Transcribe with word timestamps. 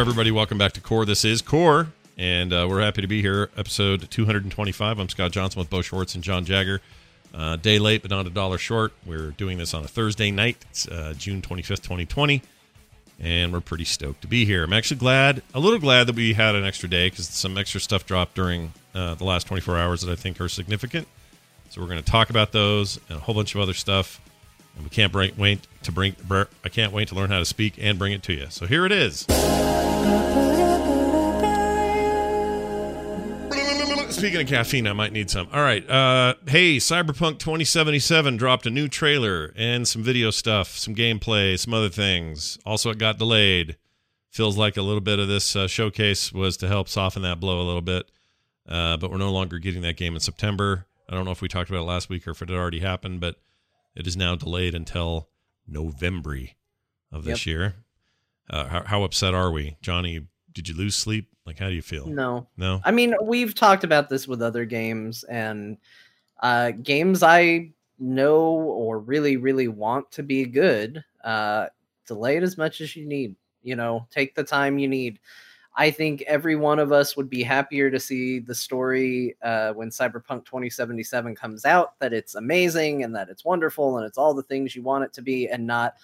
everybody. 0.00 0.30
Welcome 0.30 0.56
back 0.56 0.72
to 0.72 0.80
Core. 0.80 1.04
This 1.04 1.26
is 1.26 1.42
Core, 1.42 1.88
and 2.16 2.54
uh, 2.54 2.66
we're 2.66 2.80
happy 2.80 3.02
to 3.02 3.06
be 3.06 3.20
here. 3.20 3.50
Episode 3.54 4.10
225. 4.10 4.98
I'm 4.98 5.10
Scott 5.10 5.30
Johnson 5.30 5.58
with 5.58 5.68
Bo 5.68 5.82
Schwartz 5.82 6.14
and 6.14 6.24
John 6.24 6.46
Jagger. 6.46 6.80
Uh, 7.34 7.56
day 7.56 7.78
late, 7.78 8.00
but 8.00 8.10
not 8.10 8.26
a 8.26 8.30
dollar 8.30 8.56
short. 8.56 8.94
We're 9.04 9.32
doing 9.32 9.58
this 9.58 9.74
on 9.74 9.84
a 9.84 9.88
Thursday 9.88 10.30
night. 10.30 10.56
It's 10.70 10.88
uh, 10.88 11.12
June 11.18 11.42
25th, 11.42 11.82
2020, 11.82 12.40
and 13.20 13.52
we're 13.52 13.60
pretty 13.60 13.84
stoked 13.84 14.22
to 14.22 14.26
be 14.26 14.46
here. 14.46 14.64
I'm 14.64 14.72
actually 14.72 14.96
glad, 14.96 15.42
a 15.52 15.60
little 15.60 15.78
glad 15.78 16.06
that 16.06 16.16
we 16.16 16.32
had 16.32 16.54
an 16.54 16.64
extra 16.64 16.88
day 16.88 17.10
because 17.10 17.28
some 17.28 17.58
extra 17.58 17.78
stuff 17.78 18.06
dropped 18.06 18.34
during 18.34 18.72
uh, 18.94 19.16
the 19.16 19.24
last 19.24 19.48
24 19.48 19.76
hours 19.76 20.00
that 20.00 20.10
I 20.10 20.16
think 20.16 20.40
are 20.40 20.48
significant. 20.48 21.08
So 21.68 21.82
we're 21.82 21.88
going 21.88 22.02
to 22.02 22.10
talk 22.10 22.30
about 22.30 22.52
those 22.52 22.98
and 23.10 23.18
a 23.18 23.20
whole 23.20 23.34
bunch 23.34 23.54
of 23.54 23.60
other 23.60 23.74
stuff. 23.74 24.18
And 24.76 24.84
we 24.84 24.88
can't 24.88 25.12
bring, 25.12 25.36
wait 25.36 25.60
to 25.82 25.92
bring. 25.92 26.16
I 26.30 26.68
can't 26.68 26.92
wait 26.92 27.08
to 27.08 27.14
learn 27.14 27.30
how 27.30 27.38
to 27.38 27.44
speak 27.44 27.74
and 27.78 27.98
bring 27.98 28.12
it 28.12 28.22
to 28.24 28.32
you. 28.32 28.46
So 28.50 28.66
here 28.66 28.86
it 28.86 28.92
is. 28.92 29.26
Speaking 34.20 34.42
of 34.42 34.48
caffeine, 34.48 34.86
I 34.86 34.92
might 34.92 35.12
need 35.12 35.30
some. 35.30 35.48
All 35.50 35.62
right. 35.62 35.88
Uh, 35.88 36.34
hey, 36.46 36.76
Cyberpunk 36.76 37.38
2077 37.38 38.36
dropped 38.36 38.66
a 38.66 38.70
new 38.70 38.86
trailer 38.86 39.52
and 39.56 39.88
some 39.88 40.02
video 40.02 40.30
stuff, 40.30 40.76
some 40.76 40.94
gameplay, 40.94 41.58
some 41.58 41.72
other 41.72 41.88
things. 41.88 42.58
Also, 42.66 42.90
it 42.90 42.98
got 42.98 43.16
delayed. 43.16 43.78
Feels 44.28 44.58
like 44.58 44.76
a 44.76 44.82
little 44.82 45.00
bit 45.00 45.18
of 45.18 45.28
this 45.28 45.56
uh, 45.56 45.66
showcase 45.66 46.32
was 46.32 46.58
to 46.58 46.68
help 46.68 46.88
soften 46.88 47.22
that 47.22 47.40
blow 47.40 47.62
a 47.62 47.64
little 47.64 47.80
bit. 47.80 48.10
Uh, 48.68 48.98
but 48.98 49.10
we're 49.10 49.16
no 49.16 49.32
longer 49.32 49.58
getting 49.58 49.80
that 49.82 49.96
game 49.96 50.14
in 50.14 50.20
September. 50.20 50.86
I 51.08 51.14
don't 51.14 51.24
know 51.24 51.32
if 51.32 51.40
we 51.40 51.48
talked 51.48 51.70
about 51.70 51.80
it 51.80 51.84
last 51.84 52.08
week 52.08 52.28
or 52.28 52.32
if 52.32 52.42
it 52.42 52.50
had 52.50 52.58
already 52.58 52.80
happened, 52.80 53.20
but 53.20 53.36
it 53.96 54.06
is 54.06 54.16
now 54.16 54.36
delayed 54.36 54.74
until 54.74 55.28
November 55.70 56.38
of 57.12 57.24
this 57.24 57.46
yep. 57.46 57.52
year. 57.52 57.74
Uh, 58.48 58.66
how, 58.66 58.82
how 58.84 59.02
upset 59.04 59.34
are 59.34 59.50
we, 59.50 59.76
Johnny? 59.80 60.26
Did 60.52 60.68
you 60.68 60.74
lose 60.74 60.96
sleep? 60.96 61.28
Like, 61.46 61.58
how 61.58 61.68
do 61.68 61.74
you 61.74 61.82
feel? 61.82 62.06
No, 62.06 62.46
no. 62.56 62.80
I 62.84 62.90
mean, 62.90 63.14
we've 63.22 63.54
talked 63.54 63.84
about 63.84 64.08
this 64.08 64.28
with 64.28 64.42
other 64.42 64.64
games, 64.64 65.24
and 65.24 65.78
uh, 66.42 66.72
games 66.72 67.22
I 67.22 67.70
know 67.98 68.40
or 68.42 68.98
really, 68.98 69.36
really 69.36 69.68
want 69.68 70.10
to 70.12 70.22
be 70.22 70.44
good. 70.44 71.04
Uh, 71.24 71.66
delay 72.06 72.36
it 72.36 72.42
as 72.42 72.58
much 72.58 72.80
as 72.80 72.96
you 72.96 73.06
need. 73.06 73.36
You 73.62 73.76
know, 73.76 74.06
take 74.10 74.34
the 74.34 74.44
time 74.44 74.78
you 74.78 74.88
need. 74.88 75.18
I 75.76 75.90
think 75.90 76.22
every 76.22 76.56
one 76.56 76.78
of 76.78 76.90
us 76.90 77.16
would 77.16 77.30
be 77.30 77.42
happier 77.42 77.90
to 77.90 78.00
see 78.00 78.40
the 78.40 78.54
story 78.54 79.36
uh, 79.42 79.72
when 79.72 79.90
Cyberpunk 79.90 80.44
2077 80.44 81.36
comes 81.36 81.64
out 81.64 81.98
that 82.00 82.12
it's 82.12 82.34
amazing 82.34 83.04
and 83.04 83.14
that 83.14 83.28
it's 83.28 83.44
wonderful 83.44 83.96
and 83.96 84.06
it's 84.06 84.18
all 84.18 84.34
the 84.34 84.42
things 84.42 84.74
you 84.74 84.82
want 84.82 85.04
it 85.04 85.12
to 85.12 85.22
be, 85.22 85.48
and 85.48 85.66
not 85.66 85.94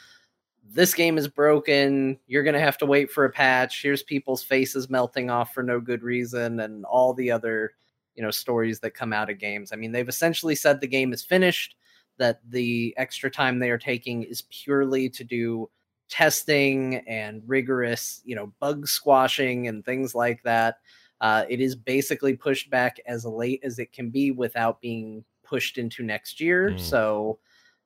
this 0.68 0.94
game 0.94 1.18
is 1.18 1.28
broken. 1.28 2.18
You're 2.26 2.42
going 2.42 2.54
to 2.54 2.60
have 2.60 2.78
to 2.78 2.86
wait 2.86 3.10
for 3.10 3.24
a 3.24 3.30
patch. 3.30 3.82
Here's 3.82 4.02
people's 4.02 4.42
faces 4.42 4.88
melting 4.88 5.30
off 5.30 5.52
for 5.52 5.62
no 5.62 5.80
good 5.80 6.02
reason, 6.02 6.60
and 6.60 6.84
all 6.84 7.12
the 7.12 7.30
other 7.30 7.72
you 8.14 8.22
know 8.22 8.30
stories 8.30 8.80
that 8.80 8.94
come 8.94 9.12
out 9.12 9.30
of 9.30 9.38
games. 9.38 9.72
I 9.72 9.76
mean, 9.76 9.92
they've 9.92 10.08
essentially 10.08 10.54
said 10.54 10.80
the 10.80 10.86
game 10.86 11.12
is 11.12 11.24
finished. 11.24 11.76
That 12.18 12.40
the 12.48 12.94
extra 12.96 13.30
time 13.30 13.58
they 13.58 13.68
are 13.68 13.76
taking 13.76 14.22
is 14.22 14.44
purely 14.50 15.10
to 15.10 15.22
do 15.22 15.68
testing 16.08 16.96
and 17.06 17.42
rigorous, 17.46 18.20
you 18.24 18.36
know, 18.36 18.52
bug 18.60 18.86
squashing 18.86 19.68
and 19.68 19.84
things 19.84 20.14
like 20.14 20.42
that. 20.44 20.78
Uh, 21.20 21.44
it 21.48 21.60
is 21.60 21.74
basically 21.74 22.34
pushed 22.34 22.70
back 22.70 23.00
as 23.06 23.24
late 23.24 23.60
as 23.64 23.78
it 23.78 23.92
can 23.92 24.10
be 24.10 24.30
without 24.30 24.80
being 24.80 25.24
pushed 25.42 25.78
into 25.78 26.02
next 26.02 26.40
year. 26.40 26.70
Mm. 26.70 26.80
So, 26.80 27.38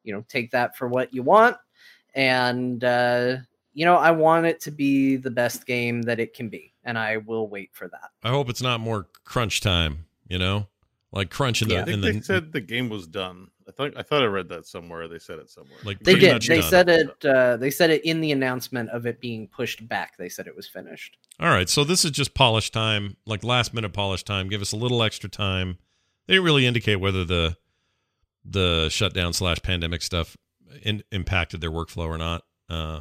you 0.02 0.12
know, 0.12 0.24
take 0.28 0.50
that 0.50 0.76
for 0.76 0.88
what 0.88 1.14
you 1.14 1.22
want. 1.22 1.56
And, 2.14 2.82
uh, 2.82 3.36
you 3.72 3.84
know, 3.84 3.97
I 3.97 4.10
want 4.10 4.47
it 4.47 4.60
to 4.62 4.70
be 4.70 5.16
the 5.16 5.30
best 5.30 5.64
game 5.64 6.03
that 6.03 6.19
it 6.19 6.34
can 6.34 6.48
be, 6.48 6.75
and 6.82 6.98
I 6.98 7.19
will 7.19 7.48
wait 7.48 7.70
for 7.72 7.86
that. 7.88 8.10
I 8.22 8.30
hope 8.30 8.48
it's 8.50 8.62
not 8.62 8.80
more 8.80 9.06
crunch 9.25 9.60
time, 9.60 10.06
you 10.28 10.38
know, 10.38 10.66
like 11.12 11.30
crunch 11.30 11.62
in 11.62 11.69
the. 11.69 11.75
Yeah. 11.75 11.82
I 11.82 11.84
think 11.84 11.94
in 11.94 12.00
they 12.00 12.12
the, 12.12 12.25
said 12.25 12.53
the 12.53 12.60
game 12.60 12.88
was 12.88 13.06
done. 13.06 13.48
I 13.70 13.72
thought 13.72 13.97
I 13.97 14.03
thought 14.03 14.22
I 14.22 14.26
read 14.26 14.48
that 14.48 14.66
somewhere. 14.66 15.06
They 15.06 15.20
said 15.20 15.38
it 15.38 15.48
somewhere. 15.48 15.78
Like 15.84 16.00
they 16.00 16.16
did. 16.16 16.42
They 16.42 16.60
done. 16.60 16.70
said 16.70 16.88
it. 16.88 17.25
Uh, 17.25 17.56
they 17.56 17.70
said 17.70 17.91
it 17.91 18.04
in 18.04 18.20
the 18.20 18.32
announcement 18.32 18.91
of 18.91 19.06
it 19.06 19.20
being 19.20 19.47
pushed 19.47 19.86
back. 19.88 20.16
They 20.16 20.28
said 20.28 20.48
it 20.48 20.56
was 20.56 20.66
finished. 20.66 21.16
All 21.38 21.48
right, 21.48 21.69
so 21.69 21.84
this 21.84 22.04
is 22.04 22.10
just 22.10 22.34
polish 22.34 22.70
time, 22.70 23.16
like 23.26 23.44
last 23.44 23.72
minute 23.72 23.92
polish 23.92 24.25
time. 24.25 24.48
Give 24.48 24.60
us 24.60 24.72
a 24.72 24.76
little 24.76 25.03
extra 25.04 25.30
time. 25.30 25.78
They 26.26 26.34
didn't 26.34 26.44
really 26.44 26.66
indicate 26.66 26.97
whether 26.97 27.25
the 27.25 27.56
the 28.44 28.88
shutdown 28.88 29.32
slash 29.32 29.59
pandemic 29.62 30.03
stuff 30.03 30.36
in, 30.82 31.04
impacted 31.12 31.60
their 31.60 31.70
workflow 31.70 32.06
or 32.06 32.19
not. 32.19 32.42
Uh, 32.69 33.00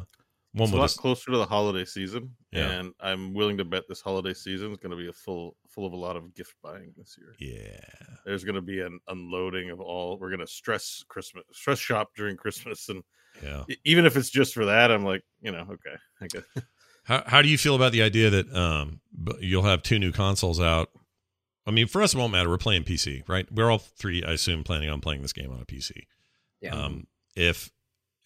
one 0.54 0.68
it's 0.68 0.74
a 0.74 0.78
lot 0.78 0.96
closer 0.96 1.32
to 1.32 1.38
the 1.38 1.46
holiday 1.46 1.86
season, 1.86 2.36
yeah. 2.52 2.72
and 2.72 2.94
I'm 3.00 3.34
willing 3.34 3.58
to 3.58 3.66
bet 3.66 3.84
this 3.88 4.02
holiday 4.02 4.34
season 4.34 4.72
is 4.72 4.78
going 4.78 4.92
to 4.92 4.98
be 4.98 5.08
a 5.08 5.14
full 5.14 5.56
full 5.68 5.86
of 5.86 5.94
a 5.94 5.98
lot 5.98 6.16
of 6.16 6.34
gift 6.34 6.56
buying 6.64 6.92
this 6.98 7.18
year. 7.20 7.36
Yeah, 7.40 8.16
there's 8.26 8.44
going 8.44 8.56
to 8.56 8.62
be 8.62 8.82
an 8.82 9.00
unloading 9.08 9.70
of 9.70 9.80
all. 9.80 10.18
We're 10.18 10.30
going 10.30 10.40
to 10.40 10.48
stress 10.48 11.04
Christmas, 11.08 11.44
stress 11.52 11.78
shop 11.78 12.12
during 12.16 12.36
Christmas, 12.38 12.90
and 12.90 13.04
yeah, 13.44 13.64
even 13.86 14.06
if 14.06 14.18
it's 14.18 14.32
just 14.32 14.56
for 14.56 14.66
that, 14.66 14.92
I'm 14.92 15.06
like, 15.06 15.24
you 15.42 15.52
know, 15.52 15.68
okay, 15.72 15.96
I 16.22 16.28
guess. 16.28 16.44
How 17.06 17.24
how 17.26 17.42
do 17.42 17.48
you 17.48 17.58
feel 17.58 17.76
about 17.76 17.92
the 17.92 18.04
idea 18.04 18.30
that 18.30 18.54
um 18.54 19.00
you'll 19.40 19.64
have 19.64 19.82
two 19.82 19.98
new 19.98 20.12
consoles 20.12 20.60
out? 20.60 20.90
I 21.66 21.72
mean, 21.72 21.88
for 21.88 22.04
us, 22.04 22.14
it 22.14 22.18
won't 22.18 22.32
matter. 22.32 22.50
We're 22.50 22.60
playing 22.60 22.84
PC, 22.84 23.28
right? 23.28 23.52
We're 23.52 23.72
all 23.72 23.80
three, 23.80 24.24
I 24.24 24.34
assume, 24.34 24.64
planning 24.64 24.90
on 24.90 25.02
playing 25.02 25.24
this 25.24 25.34
game 25.34 25.52
on 25.52 25.60
a 25.60 25.66
PC. 25.66 25.92
Yeah. 26.62 26.76
Um, 26.76 27.08
if 27.36 27.72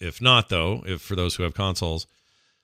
if 0.03 0.21
not, 0.21 0.49
though, 0.49 0.83
if 0.85 1.01
for 1.01 1.15
those 1.15 1.35
who 1.35 1.43
have 1.43 1.53
consoles, 1.53 2.07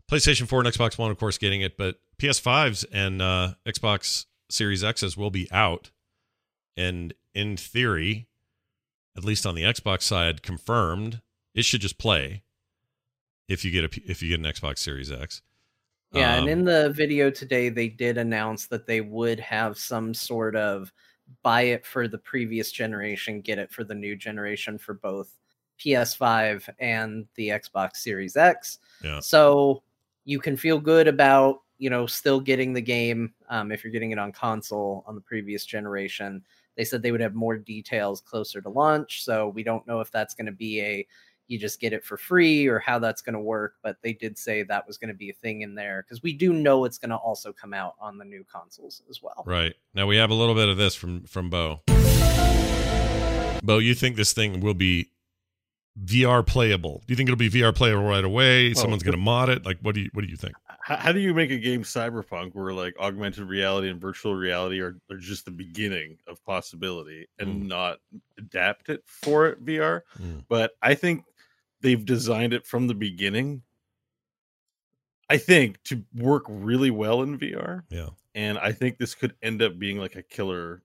PlayStation 0.10 0.48
4 0.48 0.62
and 0.62 0.74
Xbox 0.74 0.98
One, 0.98 1.12
of 1.12 1.18
course, 1.18 1.38
getting 1.38 1.62
it, 1.62 1.78
but 1.78 2.00
PS5s 2.20 2.86
and 2.92 3.22
uh, 3.22 3.54
Xbox 3.66 4.26
Series 4.50 4.84
X's 4.84 5.16
will 5.16 5.30
be 5.30 5.48
out. 5.52 5.92
And 6.76 7.14
in 7.34 7.58
theory, 7.58 8.28
at 9.16 9.24
least 9.24 9.46
on 9.46 9.56
the 9.56 9.64
Xbox 9.64 10.04
side, 10.04 10.42
confirmed, 10.42 11.22
it 11.54 11.66
should 11.66 11.82
just 11.82 11.98
play 11.98 12.44
if 13.48 13.64
you 13.66 13.72
get 13.72 13.84
a 13.84 14.02
if 14.10 14.22
you 14.22 14.30
get 14.30 14.40
an 14.40 14.52
Xbox 14.52 14.80
Series 14.80 15.12
X. 15.12 15.42
Yeah, 16.12 16.34
um, 16.34 16.40
and 16.40 16.50
in 16.50 16.66
the 16.66 16.90
video 16.90 17.30
today, 17.30 17.70
they 17.70 17.88
did 17.88 18.18
announce 18.18 18.68
that 18.68 18.88
they 18.88 19.02
would 19.02 19.40
have 19.40 19.78
some 19.78 20.14
sort 20.14 20.56
of 20.56 20.92
buy 21.44 21.62
it 21.64 21.86
for 21.86 22.08
the 22.08 22.18
previous 22.18 22.72
generation, 22.72 23.42
get 23.42 23.60
it 23.60 23.72
for 23.72 23.84
the 23.84 23.94
new 23.94 24.16
generation 24.16 24.78
for 24.78 24.96
both 24.96 25.32
PS5 25.80 26.70
and 26.80 27.26
the 27.36 27.50
Xbox 27.50 27.98
Series 27.98 28.36
X. 28.36 28.80
Yeah. 29.04 29.20
So 29.20 29.84
you 30.26 30.40
can 30.40 30.56
feel 30.58 30.80
good 30.80 31.08
about 31.08 31.62
you 31.78 31.90
know 31.90 32.06
still 32.06 32.40
getting 32.40 32.74
the 32.74 32.82
game 32.82 33.34
um, 33.50 33.72
if 33.72 33.84
you're 33.84 33.94
getting 33.94 34.12
it 34.12 34.20
on 34.20 34.32
console 34.32 35.04
on 35.08 35.16
the 35.16 35.22
previous 35.22 35.66
generation. 35.66 36.44
They 36.76 36.86
said 36.86 37.02
they 37.02 37.12
would 37.12 37.22
have 37.22 37.36
more 37.36 37.58
details 37.58 38.22
closer 38.22 38.62
to 38.62 38.70
launch, 38.70 39.24
so 39.24 39.50
we 39.50 39.64
don't 39.64 39.86
know 39.88 40.00
if 40.00 40.12
that's 40.12 40.34
going 40.34 40.46
to 40.46 40.52
be 40.52 40.82
a 40.82 41.08
you 41.50 41.58
just 41.58 41.80
get 41.80 41.94
it 41.94 42.06
for 42.06 42.16
free 42.16 42.68
or 42.68 42.78
how 42.80 43.00
that's 43.00 43.22
going 43.22 43.34
to 43.34 43.40
work. 43.40 43.76
But 43.82 43.98
they 44.04 44.14
did 44.14 44.38
say 44.38 44.64
that 44.64 44.88
was 44.88 44.98
going 44.98 45.08
to 45.10 45.16
be 45.16 45.32
a 45.32 45.34
thing 45.34 45.62
in 45.62 45.74
there 45.74 46.04
because 46.04 46.22
we 46.22 46.32
do 46.32 46.54
know 46.54 46.86
it's 46.86 47.00
going 47.00 47.10
to 47.10 47.18
also 47.18 47.52
come 47.52 47.74
out 47.74 47.96
on 48.00 48.18
the 48.18 48.24
new 48.24 48.46
consoles 48.50 49.02
as 49.10 49.22
well. 49.22 49.44
Right 49.46 49.74
now, 49.94 50.06
we 50.06 50.16
have 50.18 50.30
a 50.30 50.36
little 50.36 50.56
bit 50.56 50.70
of 50.70 50.78
this 50.78 50.96
from 50.96 51.24
from 51.24 51.50
Bo. 51.50 51.82
Bo, 53.64 53.80
you 53.80 53.94
think 53.94 54.16
this 54.16 54.32
thing 54.32 54.62
will 54.62 54.74
be 54.74 55.10
VR 56.06 56.46
playable? 56.46 57.04
Do 57.06 57.12
you 57.12 57.16
think 57.16 57.30
it'll 57.30 57.38
be 57.38 57.50
VR 57.50 57.76
playable 57.76 58.04
right 58.04 58.24
away? 58.24 58.70
Well, 58.70 58.82
Someone's 58.82 59.04
going 59.04 59.18
to 59.18 59.22
mod 59.22 59.50
it. 59.50 59.66
Like, 59.66 59.80
what 59.82 59.96
do 59.96 60.02
you 60.02 60.10
what 60.14 60.24
do 60.24 60.30
you 60.30 60.38
think? 60.38 60.56
How, 60.82 60.98
how, 60.98 61.12
do 61.12 61.20
you 61.20 61.34
make 61.34 61.52
a 61.52 61.58
game 61.58 61.84
cyberpunk 61.84 62.56
where 62.56 62.74
like 62.74 62.96
augmented 63.00 63.48
reality 63.48 63.90
and 63.90 64.00
virtual 64.00 64.36
reality 64.36 64.80
are, 64.80 64.96
are 65.12 65.18
just 65.18 65.46
the 65.46 65.52
beginning 65.52 66.18
of 66.28 66.44
possibility 66.46 67.28
and 67.38 67.64
mm. 67.64 67.68
not 67.68 68.00
adapt 68.38 68.90
it 68.90 69.04
for 69.06 69.48
it 69.48 69.64
VR? 69.64 70.02
Mm. 70.20 70.46
But 70.48 70.72
I 70.82 70.96
think 70.96 71.26
they've 71.82 72.04
designed 72.04 72.54
it 72.54 72.66
from 72.66 72.88
the 72.88 72.96
beginning. 72.96 73.62
I 75.30 75.38
think 75.38 75.82
to 75.84 76.04
work 76.16 76.44
really 76.48 76.92
well 76.92 77.22
in 77.22 77.38
VR. 77.38 77.84
Yeah. 77.90 78.10
And 78.34 78.58
I 78.58 78.72
think 78.72 78.98
this 78.98 79.16
could 79.16 79.36
end 79.44 79.62
up 79.62 79.78
being 79.78 79.98
like 79.98 80.16
a 80.16 80.24
killer 80.24 80.82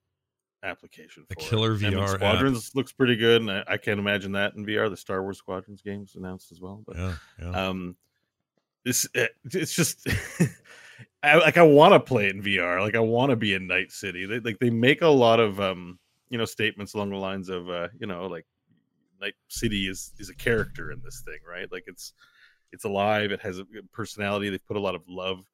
application. 0.64 1.26
a 1.30 1.34
killer 1.34 1.74
it. 1.74 1.80
VR 1.80 1.86
I 1.86 1.90
mean, 1.90 2.08
Squadrons 2.08 2.68
app. 2.68 2.74
looks 2.74 2.92
pretty 2.92 3.16
good, 3.16 3.42
and 3.42 3.50
I, 3.50 3.64
I, 3.68 3.76
can't 3.76 4.00
imagine 4.00 4.32
that 4.32 4.54
in 4.54 4.64
VR. 4.64 4.90
The 4.90 4.96
Star 4.96 5.22
Wars 5.22 5.38
Squadrons 5.38 5.82
games 5.82 6.16
announced 6.16 6.50
as 6.50 6.60
well. 6.60 6.82
But 6.86 6.96
yeah, 6.96 7.14
yeah. 7.40 7.68
um, 7.68 7.96
this 8.84 9.06
it, 9.14 9.32
it's 9.44 9.74
just 9.74 10.06
I, 11.22 11.36
like 11.36 11.56
I 11.56 11.62
want 11.62 11.92
to 11.92 12.00
play 12.00 12.26
it 12.26 12.34
in 12.34 12.42
VR. 12.42 12.80
Like 12.80 12.96
I 12.96 13.00
want 13.00 13.30
to 13.30 13.36
be 13.36 13.54
in 13.54 13.66
Night 13.66 13.92
City. 13.92 14.26
They, 14.26 14.40
like 14.40 14.58
they 14.58 14.70
make 14.70 15.02
a 15.02 15.08
lot 15.08 15.40
of 15.40 15.60
um, 15.60 15.98
you 16.28 16.38
know, 16.38 16.44
statements 16.44 16.94
along 16.94 17.10
the 17.10 17.16
lines 17.16 17.48
of 17.48 17.68
uh, 17.68 17.88
you 17.98 18.06
know, 18.06 18.26
like 18.26 18.46
Night 19.20 19.34
City 19.48 19.88
is 19.88 20.12
is 20.18 20.30
a 20.30 20.34
character 20.34 20.90
in 20.90 21.00
this 21.04 21.22
thing, 21.24 21.38
right? 21.48 21.70
Like 21.70 21.84
it's 21.86 22.12
it's 22.72 22.84
alive. 22.84 23.30
It 23.30 23.40
has 23.40 23.58
a 23.58 23.66
personality. 23.92 24.50
They've 24.50 24.66
put 24.66 24.76
a 24.76 24.80
lot 24.80 24.94
of 24.94 25.02
love 25.08 25.46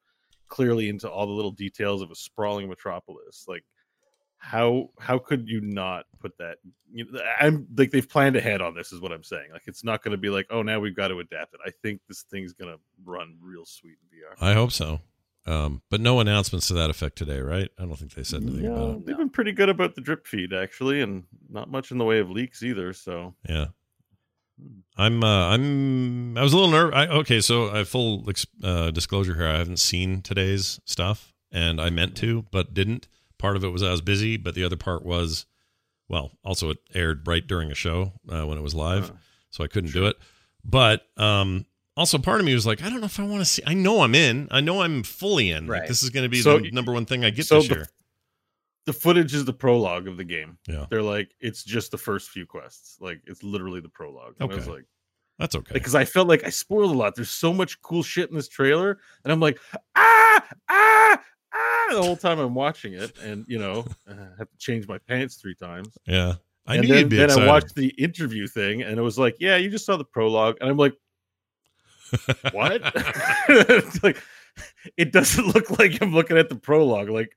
clearly 0.48 0.88
into 0.88 1.08
all 1.08 1.26
the 1.26 1.32
little 1.32 1.50
details 1.50 2.02
of 2.02 2.10
a 2.10 2.14
sprawling 2.14 2.68
metropolis. 2.68 3.44
Like 3.46 3.64
how 4.42 4.88
how 4.98 5.18
could 5.18 5.48
you 5.48 5.60
not 5.60 6.06
put 6.18 6.36
that 6.38 6.56
you 6.92 7.04
know, 7.10 7.20
i'm 7.38 7.66
like 7.76 7.90
they've 7.90 8.08
planned 8.08 8.36
ahead 8.36 8.60
on 8.62 8.74
this 8.74 8.90
is 8.90 8.98
what 9.00 9.12
i'm 9.12 9.22
saying 9.22 9.48
like 9.52 9.62
it's 9.66 9.84
not 9.84 10.02
going 10.02 10.12
to 10.12 10.18
be 10.18 10.30
like 10.30 10.46
oh 10.50 10.62
now 10.62 10.80
we've 10.80 10.96
got 10.96 11.08
to 11.08 11.18
adapt 11.20 11.52
it 11.54 11.60
i 11.64 11.70
think 11.82 12.00
this 12.08 12.22
thing's 12.22 12.52
going 12.54 12.72
to 12.72 12.80
run 13.04 13.36
real 13.42 13.64
sweet 13.66 13.96
in 14.02 14.18
vr 14.18 14.34
i 14.42 14.54
hope 14.54 14.72
so 14.72 15.00
Um, 15.46 15.82
but 15.90 16.00
no 16.00 16.20
announcements 16.20 16.68
to 16.68 16.74
that 16.74 16.90
effect 16.90 17.16
today, 17.16 17.40
right? 17.40 17.70
I 17.78 17.84
don't 17.86 17.96
think 17.98 18.12
they 18.14 18.22
said 18.24 18.42
anything 18.42 18.64
Yeah, 18.64 18.70
about 18.72 18.96
it. 18.96 19.06
they've 19.06 19.16
been 19.16 19.30
pretty 19.30 19.52
good 19.52 19.70
about 19.70 19.94
the 19.94 20.02
drip 20.02 20.26
feed 20.26 20.52
actually, 20.52 21.00
and 21.00 21.24
not 21.48 21.70
much 21.70 21.90
in 21.90 21.96
the 21.98 22.04
way 22.04 22.18
of 22.20 22.30
leaks 22.30 22.62
either. 22.62 22.92
So 22.92 23.34
Yeah. 23.48 23.68
I'm 24.96 25.24
uh 25.24 25.48
I'm 25.48 26.36
I 26.36 26.42
was 26.42 26.52
a 26.52 26.56
little 26.56 26.70
nervous. 26.70 26.94
I, 26.94 27.06
okay, 27.20 27.40
so 27.40 27.70
I 27.74 27.84
full 27.84 28.28
uh, 28.62 28.90
disclosure 28.90 29.34
here. 29.34 29.46
I 29.48 29.56
haven't 29.58 29.78
seen 29.80 30.20
today's 30.20 30.78
stuff, 30.84 31.32
and 31.50 31.80
I 31.80 31.88
meant 31.90 32.16
to, 32.18 32.44
but 32.50 32.74
didn't. 32.74 33.08
Part 33.40 33.56
of 33.56 33.64
it 33.64 33.68
was 33.68 33.82
I 33.82 33.90
was 33.90 34.00
busy, 34.02 34.36
but 34.36 34.54
the 34.54 34.62
other 34.64 34.76
part 34.76 35.04
was, 35.04 35.46
well, 36.08 36.30
also 36.44 36.70
it 36.70 36.78
aired 36.94 37.26
right 37.26 37.44
during 37.46 37.70
a 37.72 37.74
show 37.74 38.12
uh, 38.28 38.46
when 38.46 38.58
it 38.58 38.62
was 38.62 38.74
live, 38.74 39.10
Uh, 39.10 39.14
so 39.50 39.64
I 39.64 39.66
couldn't 39.66 39.92
do 39.92 40.06
it. 40.06 40.16
But 40.64 41.06
um, 41.16 41.64
also 41.96 42.18
part 42.18 42.38
of 42.40 42.46
me 42.46 42.52
was 42.54 42.66
like, 42.66 42.82
I 42.82 42.90
don't 42.90 43.00
know 43.00 43.06
if 43.06 43.18
I 43.18 43.22
want 43.22 43.40
to 43.40 43.44
see. 43.46 43.62
I 43.66 43.72
know 43.74 44.02
I'm 44.02 44.14
in. 44.14 44.46
I 44.50 44.60
know 44.60 44.82
I'm 44.82 45.02
fully 45.02 45.50
in. 45.50 45.66
Like 45.66 45.88
this 45.88 46.02
is 46.02 46.10
going 46.10 46.24
to 46.24 46.28
be 46.28 46.42
So 46.42 46.58
the 46.58 46.70
number 46.70 46.92
one 46.92 47.06
thing 47.06 47.24
I 47.24 47.30
get 47.30 47.46
so 47.46 47.60
this 47.60 47.70
year. 47.70 47.88
the 48.86 48.92
footage 48.92 49.32
is 49.34 49.44
the 49.46 49.52
prologue 49.54 50.06
of 50.06 50.16
the 50.18 50.24
game. 50.24 50.58
Yeah. 50.68 50.84
They're 50.90 51.02
like, 51.02 51.30
it's 51.40 51.64
just 51.64 51.90
the 51.90 51.98
first 51.98 52.28
few 52.30 52.44
quests. 52.46 52.98
Like 53.00 53.22
it's 53.26 53.42
literally 53.42 53.80
the 53.80 53.88
prologue. 53.88 54.34
And 54.38 54.50
I 54.52 54.54
was 54.54 54.64
Okay. 54.64 54.76
like, 54.76 54.84
That's 55.38 55.54
okay. 55.56 55.72
because 55.72 55.94
I 55.94 56.04
felt 56.04 56.28
like 56.28 56.44
I 56.44 56.50
spoiled 56.50 56.94
a 56.94 56.98
lot. 56.98 57.14
There's 57.14 57.30
so 57.30 57.52
much 57.54 57.80
cool 57.80 58.02
shit 58.02 58.28
in 58.28 58.36
this 58.36 58.48
trailer, 58.48 58.98
and 59.24 59.32
I'm 59.32 59.40
like, 59.40 59.58
ah, 59.96 60.44
ah, 60.68 61.22
ah, 61.54 61.86
the 61.92 62.02
whole 62.02 62.16
time 62.16 62.38
I'm 62.38 62.54
watching 62.54 62.94
it, 62.94 63.18
and 63.18 63.44
you 63.48 63.58
know, 63.58 63.84
I 64.08 64.14
have 64.38 64.50
to 64.50 64.58
change 64.58 64.86
my 64.88 64.98
pants 64.98 65.36
three 65.36 65.54
times. 65.54 65.96
yeah, 66.06 66.34
I 66.66 66.76
and 66.76 66.82
knew 66.82 66.88
then, 66.88 66.98
you'd 66.98 67.08
be 67.08 67.16
then 67.16 67.26
excited. 67.26 67.48
I 67.48 67.52
watched 67.52 67.74
the 67.74 67.88
interview 67.98 68.46
thing, 68.46 68.82
and 68.82 68.98
it 68.98 69.02
was 69.02 69.18
like, 69.18 69.36
yeah, 69.40 69.56
you 69.56 69.70
just 69.70 69.86
saw 69.86 69.96
the 69.96 70.04
prologue, 70.04 70.56
and 70.60 70.70
I'm 70.70 70.76
like, 70.76 70.94
what? 72.52 72.82
It's 73.48 74.02
like, 74.02 74.22
it 74.96 75.12
doesn't 75.12 75.46
look 75.54 75.78
like 75.78 76.00
I'm 76.00 76.14
looking 76.14 76.38
at 76.38 76.48
the 76.48 76.56
prologue. 76.56 77.08
Like, 77.08 77.36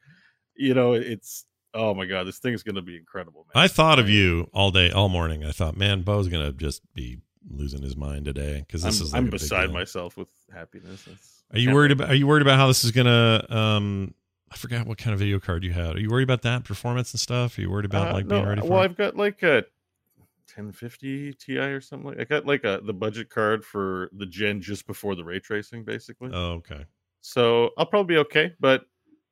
you 0.56 0.74
know, 0.74 0.94
it's 0.94 1.46
oh 1.74 1.94
my 1.94 2.06
god, 2.06 2.26
this 2.26 2.40
thing 2.40 2.54
is 2.54 2.64
going 2.64 2.76
to 2.76 2.82
be 2.82 2.96
incredible. 2.96 3.48
Man. 3.54 3.64
I 3.64 3.68
thought 3.68 4.00
of 4.00 4.10
you 4.10 4.50
all 4.54 4.72
day, 4.72 4.92
all 4.92 5.10
morning. 5.10 5.44
I 5.44 5.52
thought, 5.52 5.76
man, 5.76 6.04
Bo's 6.04 6.28
gonna 6.28 6.52
just 6.52 6.82
be 6.94 7.20
losing 7.50 7.82
his 7.82 7.96
mind 7.96 8.26
today 8.26 8.64
because 8.66 8.84
this 8.84 9.00
I'm, 9.00 9.06
is. 9.06 9.14
Like 9.14 9.22
I'm 9.22 9.30
beside 9.30 9.72
myself 9.72 10.18
with 10.18 10.30
happiness. 10.54 11.02
It's- 11.08 11.44
Are 11.54 11.60
you 11.60 11.74
worried 11.74 11.92
about? 11.92 12.10
Are 12.10 12.16
you 12.16 12.28
worried 12.28 12.42
about 12.42 12.58
how 12.58 12.68
this 12.68 12.84
is 12.84 12.92
gonna? 12.92 13.46
Um, 13.50 14.14
I 14.52 14.56
forgot 14.56 14.86
what 14.86 14.98
kind 14.98 15.14
of 15.14 15.20
video 15.20 15.40
card 15.40 15.64
you 15.64 15.72
had. 15.72 15.96
Are 15.96 16.00
you 16.00 16.10
worried 16.10 16.24
about 16.24 16.44
that 16.44 16.64
performance 16.64 17.12
and 17.12 17.20
stuff? 17.20 17.58
Are 17.58 17.62
you 17.62 17.72
worried 17.72 17.86
about 17.86 18.10
Uh, 18.10 18.14
like 18.14 18.26
no, 18.26 18.36
being 18.36 18.48
ready 18.48 18.62
for? 18.62 18.68
well, 18.68 18.82
it? 18.82 18.86
I've 18.86 18.96
got 18.98 19.16
like 19.18 19.42
a 19.44 19.64
1050 20.56 21.34
Ti 21.34 21.58
or 21.58 21.82
something. 21.82 22.10
Like 22.10 22.20
I 22.20 22.24
got 22.26 22.46
like 22.46 22.64
a 22.64 22.80
the 22.84 22.94
budget 22.94 23.30
card 23.30 23.66
for 23.66 24.10
the 24.14 24.26
gen 24.26 24.62
just 24.62 24.86
before 24.86 25.16
the 25.16 25.24
ray 25.24 25.40
tracing, 25.40 25.84
basically. 25.84 26.30
Oh, 26.34 26.54
okay. 26.54 26.86
So 27.22 27.72
I'll 27.78 27.86
probably 27.86 28.16
be 28.16 28.20
okay. 28.20 28.54
But 28.60 28.86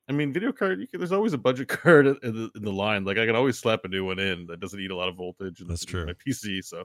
I 0.08 0.12
mean, 0.12 0.32
video 0.32 0.50
card, 0.52 0.80
you 0.80 0.88
can, 0.88 0.98
there's 0.98 1.12
always 1.12 1.32
a 1.32 1.38
budget 1.38 1.68
card 1.68 2.06
in 2.06 2.16
the, 2.22 2.50
in 2.56 2.62
the 2.64 2.72
line. 2.72 3.04
Like 3.04 3.18
I 3.18 3.26
can 3.26 3.36
always 3.36 3.58
slap 3.58 3.84
a 3.84 3.88
new 3.88 4.04
one 4.04 4.18
in 4.18 4.46
that 4.46 4.58
doesn't 4.60 4.80
eat 4.80 4.90
a 4.90 4.96
lot 4.96 5.08
of 5.08 5.16
voltage. 5.16 5.60
And 5.60 5.70
That's 5.70 5.84
true. 5.84 6.06
My 6.06 6.14
PC, 6.14 6.64
so 6.64 6.84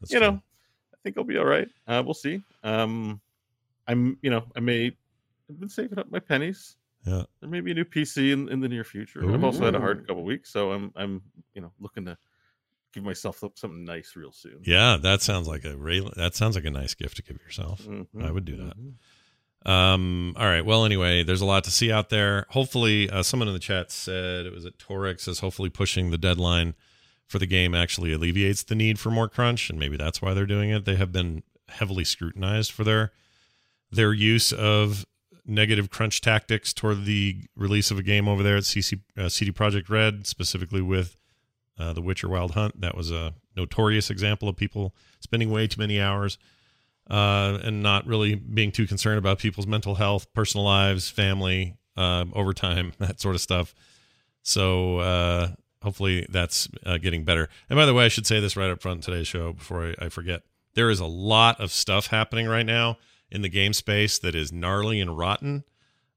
That's 0.00 0.12
you 0.12 0.18
true. 0.18 0.28
know, 0.32 0.42
think 1.02 1.16
I'll 1.18 1.24
be 1.24 1.38
all 1.38 1.44
right. 1.44 1.68
Uh, 1.86 2.02
we'll 2.04 2.14
see. 2.14 2.42
Um, 2.62 3.20
I'm, 3.86 4.18
you 4.22 4.30
know, 4.30 4.44
I 4.56 4.60
may. 4.60 4.96
I've 5.50 5.58
been 5.60 5.68
saving 5.68 5.98
up 5.98 6.10
my 6.10 6.18
pennies. 6.18 6.76
Yeah. 7.06 7.22
There 7.40 7.48
may 7.48 7.60
be 7.60 7.70
a 7.70 7.74
new 7.74 7.84
PC 7.84 8.32
in, 8.32 8.48
in 8.50 8.60
the 8.60 8.68
near 8.68 8.84
future. 8.84 9.22
I've 9.32 9.42
also 9.44 9.64
had 9.64 9.74
a 9.74 9.80
hard 9.80 10.00
Ooh. 10.00 10.02
couple 10.04 10.24
weeks, 10.24 10.50
so 10.50 10.72
I'm, 10.72 10.92
I'm, 10.94 11.22
you 11.54 11.62
know, 11.62 11.72
looking 11.80 12.04
to 12.04 12.18
give 12.92 13.02
myself 13.02 13.38
something 13.54 13.84
nice 13.84 14.14
real 14.14 14.32
soon. 14.32 14.60
Yeah, 14.64 14.98
that 15.00 15.22
sounds 15.22 15.48
like 15.48 15.64
a 15.64 15.74
real. 15.76 16.10
That 16.16 16.34
sounds 16.34 16.54
like 16.54 16.66
a 16.66 16.70
nice 16.70 16.94
gift 16.94 17.16
to 17.16 17.22
give 17.22 17.40
yourself. 17.40 17.82
Mhm, 17.82 18.06
I 18.22 18.30
would 18.30 18.44
do 18.44 18.56
that. 18.56 18.74
mhm. 18.76 18.92
Um. 19.70 20.34
All 20.36 20.46
right. 20.46 20.64
Well, 20.64 20.84
anyway, 20.84 21.22
there's 21.22 21.40
a 21.40 21.46
lot 21.46 21.64
to 21.64 21.70
see 21.70 21.90
out 21.90 22.10
there. 22.10 22.46
Hopefully, 22.50 23.08
uh, 23.10 23.22
someone 23.22 23.48
in 23.48 23.54
the 23.54 23.60
chat 23.60 23.90
said 23.90 24.46
it 24.46 24.52
was 24.52 24.66
at 24.66 24.78
Torix 24.78 25.20
says 25.20 25.40
hopefully 25.40 25.70
pushing 25.70 26.10
the 26.10 26.18
deadline 26.18 26.74
for 27.28 27.38
the 27.38 27.46
game 27.46 27.74
actually 27.74 28.12
alleviates 28.12 28.62
the 28.62 28.74
need 28.74 28.98
for 28.98 29.10
more 29.10 29.28
crunch, 29.28 29.70
and 29.70 29.78
maybe 29.78 29.96
that's 29.96 30.20
why 30.20 30.34
they're 30.34 30.46
doing 30.46 30.70
it. 30.70 30.84
They 30.84 30.96
have 30.96 31.12
been 31.12 31.42
heavily 31.68 32.04
scrutinized 32.04 32.72
for 32.72 32.84
their 32.84 33.12
their 33.90 34.12
use 34.12 34.52
of 34.52 35.06
negative 35.46 35.88
crunch 35.88 36.20
tactics 36.20 36.72
toward 36.72 37.04
the 37.04 37.44
release 37.56 37.90
of 37.90 37.98
a 37.98 38.02
game 38.02 38.28
over 38.28 38.42
there 38.42 38.56
at 38.56 38.64
CC, 38.64 39.00
uh, 39.16 39.28
CD 39.28 39.50
Projekt 39.50 39.88
Red, 39.88 40.26
specifically 40.26 40.82
with 40.82 41.16
uh, 41.78 41.92
The 41.94 42.02
Witcher 42.02 42.28
Wild 42.28 42.52
Hunt. 42.52 42.80
That 42.80 42.94
was 42.94 43.10
a 43.10 43.34
notorious 43.56 44.10
example 44.10 44.48
of 44.48 44.56
people 44.56 44.94
spending 45.20 45.50
way 45.50 45.66
too 45.66 45.80
many 45.80 46.00
hours 46.00 46.36
uh, 47.08 47.58
and 47.62 47.82
not 47.82 48.06
really 48.06 48.34
being 48.34 48.70
too 48.70 48.86
concerned 48.86 49.18
about 49.18 49.38
people's 49.38 49.66
mental 49.66 49.94
health, 49.94 50.32
personal 50.34 50.64
lives, 50.64 51.08
family, 51.08 51.76
uh, 51.96 52.26
overtime, 52.34 52.92
that 52.98 53.20
sort 53.20 53.34
of 53.34 53.40
stuff. 53.40 53.74
So 54.42 54.98
uh, 54.98 55.48
hopefully 55.88 56.26
that's 56.28 56.68
uh, 56.84 56.98
getting 56.98 57.24
better. 57.24 57.48
And 57.70 57.78
by 57.78 57.86
the 57.86 57.94
way, 57.94 58.04
I 58.04 58.08
should 58.08 58.26
say 58.26 58.40
this 58.40 58.58
right 58.58 58.68
up 58.70 58.82
front 58.82 59.02
today's 59.02 59.26
show 59.26 59.54
before 59.54 59.94
I, 59.98 60.04
I 60.04 60.08
forget. 60.10 60.42
There 60.74 60.90
is 60.90 61.00
a 61.00 61.06
lot 61.06 61.58
of 61.58 61.72
stuff 61.72 62.08
happening 62.08 62.46
right 62.46 62.66
now 62.66 62.98
in 63.30 63.40
the 63.40 63.48
game 63.48 63.72
space 63.72 64.18
that 64.18 64.34
is 64.34 64.52
gnarly 64.52 65.00
and 65.00 65.16
rotten. 65.16 65.64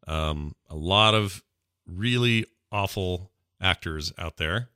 Um, 0.07 0.55
a 0.69 0.75
lot 0.75 1.13
of 1.13 1.41
really 1.87 2.45
awful 2.69 3.31
actors 3.61 4.11
out 4.17 4.35
there 4.35 4.67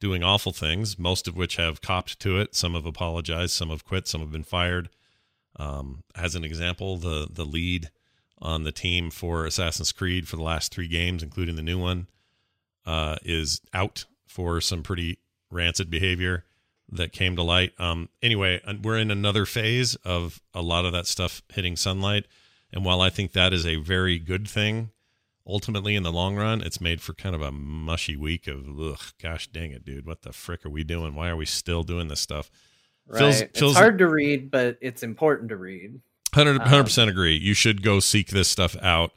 doing 0.00 0.24
awful 0.24 0.52
things, 0.52 0.98
most 0.98 1.28
of 1.28 1.36
which 1.36 1.54
have 1.54 1.80
copped 1.80 2.18
to 2.18 2.40
it. 2.40 2.56
Some 2.56 2.74
have 2.74 2.86
apologized, 2.86 3.52
some 3.52 3.68
have 3.68 3.84
quit, 3.84 4.08
some 4.08 4.20
have 4.20 4.32
been 4.32 4.42
fired. 4.42 4.88
Um, 5.56 6.02
as 6.16 6.34
an 6.34 6.42
example, 6.42 6.96
the 6.96 7.28
the 7.30 7.44
lead 7.44 7.90
on 8.42 8.64
the 8.64 8.72
team 8.72 9.10
for 9.10 9.46
Assassin's 9.46 9.92
Creed 9.92 10.26
for 10.26 10.34
the 10.34 10.42
last 10.42 10.74
three 10.74 10.88
games, 10.88 11.22
including 11.22 11.54
the 11.54 11.62
new 11.62 11.78
one, 11.78 12.08
uh, 12.84 13.14
is 13.22 13.60
out 13.72 14.06
for 14.30 14.60
some 14.60 14.82
pretty 14.84 15.18
rancid 15.50 15.90
behavior 15.90 16.44
that 16.92 17.12
came 17.12 17.34
to 17.36 17.42
light. 17.42 17.72
Um, 17.78 18.08
anyway, 18.22 18.60
we're 18.82 18.96
in 18.98 19.10
another 19.10 19.44
phase 19.44 19.96
of 20.04 20.40
a 20.54 20.62
lot 20.62 20.84
of 20.84 20.92
that 20.92 21.06
stuff 21.06 21.42
hitting 21.52 21.74
sunlight, 21.76 22.26
and 22.72 22.84
while 22.84 23.00
I 23.00 23.10
think 23.10 23.32
that 23.32 23.52
is 23.52 23.66
a 23.66 23.76
very 23.76 24.18
good 24.20 24.48
thing, 24.48 24.90
ultimately 25.46 25.96
in 25.96 26.04
the 26.04 26.12
long 26.12 26.36
run, 26.36 26.62
it's 26.62 26.80
made 26.80 27.00
for 27.00 27.12
kind 27.12 27.34
of 27.34 27.42
a 27.42 27.50
mushy 27.50 28.16
week 28.16 28.46
of 28.46 28.66
ugh, 28.80 29.00
gosh 29.20 29.48
dang 29.48 29.72
it, 29.72 29.84
dude, 29.84 30.06
what 30.06 30.22
the 30.22 30.32
frick 30.32 30.64
are 30.64 30.70
we 30.70 30.84
doing? 30.84 31.14
Why 31.16 31.28
are 31.28 31.36
we 31.36 31.46
still 31.46 31.82
doing 31.82 32.06
this 32.08 32.20
stuff? 32.20 32.50
Right. 33.08 33.18
Feels- 33.18 33.40
it's 33.40 33.58
feels- 33.58 33.76
hard 33.76 33.98
to 33.98 34.08
read, 34.08 34.50
but 34.52 34.78
it's 34.80 35.02
important 35.02 35.48
to 35.48 35.56
read. 35.56 36.00
100 36.32 36.60
Um, 36.62 36.84
percent 36.84 37.10
agree. 37.10 37.36
You 37.36 37.54
should 37.54 37.82
go 37.82 37.98
seek 37.98 38.28
this 38.28 38.48
stuff 38.48 38.76
out. 38.76 39.12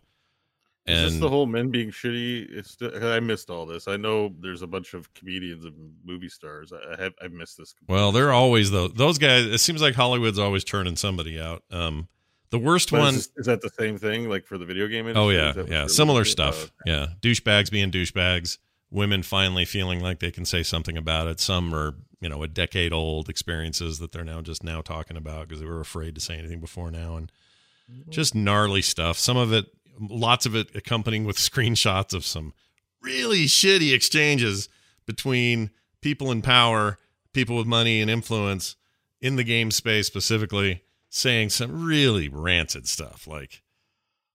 Is 0.86 1.14
this 1.14 1.22
the 1.22 1.30
whole 1.30 1.46
men 1.46 1.70
being 1.70 1.92
shitty? 1.92 2.48
It's 2.52 2.78
I 3.02 3.20
missed 3.22 3.50
all 3.50 3.66
this. 3.66 3.88
I 3.88 3.96
know 3.96 4.34
there's 4.40 4.62
a 4.64 4.68
bunch 4.68 4.94
of 4.94 5.14
comedians 5.14 5.64
and 5.64 5.94
movie 6.04 6.28
stars. 6.30 6.74
I, 6.74 6.94
I 6.94 7.02
have 7.02 7.14
I've 7.22 7.32
missed 7.32 7.58
this. 7.58 7.74
well, 7.88 8.12
they're 8.12 8.34
always 8.34 8.72
though. 8.72 8.90
Those 8.90 9.18
guys. 9.18 9.46
It 9.46 9.60
seems 9.60 9.82
like 9.82 9.96
Hollywood's 9.96 10.40
always 10.40 10.64
turning 10.66 10.98
somebody 10.98 11.40
out. 11.40 11.64
Um, 11.72 12.08
the 12.50 12.60
worst 12.60 12.92
But 12.92 12.98
is 12.98 13.02
one 13.02 13.14
this- 13.16 13.30
Is, 13.38 13.46
that 13.46 13.62
the 13.62 13.70
same 13.80 13.98
thing 13.98 14.30
like 14.30 14.46
for 14.46 14.58
the 14.58 14.66
video 14.66 14.88
game 14.88 15.08
industry? 15.08 15.24
Oh 15.24 15.30
yeah, 15.30 15.54
yeah, 15.68 15.88
similar 15.88 16.26
stuff. 16.26 16.70
Oh, 16.70 16.82
Yeah, 16.86 17.08
douchebags 17.22 17.72
being 17.72 17.90
douchebags. 17.90 18.58
Women 18.92 19.24
finally 19.24 19.66
feeling 19.66 20.02
like 20.02 20.20
they 20.20 20.30
can 20.30 20.46
say 20.46 20.62
something 20.62 20.96
about 20.98 21.28
it. 21.28 21.40
Some 21.40 21.74
are, 21.74 21.96
you 22.20 22.30
know, 22.30 22.44
a 22.44 22.48
decade 22.48 22.94
old 22.94 23.28
experiences 23.28 23.98
that 23.98 24.12
they're 24.12 24.24
now 24.24 24.42
just 24.42 24.64
now 24.64 24.82
talking 24.82 25.18
about 25.18 25.48
because 25.48 25.62
they 25.62 25.66
were 25.66 25.80
afraid 25.80 26.14
to 26.14 26.22
say 26.22 26.38
anything 26.38 26.60
before 26.60 26.92
now, 26.92 27.16
and 27.16 27.32
just 28.10 28.36
gnarly 28.36 28.84
stuff. 28.84 29.18
Some 29.18 29.36
of 29.36 29.52
it, 29.52 29.66
lots 30.10 30.46
of 30.46 30.56
it, 30.56 30.76
accompanying 30.76 31.26
with 31.26 31.38
screenshots 31.38 32.14
of 32.14 32.26
some 32.26 32.54
really 33.02 33.46
shitty 33.46 33.94
exchanges 33.94 34.70
between 35.06 35.72
people 36.02 36.32
in 36.32 36.42
power, 36.42 36.98
people 37.34 37.58
with 37.58 37.68
money 37.68 38.02
and 38.02 38.10
influence 38.10 38.76
in 39.22 39.36
the 39.36 39.44
game 39.44 39.72
space 39.72 40.08
specifically, 40.08 40.84
saying 41.10 41.50
some 41.50 41.86
really 41.86 42.28
rancid 42.28 42.88
stuff 42.88 43.28
like 43.28 43.62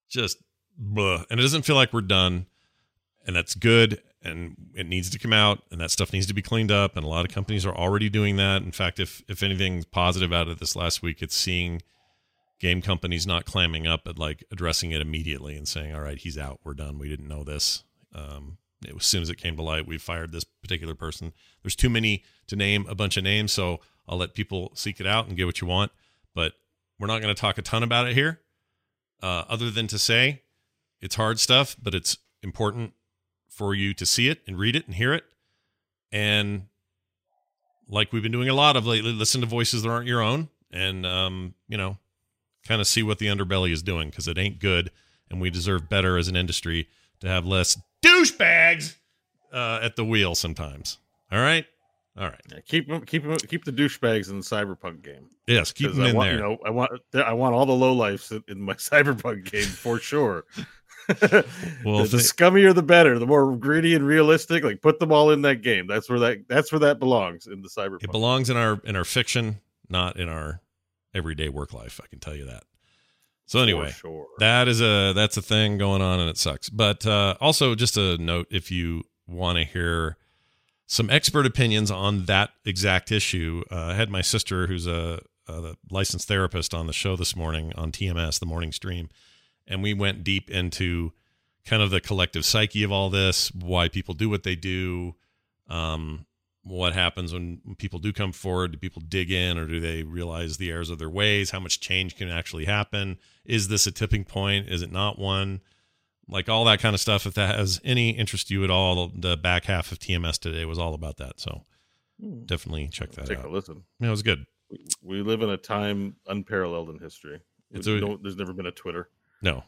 just 0.08 0.38
Blah. 0.80 1.24
and 1.28 1.40
it 1.40 1.42
doesn't 1.42 1.62
feel 1.62 1.74
like 1.74 1.92
we're 1.92 2.00
done 2.02 2.46
and 3.26 3.34
that's 3.34 3.56
good 3.56 4.00
and 4.22 4.54
it 4.74 4.86
needs 4.86 5.10
to 5.10 5.18
come 5.18 5.32
out 5.32 5.60
and 5.72 5.80
that 5.80 5.90
stuff 5.90 6.12
needs 6.12 6.26
to 6.26 6.34
be 6.34 6.40
cleaned 6.40 6.70
up 6.70 6.96
and 6.96 7.04
a 7.04 7.08
lot 7.08 7.24
of 7.24 7.32
companies 7.32 7.66
are 7.66 7.74
already 7.74 8.08
doing 8.08 8.36
that 8.36 8.62
in 8.62 8.70
fact 8.70 9.00
if 9.00 9.22
if 9.28 9.42
anything's 9.42 9.84
positive 9.84 10.32
out 10.32 10.46
of 10.46 10.60
this 10.60 10.76
last 10.76 11.02
week 11.02 11.20
it's 11.20 11.34
seeing 11.34 11.82
game 12.58 12.82
companies 12.82 13.26
not 13.26 13.44
clamming 13.44 13.86
up 13.86 14.06
at 14.06 14.18
like 14.18 14.44
addressing 14.50 14.90
it 14.90 15.00
immediately 15.00 15.56
and 15.56 15.68
saying 15.68 15.94
all 15.94 16.00
right 16.00 16.18
he's 16.18 16.38
out. 16.38 16.60
We're 16.64 16.74
done. 16.74 16.98
We 16.98 17.08
didn't 17.08 17.28
know 17.28 17.44
this. 17.44 17.84
Um 18.14 18.58
it, 18.86 18.94
as 18.96 19.06
soon 19.06 19.22
as 19.22 19.30
it 19.30 19.36
came 19.36 19.56
to 19.56 19.62
light 19.62 19.86
we 19.86 19.98
fired 19.98 20.32
this 20.32 20.44
particular 20.44 20.94
person. 20.94 21.32
There's 21.62 21.76
too 21.76 21.90
many 21.90 22.24
to 22.46 22.56
name 22.56 22.86
a 22.88 22.94
bunch 22.94 23.16
of 23.16 23.24
names 23.24 23.52
so 23.52 23.80
i'll 24.08 24.16
let 24.16 24.32
people 24.32 24.72
seek 24.74 25.00
it 25.00 25.06
out 25.06 25.26
and 25.26 25.36
get 25.36 25.44
what 25.44 25.60
you 25.60 25.66
want 25.66 25.92
but 26.34 26.54
we're 26.98 27.06
not 27.06 27.22
going 27.22 27.34
to 27.34 27.40
talk 27.40 27.58
a 27.58 27.62
ton 27.62 27.82
about 27.82 28.06
it 28.08 28.14
here. 28.14 28.40
Uh, 29.22 29.44
other 29.48 29.70
than 29.70 29.86
to 29.88 29.98
say 29.98 30.42
it's 31.00 31.16
hard 31.16 31.40
stuff, 31.40 31.76
but 31.82 31.94
it's 31.94 32.18
important 32.42 32.92
for 33.48 33.74
you 33.74 33.92
to 33.94 34.06
see 34.06 34.28
it 34.28 34.40
and 34.46 34.58
read 34.58 34.76
it 34.76 34.86
and 34.86 34.94
hear 34.94 35.12
it. 35.12 35.24
And 36.12 36.66
like 37.88 38.12
we've 38.12 38.22
been 38.22 38.32
doing 38.32 38.48
a 38.48 38.54
lot 38.54 38.76
of 38.76 38.86
lately, 38.86 39.12
listen 39.12 39.40
to 39.40 39.46
voices 39.46 39.82
that 39.82 39.88
aren't 39.88 40.06
your 40.06 40.22
own 40.22 40.48
and, 40.70 41.04
um, 41.04 41.54
you 41.68 41.76
know, 41.76 41.98
kind 42.66 42.80
of 42.80 42.86
see 42.86 43.02
what 43.02 43.18
the 43.18 43.26
underbelly 43.26 43.72
is 43.72 43.82
doing 43.82 44.10
because 44.10 44.28
it 44.28 44.38
ain't 44.38 44.58
good. 44.58 44.90
and 45.30 45.40
we 45.40 45.50
deserve 45.50 45.88
better 45.88 46.16
as 46.16 46.28
an 46.28 46.36
industry 46.36 46.88
to 47.20 47.28
have 47.28 47.44
less 47.46 47.78
douchebags 48.02 48.96
uh, 49.52 49.80
at 49.82 49.96
the 49.96 50.04
wheel 50.04 50.34
sometimes. 50.34 50.98
All 51.30 51.40
right, 51.40 51.66
all 52.16 52.24
right. 52.26 52.40
Yeah, 52.50 52.60
keep 52.66 52.86
keep 53.06 53.24
keep 53.48 53.64
the 53.64 53.72
douchebags 53.72 54.30
in 54.30 54.38
the 54.38 54.44
cyberpunk 54.44 55.02
game. 55.02 55.28
Yes, 55.46 55.72
keep 55.72 55.92
them 55.92 56.02
I 56.02 56.08
in 56.10 56.16
want, 56.16 56.26
there. 56.26 56.34
You 56.36 56.42
know, 56.42 56.58
I 56.64 56.70
want 56.70 56.90
I 57.14 57.32
want 57.34 57.54
all 57.54 57.66
the 57.66 57.72
low 57.74 57.92
lifes 57.92 58.32
in, 58.32 58.60
my 58.60 58.72
cyberpunk 58.74 59.50
game 59.50 59.64
for 59.64 59.98
sure. 59.98 60.44
Well, 61.86 62.02
the, 62.02 62.08
the 62.08 62.16
scummier 62.18 62.74
the 62.74 62.82
better. 62.82 63.18
The 63.18 63.26
more 63.26 63.56
gritty 63.56 63.94
and 63.94 64.06
realistic, 64.06 64.62
like 64.62 64.82
put 64.82 64.98
them 65.00 65.10
all 65.10 65.30
in 65.30 65.40
that 65.40 65.62
game. 65.62 65.86
That's 65.86 66.10
where 66.10 66.18
that 66.18 66.46
that's 66.48 66.70
where 66.70 66.80
that 66.80 66.98
belongs 66.98 67.46
in 67.46 67.62
the 67.62 67.68
cyberpunk. 67.70 68.04
it 68.04 68.12
belongs 68.12 68.50
in 68.50 68.58
our 68.58 68.78
in 68.84 68.94
our 68.94 69.04
fiction, 69.06 69.60
not 69.88 70.18
in 70.18 70.28
our 70.28 70.60
everyday 71.18 71.50
work 71.50 71.74
life. 71.74 72.00
I 72.02 72.06
can 72.06 72.20
tell 72.20 72.34
you 72.34 72.46
that. 72.46 72.62
So 73.48 73.60
anyway, 73.60 73.90
sure. 73.92 74.26
that 74.40 74.68
is 74.68 74.82
a 74.82 75.14
that's 75.14 75.38
a 75.38 75.42
thing 75.42 75.78
going 75.78 76.02
on 76.02 76.20
and 76.20 76.28
it 76.28 76.36
sucks 76.36 76.68
but 76.68 77.06
uh 77.06 77.34
also 77.40 77.74
just 77.74 77.96
a 77.96 78.18
note 78.18 78.46
if 78.50 78.70
you 78.70 79.04
want 79.26 79.56
to 79.56 79.64
hear 79.64 80.18
some 80.86 81.08
expert 81.08 81.46
opinions 81.46 81.90
on 81.90 82.26
that 82.26 82.50
exact 82.66 83.10
issue 83.10 83.62
uh, 83.72 83.86
i 83.86 83.94
had 83.94 84.10
my 84.10 84.20
sister 84.20 84.66
who's 84.66 84.86
a, 84.86 85.18
a 85.46 85.74
licensed 85.90 86.28
therapist 86.28 86.74
on 86.74 86.86
the 86.86 86.92
show 86.92 87.16
this 87.16 87.34
morning 87.34 87.72
on 87.74 87.90
tms 87.90 88.38
the 88.38 88.44
morning 88.44 88.70
stream 88.70 89.08
and 89.66 89.82
we 89.82 89.94
went 89.94 90.22
deep 90.22 90.50
into 90.50 91.12
kind 91.64 91.82
of 91.82 91.88
the 91.88 92.02
collective 92.02 92.44
psyche 92.44 92.82
of 92.82 92.92
all 92.92 93.08
this 93.08 93.50
why 93.52 93.88
people 93.88 94.12
do 94.12 94.28
what 94.28 94.42
they 94.42 94.56
do 94.56 95.14
um 95.70 96.26
what 96.68 96.92
happens 96.92 97.32
when 97.32 97.60
when 97.64 97.74
people 97.76 97.98
do 97.98 98.12
come 98.12 98.32
forward 98.32 98.72
do 98.72 98.78
people 98.78 99.02
dig 99.06 99.30
in 99.30 99.56
or 99.58 99.66
do 99.66 99.80
they 99.80 100.02
realize 100.02 100.56
the 100.56 100.70
errors 100.70 100.90
of 100.90 100.98
their 100.98 101.10
ways 101.10 101.50
how 101.50 101.60
much 101.60 101.80
change 101.80 102.16
can 102.16 102.28
actually 102.28 102.64
happen 102.66 103.16
is 103.44 103.68
this 103.68 103.86
a 103.86 103.90
tipping 103.92 104.24
point 104.24 104.68
is 104.68 104.82
it 104.82 104.92
not 104.92 105.18
one 105.18 105.60
like 106.28 106.48
all 106.48 106.64
that 106.64 106.78
kind 106.80 106.94
of 106.94 107.00
stuff 107.00 107.24
if 107.26 107.34
that 107.34 107.56
has 107.56 107.80
any 107.84 108.10
interest 108.10 108.48
to 108.48 108.54
you 108.54 108.62
at 108.64 108.70
all 108.70 109.08
the 109.14 109.36
back 109.36 109.64
half 109.64 109.90
of 109.92 109.98
tms 109.98 110.38
today 110.38 110.64
was 110.64 110.78
all 110.78 110.94
about 110.94 111.16
that 111.16 111.40
so 111.40 111.64
Hmm. 112.20 112.44
definitely 112.46 112.88
check 112.88 113.12
that 113.12 113.20
out. 113.20 113.26
Take 113.28 113.44
a 113.44 113.48
listen. 113.48 113.84
yeah, 114.00 114.08
it 114.08 114.10
was 114.10 114.24
good 114.24 114.44
We, 114.70 114.78
we 115.02 115.22
live 115.22 115.40
in 115.40 115.50
a 115.50 115.56
time 115.56 116.16
unparalleled 116.26 116.90
in 116.90 116.98
history. 116.98 117.40
It's 117.70 117.86
a- 117.86 118.00
don't- 118.00 118.20
there's 118.24 118.34
never 118.36 118.52
been 118.52 118.66
a 118.66 118.72
Twitter, 118.72 119.08
no 119.40 119.62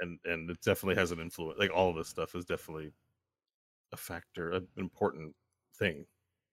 and 0.00 0.20
and 0.24 0.48
it 0.48 0.58
definitely 0.62 0.94
has 1.00 1.10
an 1.10 1.18
influence. 1.18 1.58
Like 1.58 1.72
all 1.74 1.90
of 1.90 1.96
this 1.96 2.06
stuff 2.08 2.36
is 2.36 2.44
definitely 2.44 2.92
a 3.92 3.96
factor, 3.96 4.52
an 4.52 4.68
important 4.76 5.34
thing 5.78 6.06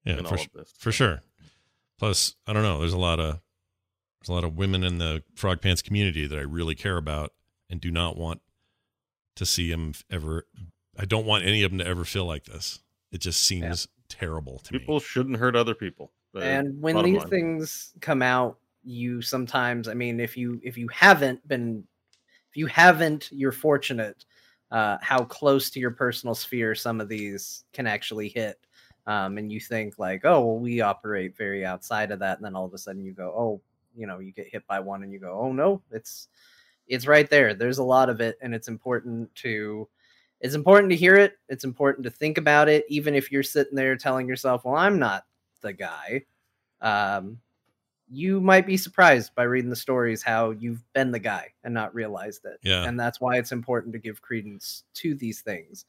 yeah 0.05 0.17
in 0.17 0.25
for, 0.25 0.35
all 0.35 0.41
of 0.41 0.51
this. 0.53 0.73
for 0.77 0.91
sure 0.91 1.21
plus 1.97 2.35
i 2.47 2.53
don't 2.53 2.63
know 2.63 2.79
there's 2.79 2.93
a 2.93 2.97
lot 2.97 3.19
of 3.19 3.39
there's 4.19 4.29
a 4.29 4.33
lot 4.33 4.43
of 4.43 4.55
women 4.55 4.83
in 4.83 4.97
the 4.97 5.23
Frogpants 5.35 5.83
community 5.83 6.27
that 6.27 6.37
i 6.37 6.43
really 6.43 6.75
care 6.75 6.97
about 6.97 7.31
and 7.69 7.81
do 7.81 7.91
not 7.91 8.17
want 8.17 8.41
to 9.35 9.45
see 9.45 9.69
them 9.71 9.93
ever 10.09 10.45
i 10.97 11.05
don't 11.05 11.25
want 11.25 11.43
any 11.43 11.63
of 11.63 11.71
them 11.71 11.79
to 11.79 11.87
ever 11.87 12.05
feel 12.05 12.25
like 12.25 12.45
this 12.45 12.79
it 13.11 13.21
just 13.21 13.43
seems 13.43 13.87
terrible 14.09 14.59
to 14.59 14.71
People 14.71 14.95
me 14.95 15.01
shouldn't 15.01 15.37
hurt 15.37 15.55
other 15.55 15.75
people. 15.75 16.11
And 16.39 16.81
when 16.81 17.01
these 17.03 17.19
line. 17.19 17.29
things 17.29 17.93
come 18.01 18.21
out 18.21 18.57
you 18.83 19.21
sometimes 19.21 19.87
i 19.87 19.93
mean 19.93 20.19
if 20.19 20.35
you 20.35 20.59
if 20.63 20.77
you 20.77 20.87
haven't 20.89 21.47
been 21.47 21.83
if 22.49 22.57
you 22.57 22.65
haven't 22.65 23.29
you're 23.31 23.53
fortunate 23.53 24.25
uh 24.71 24.97
how 25.01 25.23
close 25.23 25.69
to 25.69 25.79
your 25.79 25.91
personal 25.91 26.35
sphere 26.35 26.75
some 26.75 26.99
of 26.99 27.07
these 27.07 27.63
can 27.71 27.87
actually 27.87 28.27
hit 28.27 28.59
um 29.07 29.37
and 29.37 29.51
you 29.51 29.59
think 29.59 29.97
like 29.97 30.21
oh 30.23 30.45
well 30.45 30.59
we 30.59 30.81
operate 30.81 31.35
very 31.35 31.65
outside 31.65 32.11
of 32.11 32.19
that 32.19 32.37
and 32.37 32.45
then 32.45 32.55
all 32.55 32.65
of 32.65 32.73
a 32.73 32.77
sudden 32.77 33.03
you 33.03 33.13
go 33.13 33.33
oh 33.35 33.61
you 33.95 34.07
know 34.07 34.19
you 34.19 34.31
get 34.31 34.47
hit 34.47 34.65
by 34.67 34.79
one 34.79 35.03
and 35.03 35.11
you 35.11 35.19
go 35.19 35.37
oh 35.39 35.51
no 35.51 35.81
it's 35.91 36.27
it's 36.87 37.07
right 37.07 37.29
there 37.29 37.53
there's 37.53 37.77
a 37.77 37.83
lot 37.83 38.09
of 38.09 38.21
it 38.21 38.37
and 38.41 38.53
it's 38.53 38.67
important 38.67 39.33
to 39.35 39.87
it's 40.41 40.55
important 40.55 40.89
to 40.89 40.95
hear 40.95 41.15
it 41.15 41.37
it's 41.49 41.63
important 41.63 42.03
to 42.03 42.09
think 42.09 42.37
about 42.37 42.67
it 42.67 42.85
even 42.89 43.15
if 43.15 43.31
you're 43.31 43.43
sitting 43.43 43.75
there 43.75 43.95
telling 43.95 44.27
yourself 44.27 44.65
well 44.65 44.75
i'm 44.75 44.99
not 44.99 45.25
the 45.61 45.73
guy 45.73 46.23
um, 46.81 47.39
you 48.09 48.39
might 48.39 48.67
be 48.67 48.77
surprised 48.77 49.33
by 49.33 49.43
reading 49.43 49.69
the 49.69 49.75
stories 49.75 50.21
how 50.21 50.51
you've 50.51 50.83
been 50.93 51.11
the 51.11 51.19
guy 51.19 51.47
and 51.63 51.73
not 51.73 51.95
realized 51.95 52.45
it. 52.45 52.59
Yeah. 52.61 52.83
And 52.83 52.99
that's 52.99 53.19
why 53.19 53.37
it's 53.37 53.51
important 53.51 53.93
to 53.93 53.99
give 53.99 54.21
credence 54.21 54.83
to 54.95 55.15
these 55.15 55.41
things. 55.41 55.85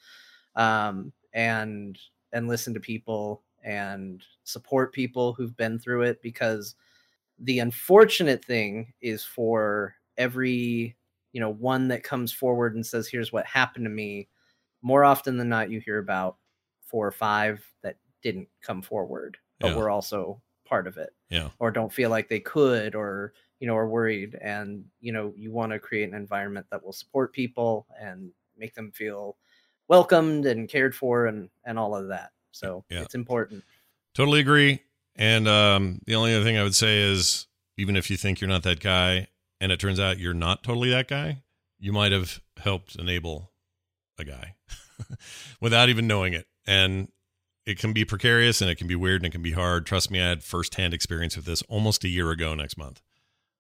Um, 0.57 1.13
and 1.35 1.99
and 2.35 2.49
listen 2.49 2.75
to 2.75 2.81
people 2.81 3.45
and 3.65 4.25
support 4.45 4.93
people 4.95 5.35
who've 5.35 5.57
been 5.57 5.79
through 5.79 6.03
it 6.03 6.23
because 6.23 6.77
the 7.39 7.59
unfortunate 7.59 8.45
thing 8.45 8.93
is 9.01 9.25
for 9.25 9.95
every 10.17 10.97
you 11.33 11.41
know 11.41 11.51
one 11.51 11.89
that 11.89 12.05
comes 12.05 12.33
forward 12.33 12.75
and 12.75 12.87
says 12.87 13.09
here's 13.09 13.33
what 13.33 13.47
happened 13.47 13.85
to 13.85 13.91
me 13.91 14.29
more 14.83 15.05
often 15.05 15.37
than 15.37 15.49
not 15.49 15.71
you 15.71 15.81
hear 15.81 15.99
about 15.99 16.39
four 16.83 17.07
or 17.07 17.13
five 17.13 17.67
that 17.83 17.99
didn't 18.23 18.49
come 18.61 18.83
forward 18.83 19.39
but 19.61 19.71
Yeah. 19.71 19.75
were 19.75 19.91
also 19.91 20.41
part 20.65 20.87
of 20.87 20.97
it 20.97 21.15
Yeah. 21.31 21.51
or 21.59 21.71
don't 21.71 21.93
feel 21.93 22.11
like 22.11 22.29
they 22.29 22.41
could 22.41 22.95
or 22.95 23.35
you 23.61 23.67
know 23.67 23.77
are 23.77 23.89
worried 23.89 24.37
and 24.41 24.85
you 25.01 25.13
know 25.13 25.35
you 25.37 25.51
want 25.53 25.73
to 25.73 25.79
create 25.81 26.09
an 26.09 26.15
environment 26.15 26.67
that 26.71 26.85
will 26.85 26.93
support 26.93 27.33
people 27.33 27.87
and 27.99 28.33
make 28.57 28.75
them 28.75 28.93
feel 28.93 29.37
welcomed 29.89 30.47
and 30.47 30.69
cared 30.69 30.95
for 30.95 31.27
and 31.27 31.49
and 31.65 31.79
all 31.79 31.95
of 31.95 32.09
that 32.09 32.31
so 32.53 32.85
Yeah. 32.91 33.03
it's 33.03 33.15
important 33.15 33.63
Totally 34.15 34.39
agree. 34.39 34.81
And 35.17 35.49
um, 35.49 35.99
the 36.07 36.15
only 36.15 36.33
other 36.37 36.45
thing 36.45 36.57
I 36.57 36.63
would 36.63 36.77
say 36.77 37.01
is 37.01 37.49
even 37.77 37.97
if 37.97 38.11
you 38.13 38.17
think 38.17 38.41
you're 38.41 38.47
not 38.49 38.63
that 38.63 38.79
guy 38.79 39.27
and 39.61 39.73
it 39.73 39.81
turns 39.81 39.99
out 39.99 40.21
you're 40.21 40.33
not 40.35 40.63
totally 40.63 40.89
that 40.91 41.09
guy, 41.09 41.43
you 41.81 41.93
might 41.93 42.13
have 42.13 42.41
helped 42.59 42.95
enable 42.95 43.51
a 44.17 44.25
guy 44.25 44.55
without 45.61 45.89
even 45.89 46.07
knowing 46.07 46.33
it. 46.33 46.47
And 46.65 47.09
it 47.67 47.81
can 47.81 47.93
be 47.93 48.05
precarious 48.05 48.61
and 48.63 48.71
it 48.71 48.77
can 48.77 48.87
be 48.87 48.95
weird 48.95 49.23
and 49.23 49.27
it 49.27 49.33
can 49.33 49.43
be 49.43 49.51
hard. 49.51 49.85
Trust 49.85 50.13
me, 50.13 50.21
I 50.23 50.29
had 50.29 50.45
firsthand 50.45 50.95
experience 50.95 51.35
with 51.35 51.45
this 51.47 51.63
almost 51.63 52.05
a 52.05 52.09
year 52.09 52.31
ago 52.31 52.55
next 52.55 52.79
month 52.79 53.03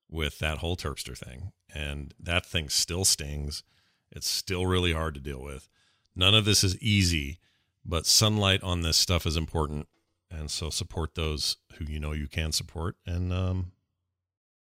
with 0.08 0.38
that 0.38 0.58
whole 0.58 0.76
Terpster 0.76 1.18
thing. 1.18 1.50
And 1.74 2.14
that 2.20 2.46
thing 2.46 2.68
still 2.68 3.04
stings. 3.04 3.64
It's 4.12 4.28
still 4.28 4.66
really 4.66 4.92
hard 4.92 5.14
to 5.14 5.20
deal 5.20 5.42
with. 5.42 5.68
None 6.16 6.34
of 6.34 6.44
this 6.44 6.62
is 6.62 6.78
easy, 6.80 7.38
but 7.84 8.06
sunlight 8.06 8.62
on 8.62 8.82
this 8.82 8.96
stuff 8.96 9.26
is 9.26 9.36
important. 9.36 9.88
And 10.30 10.50
so 10.50 10.70
support 10.70 11.14
those 11.14 11.58
who 11.74 11.84
you 11.84 12.00
know 12.00 12.12
you 12.12 12.26
can 12.28 12.52
support 12.52 12.96
and 13.06 13.32
um, 13.32 13.72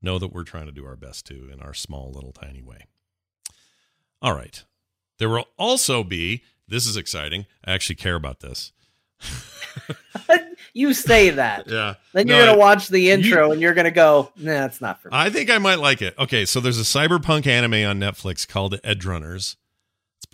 know 0.02 0.18
that 0.18 0.32
we're 0.32 0.44
trying 0.44 0.66
to 0.66 0.72
do 0.72 0.84
our 0.84 0.96
best 0.96 1.26
too 1.26 1.48
in 1.52 1.60
our 1.60 1.74
small 1.74 2.10
little 2.12 2.32
tiny 2.32 2.62
way. 2.62 2.86
All 4.20 4.34
right. 4.34 4.64
There 5.18 5.28
will 5.28 5.46
also 5.58 6.02
be 6.02 6.42
this 6.66 6.86
is 6.86 6.96
exciting 6.96 7.44
i 7.64 7.72
actually 7.72 7.96
care 7.96 8.14
about 8.14 8.40
this. 8.40 8.72
You 10.76 10.92
say 10.92 11.30
that. 11.30 11.68
Yeah. 11.70 11.94
Then 12.12 12.26
No, 12.26 12.36
you're 12.36 12.46
gonna 12.46 12.58
watch 12.58 12.88
the 12.88 13.10
intro 13.10 13.52
and 13.52 13.60
you're 13.60 13.74
gonna 13.74 13.90
go 13.92 14.32
nah 14.36 14.64
it's 14.64 14.80
not 14.80 15.00
for 15.00 15.08
me. 15.08 15.16
I 15.16 15.30
think 15.30 15.48
i 15.50 15.58
might 15.58 15.78
like 15.78 16.02
it. 16.02 16.14
Okay 16.18 16.44
so 16.44 16.58
there's 16.60 16.80
a 16.80 16.82
cyberpunk 16.82 17.46
anime 17.46 17.74
on 17.74 18.00
netflix 18.00 18.46
called 18.46 18.74
Edgerunners 18.82 19.54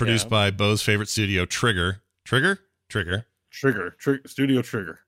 produced 0.01 0.27
Yeah. 0.27 0.31
by 0.31 0.51
bo's 0.51 0.83
favorite 0.83 1.09
studio 1.09 1.45
trigger 1.45 2.03
trigger 2.25 2.61
trigger 2.89 3.27
Trigger, 3.53 3.97
Trig- 3.99 4.29
Studio 4.29 4.63
Trigger. 4.63 5.01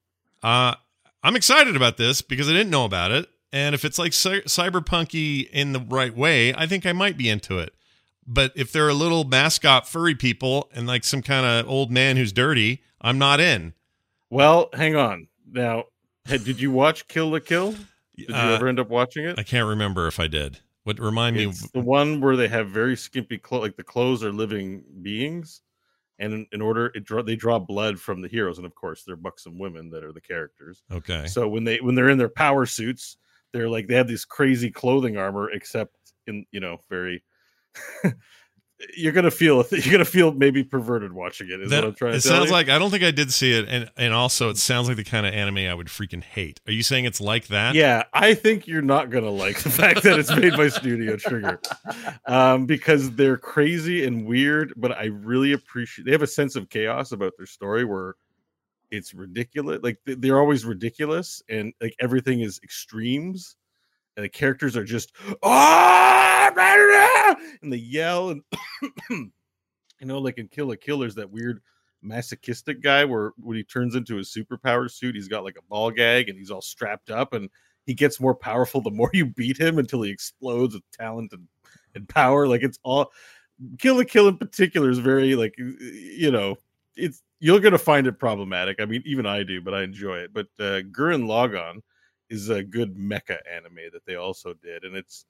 Uh, 0.42 0.74
I'm 1.22 1.36
excited 1.36 1.76
about 1.76 1.96
this 1.96 2.22
because 2.22 2.48
I 2.48 2.52
didn't 2.52 2.70
know 2.70 2.84
about 2.84 3.12
it, 3.12 3.28
and 3.52 3.72
if 3.72 3.84
it's 3.84 3.98
like 4.00 4.12
cy- 4.12 4.40
cyberpunky 4.40 5.48
in 5.50 5.72
the 5.72 5.78
right 5.78 6.14
way, 6.16 6.52
I 6.52 6.66
think 6.66 6.84
I 6.84 6.92
might 6.92 7.16
be 7.16 7.28
into 7.28 7.58
it. 7.60 7.72
But 8.26 8.52
if 8.56 8.72
they're 8.72 8.88
a 8.88 8.94
little 8.94 9.22
mascot 9.22 9.86
furry 9.88 10.16
people 10.16 10.68
and 10.74 10.88
like 10.88 11.04
some 11.04 11.22
kind 11.22 11.46
of 11.46 11.68
old 11.70 11.92
man 11.92 12.16
who's 12.16 12.32
dirty, 12.32 12.82
I'm 13.00 13.16
not 13.18 13.38
in. 13.38 13.74
Well, 14.28 14.70
hang 14.74 14.96
on. 14.96 15.28
Now, 15.48 15.84
did 16.26 16.60
you 16.60 16.72
watch 16.72 17.06
Kill 17.06 17.30
the 17.30 17.40
Kill? 17.40 17.72
Did 18.16 18.28
you 18.28 18.34
Uh, 18.34 18.56
ever 18.56 18.66
end 18.68 18.80
up 18.80 18.88
watching 18.88 19.24
it? 19.24 19.38
I 19.38 19.44
can't 19.44 19.68
remember 19.68 20.06
if 20.08 20.18
I 20.18 20.26
did. 20.26 20.58
What 20.84 20.98
remind 20.98 21.36
me? 21.36 21.46
It's 21.46 21.70
the 21.70 21.80
one 21.80 22.20
where 22.20 22.36
they 22.36 22.48
have 22.48 22.70
very 22.70 22.96
skimpy 22.96 23.38
clothes, 23.38 23.62
like 23.62 23.76
the 23.76 23.84
clothes 23.84 24.24
are 24.24 24.32
living 24.32 24.82
beings, 25.02 25.62
and 26.18 26.32
in, 26.32 26.46
in 26.52 26.60
order 26.60 26.86
it 26.94 27.04
draw 27.04 27.22
they 27.22 27.36
draw 27.36 27.58
blood 27.58 28.00
from 28.00 28.20
the 28.20 28.28
heroes, 28.28 28.58
and 28.58 28.66
of 28.66 28.74
course 28.74 29.04
they're 29.04 29.16
buxom 29.16 29.58
women 29.58 29.90
that 29.90 30.02
are 30.02 30.12
the 30.12 30.20
characters. 30.20 30.82
Okay. 30.90 31.26
So 31.26 31.48
when 31.48 31.64
they 31.64 31.78
when 31.78 31.94
they're 31.94 32.08
in 32.08 32.18
their 32.18 32.28
power 32.28 32.66
suits, 32.66 33.16
they're 33.52 33.68
like 33.68 33.86
they 33.86 33.94
have 33.94 34.08
this 34.08 34.24
crazy 34.24 34.70
clothing 34.70 35.16
armor, 35.16 35.50
except 35.50 35.96
in 36.26 36.44
you 36.50 36.60
know 36.60 36.78
very. 36.88 37.22
you're 38.96 39.12
gonna 39.12 39.30
feel 39.30 39.64
you're 39.70 39.92
gonna 39.92 40.04
feel 40.04 40.32
maybe 40.32 40.64
perverted 40.64 41.12
watching 41.12 41.48
it. 41.50 41.60
Is 41.60 41.70
That- 41.70 41.82
what 41.84 41.88
I'm 41.88 41.94
trying 41.94 42.12
it 42.14 42.22
to 42.22 42.28
sounds 42.28 42.46
you. 42.46 42.52
like 42.52 42.68
I 42.68 42.78
don't 42.78 42.90
think 42.90 43.02
I 43.04 43.10
did 43.10 43.32
see 43.32 43.52
it, 43.52 43.66
and 43.68 43.90
and 43.96 44.12
also 44.12 44.50
it 44.50 44.56
sounds 44.58 44.88
like 44.88 44.96
the 44.96 45.04
kind 45.04 45.26
of 45.26 45.32
anime 45.34 45.58
I 45.58 45.74
would 45.74 45.86
freaking 45.88 46.22
hate. 46.22 46.60
Are 46.66 46.72
you 46.72 46.82
saying 46.82 47.04
it's 47.04 47.20
like 47.20 47.46
that? 47.48 47.74
Yeah, 47.74 48.04
I 48.12 48.34
think 48.34 48.66
you're 48.66 48.82
not 48.82 49.10
gonna 49.10 49.30
like 49.30 49.58
the 49.60 49.70
fact 49.70 50.02
that 50.02 50.18
it's 50.18 50.34
made 50.34 50.56
by 50.56 50.68
Studio 50.68 51.16
Trigger, 51.16 51.60
um, 52.26 52.66
because 52.66 53.10
they're 53.12 53.36
crazy 53.38 54.04
and 54.04 54.26
weird. 54.26 54.72
But 54.76 54.92
I 54.92 55.06
really 55.06 55.52
appreciate 55.52 56.04
they 56.04 56.12
have 56.12 56.22
a 56.22 56.26
sense 56.26 56.56
of 56.56 56.68
chaos 56.68 57.12
about 57.12 57.32
their 57.36 57.46
story 57.46 57.84
where 57.84 58.14
it's 58.90 59.14
ridiculous. 59.14 59.80
Like 59.82 59.98
they're 60.04 60.38
always 60.38 60.64
ridiculous, 60.64 61.42
and 61.48 61.72
like 61.80 61.94
everything 61.98 62.40
is 62.40 62.60
extremes, 62.62 63.56
and 64.16 64.24
the 64.24 64.28
characters 64.28 64.76
are 64.76 64.84
just 64.84 65.12
ah 65.42 66.32
and 67.62 67.72
they 67.72 67.76
yell 67.76 68.30
and 68.30 68.42
you 70.02 70.08
know, 70.08 70.18
like 70.18 70.38
in 70.38 70.48
Kill 70.48 70.68
la 70.68 70.74
Kill, 70.80 70.98
there's 70.98 71.14
that 71.14 71.30
weird 71.30 71.60
masochistic 72.02 72.82
guy 72.82 73.04
where 73.04 73.32
when 73.36 73.56
he 73.56 73.62
turns 73.62 73.94
into 73.94 74.16
his 74.16 74.28
superpower 74.28 74.90
suit, 74.90 75.14
he's 75.14 75.28
got 75.28 75.44
like 75.44 75.56
a 75.56 75.68
ball 75.68 75.90
gag 75.90 76.28
and 76.28 76.36
he's 76.36 76.50
all 76.50 76.60
strapped 76.60 77.10
up 77.10 77.32
and 77.32 77.48
he 77.86 77.94
gets 77.94 78.20
more 78.20 78.34
powerful 78.34 78.80
the 78.80 78.90
more 78.90 79.10
you 79.14 79.26
beat 79.26 79.58
him 79.58 79.78
until 79.78 80.02
he 80.02 80.10
explodes 80.10 80.74
with 80.74 80.82
talent 80.92 81.32
and, 81.32 81.46
and 81.94 82.08
power. 82.08 82.48
Like 82.48 82.62
it's 82.62 82.78
all 82.82 83.10
Kill 83.78 83.96
la 83.96 84.04
Kill 84.04 84.28
in 84.28 84.36
particular 84.36 84.90
is 84.90 84.98
very 84.98 85.34
like 85.36 85.54
you 85.56 86.30
know, 86.30 86.56
it's 86.96 87.22
you're 87.38 87.60
gonna 87.60 87.78
find 87.78 88.06
it 88.06 88.18
problematic. 88.18 88.80
I 88.80 88.86
mean, 88.86 89.02
even 89.06 89.24
I 89.24 89.44
do, 89.44 89.60
but 89.60 89.74
I 89.74 89.82
enjoy 89.82 90.18
it. 90.18 90.34
But 90.34 90.48
uh 90.58 90.82
Gurren 90.82 91.26
Lagann 91.26 91.82
is 92.32 92.48
a 92.48 92.64
good 92.64 92.96
mecha 92.96 93.38
anime 93.50 93.90
that 93.92 94.04
they 94.06 94.16
also 94.16 94.54
did, 94.54 94.84
and 94.84 94.96
it's 94.96 95.26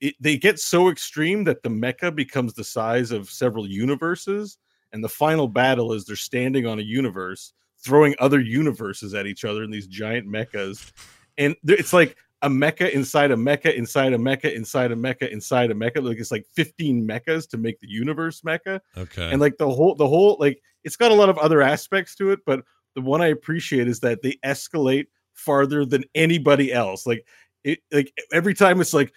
it, 0.00 0.14
they 0.20 0.38
get 0.38 0.58
so 0.58 0.88
extreme 0.88 1.44
that 1.44 1.62
the 1.62 1.68
mecha 1.68 2.14
becomes 2.14 2.54
the 2.54 2.64
size 2.64 3.10
of 3.10 3.28
several 3.28 3.68
universes, 3.68 4.56
and 4.92 5.04
the 5.04 5.08
final 5.08 5.48
battle 5.48 5.92
is 5.92 6.04
they're 6.04 6.16
standing 6.16 6.66
on 6.66 6.78
a 6.78 6.82
universe 6.82 7.52
throwing 7.82 8.14
other 8.18 8.40
universes 8.40 9.14
at 9.14 9.26
each 9.26 9.44
other 9.44 9.64
in 9.64 9.70
these 9.70 9.86
giant 9.86 10.26
mechas, 10.26 10.92
and 11.36 11.56
it's 11.64 11.92
like 11.92 12.16
a 12.42 12.48
mecha 12.48 12.90
inside 12.90 13.30
a 13.30 13.36
mecha 13.36 13.74
inside 13.74 14.12
a 14.12 14.18
mecha 14.18 14.54
inside 14.54 14.92
a 14.92 14.96
mecha 14.96 15.30
inside 15.30 15.70
a 15.70 15.74
mecha. 15.74 16.02
Like 16.02 16.18
it's 16.18 16.30
like 16.30 16.46
15 16.54 17.06
mechas 17.06 17.48
to 17.50 17.58
make 17.58 17.80
the 17.80 17.88
universe 17.88 18.40
mecha. 18.42 18.80
Okay. 18.96 19.30
And 19.30 19.40
like 19.40 19.58
the 19.58 19.68
whole 19.68 19.94
the 19.94 20.08
whole 20.08 20.36
like 20.40 20.62
it's 20.84 20.96
got 20.96 21.10
a 21.10 21.14
lot 21.14 21.28
of 21.28 21.38
other 21.38 21.60
aspects 21.60 22.14
to 22.16 22.30
it, 22.30 22.40
but 22.46 22.64
the 22.94 23.02
one 23.02 23.20
I 23.20 23.26
appreciate 23.26 23.88
is 23.88 24.00
that 24.00 24.22
they 24.22 24.38
escalate 24.44 25.06
farther 25.40 25.84
than 25.84 26.04
anybody 26.14 26.72
else. 26.72 27.06
Like 27.06 27.26
it 27.64 27.80
like 27.92 28.12
every 28.32 28.54
time 28.54 28.80
it's 28.80 28.94
like 28.94 29.12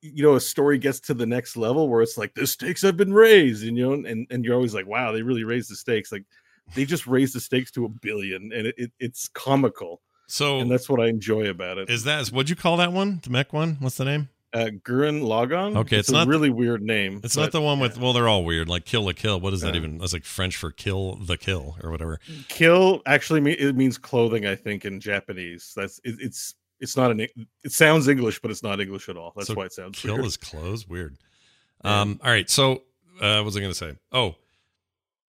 you 0.00 0.22
know 0.22 0.34
a 0.34 0.40
story 0.40 0.78
gets 0.78 1.00
to 1.00 1.14
the 1.14 1.26
next 1.26 1.56
level 1.56 1.88
where 1.88 2.02
it's 2.02 2.18
like 2.18 2.34
the 2.34 2.46
stakes 2.46 2.82
have 2.82 2.96
been 2.96 3.12
raised 3.12 3.64
and 3.66 3.76
you 3.76 3.84
know 3.84 3.92
and 3.92 4.26
and 4.30 4.44
you're 4.44 4.54
always 4.54 4.74
like 4.74 4.86
wow 4.86 5.12
they 5.12 5.22
really 5.22 5.44
raised 5.44 5.70
the 5.70 5.76
stakes 5.76 6.10
like 6.10 6.24
they 6.74 6.84
just 6.84 7.06
raised 7.06 7.34
the 7.34 7.40
stakes 7.40 7.70
to 7.70 7.84
a 7.84 7.88
billion 7.88 8.50
and 8.52 8.66
it, 8.66 8.74
it 8.76 8.92
it's 8.98 9.28
comical 9.28 10.00
so 10.26 10.58
and 10.60 10.70
that's 10.70 10.88
what 10.88 11.00
I 11.00 11.06
enjoy 11.08 11.48
about 11.48 11.78
it. 11.78 11.90
is 11.90 12.04
that 12.04 12.28
what'd 12.28 12.48
you 12.48 12.56
call 12.56 12.78
that 12.78 12.92
one? 12.92 13.20
The 13.22 13.30
mech 13.30 13.52
one? 13.52 13.76
What's 13.80 13.96
the 13.96 14.06
name? 14.06 14.28
Uh 14.54 14.66
Gurren 14.84 15.22
Lagann. 15.22 15.76
Okay, 15.78 15.98
it's 15.98 16.08
a 16.10 16.12
not- 16.12 16.28
really 16.28 16.50
weird 16.50 16.82
name. 16.82 17.20
It's 17.24 17.34
but 17.36 17.42
not 17.42 17.52
the 17.52 17.60
one 17.62 17.80
with 17.80 17.96
well, 17.98 18.12
they're 18.12 18.28
all 18.28 18.44
weird. 18.44 18.68
Like 18.68 18.84
kill 18.84 19.04
la 19.04 19.12
kill. 19.12 19.40
What 19.40 19.54
is 19.54 19.62
that 19.62 19.74
Yeah. 19.74 19.78
even? 19.80 19.98
That's 19.98 20.12
like 20.12 20.24
French 20.24 20.56
for 20.56 20.70
kill 20.70 21.16
the 21.16 21.36
kill 21.38 21.76
or 21.82 21.90
whatever. 21.90 22.20
kill 22.48 23.00
actually 23.06 23.40
me- 23.40 23.52
it 23.52 23.74
means 23.76 23.96
clothing 23.98 24.46
i 24.46 24.54
think 24.54 24.84
in 24.84 25.00
japanese 25.00 25.72
that's 25.74 26.00
it, 26.04 26.16
it's 26.20 26.54
it's 26.80 26.96
not 26.96 27.10
an 27.10 27.20
it 27.20 27.72
sounds 27.72 28.08
english 28.08 28.40
but 28.42 28.50
it's 28.50 28.62
not 28.62 28.80
english 28.80 29.08
at 29.08 29.16
all 29.16 29.32
that's 29.36 29.46
So 29.48 29.54
why 29.54 29.64
it 29.66 29.72
sounds 29.72 29.98
Kill 30.00 30.14
weird. 30.14 30.26
is 30.26 30.36
clothes. 30.36 30.86
Weird. 30.88 31.16
Yeah. 31.84 32.00
Um. 32.02 32.20
All 32.22 32.30
right. 32.30 32.48
So, 32.50 32.82
uh, 33.20 33.36
what 33.36 33.44
was 33.46 33.56
I 33.56 33.60
going 33.60 33.72
to 33.72 33.78
say? 33.78 33.94
Oh, 34.12 34.36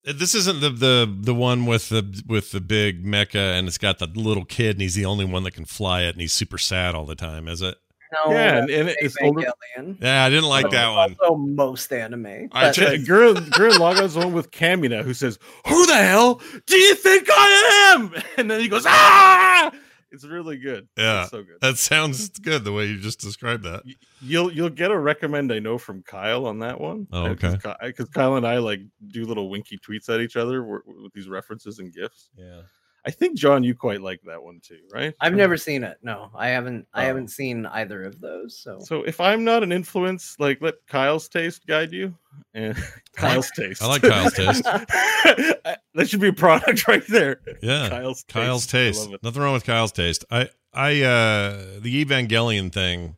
uh, 0.07 0.13
this 0.15 0.35
isn't 0.35 0.61
the 0.61 0.71
the 0.71 1.17
the 1.23 1.35
one 1.35 1.67
with 1.67 1.89
the 1.89 2.23
with 2.27 2.51
the 2.53 2.61
big 2.61 3.05
mecha 3.05 3.57
and 3.59 3.67
it's 3.67 3.79
got 3.79 3.99
the 3.99 4.07
little 4.07 4.45
kid 4.45 4.77
and 4.77 4.83
he's 4.83 4.95
the 4.95 5.05
only 5.07 5.25
one 5.25 5.43
that 5.45 5.53
can 5.53 5.65
fly 5.65 6.03
it 6.03 6.11
and 6.11 6.21
he's 6.21 6.33
super 6.33 6.59
sad 6.59 6.95
all 6.95 7.05
the 7.07 7.15
time. 7.17 7.49
Is 7.49 7.63
it? 7.63 7.77
No, 8.25 8.33
yeah 8.33 8.59
and, 8.59 8.71
and 8.71 8.89
it's 9.01 9.17
older 9.23 9.43
Evangelion. 9.43 9.97
Yeah, 10.01 10.25
I 10.25 10.31
didn't 10.31 10.49
like 10.49 10.71
that 10.71 10.89
one. 10.91 11.17
Also, 11.21 11.37
most 11.37 11.93
anime. 11.93 12.27
I 12.27 12.49
but- 12.53 12.75
checked- 12.75 12.91
Uh, 12.91 12.97
Gurren, 13.13 13.35
Gurren 13.51 13.79
Lagann's 13.79 14.15
the 14.15 14.21
one 14.21 14.33
with 14.33 14.51
Kamina 14.51 15.03
who 15.03 15.15
says, 15.15 15.39
"Who 15.67 15.87
the 15.87 15.97
hell 15.97 16.41
do 16.67 16.77
you 16.77 16.95
think 16.95 17.29
I 17.31 17.95
am?" 17.97 18.13
And 18.39 18.51
then 18.51 18.61
he 18.61 18.69
goes, 18.69 18.85
"Ah!" 18.87 19.71
It's 20.13 20.25
really 20.25 20.57
good. 20.57 20.89
Yeah. 20.97 21.23
it's 21.23 21.31
so 21.31 21.43
good. 21.43 21.61
That 21.61 21.77
sounds 21.77 22.29
good 22.39 22.65
the 22.65 22.73
way 22.73 22.87
you 22.87 22.99
just 22.99 23.21
described 23.21 23.65
that. 23.65 23.83
You'll 24.23 24.51
you'll 24.53 24.71
get 24.71 24.91
a 24.91 24.99
recommend 24.99 25.53
I 25.53 25.59
know 25.59 25.77
from 25.79 26.03
Kyle 26.05 26.47
on 26.47 26.61
that 26.61 26.81
one. 26.81 27.07
Oh, 27.13 27.27
okay. 27.31 27.57
Because 27.83 28.09
Kyle 28.11 28.37
and 28.37 28.47
I 28.47 28.59
like 28.59 28.81
do 29.09 29.27
little 29.27 29.51
winky 29.51 29.79
tweets 29.79 30.09
at 30.09 30.21
each 30.21 30.37
other 30.37 30.63
with 30.65 31.13
these 31.13 31.29
references 31.29 31.81
and 31.81 31.93
gifs. 31.93 32.31
Yeah. 32.39 32.63
I 33.07 33.11
think 33.13 33.39
John, 33.39 33.63
you 33.63 33.73
quite 33.77 34.01
like 34.03 34.21
that 34.27 34.43
one 34.43 34.59
too, 34.61 34.81
right? 34.93 35.15
I've 35.21 35.35
never 35.35 35.57
seen 35.57 35.85
it. 35.85 35.97
No, 36.03 36.29
I 36.35 36.49
haven't. 36.49 36.89
I 36.93 37.05
Oh. 37.05 37.07
haven't 37.07 37.29
seen 37.29 37.65
either 37.67 38.03
of 38.03 38.21
those. 38.21 38.59
So, 38.59 38.81
So 38.81 39.05
if 39.05 39.21
I'm 39.21 39.45
not 39.45 39.63
an 39.63 39.71
influence, 39.71 40.35
like 40.41 40.61
let 40.61 40.75
Kyle's 40.89 41.29
taste 41.29 41.67
guide 41.69 41.93
you. 41.93 42.15
And 42.53 42.77
Kyle's 43.17 43.51
taste. 43.53 43.81
I 43.81 43.87
like 43.87 44.03
Kyle's 44.03 44.35
taste. 44.35 44.65
that 44.65 46.09
should 46.09 46.21
be 46.21 46.29
a 46.29 46.33
product 46.33 46.89
right 46.89 47.07
there. 47.09 47.41
Yeah. 47.63 47.89
Kyle's 47.89 48.25
taste. 48.25 48.29
Kyle's 48.29 48.67
I 48.69 48.71
taste. 48.79 49.05
love 49.05 49.15
it. 49.15 49.23
Nothing 49.23 49.43
wrong 49.43 49.53
with 49.55 49.65
Kyle's 49.65 49.93
taste. 49.93 50.25
I 50.31 50.49
I 50.73 51.03
uh 51.03 51.79
the 51.81 52.05
Evangelion 52.05 52.73
thing. 52.73 53.17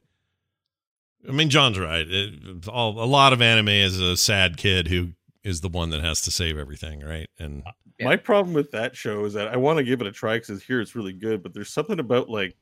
I 1.28 1.32
mean, 1.32 1.50
John's 1.50 1.78
right. 1.78 2.06
It, 2.08 2.68
all, 2.68 3.02
a 3.02 3.04
lot 3.04 3.32
of 3.32 3.42
anime 3.42 3.68
is 3.68 4.00
a 4.00 4.16
sad 4.16 4.56
kid 4.56 4.88
who 4.88 5.08
is 5.42 5.60
the 5.62 5.68
one 5.68 5.90
that 5.90 6.00
has 6.00 6.20
to 6.22 6.30
save 6.30 6.56
everything, 6.56 7.00
right? 7.00 7.28
And 7.38 7.64
Yeah. 7.98 8.06
My 8.06 8.16
problem 8.16 8.54
with 8.54 8.70
that 8.72 8.94
show 8.96 9.24
is 9.24 9.32
that 9.34 9.48
I 9.48 9.56
want 9.56 9.78
to 9.78 9.84
give 9.84 10.00
it 10.00 10.06
a 10.06 10.12
try 10.12 10.38
because 10.38 10.62
here 10.62 10.80
it's 10.80 10.94
really 10.94 11.12
good, 11.12 11.42
but 11.42 11.52
there's 11.52 11.70
something 11.72 11.98
about 11.98 12.28
like 12.28 12.56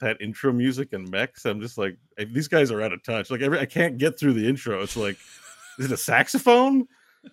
that 0.00 0.20
intro 0.20 0.52
music 0.52 0.92
and 0.92 1.08
mechs. 1.10 1.44
I'm 1.46 1.60
just 1.60 1.78
like, 1.78 1.96
eh, 2.18 2.24
these 2.30 2.48
guys 2.48 2.70
are 2.70 2.82
out 2.82 2.92
of 2.92 3.02
touch. 3.02 3.30
Like 3.30 3.40
every, 3.42 3.58
I 3.58 3.66
can't 3.66 3.98
get 3.98 4.18
through 4.18 4.34
the 4.34 4.46
intro. 4.48 4.82
It's 4.82 4.96
like, 4.96 5.16
is 5.78 5.86
it 5.86 5.92
a 5.92 5.96
saxophone? 5.96 6.86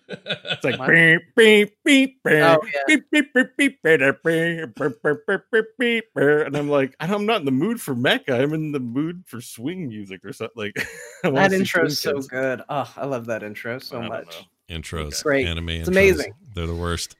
It's 0.08 0.62
like 0.64 0.78
beep 0.86 1.20
beep 1.36 1.74
beep 1.84 2.22
beep 2.22 2.42
Oh, 2.44 2.58
yeah. 2.64 2.80
beep 2.86 3.10
beep 3.10 3.32
beep 3.34 3.56
beep 3.56 3.82
beep 3.82 4.00
beep 4.00 4.22
beep 4.22 4.74
beep 4.76 5.02
beep 5.02 5.16
beep 5.26 5.40
beep 5.52 5.64
beep 5.78 6.04
and 6.46 6.56
I'm 6.56 6.68
like, 6.68 6.94
I'm 7.00 7.26
not 7.26 7.40
in 7.40 7.44
the 7.44 7.50
mood 7.50 7.80
for 7.80 7.94
mecha. 7.96 8.40
I'm 8.40 8.54
in 8.54 8.70
the 8.72 8.78
mood 8.78 9.24
for 9.26 9.40
swing 9.40 9.88
music 9.88 10.24
or 10.24 10.32
something. 10.32 10.54
Like 10.56 10.74
that 11.24 11.52
intro 11.52 11.86
is 11.86 11.98
so 11.98 12.14
kids. 12.14 12.28
good. 12.28 12.62
Oh, 12.68 12.90
I 12.96 13.04
love 13.06 13.26
that 13.26 13.42
intro 13.42 13.78
so 13.80 14.00
much. 14.00 14.46
know. 14.70 14.76
intros, 14.78 15.22
Great. 15.24 15.46
anime, 15.46 15.68
It's 15.70 15.88
intros, 15.88 15.92
amazing. 15.92 16.32
They're 16.54 16.66
the 16.68 16.74
worst. 16.74 17.16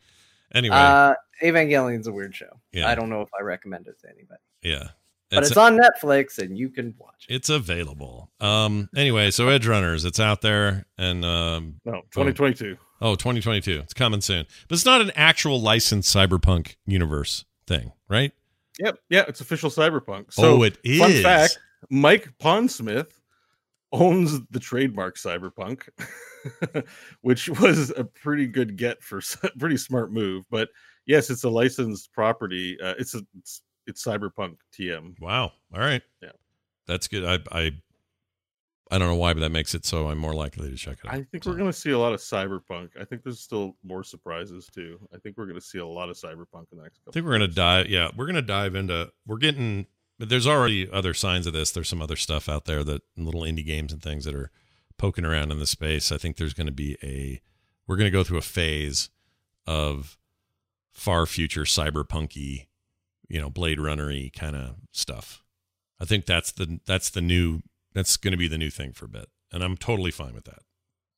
Anyway, 0.54 0.76
Uh, 0.76 1.14
Evangelion's 1.42 2.06
a 2.06 2.12
weird 2.12 2.34
show. 2.34 2.60
Yeah. 2.72 2.88
I 2.88 2.94
don't 2.94 3.08
know 3.08 3.22
if 3.22 3.28
I 3.38 3.42
recommend 3.42 3.86
it 3.86 4.00
to 4.00 4.08
anybody, 4.08 4.40
yeah, 4.62 4.88
but 5.30 5.44
it's, 5.44 5.56
on 5.56 5.78
Netflix 5.78 6.38
and 6.38 6.58
you 6.58 6.68
can 6.68 6.94
watch 6.98 7.26
it. 7.28 7.34
it's 7.34 7.48
available. 7.48 8.30
Um. 8.40 8.88
Anyway, 8.96 9.30
so 9.30 9.46
Edgerunners, 9.46 10.04
it's 10.04 10.20
out 10.20 10.42
there, 10.42 10.86
and 10.98 11.24
um. 11.24 11.80
No, 11.84 12.02
2022. 12.12 12.76
Oh, 13.02 13.14
2022. 13.14 13.80
It's 13.80 13.94
coming 13.94 14.20
soon, 14.20 14.46
but 14.68 14.74
it's 14.74 14.84
not 14.84 15.00
an 15.00 15.12
actual 15.16 15.60
licensed 15.60 16.14
cyberpunk 16.14 16.76
universe 16.84 17.44
thing, 17.66 17.92
right? 18.08 18.32
Yep, 18.78 18.98
yeah, 19.08 19.24
it's 19.28 19.40
official 19.40 19.70
cyberpunk. 19.70 20.32
So 20.32 20.58
oh, 20.58 20.62
it 20.62 20.78
is. 20.84 20.98
fun 20.98 21.22
fact 21.22 21.58
Mike 21.88 22.32
Pondsmith 22.38 23.12
owns 23.92 24.40
the 24.50 24.60
trademark 24.60 25.16
Cyberpunk, 25.16 25.88
which 27.22 27.48
was 27.48 27.92
a 27.96 28.04
pretty 28.04 28.46
good 28.46 28.76
get 28.76 29.02
for 29.02 29.20
pretty 29.58 29.76
smart 29.76 30.12
move. 30.12 30.44
But 30.50 30.68
yes, 31.06 31.30
it's 31.30 31.44
a 31.44 31.50
licensed 31.50 32.12
property. 32.12 32.78
Uh, 32.82 32.94
it's 32.98 33.14
a 33.14 33.22
it's, 33.38 33.62
it's 33.86 34.04
Cyberpunk 34.04 34.56
TM. 34.78 35.18
Wow. 35.20 35.52
All 35.74 35.80
right. 35.80 36.02
Yeah. 36.22 36.30
That's 36.86 37.08
good. 37.08 37.24
I 37.24 37.38
I 37.56 37.72
I 38.92 38.98
don't 38.98 39.08
know 39.08 39.16
why, 39.16 39.32
but 39.34 39.40
that 39.40 39.52
makes 39.52 39.74
it 39.74 39.84
so 39.84 40.08
I'm 40.08 40.18
more 40.18 40.34
likely 40.34 40.68
to 40.68 40.76
check 40.76 40.98
it 41.04 41.08
out. 41.08 41.14
I 41.14 41.22
think 41.22 41.44
So, 41.44 41.50
we're 41.50 41.56
going 41.56 41.70
to 41.70 41.76
see 41.78 41.90
a 41.90 41.98
lot 41.98 42.12
of 42.12 42.18
Cyberpunk. 42.18 42.90
I 43.00 43.04
think 43.04 43.22
there's 43.22 43.38
still 43.40 43.76
more 43.84 44.02
surprises 44.02 44.68
too. 44.72 44.98
I 45.14 45.18
think 45.18 45.36
we're 45.36 45.46
going 45.46 45.60
to 45.60 45.64
see 45.64 45.78
a 45.78 45.86
lot 45.86 46.10
of 46.10 46.16
Cyberpunk 46.16 46.66
in 46.72 46.78
the 46.78 46.82
next 46.82 46.98
couple. 46.98 47.10
I 47.10 47.12
think 47.12 47.26
we're 47.26 47.32
gonna 47.32 47.48
dive. 47.48 47.88
Yeah, 47.88 48.10
we're 48.16 48.26
gonna 48.26 48.42
dive 48.42 48.74
into. 48.74 49.10
We're 49.26 49.38
getting. 49.38 49.86
But 50.18 50.28
there's 50.28 50.46
already 50.46 50.90
other 50.90 51.14
signs 51.14 51.46
of 51.46 51.54
this. 51.54 51.70
There's 51.70 51.88
some 51.88 52.02
other 52.02 52.16
stuff 52.16 52.46
out 52.46 52.66
there 52.66 52.84
that 52.84 53.00
little 53.16 53.40
indie 53.40 53.64
games 53.64 53.90
and 53.90 54.02
things 54.02 54.26
that 54.26 54.34
are 54.34 54.50
poking 55.00 55.24
around 55.24 55.50
in 55.50 55.58
the 55.58 55.66
space. 55.66 56.12
I 56.12 56.18
think 56.18 56.36
there's 56.36 56.52
going 56.52 56.66
to 56.66 56.72
be 56.72 56.96
a. 57.02 57.40
We're 57.86 57.96
going 57.96 58.06
to 58.06 58.16
go 58.16 58.22
through 58.22 58.38
a 58.38 58.42
phase 58.42 59.08
of 59.66 60.18
far 60.92 61.24
future 61.26 61.62
cyberpunky, 61.62 62.66
you 63.26 63.40
know, 63.40 63.48
Blade 63.48 63.78
Runnery 63.78 64.32
kind 64.32 64.54
of 64.54 64.76
stuff. 64.92 65.42
I 65.98 66.04
think 66.04 66.26
that's 66.26 66.52
the 66.52 66.80
that's 66.86 67.10
the 67.10 67.22
new 67.22 67.62
that's 67.94 68.16
going 68.18 68.32
to 68.32 68.38
be 68.38 68.46
the 68.46 68.58
new 68.58 68.70
thing 68.70 68.92
for 68.92 69.06
a 69.06 69.08
bit, 69.08 69.30
and 69.50 69.64
I'm 69.64 69.76
totally 69.76 70.10
fine 70.10 70.34
with 70.34 70.44
that. 70.44 70.60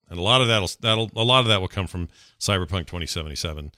And 0.09 0.19
a 0.19 0.23
lot 0.23 0.41
of 0.41 0.49
that'll 0.49 0.71
that'll 0.81 1.11
a 1.17 1.25
lot 1.25 1.41
of 1.41 1.49
that 1.49 1.61
will 1.61 1.69
come 1.69 1.89
from 1.89 2.09
Cyberpunk 2.39 2.87
2077, 2.87 3.73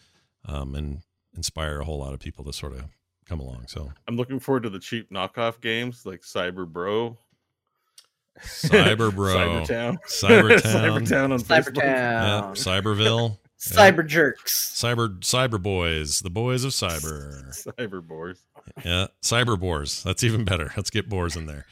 um, 0.46 0.74
and 0.74 1.02
inspire 1.34 1.80
a 1.80 1.84
whole 1.84 1.98
lot 1.98 2.12
of 2.12 2.20
people 2.20 2.44
to 2.44 2.52
sort 2.52 2.74
of 2.74 2.84
come 3.26 3.40
along. 3.40 3.64
So 3.68 3.90
I'm 4.06 4.16
looking 4.16 4.38
forward 4.38 4.64
to 4.64 4.70
the 4.70 4.78
cheap 4.78 5.10
knockoff 5.10 5.60
games 5.60 6.04
like 6.04 6.20
Cyber 6.20 6.70
Bro, 6.70 7.18
Cyber 8.40 9.14
Bro, 9.14 9.34
Cybertown, 9.34 9.98
Cybertown, 10.08 10.60
Cybertown 10.60 11.32
on 11.32 11.40
Facebook. 11.40 11.76
yeah, 11.76 12.52
Cybertown, 12.54 12.82
Cyberville, 12.82 13.38
Cyber 13.58 14.06
Jerks. 14.06 14.72
Cyber 14.74 15.18
Cyber 15.20 15.62
Boys, 15.62 16.20
the 16.20 16.30
boys 16.30 16.64
of 16.64 16.72
cyber. 16.72 17.48
Cyber 17.66 18.06
Boars. 18.06 18.40
Yeah, 18.84 19.06
cyber 19.22 19.58
boars. 19.58 20.02
That's 20.02 20.24
even 20.24 20.44
better. 20.44 20.72
Let's 20.76 20.90
get 20.90 21.08
boars 21.08 21.36
in 21.36 21.46
there. 21.46 21.66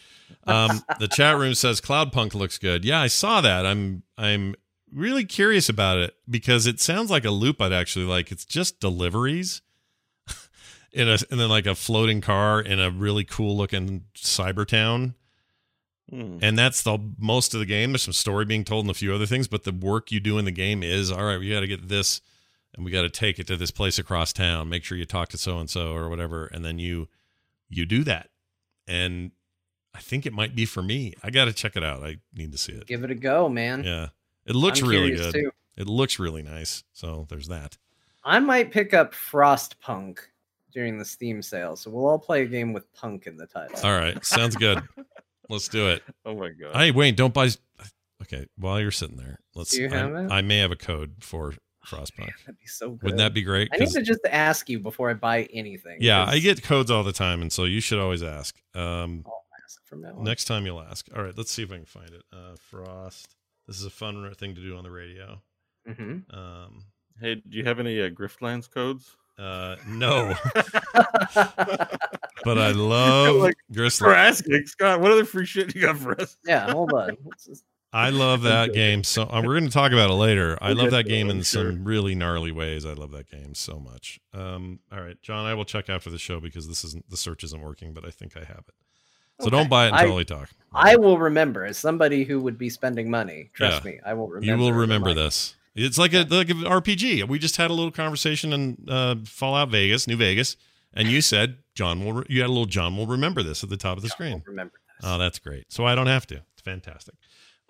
Um, 0.46 0.82
the 0.98 1.08
chat 1.08 1.38
room 1.38 1.54
says 1.54 1.80
Cloudpunk 1.80 2.34
looks 2.34 2.58
good. 2.58 2.84
Yeah, 2.84 3.00
I 3.00 3.06
saw 3.06 3.40
that. 3.40 3.64
I'm 3.64 4.02
I'm 4.18 4.54
really 4.92 5.24
curious 5.24 5.68
about 5.68 5.98
it 5.98 6.14
because 6.28 6.66
it 6.66 6.80
sounds 6.80 7.10
like 7.10 7.24
a 7.24 7.30
loop 7.30 7.60
I'd 7.60 7.72
actually 7.72 8.04
like. 8.04 8.30
It's 8.30 8.44
just 8.44 8.80
deliveries 8.80 9.62
in 10.92 11.08
a 11.08 11.16
and 11.30 11.40
then 11.40 11.48
like 11.48 11.66
a 11.66 11.74
floating 11.74 12.20
car 12.20 12.60
in 12.60 12.78
a 12.80 12.90
really 12.90 13.24
cool 13.24 13.56
looking 13.56 14.04
cyber 14.14 14.66
town. 14.66 15.14
Hmm. 16.12 16.36
and 16.42 16.58
that's 16.58 16.82
the 16.82 16.98
most 17.18 17.54
of 17.54 17.60
the 17.60 17.64
game. 17.64 17.92
There's 17.92 18.02
some 18.02 18.12
story 18.12 18.44
being 18.44 18.64
told 18.64 18.84
and 18.84 18.90
a 18.90 18.94
few 18.94 19.14
other 19.14 19.24
things, 19.24 19.48
but 19.48 19.64
the 19.64 19.72
work 19.72 20.12
you 20.12 20.20
do 20.20 20.36
in 20.36 20.44
the 20.44 20.50
game 20.50 20.82
is 20.82 21.10
all 21.10 21.24
right. 21.24 21.38
We 21.38 21.48
got 21.50 21.60
to 21.60 21.66
get 21.66 21.88
this, 21.88 22.20
and 22.74 22.84
we 22.84 22.90
got 22.90 23.02
to 23.02 23.08
take 23.08 23.38
it 23.38 23.46
to 23.46 23.56
this 23.56 23.70
place 23.70 23.98
across 23.98 24.34
town. 24.34 24.68
Make 24.68 24.84
sure 24.84 24.98
you 24.98 25.06
talk 25.06 25.30
to 25.30 25.38
so 25.38 25.58
and 25.58 25.70
so 25.70 25.94
or 25.94 26.10
whatever, 26.10 26.44
and 26.44 26.62
then 26.62 26.78
you 26.78 27.08
you 27.70 27.86
do 27.86 28.04
that. 28.04 28.28
And 28.86 29.30
I 29.94 30.00
think 30.00 30.26
it 30.26 30.34
might 30.34 30.54
be 30.54 30.66
for 30.66 30.82
me. 30.82 31.14
I 31.22 31.30
got 31.30 31.46
to 31.46 31.52
check 31.54 31.76
it 31.76 31.82
out. 31.82 32.02
I 32.02 32.18
need 32.34 32.52
to 32.52 32.58
see 32.58 32.72
it. 32.72 32.86
Give 32.86 33.04
it 33.04 33.10
a 33.10 33.14
go, 33.14 33.48
man. 33.48 33.82
Yeah, 33.82 34.08
it 34.44 34.54
looks 34.54 34.82
I'm 34.82 34.88
really 34.88 35.16
good. 35.16 35.32
too. 35.32 35.50
It 35.78 35.86
looks 35.86 36.18
really 36.18 36.42
nice. 36.42 36.84
So 36.92 37.26
there's 37.30 37.48
that. 37.48 37.78
I 38.22 38.38
might 38.38 38.70
pick 38.70 38.92
up 38.92 39.14
Frostpunk 39.14 40.18
during 40.72 40.98
the 40.98 41.06
Steam 41.06 41.40
sale, 41.40 41.74
so 41.76 41.90
we'll 41.90 42.06
all 42.06 42.18
play 42.18 42.42
a 42.42 42.46
game 42.46 42.74
with 42.74 42.92
punk 42.92 43.26
in 43.26 43.38
the 43.38 43.46
title. 43.46 43.78
All 43.82 43.96
right, 43.96 44.22
sounds 44.24 44.56
good. 44.56 44.82
Let's 45.52 45.68
do 45.68 45.88
it. 45.88 46.02
Oh 46.24 46.34
my 46.36 46.50
god. 46.50 46.74
Hey, 46.74 46.90
Wayne, 46.90 47.14
don't 47.14 47.34
buy. 47.34 47.48
Okay, 48.22 48.46
while 48.56 48.80
you're 48.80 48.90
sitting 48.90 49.16
there, 49.16 49.40
let's. 49.54 49.70
Do 49.72 49.82
you 49.82 49.88
I- 49.90 49.96
have 49.96 50.14
it? 50.14 50.30
I 50.32 50.40
may 50.42 50.58
have 50.58 50.70
a 50.70 50.76
code 50.76 51.14
for 51.20 51.54
Frostpunk. 51.86 52.30
That'd 52.46 52.58
be 52.58 52.66
so 52.66 52.90
good. 52.90 53.02
Wouldn't 53.02 53.18
that 53.18 53.34
be 53.34 53.42
great? 53.42 53.68
I 53.72 53.78
need 53.78 53.90
to 53.90 54.02
just 54.02 54.20
ask 54.30 54.68
you 54.68 54.78
before 54.78 55.10
I 55.10 55.14
buy 55.14 55.44
anything. 55.52 55.98
yeah, 56.00 56.24
I 56.24 56.38
get 56.38 56.62
codes 56.62 56.90
all 56.90 57.02
the 57.04 57.12
time, 57.12 57.42
and 57.42 57.52
so 57.52 57.64
you 57.64 57.80
should 57.80 57.98
always 57.98 58.22
ask. 58.22 58.56
Um, 58.74 59.24
I'll 59.26 59.44
ask 59.64 59.84
from 59.86 60.02
now 60.02 60.14
on. 60.16 60.22
next 60.24 60.44
time 60.44 60.64
you'll 60.64 60.80
ask. 60.80 61.08
All 61.16 61.22
right, 61.24 61.36
let's 61.36 61.50
see 61.50 61.62
if 61.64 61.72
I 61.72 61.76
can 61.76 61.84
find 61.86 62.10
it. 62.10 62.22
Uh, 62.32 62.54
Frost. 62.70 63.34
This 63.66 63.78
is 63.80 63.84
a 63.84 63.90
fun 63.90 64.32
thing 64.36 64.54
to 64.54 64.60
do 64.60 64.76
on 64.76 64.84
the 64.84 64.90
radio. 64.90 65.42
Mhm. 65.88 66.22
Um, 66.32 66.84
hey, 67.20 67.34
do 67.36 67.58
you 67.58 67.64
have 67.64 67.80
any 67.80 68.00
uh, 68.00 68.08
Griftlands 68.10 68.70
codes? 68.70 69.16
Uh, 69.38 69.76
no, 69.88 70.34
but 72.44 72.58
I 72.58 72.72
love 72.72 73.36
Like, 73.36 73.56
Gristle. 73.72 74.06
For 74.08 74.14
asking, 74.14 74.66
Scott, 74.66 75.00
what 75.00 75.12
other 75.12 75.24
free 75.24 75.46
shit 75.46 75.74
you 75.74 75.82
got 75.82 75.96
for 75.98 76.20
us? 76.20 76.36
yeah, 76.44 76.70
hold 76.72 76.92
on. 76.92 77.16
Just- 77.44 77.64
I 77.94 78.08
love 78.08 78.40
that 78.42 78.72
game. 78.72 79.04
So 79.04 79.24
uh, 79.24 79.42
we're 79.44 79.52
going 79.52 79.66
to 79.66 79.70
talk 79.70 79.92
about 79.92 80.08
it 80.08 80.14
later. 80.14 80.56
I 80.62 80.68
We'll 80.68 80.78
love 80.84 80.92
that 80.92 81.04
game 81.04 81.28
in 81.28 81.42
sure. 81.42 81.70
some 81.72 81.84
really 81.84 82.14
gnarly 82.14 82.50
ways. 82.50 82.86
I 82.86 82.94
love 82.94 83.10
that 83.10 83.30
game 83.30 83.54
so 83.54 83.78
much. 83.78 84.18
Um, 84.32 84.78
all 84.90 85.02
right, 85.02 85.20
John, 85.20 85.44
I 85.44 85.52
will 85.52 85.66
check 85.66 85.90
after 85.90 86.08
the 86.08 86.16
show 86.16 86.40
because 86.40 86.66
this 86.66 86.84
isn't 86.84 87.10
the 87.10 87.18
search 87.18 87.44
isn't 87.44 87.60
working, 87.60 87.92
but 87.92 88.06
I 88.06 88.10
think 88.10 88.34
I 88.34 88.44
have 88.44 88.64
it. 88.66 88.74
So 89.40 89.48
Okay. 89.48 89.50
don't 89.58 89.68
buy 89.68 89.88
it 89.88 89.92
I- 89.92 90.02
until 90.04 90.16
we 90.16 90.24
talk. 90.24 90.48
I 90.72 90.96
will 90.96 91.18
remember 91.18 91.66
as 91.66 91.76
somebody 91.76 92.24
who 92.24 92.40
would 92.40 92.56
be 92.56 92.70
spending 92.70 93.10
money. 93.10 93.50
Trust 93.52 93.84
Yeah. 93.84 93.90
me, 93.90 94.00
I 94.06 94.14
will 94.14 94.28
remember. 94.28 94.46
you 94.46 94.56
will 94.56 94.72
remember 94.72 95.08
reminder. 95.10 95.24
this. 95.24 95.54
It's 95.74 95.96
like 95.98 96.12
a 96.12 96.26
like 96.28 96.50
an 96.50 96.58
RPG. 96.58 97.26
We 97.28 97.38
just 97.38 97.56
had 97.56 97.70
a 97.70 97.74
little 97.74 97.90
conversation 97.90 98.52
in 98.52 98.76
uh, 98.88 99.16
Fallout 99.24 99.70
Vegas, 99.70 100.06
New 100.06 100.16
Vegas, 100.16 100.56
and 100.92 101.08
you 101.08 101.20
said 101.22 101.56
John 101.74 102.04
will. 102.04 102.12
Re- 102.12 102.26
you 102.28 102.40
had 102.42 102.48
a 102.48 102.52
little 102.52 102.66
John 102.66 102.96
will 102.96 103.06
remember 103.06 103.42
this 103.42 103.62
at 103.64 103.70
the 103.70 103.76
top 103.78 103.96
of 103.96 104.02
the 104.02 104.08
I'll 104.08 104.12
screen. 104.12 104.42
remember 104.46 104.74
this. 105.00 105.08
Oh, 105.10 105.16
that's 105.18 105.38
great. 105.38 105.72
So 105.72 105.86
I 105.86 105.94
don't 105.94 106.08
have 106.08 106.26
to. 106.28 106.42
It's 106.52 106.62
fantastic. 106.62 107.14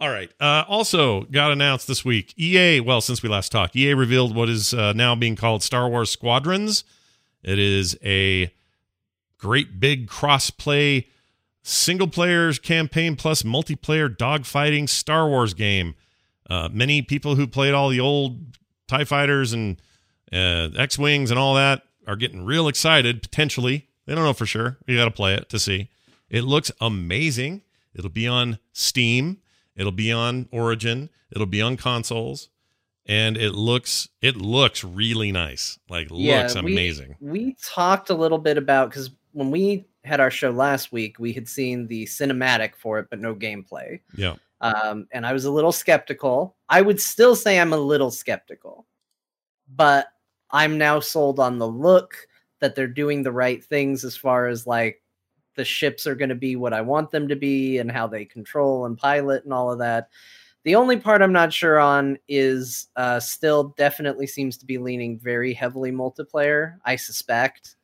All 0.01 0.11
right. 0.11 0.31
Uh, 0.41 0.65
also, 0.67 1.23
got 1.23 1.53
announced 1.53 1.87
this 1.87 2.05
week. 2.05 2.35
EA, 2.37 2.81
well, 2.81 3.01
since 3.01 3.23
we 3.23 3.29
last 3.29 3.53
talked, 3.53 3.77
EA 3.77 3.95
revealed 3.95 4.35
what 4.35 4.49
is 4.49 4.75
uh, 4.75 4.93
now 4.95 5.15
being 5.15 5.37
called 5.37 5.63
Star 5.63 5.89
Wars 5.89 6.11
Squadrons. 6.11 6.83
It 7.45 7.61
is 7.61 7.97
a 8.05 8.53
great 9.39 9.79
big 9.79 10.09
cross 10.09 10.51
play, 10.51 11.07
single 11.63 12.09
players 12.09 12.59
campaign 12.59 13.15
plus 13.15 13.43
multiplayer 13.45 14.09
dogfighting 14.15 14.89
Star 14.89 15.29
Wars 15.29 15.55
game. 15.55 15.95
Uh, 16.51 16.69
many 16.73 17.03
people 17.03 17.37
who 17.37 17.47
played 17.47 17.73
all 17.75 17.89
the 17.89 18.01
old 18.01 18.57
TIE 18.89 19.05
fighters 19.05 19.53
and 19.53 19.81
uh, 20.33 20.69
X 20.77 20.99
Wings 20.99 21.31
and 21.31 21.39
all 21.39 21.55
that 21.55 21.83
are 22.07 22.17
getting 22.17 22.45
real 22.45 22.69
excited, 22.69 23.23
potentially. 23.23 23.89
They 24.07 24.15
don't 24.15 24.25
know 24.25 24.33
for 24.33 24.47
sure. 24.47 24.79
You 24.87 24.97
got 24.97 25.05
to 25.05 25.11
play 25.11 25.35
it 25.35 25.49
to 25.51 25.59
see. 25.59 25.89
It 26.29 26.43
looks 26.43 26.71
amazing. 26.81 27.63
It'll 27.95 28.11
be 28.11 28.27
on 28.27 28.59
Steam. 28.73 29.39
It'll 29.77 29.93
be 29.93 30.11
on 30.13 30.49
Origin. 30.51 31.11
It'll 31.31 31.47
be 31.47 31.63
on 31.63 31.77
consoles, 31.77 32.49
and 33.07 33.37
it 33.37 33.53
looks 33.55 34.09
it 34.21 34.37
looks 34.37 34.83
really 34.85 35.33
nice. 35.33 35.79
Like 35.89 36.09
Yeah, 36.11 36.43
looks 36.43 36.55
we- 36.61 36.73
amazing. 36.73 37.17
We 37.21 37.57
talked 37.63 38.11
a 38.11 38.15
little 38.15 38.39
bit 38.39 38.59
about 38.59 38.91
because 38.91 39.11
when 39.33 39.51
we 39.51 39.87
had 40.05 40.21
our 40.21 40.31
show 40.31 40.51
last 40.51 40.91
week, 40.93 41.19
we 41.19 41.33
had 41.33 41.49
seen 41.49 41.87
the 41.87 42.05
cinematic 42.07 42.75
for 42.77 42.99
it, 42.99 43.07
but 43.09 43.21
no 43.21 43.35
gameplay. 43.35 44.01
Yeah, 44.17 44.35
Um, 44.63 45.09
and 45.11 45.27
I 45.27 45.33
was 45.33 45.45
a 45.45 45.51
little 45.51 45.73
skeptical. 45.73 46.57
I 46.69 46.81
would 46.81 47.01
still 47.01 47.35
say 47.35 47.59
I'm 47.59 47.73
a 47.73 47.79
little 47.79 48.13
skeptical, 48.13 48.87
but 49.75 50.07
I'm 50.51 50.79
now 50.79 51.01
sold 51.01 51.41
on 51.41 51.59
the 51.59 51.67
look 51.67 52.15
that 52.61 52.77
they're 52.77 52.87
doing 52.87 53.23
the 53.23 53.33
right 53.33 53.63
things 53.63 54.05
as 54.05 54.17
far 54.17 54.47
as 54.47 54.67
like 54.67 55.03
the 55.57 55.65
ships 55.65 56.07
are 56.07 56.15
going 56.15 56.29
to 56.29 56.35
be 56.35 56.57
what 56.57 56.73
I 56.73 56.81
want 56.81 57.11
them 57.11 57.29
to 57.29 57.37
be 57.37 57.79
and 57.79 57.91
how 57.91 58.07
they 58.07 58.25
control 58.25 58.87
and 58.87 58.97
pilot 58.97 59.45
and 59.45 59.53
all 59.53 59.71
of 59.71 59.81
that. 59.81 60.09
The 60.65 60.77
only 60.77 60.97
part 60.97 61.23
I'm 61.23 61.33
not 61.33 61.53
sure 61.53 61.81
on 61.81 62.19
is 62.29 62.89
uh, 62.95 63.19
still 63.19 63.75
definitely 63.77 64.29
seems 64.29 64.57
to 64.59 64.67
be 64.67 64.79
leaning 64.79 65.19
very 65.19 65.53
heavily 65.53 65.91
multiplayer. 65.91 66.77
I 66.85 66.95
suspect 66.95 67.77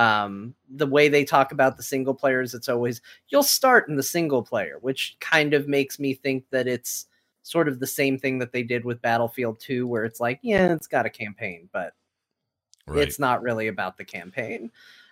um, 0.00 0.54
the 0.70 0.86
way 0.86 1.10
they 1.10 1.24
talk 1.24 1.52
about 1.52 1.76
the 1.76 1.82
single 1.82 2.14
players, 2.14 2.54
it's 2.54 2.70
always 2.70 3.02
you'll 3.28 3.42
start 3.42 3.86
in 3.90 3.96
the 3.96 4.02
single 4.02 4.42
player, 4.42 4.78
which 4.80 5.18
kind 5.20 5.52
of 5.52 5.68
makes 5.68 5.98
me 5.98 6.14
think 6.14 6.44
that 6.50 6.66
it's 6.66 7.06
sort 7.42 7.68
of 7.68 7.80
the 7.80 7.86
same 7.86 8.18
thing 8.18 8.38
that 8.38 8.50
they 8.50 8.62
did 8.62 8.82
with 8.82 9.02
Battlefield 9.02 9.60
2, 9.60 9.86
where 9.86 10.06
it's 10.06 10.18
like, 10.18 10.40
yeah, 10.42 10.72
it's 10.72 10.86
got 10.86 11.04
a 11.04 11.10
campaign, 11.10 11.68
but 11.70 11.92
right. 12.86 13.02
it's 13.02 13.18
not 13.18 13.42
really 13.42 13.68
about 13.68 13.98
the 13.98 14.04
campaign. 14.04 14.70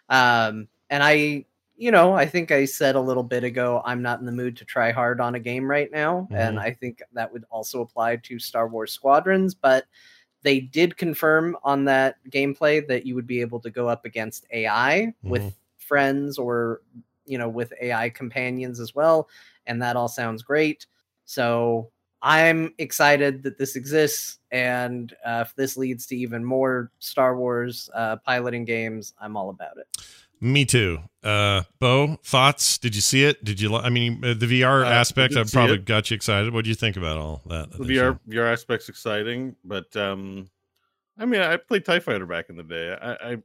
Um, 0.08 0.68
and 0.88 1.02
I, 1.02 1.44
you 1.76 1.90
know, 1.90 2.14
I 2.14 2.24
think 2.24 2.50
I 2.50 2.64
said 2.64 2.96
a 2.96 3.00
little 3.00 3.22
bit 3.22 3.44
ago, 3.44 3.82
I'm 3.84 4.00
not 4.00 4.20
in 4.20 4.26
the 4.26 4.32
mood 4.32 4.56
to 4.56 4.64
try 4.64 4.90
hard 4.90 5.20
on 5.20 5.34
a 5.34 5.40
game 5.40 5.70
right 5.70 5.92
now. 5.92 6.28
And 6.30 6.56
Mhm. 6.56 6.62
I 6.62 6.72
think 6.72 7.02
that 7.12 7.30
would 7.30 7.44
also 7.50 7.82
apply 7.82 8.16
to 8.16 8.38
Star 8.38 8.66
Wars 8.68 8.92
Squadrons. 8.92 9.54
But 9.54 9.84
they 10.48 10.60
did 10.60 10.96
confirm 10.96 11.54
on 11.62 11.84
that 11.84 12.16
gameplay 12.30 12.86
that 12.88 13.04
you 13.04 13.14
would 13.14 13.26
be 13.26 13.42
able 13.42 13.60
to 13.60 13.68
go 13.68 13.86
up 13.86 14.06
against 14.06 14.46
AI 14.50 15.12
with 15.22 15.42
Mhm. 15.42 15.54
friends 15.76 16.38
or, 16.38 16.80
you 17.26 17.36
know, 17.36 17.50
with 17.50 17.70
AI 17.82 18.08
companions 18.08 18.80
as 18.80 18.94
well. 18.94 19.28
And 19.66 19.82
that 19.82 19.94
all 19.94 20.08
sounds 20.08 20.42
great. 20.42 20.86
So 21.26 21.90
I'm 22.22 22.72
excited 22.78 23.42
that 23.42 23.58
this 23.58 23.76
exists, 23.76 24.38
and 24.50 25.14
uh, 25.22 25.44
if 25.46 25.54
this 25.54 25.76
leads 25.76 26.06
to 26.06 26.16
even 26.16 26.42
more 26.42 26.90
Star 26.98 27.36
Wars 27.36 27.90
uh, 27.92 28.16
piloting 28.16 28.64
games, 28.64 29.12
I'm 29.20 29.36
all 29.36 29.50
about 29.50 29.76
it. 29.76 29.86
Me 30.40 30.64
too. 30.64 30.98
Uh, 31.22 31.62
Bo, 31.80 32.16
thoughts? 32.24 32.78
Did 32.78 32.94
you 32.94 33.00
see 33.00 33.24
it? 33.24 33.42
Did 33.44 33.60
you? 33.60 33.70
li- 33.70 33.80
I 33.82 33.90
mean, 33.90 34.24
uh, 34.24 34.34
the 34.34 34.46
VR 34.46 34.84
Uh, 34.84 34.88
I 34.88 34.92
aspect 34.94 35.34
have 35.34 35.50
probably 35.52 35.76
it. 35.76 35.84
got 35.84 36.10
you 36.10 36.14
excited. 36.14 36.52
What 36.52 36.64
do 36.64 36.70
you 36.70 36.76
think 36.76 36.96
about 36.96 37.18
all 37.18 37.42
that? 37.46 37.70
The 37.72 37.78
VR? 37.84 38.18
VR 38.28 38.52
aspect's 38.52 38.88
exciting, 38.88 39.56
but 39.64 39.94
um, 39.96 40.48
I 41.18 41.26
mean, 41.26 41.40
I 41.40 41.56
played 41.56 41.84
Tie 41.84 41.98
Fighter 41.98 42.26
back 42.26 42.50
in 42.50 42.56
the 42.56 42.62
day. 42.62 42.96
I, 43.00 43.12
I 43.32 43.36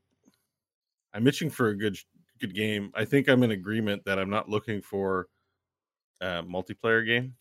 I'm 1.14 1.28
itching 1.28 1.50
for 1.50 1.70
a 1.70 1.76
good 1.78 1.98
good 2.40 2.54
game. 2.54 2.92
I 2.94 3.06
think 3.06 3.28
I'm 3.28 3.42
in 3.44 3.52
agreement 3.52 4.04
that 4.06 4.20
I'm 4.20 4.30
not 4.30 4.50
looking 4.50 4.82
for 4.82 5.28
a 6.22 6.44
multiplayer 6.44 7.06
game 7.06 7.34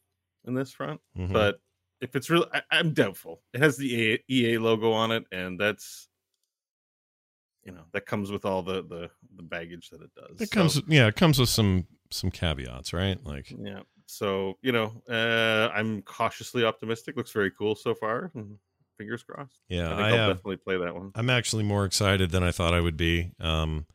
in 0.46 0.54
this 0.54 0.72
front, 0.72 1.00
Mhm. 1.16 1.32
but 1.32 1.60
if 2.00 2.16
it's 2.16 2.28
real, 2.30 2.46
I, 2.52 2.62
I'm 2.70 2.92
doubtful. 2.94 3.42
It 3.52 3.60
has 3.60 3.76
the 3.76 4.18
EA 4.28 4.58
logo 4.58 4.92
on 4.92 5.12
it, 5.12 5.24
and 5.30 5.58
that's 5.60 6.08
you 7.64 7.72
know 7.72 7.82
that 7.92 8.06
comes 8.06 8.30
with 8.30 8.44
all 8.44 8.62
the 8.62 8.82
the, 8.82 9.10
the 9.36 9.42
baggage 9.42 9.90
that 9.90 10.02
it 10.02 10.10
does. 10.14 10.40
it 10.40 10.48
So- 10.50 10.54
comes, 10.54 10.82
yeah, 10.88 11.06
it 11.06 11.16
comes 11.16 11.38
with 11.38 11.48
some 11.48 11.86
some 12.10 12.30
caveats, 12.30 12.92
right? 12.92 13.22
Like, 13.24 13.50
yeah. 13.50 13.80
So 14.06 14.58
you 14.62 14.72
know, 14.72 14.92
uh, 15.08 15.70
I'm 15.72 16.02
cautiously 16.02 16.64
optimistic. 16.64 17.16
Looks 17.16 17.32
very 17.32 17.50
cool 17.50 17.74
so 17.74 17.94
far. 17.94 18.30
Fingers 18.98 19.22
crossed. 19.22 19.60
yeah, 19.68 19.86
I 19.86 19.88
think 19.88 20.00
I, 20.00 20.08
I 20.08 20.10
will 20.12 20.34
definitely 20.34 20.56
play 20.58 20.76
that 20.76 20.94
one. 20.94 21.12
I'm 21.14 21.30
actually 21.30 21.62
more 21.62 21.84
excited 21.86 22.30
than 22.30 22.42
I 22.42 22.50
thought 22.52 22.74
I 22.74 22.80
would 22.80 22.96
be. 22.96 23.32
Um, 23.40 23.86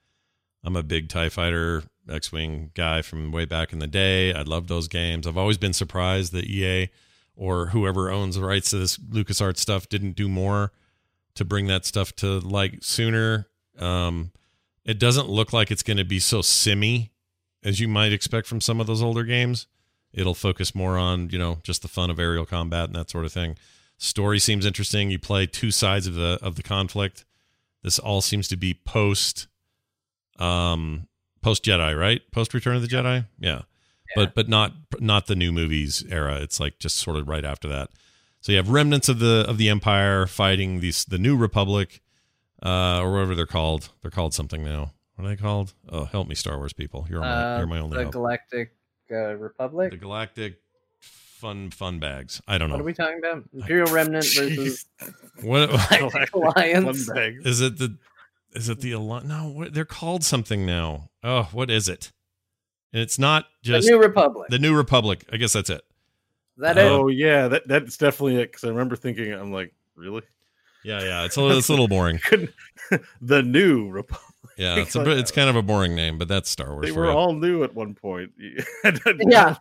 I'm 0.64 0.76
a 0.76 0.82
big 0.84 1.08
Tie 1.10 1.30
Fighter 1.30 1.84
X-wing 2.10 2.72
guy 2.74 3.02
from 3.04 3.32
way 3.32 3.46
back 3.46 3.72
in 3.74 3.80
the 3.80 3.88
day. 3.88 4.34
I 4.34 4.42
love 4.42 4.68
those 4.68 4.88
games. 4.88 5.28
I've 5.28 5.38
always 5.38 5.58
been 5.60 5.74
surprised 5.74 6.32
that 6.34 6.46
EA 6.46 6.90
or 7.36 7.68
whoever 7.68 8.10
owns 8.10 8.36
the 8.36 8.44
rights 8.44 8.72
to 8.72 8.78
this 8.80 8.98
LucasArts 8.98 9.58
stuff 9.60 9.88
didn't 9.88 10.14
do 10.16 10.28
more 10.28 10.72
to 11.36 11.46
bring 11.46 11.68
that 11.68 11.86
stuff 11.86 12.14
to 12.18 12.40
like 12.40 12.80
sooner. 12.82 13.48
Um, 13.80 14.32
it 14.86 15.00
doesn't 15.00 15.30
look 15.30 15.54
like 15.54 15.72
it's 15.72 15.84
going 15.84 15.98
to 15.98 16.06
be 16.06 16.20
so 16.20 16.42
simmy 16.42 17.12
as 17.64 17.80
you 17.80 17.88
might 17.88 18.14
expect 18.14 18.48
from 18.48 18.62
some 18.62 18.80
of 18.80 18.88
those 18.88 19.02
older 19.02 19.24
games. 19.24 19.68
It'll 20.14 20.34
focus 20.34 20.74
more 20.74 20.98
on 20.98 21.30
you 21.30 21.38
know 21.38 21.60
just 21.64 21.82
the 21.82 21.88
fun 21.88 22.10
of 22.10 22.20
aerial 22.20 22.46
combat 22.46 22.86
and 22.86 22.96
that 22.96 23.10
sort 23.10 23.26
of 23.26 23.34
thing. 23.34 23.58
Story 23.98 24.40
seems 24.40 24.66
interesting. 24.66 25.10
You 25.12 25.20
play 25.20 25.46
two 25.46 25.72
sides 25.72 26.08
of 26.08 26.16
the 26.16 26.40
of 26.42 26.56
the 26.56 26.64
conflict. 26.64 27.26
This 27.84 28.00
all 28.00 28.22
seems 28.22 28.48
to 28.50 28.58
be 28.58 28.74
post, 28.74 29.48
um, 30.40 31.08
post 31.42 31.64
Jedi, 31.64 31.98
right? 31.98 32.22
Post 32.32 32.54
Return 32.54 32.76
of 32.76 32.82
the 32.82 32.88
Jedi, 32.88 33.26
yeah. 33.40 33.62
But 34.16 34.34
but 34.34 34.48
not 34.48 34.74
not 35.00 35.28
the 35.28 35.36
new 35.36 35.52
movies 35.52 36.04
era. 36.10 36.40
It's 36.42 36.60
like 36.60 36.80
just 36.80 36.98
sort 36.98 37.18
of 37.18 37.28
right 37.28 37.46
after 37.46 37.68
that. 37.68 37.90
So 38.42 38.52
you 38.52 38.58
have 38.58 38.70
remnants 38.70 39.10
of 39.10 39.20
the 39.20 39.46
of 39.48 39.58
the 39.58 39.70
Empire 39.70 40.26
fighting 40.26 40.80
these 40.80 41.04
the 41.06 41.18
New 41.18 41.36
Republic, 41.36 42.02
uh, 42.64 43.02
or 43.02 43.12
whatever 43.14 43.36
they're 43.36 43.46
called. 43.46 43.90
They're 44.02 44.12
called 44.12 44.34
something 44.34 44.64
now. 44.64 44.94
What 45.16 45.26
are 45.26 45.30
they 45.30 45.36
called? 45.36 45.74
Oh, 45.90 46.06
help 46.06 46.28
me, 46.28 46.36
Star 46.36 46.58
Wars 46.58 46.74
people. 46.74 47.08
You're 47.10 47.22
my 47.22 47.56
Uh, 47.56 47.58
you're 47.58 47.68
my 47.68 47.80
only 47.80 47.98
the 47.98 48.04
help. 48.04 48.14
Galactic 48.14 48.74
uh, 49.12 49.36
Republic. 49.36 49.92
The 49.92 49.98
Galactic 49.98 50.60
Fun 51.00 51.70
Fun 51.72 52.00
Bags. 52.00 52.42
I 52.48 52.58
don't 52.58 52.70
know. 52.70 52.76
What 52.76 52.82
are 52.82 52.86
we 52.86 52.94
talking 52.94 53.20
about? 53.20 53.44
Imperial 53.54 53.92
Remnant 53.92 54.26
versus 54.36 54.86
What 55.42 55.70
Galactic 55.98 56.34
Alliance. 56.36 57.06
Fun 57.08 57.16
bag. 57.16 57.38
is 57.46 57.62
it? 57.62 57.78
The 57.78 57.98
is 58.54 58.70
it 58.70 58.80
the 58.80 58.94
Alli- 58.94 59.26
No, 59.28 59.50
what, 59.50 59.74
they're 59.74 59.86
called 59.86 60.24
something 60.24 60.66
now. 60.66 61.10
Oh, 61.24 61.50
what 61.52 61.70
is 61.70 61.88
it? 61.90 62.12
And 62.94 63.02
It's 63.02 63.20
not 63.20 63.46
just 63.62 63.86
The 63.88 63.94
New 63.94 64.00
Republic. 64.02 64.50
the 64.50 64.58
New 64.60 64.76
Republic. 64.76 65.26
I 65.32 65.38
guess 65.38 65.54
that's 65.54 65.70
it. 65.70 65.82
Is 66.58 66.62
that 66.62 66.78
Oh 66.78 67.08
yeah, 67.08 67.48
that 67.50 67.68
that's 67.68 67.98
definitely 67.98 68.38
it. 68.38 68.52
Because 68.52 68.64
I 68.64 68.70
remember 68.70 68.96
thinking, 68.96 69.32
I'm 69.34 69.52
like, 69.52 69.74
really? 69.96 70.24
Yeah, 70.88 71.04
yeah. 71.04 71.26
It's 71.26 71.36
a 71.36 71.42
little, 71.42 71.58
it's 71.58 71.68
a 71.70 71.72
little 71.74 71.88
boring. 71.88 72.20
The 73.22 73.44
new 73.44 73.90
Republic? 73.90 74.24
Yeah, 74.58 74.78
it's 74.78 74.96
a 74.96 75.04
bit, 75.04 75.18
it's 75.18 75.30
kind 75.32 75.50
of 75.50 75.56
a 75.58 75.62
boring 75.62 75.94
name, 75.94 76.18
but 76.18 76.28
that's 76.30 76.50
Star 76.50 76.72
Wars. 76.74 76.86
They 76.86 76.92
were 76.94 77.06
you. 77.08 77.12
all 77.12 77.34
new 77.34 77.64
at 77.64 77.76
one 77.76 77.94
point. 77.94 78.32
Yeah. 78.40 79.56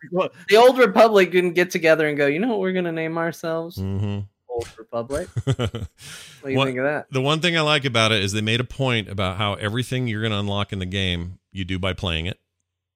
The 0.48 0.56
Old 0.56 0.78
Republic 0.78 1.32
didn't 1.32 1.54
get 1.54 1.70
together 1.72 2.06
and 2.08 2.16
go, 2.16 2.26
you 2.26 2.38
know 2.38 2.48
what 2.48 2.60
we're 2.60 2.72
going 2.72 2.84
to 2.84 2.92
name 2.92 3.18
ourselves? 3.18 3.76
Mhm. 3.78 4.26
Old 4.48 4.68
Republic. 4.78 5.28
What 5.44 5.56
do 5.56 6.50
you 6.50 6.56
What- 6.56 6.66
think 6.66 6.78
of 6.78 6.84
that? 6.84 7.06
the 7.10 7.20
one 7.20 7.40
thing 7.40 7.56
I 7.58 7.62
like 7.62 7.84
about 7.84 8.12
it 8.12 8.22
is 8.22 8.32
they 8.32 8.40
made 8.40 8.60
a 8.60 8.64
point 8.64 9.08
about 9.08 9.36
how 9.36 9.54
everything 9.54 10.06
you're 10.06 10.22
going 10.22 10.32
to 10.32 10.38
unlock 10.38 10.72
in 10.72 10.78
the 10.78 10.86
game 10.86 11.40
you 11.50 11.64
do 11.64 11.78
by 11.80 11.92
playing 11.92 12.26
it. 12.26 12.38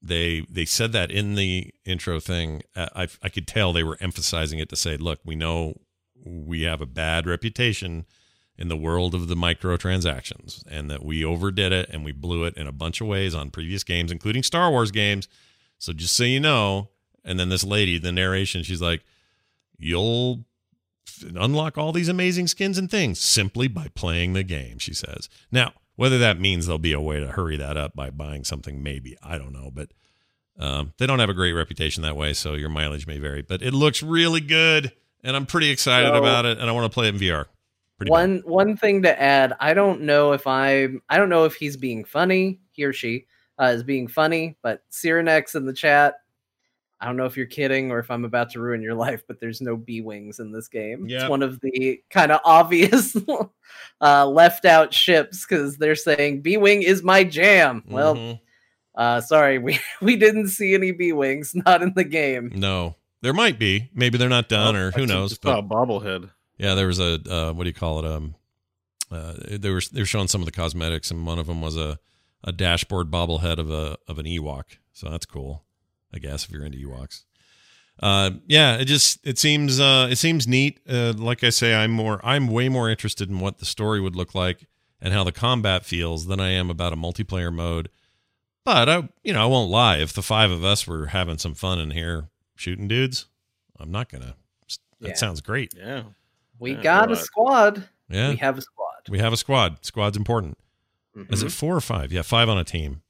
They 0.00 0.46
they 0.48 0.64
said 0.64 0.92
that 0.92 1.10
in 1.10 1.34
the 1.34 1.74
intro 1.84 2.20
thing. 2.20 2.62
Uh, 2.76 2.86
I 2.94 3.08
I 3.22 3.28
could 3.28 3.46
tell 3.46 3.72
they 3.72 3.82
were 3.82 3.98
emphasizing 4.00 4.58
it 4.60 4.68
to 4.70 4.76
say, 4.76 4.96
look, 4.96 5.18
we 5.24 5.34
know 5.34 5.74
we 6.24 6.62
have 6.62 6.80
a 6.80 6.86
bad 6.86 7.26
reputation 7.26 8.06
in 8.60 8.68
the 8.68 8.76
world 8.76 9.14
of 9.14 9.26
the 9.28 9.34
microtransactions 9.34 10.62
and 10.70 10.90
that 10.90 11.02
we 11.04 11.24
overdid 11.24 11.72
it 11.72 11.88
and 11.90 12.04
we 12.04 12.12
blew 12.12 12.44
it 12.44 12.54
in 12.56 12.66
a 12.66 12.72
bunch 12.72 13.00
of 13.00 13.06
ways 13.06 13.34
on 13.34 13.50
previous 13.50 13.82
games, 13.82 14.12
including 14.12 14.42
Star 14.42 14.70
Wars 14.70 14.90
games. 14.90 15.26
So 15.78 15.92
just 15.94 16.14
so 16.14 16.24
you 16.24 16.40
know, 16.40 16.90
and 17.24 17.40
then 17.40 17.48
this 17.48 17.64
lady, 17.64 17.98
the 17.98 18.12
narration, 18.12 18.62
she's 18.62 18.82
like, 18.82 19.02
you'll 19.78 20.44
unlock 21.34 21.78
all 21.78 21.92
these 21.92 22.08
amazing 22.08 22.46
skins 22.46 22.76
and 22.78 22.90
things 22.90 23.18
simply 23.18 23.66
by 23.66 23.88
playing 23.94 24.34
the 24.34 24.42
game, 24.42 24.78
she 24.78 24.92
says. 24.94 25.28
Now, 25.50 25.72
whether 25.96 26.18
that 26.18 26.38
means 26.40 26.66
there'll 26.66 26.78
be 26.78 26.92
a 26.92 27.00
way 27.00 27.18
to 27.20 27.28
hurry 27.28 27.56
that 27.56 27.76
up 27.76 27.94
by 27.96 28.10
buying 28.10 28.44
something, 28.44 28.82
maybe. 28.82 29.16
I 29.22 29.38
don't 29.38 29.52
know. 29.52 29.70
But 29.72 29.90
um, 30.58 30.92
they 30.98 31.06
don't 31.06 31.18
have 31.18 31.28
a 31.30 31.34
great 31.34 31.52
reputation 31.52 32.02
that 32.02 32.16
way, 32.16 32.32
so 32.34 32.54
your 32.54 32.68
mileage 32.68 33.06
may 33.06 33.18
vary. 33.18 33.42
But 33.42 33.62
it 33.62 33.72
looks 33.72 34.02
really 34.02 34.40
good, 34.40 34.92
and 35.24 35.34
I'm 35.36 35.46
pretty 35.46 35.70
excited 35.70 36.08
So- 36.08 36.14
about 36.18 36.44
it, 36.46 36.58
and 36.58 36.68
I 36.68 36.72
want 36.72 36.90
to 36.90 36.94
play 36.94 37.08
it 37.08 37.14
in 37.14 37.20
VR. 37.20 37.46
Pretty 38.00 38.10
one 38.10 38.40
one 38.46 38.78
thing 38.78 39.02
to 39.02 39.22
add 39.22 39.52
i 39.60 39.74
don't 39.74 40.00
know 40.00 40.32
if 40.32 40.46
i'm 40.46 41.02
i 41.10 41.18
don't 41.18 41.28
know 41.28 41.44
if 41.44 41.54
he's 41.54 41.76
being 41.76 42.02
funny 42.02 42.58
he 42.72 42.82
or 42.84 42.94
she 42.94 43.26
uh, 43.60 43.64
is 43.74 43.82
being 43.82 44.08
funny 44.08 44.56
but 44.62 44.82
cyrenex 44.90 45.54
in 45.54 45.66
the 45.66 45.72
chat 45.74 46.14
i 46.98 47.04
don't 47.04 47.18
know 47.18 47.26
if 47.26 47.36
you're 47.36 47.44
kidding 47.44 47.90
or 47.90 47.98
if 47.98 48.10
i'm 48.10 48.24
about 48.24 48.48
to 48.52 48.58
ruin 48.60 48.80
your 48.80 48.94
life 49.06 49.22
but 49.28 49.38
there's 49.38 49.60
no 49.60 49.76
b 49.76 50.00
wings 50.00 50.40
in 50.40 50.50
this 50.50 50.66
game 50.66 51.06
Yep. 51.06 51.20
it's 51.20 51.28
one 51.28 51.42
of 51.42 51.60
the 51.60 52.02
kind 52.08 52.32
of 52.32 52.40
obvious 52.42 53.14
uh, 54.00 54.26
left 54.26 54.64
out 54.64 54.94
ships 54.94 55.44
because 55.44 55.76
they're 55.76 55.94
saying 55.94 56.40
b 56.40 56.56
wing 56.56 56.82
is 56.82 57.02
my 57.02 57.22
jam 57.22 57.84
well 57.86 58.14
Mhm. 58.16 58.40
uh, 58.94 59.20
sorry 59.20 59.58
we 59.58 59.78
we 60.00 60.16
didn't 60.16 60.48
see 60.48 60.72
any 60.72 60.92
b 60.92 61.12
wings 61.12 61.54
not 61.54 61.82
in 61.82 61.92
the 61.94 62.04
game 62.04 62.50
no, 62.54 62.96
there 63.22 63.34
might 63.34 63.58
be. 63.58 63.90
Maybe 63.92 64.16
they're 64.16 64.30
not 64.30 64.48
done, 64.48 64.74
or 64.74 64.90
who 64.92 65.04
knows? 65.06 65.36
But 65.36 65.68
bobblehead. 65.68 66.30
Yeah, 66.60 66.74
there 66.74 66.86
was 66.88 67.00
a 67.00 67.18
uh, 67.28 67.52
what 67.54 67.64
do 67.64 67.70
you 67.70 67.74
call 67.74 68.00
it? 68.00 68.04
Um, 68.04 68.34
uh, 69.10 69.34
they 69.48 69.70
were 69.70 69.80
they 69.92 70.00
were 70.02 70.06
showing 70.06 70.28
some 70.28 70.42
of 70.42 70.46
the 70.46 70.52
cosmetics, 70.52 71.10
and 71.10 71.26
one 71.26 71.38
of 71.38 71.46
them 71.46 71.60
was 71.62 71.76
a, 71.76 71.98
a 72.44 72.52
dashboard 72.52 73.10
bobblehead 73.10 73.58
of 73.58 73.70
a 73.70 73.96
of 74.06 74.18
an 74.18 74.26
Ewok. 74.26 74.76
So 74.92 75.08
that's 75.08 75.24
cool, 75.26 75.64
I 76.14 76.18
guess, 76.18 76.44
if 76.44 76.50
you're 76.50 76.64
into 76.64 76.78
Ewoks. 76.78 77.24
Uh, 78.02 78.30
yeah, 78.46 78.76
it 78.76 78.84
just 78.84 79.26
it 79.26 79.38
seems 79.38 79.80
uh, 79.80 80.08
it 80.10 80.16
seems 80.16 80.46
neat. 80.46 80.80
Uh, 80.88 81.14
like 81.16 81.42
I 81.42 81.50
say, 81.50 81.74
I'm 81.74 81.90
more 81.92 82.20
I'm 82.22 82.46
way 82.48 82.68
more 82.68 82.90
interested 82.90 83.30
in 83.30 83.40
what 83.40 83.58
the 83.58 83.64
story 83.66 84.00
would 84.00 84.14
look 84.16 84.34
like 84.34 84.66
and 85.00 85.14
how 85.14 85.24
the 85.24 85.32
combat 85.32 85.84
feels 85.86 86.26
than 86.26 86.40
I 86.40 86.50
am 86.50 86.68
about 86.68 86.92
a 86.92 86.96
multiplayer 86.96 87.52
mode. 87.52 87.88
But 88.66 88.88
I, 88.90 89.08
you 89.24 89.32
know, 89.32 89.42
I 89.42 89.46
won't 89.46 89.70
lie. 89.70 89.96
If 89.96 90.12
the 90.12 90.22
five 90.22 90.50
of 90.50 90.62
us 90.62 90.86
were 90.86 91.06
having 91.06 91.38
some 91.38 91.54
fun 91.54 91.78
in 91.78 91.90
here 91.92 92.28
shooting 92.54 92.86
dudes, 92.86 93.26
I'm 93.78 93.90
not 93.90 94.10
gonna. 94.10 94.34
That 95.00 95.08
Yeah. 95.08 95.14
sounds 95.14 95.40
great. 95.40 95.72
Yeah. 95.74 96.02
We 96.60 96.72
Yeah, 96.74 96.82
got 96.82 97.10
a 97.10 97.14
right. 97.14 97.22
squad 97.24 97.88
Yeah, 98.08 98.28
we 98.30 98.36
have 98.36 98.56
a 98.58 98.60
squad 98.62 98.86
we 99.08 99.18
have 99.18 99.32
a 99.32 99.36
squad. 99.36 99.84
Squad's 99.84 100.16
important. 100.16 100.56
Is 101.16 101.42
Mhm. 101.42 101.46
it 101.46 101.50
four 101.52 101.74
or 101.74 101.80
five? 101.80 102.12
Yeah, 102.12 102.22
five 102.22 102.48
on 102.48 102.58
a 102.58 102.64
team. 102.64 103.02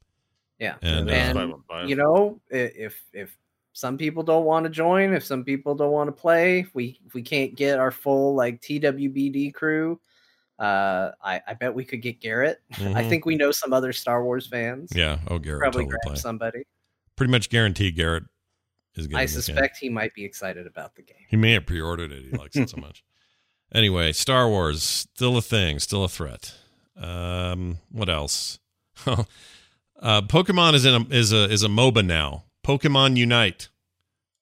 yeah 0.58 0.76
And, 0.82 1.08
Yeah, 1.08 1.14
uh, 1.14 1.18
and 1.18 1.38
five 1.38 1.60
five. 1.68 1.88
you 1.90 1.96
know 1.96 2.40
if 2.50 3.02
if 3.12 3.36
some 3.72 3.96
people 3.98 4.22
don't 4.22 4.44
want 4.44 4.64
to 4.64 4.70
join 4.70 5.12
if 5.14 5.24
some 5.24 5.44
people 5.44 5.74
don't 5.74 5.92
want 5.92 6.08
to 6.08 6.12
play 6.12 6.60
if 6.60 6.74
we 6.74 6.98
if 7.06 7.12
we 7.14 7.22
can't 7.22 7.54
get 7.54 7.78
our 7.78 7.90
full 7.90 8.34
like 8.34 8.60
twbd 8.60 9.52
crew 9.54 9.98
uh 10.58 11.12
i 11.22 11.40
i 11.46 11.54
bet 11.54 11.72
we 11.74 11.84
could 11.84 12.02
get 12.02 12.20
garrett 12.20 12.60
i 12.72 12.74
Mhm. 12.74 13.08
think 13.08 13.24
we 13.24 13.36
know 13.36 13.50
some 13.50 13.72
other 13.72 13.92
star 13.92 14.22
wars 14.24 14.46
fans 14.46 14.90
Yeah. 14.94 15.18
Oh, 15.28 15.38
Garrett 15.38 15.60
probably 15.60 15.84
totally 15.84 15.90
grab 16.02 16.12
play. 16.14 16.16
somebody 16.16 16.62
Pretty 17.16 17.30
much 17.30 17.48
guaranteed 17.50 17.96
Garrett 17.96 18.24
is 18.96 19.06
getting 19.06 19.18
i 19.18 19.22
this 19.24 19.32
game. 19.34 19.42
suspect 19.56 19.76
he 19.78 19.88
might 19.88 20.12
be 20.14 20.24
excited 20.24 20.66
about 20.66 20.94
the 20.96 21.02
game 21.02 21.24
he 21.28 21.36
may 21.36 21.52
have 21.52 21.64
pre-ordered 21.66 22.12
it. 22.12 22.24
He 22.24 22.30
likes 22.36 22.56
it 22.56 22.68
so 22.68 22.76
much. 22.86 23.02
Anyway, 23.72 24.12
Star 24.12 24.48
Wars 24.48 24.82
still 24.82 25.36
a 25.36 25.42
thing, 25.42 25.78
still 25.78 26.04
a 26.04 26.08
threat. 26.08 26.54
Um, 26.96 27.78
what 27.90 28.08
else? 28.08 28.58
uh, 29.06 29.22
Pokemon 30.00 30.74
is 30.74 30.84
in 30.84 30.94
a, 30.94 31.06
is 31.14 31.32
a 31.32 31.50
is 31.50 31.62
a 31.62 31.68
MOBA 31.68 32.04
now. 32.04 32.44
Pokemon 32.66 33.16
Unite. 33.16 33.68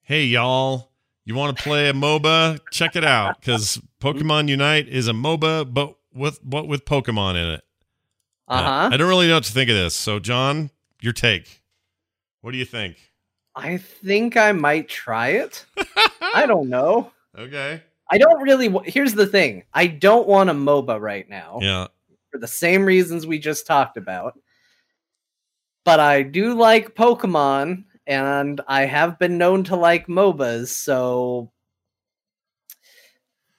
Hey 0.02 0.24
y'all, 0.24 0.90
you 1.24 1.34
want 1.34 1.56
to 1.56 1.62
play 1.62 1.88
a 1.88 1.92
MOBA? 1.92 2.60
Check 2.72 2.96
it 2.96 3.04
out 3.04 3.40
because 3.40 3.80
Pokemon 4.00 4.48
Unite 4.48 4.88
is 4.88 5.08
a 5.08 5.12
MOBA, 5.12 5.72
but 5.72 5.94
with 6.14 6.42
what 6.42 6.66
with 6.66 6.84
Pokemon 6.84 7.32
in 7.32 7.50
it. 7.50 7.64
Uh, 8.48 8.52
uh-huh 8.52 8.90
I 8.92 8.96
don't 8.96 9.08
really 9.08 9.28
know 9.28 9.34
what 9.34 9.44
to 9.44 9.52
think 9.52 9.68
of 9.68 9.76
this. 9.76 9.94
So, 9.94 10.18
John, 10.18 10.70
your 11.02 11.12
take. 11.12 11.62
What 12.40 12.52
do 12.52 12.58
you 12.58 12.64
think? 12.64 12.96
i 13.56 13.76
think 13.76 14.36
i 14.36 14.52
might 14.52 14.88
try 14.88 15.30
it 15.30 15.66
i 16.34 16.44
don't 16.46 16.68
know 16.68 17.10
Okay. 17.38 17.82
I 18.10 18.18
don't 18.18 18.42
really 18.42 18.74
here's 18.84 19.14
the 19.14 19.26
thing 19.26 19.62
i 19.74 19.86
don't 19.86 20.26
want 20.28 20.50
a 20.50 20.54
moba 20.54 21.00
right 21.00 21.28
now 21.28 21.58
Yeah. 21.60 21.86
for 22.30 22.38
the 22.38 22.46
same 22.48 22.84
reasons 22.84 23.26
we 23.26 23.38
just 23.38 23.66
talked 23.66 23.96
about. 23.96 24.38
But 25.84 26.00
I 26.00 26.22
do 26.22 26.52
like 26.52 26.94
Pokemon, 26.94 27.84
and 28.06 28.60
I 28.68 28.84
have 28.84 29.18
been 29.18 29.38
known 29.38 29.64
to 29.64 29.76
like 29.76 30.06
MOBAs, 30.06 30.68
so 30.68 31.50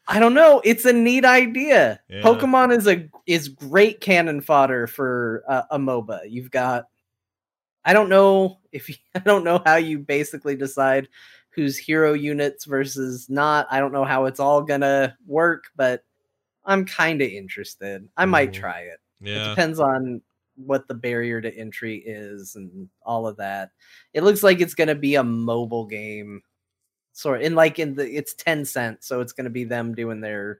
I 0.07 0.19
don't 0.19 0.33
know. 0.35 0.61
It's 0.63 0.85
a 0.85 0.93
neat 0.93 1.25
idea. 1.25 1.99
Yeah. 2.07 2.21
Pokemon 2.21 2.75
is 2.77 2.87
a 2.87 3.09
is 3.25 3.47
great 3.47 3.99
cannon 4.01 4.41
fodder 4.41 4.85
for 4.87 5.43
uh, 5.47 5.63
a 5.71 5.79
MOBA. 5.79 6.29
You've 6.29 6.51
got 6.51 6.85
I 7.85 7.93
don't 7.93 8.09
know 8.09 8.59
if 8.71 8.89
you, 8.89 8.95
I 9.15 9.19
don't 9.19 9.43
know 9.43 9.61
how 9.65 9.77
you 9.77 9.99
basically 9.99 10.55
decide 10.55 11.07
who's 11.51 11.77
hero 11.77 12.13
units 12.13 12.65
versus 12.65 13.29
not. 13.29 13.67
I 13.71 13.79
don't 13.79 13.91
know 13.93 14.05
how 14.05 14.25
it's 14.25 14.39
all 14.39 14.61
gonna 14.61 15.17
work, 15.25 15.65
but 15.75 16.03
I'm 16.65 16.85
kind 16.85 17.21
of 17.21 17.29
interested. 17.29 18.07
I 18.17 18.25
might 18.25 18.51
Mhm. 18.51 18.55
try 18.55 18.79
it. 18.81 18.99
Yeah. 19.21 19.33
It 19.33 19.37
Yeah. 19.37 19.49
depends 19.49 19.79
on 19.79 20.21
what 20.55 20.87
the 20.87 20.93
barrier 20.93 21.39
to 21.41 21.53
entry 21.57 21.97
is 22.05 22.55
and 22.55 22.89
all 23.01 23.25
of 23.27 23.37
that. 23.37 23.71
It 24.13 24.23
looks 24.23 24.43
like 24.43 24.59
it's 24.59 24.73
going 24.73 24.89
to 24.89 24.95
be 24.95 25.15
a 25.15 25.23
mobile 25.23 25.85
game, 25.85 26.43
sort 27.13 27.41
in 27.41 27.55
like 27.55 27.79
in 27.79 27.95
the 27.95 28.05
it's 28.05 28.35
Tencent, 28.35 28.97
so 28.99 29.21
it's 29.21 29.31
going 29.31 29.45
to 29.45 29.49
be 29.49 29.63
them 29.63 29.95
doing 29.95 30.19
their 30.19 30.59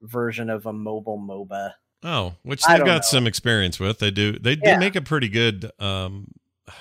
version 0.00 0.48
of 0.48 0.64
a 0.66 0.72
mobile 0.72 1.18
MOBA. 1.18 1.74
Oh, 2.02 2.34
which 2.42 2.64
they've 2.64 2.78
got 2.78 2.86
know. 2.86 3.00
some 3.02 3.26
experience 3.26 3.78
with. 3.78 3.98
They 3.98 4.10
do. 4.10 4.38
They, 4.38 4.54
they 4.56 4.78
make 4.78 4.96
a 4.96 5.02
pretty 5.02 5.28
good. 5.28 5.70
Um, 5.78 6.32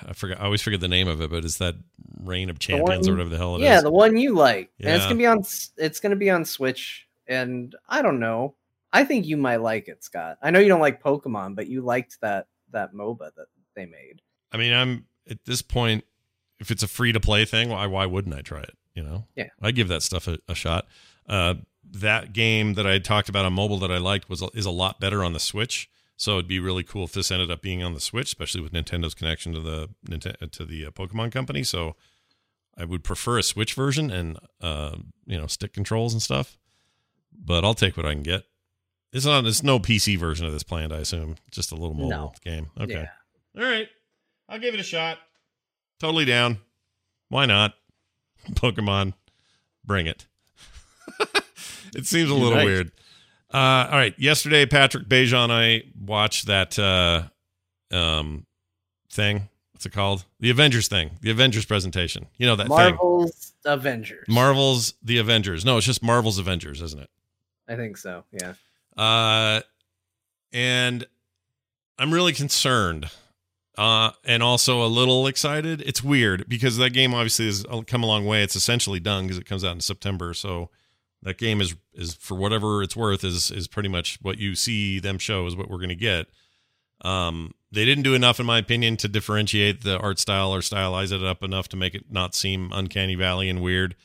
I 0.05 0.13
forget. 0.13 0.39
I 0.39 0.45
always 0.45 0.61
forget 0.61 0.79
the 0.79 0.87
name 0.87 1.07
of 1.07 1.21
it, 1.21 1.29
but 1.29 1.45
it's 1.45 1.57
that 1.57 1.75
Reign 2.23 2.49
of 2.49 2.59
Champions 2.59 3.07
or 3.07 3.11
whatever 3.11 3.29
the 3.29 3.37
hell 3.37 3.55
it 3.55 3.59
is. 3.59 3.63
yeah, 3.63 3.81
the 3.81 3.91
one 3.91 4.17
you 4.17 4.35
like, 4.35 4.71
and 4.79 4.89
it's 4.89 5.05
gonna 5.05 5.15
be 5.15 5.25
on. 5.25 5.43
It's 5.77 5.99
gonna 5.99 6.15
be 6.15 6.29
on 6.29 6.45
Switch, 6.45 7.07
and 7.27 7.75
I 7.87 8.01
don't 8.01 8.19
know. 8.19 8.55
I 8.93 9.03
think 9.03 9.25
you 9.25 9.37
might 9.37 9.57
like 9.57 9.87
it, 9.87 10.03
Scott. 10.03 10.37
I 10.41 10.51
know 10.51 10.59
you 10.59 10.69
don't 10.69 10.79
like 10.79 11.01
Pokemon, 11.01 11.55
but 11.55 11.67
you 11.67 11.81
liked 11.81 12.19
that 12.21 12.47
that 12.71 12.93
MOBA 12.93 13.35
that 13.35 13.47
they 13.75 13.85
made. 13.85 14.21
I 14.51 14.57
mean, 14.57 14.73
I'm 14.73 15.05
at 15.29 15.43
this 15.45 15.61
point. 15.61 16.03
If 16.59 16.71
it's 16.71 16.81
a 16.81 16.87
free 16.87 17.11
to 17.11 17.19
play 17.19 17.45
thing, 17.45 17.69
why 17.69 17.85
why 17.87 18.05
wouldn't 18.05 18.35
I 18.35 18.41
try 18.41 18.61
it? 18.61 18.75
You 18.93 19.03
know. 19.03 19.25
Yeah. 19.35 19.49
I 19.61 19.71
give 19.71 19.89
that 19.89 20.01
stuff 20.03 20.27
a, 20.27 20.39
a 20.47 20.55
shot. 20.55 20.87
Uh, 21.29 21.55
that 21.91 22.33
game 22.33 22.73
that 22.73 22.87
I 22.87 22.99
talked 22.99 23.29
about 23.29 23.45
on 23.45 23.53
mobile 23.53 23.77
that 23.79 23.91
I 23.91 23.97
liked 23.97 24.29
was 24.29 24.43
is 24.53 24.65
a 24.65 24.71
lot 24.71 24.99
better 24.99 25.23
on 25.23 25.33
the 25.33 25.39
Switch. 25.39 25.89
So 26.19 26.33
it'd 26.33 26.47
be 26.47 26.59
really 26.59 26.83
cool 26.83 27.03
if 27.03 27.11
this 27.13 27.29
ended 27.29 27.51
up 27.51 27.61
being 27.61 27.83
on 27.83 27.93
the 27.93 27.99
Switch, 28.01 28.27
especially 28.27 28.61
with 28.61 28.73
Nintendo's 28.73 29.13
connection 29.13 29.53
to 29.53 29.59
the 29.59 29.89
Ninte- 30.09 30.51
to 30.51 30.65
the 30.65 30.87
uh, 30.87 30.89
Pokemon 30.91 31.31
company. 31.31 31.63
So 31.63 31.95
I 32.75 32.85
would 32.85 33.03
prefer 33.03 33.37
a 33.37 33.43
Switch 33.43 33.73
version 33.75 34.09
and 34.09 34.37
uh, 34.59 34.95
you 35.27 35.37
know 35.37 35.45
stick 35.47 35.73
controls 35.73 36.13
and 36.13 36.21
stuff. 36.21 36.57
But 37.39 37.63
I'll 37.63 37.75
take 37.75 37.95
what 37.97 38.05
I 38.07 38.13
can 38.13 38.23
get. 38.23 38.43
It's 39.13 39.25
not. 39.25 39.45
It's 39.45 39.61
no 39.63 39.79
PC 39.79 40.17
version 40.17 40.45
of 40.47 40.53
this 40.53 40.63
planned. 40.63 40.91
I 40.91 40.97
assume 40.97 41.35
just 41.51 41.71
a 41.71 41.75
little 41.75 41.93
mobile 41.93 42.09
No. 42.09 42.33
game. 42.43 42.71
Okay. 42.79 42.93
Yeah. 43.55 43.61
All 43.63 43.69
right. 43.69 43.87
I'll 44.49 44.59
give 44.59 44.73
it 44.73 44.79
a 44.79 44.83
shot. 44.83 45.19
Totally 45.99 46.25
down. 46.25 46.57
Why 47.29 47.45
not? 47.45 47.73
Pokemon, 48.53 49.13
bring 49.85 50.07
it. 50.07 50.25
it 51.95 52.05
seems 52.05 52.29
a 52.29 52.33
little 52.33 52.49
Unite. 52.51 52.65
weird. 52.65 52.91
Uh, 53.53 53.87
all 53.91 53.97
right. 53.97 54.13
Yesterday, 54.17 54.65
Patrick 54.65 55.07
Beja 55.07 55.43
and 55.43 55.51
I 55.51 55.83
watched 55.99 56.47
that 56.47 56.77
uh, 56.77 57.23
um, 57.95 58.45
thing. 59.09 59.49
What's 59.71 59.85
it 59.85 59.91
called? 59.91 60.25
The 60.39 60.49
Avengers 60.49 60.87
thing. 60.87 61.11
The 61.21 61.29
Avengers 61.29 61.65
presentation. 61.65 62.27
You 62.37 62.47
know 62.47 62.55
that 62.55 62.67
thing. 62.67 62.75
Marvel's 62.75 63.53
Avengers. 63.63 64.27
Marvel's 64.27 64.95
The 65.03 65.19
Avengers. 65.19 65.63
No, 65.63 65.77
it's 65.77 65.85
just 65.85 66.01
Marvel's 66.03 66.39
Avengers, 66.39 66.81
isn't 66.81 66.99
it? 66.99 67.09
I 67.67 67.75
think 67.75 67.97
so. 67.97 68.23
Yeah. 68.31 68.53
Uh, 68.97 69.61
and 70.51 71.05
I'm 71.99 72.13
really 72.13 72.33
concerned. 72.33 73.09
Uh, 73.77 74.09
and 74.25 74.41
also 74.41 74.83
a 74.83 74.87
little 74.87 75.27
excited. 75.27 75.81
It's 75.81 76.03
weird 76.03 76.49
because 76.49 76.77
that 76.77 76.89
game 76.89 77.13
obviously 77.13 77.45
has 77.45 77.63
come 77.85 78.01
a 78.01 78.07
long 78.07 78.25
way. 78.25 78.41
It's 78.41 78.55
essentially 78.55 78.99
done 78.99 79.25
because 79.25 79.37
it 79.37 79.45
comes 79.45 79.63
out 79.63 79.73
in 79.73 79.81
September. 79.81 80.33
So 80.33 80.71
that 81.23 81.37
game 81.37 81.61
is 81.61 81.75
is 81.93 82.13
for 82.15 82.35
whatever 82.35 82.83
it's 82.83 82.95
worth 82.95 83.23
is 83.23 83.51
is 83.51 83.67
pretty 83.67 83.89
much 83.89 84.19
what 84.21 84.37
you 84.37 84.55
see 84.55 84.99
them 84.99 85.17
show 85.17 85.45
is 85.45 85.55
what 85.55 85.69
we're 85.69 85.77
going 85.77 85.89
to 85.89 85.95
get. 85.95 86.27
Um, 87.01 87.53
they 87.71 87.85
didn't 87.85 88.03
do 88.03 88.13
enough, 88.13 88.39
in 88.39 88.45
my 88.45 88.57
opinion, 88.57 88.97
to 88.97 89.07
differentiate 89.07 89.83
the 89.83 89.99
art 89.99 90.19
style 90.19 90.53
or 90.53 90.59
stylize 90.59 91.11
it 91.11 91.23
up 91.23 91.43
enough 91.43 91.67
to 91.69 91.77
make 91.77 91.93
it 91.93 92.05
not 92.09 92.33
seem 92.33 92.71
uncanny 92.73 93.15
valley 93.15 93.49
and 93.49 93.61
weird 93.61 93.95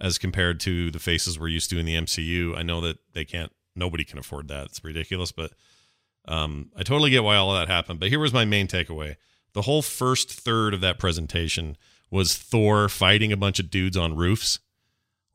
as 0.00 0.18
compared 0.18 0.60
to 0.60 0.90
the 0.90 0.98
faces 0.98 1.38
we're 1.38 1.48
used 1.48 1.70
to 1.70 1.78
in 1.78 1.86
the 1.86 1.96
MCU. 1.96 2.56
I 2.56 2.62
know 2.62 2.80
that 2.82 2.98
they 3.14 3.24
can't, 3.24 3.50
nobody 3.74 4.04
can 4.04 4.18
afford 4.18 4.48
that. 4.48 4.66
It's 4.66 4.84
ridiculous, 4.84 5.32
but 5.32 5.52
um, 6.26 6.70
I 6.76 6.82
totally 6.82 7.10
get 7.10 7.24
why 7.24 7.36
all 7.36 7.54
of 7.54 7.60
that 7.60 7.72
happened. 7.72 7.98
But 7.98 8.10
here 8.10 8.20
was 8.20 8.32
my 8.32 8.44
main 8.44 8.68
takeaway: 8.68 9.16
the 9.54 9.62
whole 9.62 9.82
first 9.82 10.30
third 10.30 10.74
of 10.74 10.80
that 10.82 10.98
presentation 10.98 11.76
was 12.10 12.36
Thor 12.36 12.88
fighting 12.88 13.32
a 13.32 13.36
bunch 13.36 13.58
of 13.58 13.70
dudes 13.70 13.96
on 13.96 14.16
roofs 14.16 14.60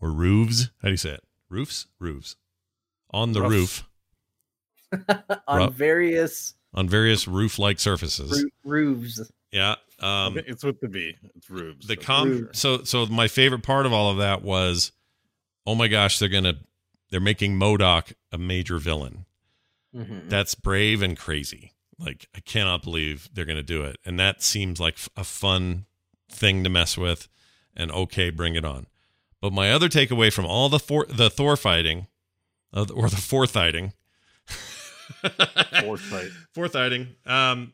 or 0.04 0.12
roofs. 0.12 0.70
How 0.82 0.88
do 0.90 0.92
you 0.92 0.98
say 0.98 1.12
it? 1.12 1.24
Roofs, 1.50 1.88
roofs 2.00 2.36
on 3.12 3.32
the 3.34 3.42
Roofs. 3.42 3.84
roof 4.92 5.08
On 5.48 5.58
Rough. 5.60 5.74
various 5.74 6.54
on 6.74 6.90
various 6.90 7.28
roof-like 7.28 7.80
surfaces. 7.80 8.46
roofs. 8.64 9.22
Yeah. 9.52 9.76
Um, 10.00 10.38
it's 10.38 10.64
with 10.64 10.80
the 10.82 10.88
B. 10.88 11.16
It's 11.36 11.50
roofs. 11.50 11.88
the 11.88 11.96
so- 11.96 12.02
com 12.02 12.50
so 12.54 12.84
so 12.84 13.06
my 13.06 13.28
favorite 13.28 13.64
part 13.64 13.86
of 13.86 13.94
all 13.94 14.12
of 14.12 14.18
that 14.18 14.42
was 14.42 14.92
oh 15.66 15.76
my 15.76 15.88
gosh 15.88 16.20
they're 16.20 16.30
gonna 16.30 16.56
they're 17.12 17.20
making 17.20 17.58
MODOK 17.58 18.14
a 18.32 18.38
major 18.38 18.78
villain 18.80 19.26
Mhm. 19.96 20.28
that's 20.30 20.56
brave 20.56 21.04
and 21.04 21.16
crazy 21.16 21.74
like 22.00 22.28
i 22.36 22.40
cannot 22.40 22.82
believe 22.82 23.30
they're 23.32 23.46
gonna 23.46 23.62
do 23.62 23.84
it 23.84 23.98
and 24.04 24.20
that 24.20 24.42
seems 24.42 24.80
like 24.80 24.96
f- 24.96 25.10
a 25.16 25.24
fun 25.24 25.86
thing 26.32 26.64
to 26.64 26.70
mess 26.72 26.98
with 26.98 27.28
and 27.76 27.92
okay 27.92 28.32
bring 28.32 28.56
it 28.56 28.66
on 28.66 28.88
but 29.44 29.52
my 29.52 29.74
other 29.74 29.90
takeaway 29.90 30.32
from 30.32 30.46
all 30.46 30.70
the 30.70 30.80
Thor, 30.80 31.06
the 31.10 31.30
thor 31.30 31.58
fighting 31.58 32.08
uh, 32.74 32.86
or 32.96 33.10
the 33.10 33.18
forthighting 33.18 33.92
Foresight. 35.82 36.30
forthighting 36.56 37.08
um 37.28 37.74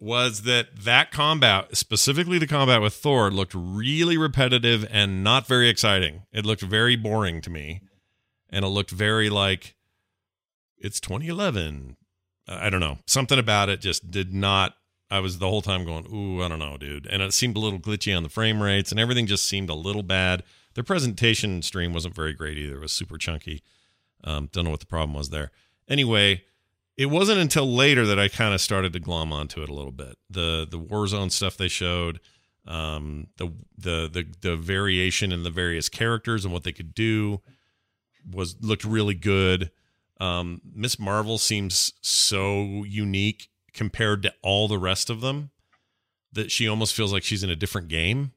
was 0.00 0.42
that 0.42 0.68
that 0.74 1.10
combat 1.10 1.76
specifically 1.76 2.38
the 2.38 2.46
combat 2.46 2.80
with 2.80 2.94
thor 2.94 3.30
looked 3.30 3.52
really 3.54 4.16
repetitive 4.16 4.88
and 4.90 5.22
not 5.22 5.46
very 5.46 5.68
exciting. 5.68 6.22
It 6.32 6.46
looked 6.46 6.62
very 6.62 6.96
boring 6.96 7.42
to 7.42 7.50
me. 7.50 7.82
And 8.48 8.64
it 8.64 8.68
looked 8.68 8.90
very 8.90 9.28
like 9.28 9.74
it's 10.78 11.00
2011 11.00 11.98
i 12.48 12.66
I 12.66 12.70
don't 12.70 12.80
know. 12.80 12.96
Something 13.06 13.38
about 13.38 13.68
it 13.68 13.82
just 13.82 14.10
did 14.10 14.32
not 14.32 14.74
i 15.10 15.20
was 15.20 15.38
the 15.38 15.50
whole 15.50 15.60
time 15.60 15.84
going 15.84 16.06
ooh 16.10 16.42
i 16.42 16.48
don't 16.48 16.60
know 16.60 16.78
dude. 16.78 17.06
And 17.08 17.20
it 17.20 17.34
seemed 17.34 17.58
a 17.58 17.60
little 17.60 17.78
glitchy 17.78 18.16
on 18.16 18.22
the 18.22 18.30
frame 18.30 18.62
rates 18.62 18.90
and 18.90 18.98
everything 18.98 19.26
just 19.26 19.46
seemed 19.46 19.68
a 19.68 19.74
little 19.74 20.02
bad 20.02 20.44
their 20.80 20.94
presentation 20.94 21.62
stream 21.62 21.92
wasn't 21.92 22.14
very 22.14 22.32
great 22.32 22.56
either 22.56 22.76
it 22.76 22.80
was 22.80 22.92
super 22.92 23.18
chunky 23.18 23.62
um, 24.24 24.48
don't 24.52 24.64
know 24.64 24.70
what 24.70 24.80
the 24.80 24.86
problem 24.86 25.14
was 25.14 25.30
there 25.30 25.50
anyway 25.88 26.42
it 27.00 27.06
wasn't 27.06 27.38
until 27.38 27.66
later 27.66 28.04
that 28.04 28.18
I 28.18 28.28
kind 28.28 28.52
of 28.52 28.60
started 28.60 28.92
to 28.92 29.00
glom 29.00 29.32
onto 29.32 29.62
it 29.62 29.70
a 29.70 29.74
little 29.74 29.90
bit. 29.90 30.18
The 30.28 30.66
the 30.70 30.78
Warzone 30.78 31.32
stuff 31.32 31.56
they 31.56 31.66
showed, 31.66 32.20
um, 32.66 33.28
the 33.38 33.50
the 33.78 34.06
the 34.12 34.26
the 34.42 34.56
variation 34.56 35.32
in 35.32 35.42
the 35.42 35.50
various 35.50 35.88
characters 35.88 36.44
and 36.44 36.52
what 36.52 36.62
they 36.64 36.72
could 36.72 36.94
do 36.94 37.40
was 38.30 38.54
looked 38.60 38.84
really 38.84 39.14
good. 39.14 39.70
Um, 40.20 40.60
Miss 40.74 40.98
Marvel 40.98 41.38
seems 41.38 41.94
so 42.02 42.84
unique 42.84 43.48
compared 43.72 44.22
to 44.24 44.34
all 44.42 44.68
the 44.68 44.76
rest 44.76 45.08
of 45.08 45.22
them 45.22 45.52
that 46.34 46.50
she 46.50 46.68
almost 46.68 46.94
feels 46.94 47.14
like 47.14 47.22
she's 47.22 47.42
in 47.42 47.48
a 47.48 47.56
different 47.56 47.88
game. 47.88 48.32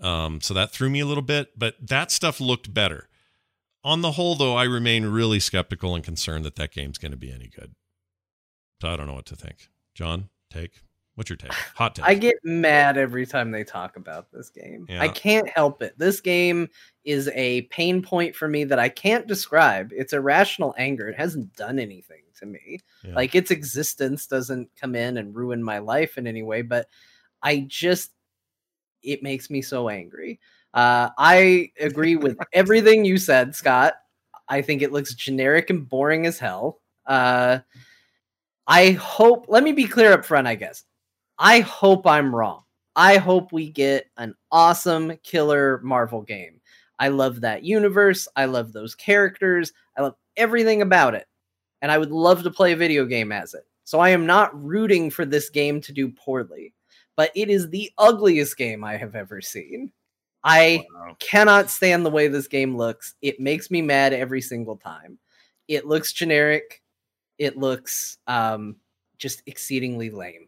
Um, 0.00 0.40
so 0.40 0.54
that 0.54 0.70
threw 0.70 0.88
me 0.88 1.00
a 1.00 1.06
little 1.06 1.22
bit, 1.22 1.58
but 1.58 1.74
that 1.80 2.10
stuff 2.10 2.40
looked 2.40 2.72
better. 2.72 3.08
On 3.84 4.00
the 4.00 4.12
whole, 4.12 4.34
though, 4.34 4.56
I 4.56 4.64
remain 4.64 5.06
really 5.06 5.40
skeptical 5.40 5.94
and 5.94 6.04
concerned 6.04 6.44
that 6.44 6.56
that 6.56 6.72
game's 6.72 6.98
going 6.98 7.12
to 7.12 7.16
be 7.16 7.32
any 7.32 7.48
good. 7.48 7.74
So 8.80 8.88
I 8.88 8.96
don't 8.96 9.06
know 9.06 9.14
what 9.14 9.26
to 9.26 9.36
think. 9.36 9.68
John, 9.94 10.28
take. 10.50 10.82
What's 11.14 11.30
your 11.30 11.36
take? 11.36 11.52
Hot 11.74 11.96
take. 11.96 12.04
I 12.04 12.14
get 12.14 12.36
mad 12.44 12.96
every 12.96 13.26
time 13.26 13.50
they 13.50 13.64
talk 13.64 13.96
about 13.96 14.30
this 14.30 14.50
game. 14.50 14.86
Yeah. 14.88 15.02
I 15.02 15.08
can't 15.08 15.48
help 15.48 15.82
it. 15.82 15.98
This 15.98 16.20
game 16.20 16.68
is 17.04 17.28
a 17.34 17.62
pain 17.62 18.02
point 18.02 18.36
for 18.36 18.46
me 18.46 18.62
that 18.62 18.78
I 18.78 18.88
can't 18.88 19.26
describe. 19.26 19.90
It's 19.92 20.12
irrational 20.12 20.76
anger. 20.78 21.08
It 21.08 21.16
hasn't 21.16 21.56
done 21.56 21.80
anything 21.80 22.22
to 22.38 22.46
me. 22.46 22.78
Yeah. 23.02 23.14
Like 23.14 23.34
its 23.34 23.50
existence 23.50 24.28
doesn't 24.28 24.70
come 24.80 24.94
in 24.94 25.16
and 25.16 25.34
ruin 25.34 25.60
my 25.60 25.78
life 25.78 26.18
in 26.18 26.28
any 26.28 26.44
way, 26.44 26.62
but 26.62 26.86
I 27.42 27.64
just 27.66 28.12
it 29.02 29.22
makes 29.22 29.50
me 29.50 29.62
so 29.62 29.88
angry. 29.88 30.40
Uh, 30.74 31.10
I 31.18 31.72
agree 31.80 32.16
with 32.16 32.38
everything 32.52 33.04
you 33.04 33.18
said, 33.18 33.54
Scott. 33.54 33.94
I 34.48 34.62
think 34.62 34.82
it 34.82 34.92
looks 34.92 35.14
generic 35.14 35.70
and 35.70 35.88
boring 35.88 36.26
as 36.26 36.38
hell. 36.38 36.80
Uh, 37.06 37.58
I 38.66 38.92
hope. 38.92 39.46
Let 39.48 39.62
me 39.62 39.72
be 39.72 39.86
clear 39.86 40.12
up 40.12 40.24
front. 40.24 40.46
I 40.46 40.54
guess 40.54 40.84
I 41.38 41.60
hope 41.60 42.06
I'm 42.06 42.34
wrong. 42.34 42.64
I 42.96 43.16
hope 43.16 43.52
we 43.52 43.70
get 43.70 44.06
an 44.16 44.34
awesome 44.50 45.16
killer 45.22 45.80
Marvel 45.82 46.22
game. 46.22 46.60
I 46.98 47.08
love 47.08 47.40
that 47.42 47.62
universe. 47.62 48.26
I 48.34 48.46
love 48.46 48.72
those 48.72 48.94
characters. 48.94 49.72
I 49.96 50.02
love 50.02 50.16
everything 50.36 50.82
about 50.82 51.14
it. 51.14 51.26
And 51.80 51.92
I 51.92 51.98
would 51.98 52.10
love 52.10 52.42
to 52.42 52.50
play 52.50 52.72
a 52.72 52.76
video 52.76 53.04
game 53.04 53.30
as 53.30 53.54
it. 53.54 53.64
So 53.84 54.00
I 54.00 54.08
am 54.10 54.26
not 54.26 54.50
rooting 54.62 55.10
for 55.10 55.24
this 55.24 55.48
game 55.48 55.80
to 55.82 55.92
do 55.92 56.08
poorly, 56.08 56.74
but 57.18 57.32
it 57.34 57.50
is 57.50 57.68
the 57.68 57.90
ugliest 57.98 58.56
game 58.56 58.84
I 58.84 58.96
have 58.96 59.16
ever 59.16 59.40
seen. 59.40 59.90
I 60.44 60.86
Wow. 60.94 61.16
cannot 61.18 61.68
stand 61.68 62.06
the 62.06 62.10
way 62.10 62.28
this 62.28 62.46
game 62.46 62.76
looks. 62.76 63.16
It 63.22 63.40
makes 63.40 63.72
me 63.72 63.82
mad 63.82 64.12
every 64.12 64.40
single 64.40 64.76
time. 64.76 65.18
It 65.66 65.84
looks 65.84 66.12
generic. 66.12 66.80
It 67.38 67.58
looks 67.58 68.18
um, 68.28 68.76
just 69.18 69.42
exceedingly 69.46 70.10
lame. 70.10 70.46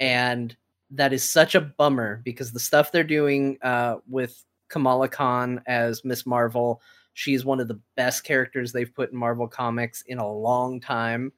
And 0.00 0.56
that 0.90 1.12
is 1.12 1.28
such 1.28 1.54
a 1.54 1.60
bummer 1.60 2.22
because 2.24 2.50
the 2.50 2.60
stuff 2.60 2.90
they're 2.90 3.04
doing 3.04 3.58
uh, 3.60 3.96
with 4.08 4.42
Kamala 4.68 5.10
Khan 5.10 5.60
as 5.66 6.02
Miss 6.02 6.24
Marvel, 6.24 6.80
she's 7.12 7.44
one 7.44 7.60
of 7.60 7.68
the 7.68 7.80
best 7.94 8.24
characters 8.24 8.72
they've 8.72 8.94
put 8.94 9.12
in 9.12 9.18
Marvel 9.18 9.48
Comics 9.48 10.00
in 10.06 10.16
a 10.16 10.32
long 10.32 10.80
time. 10.80 11.30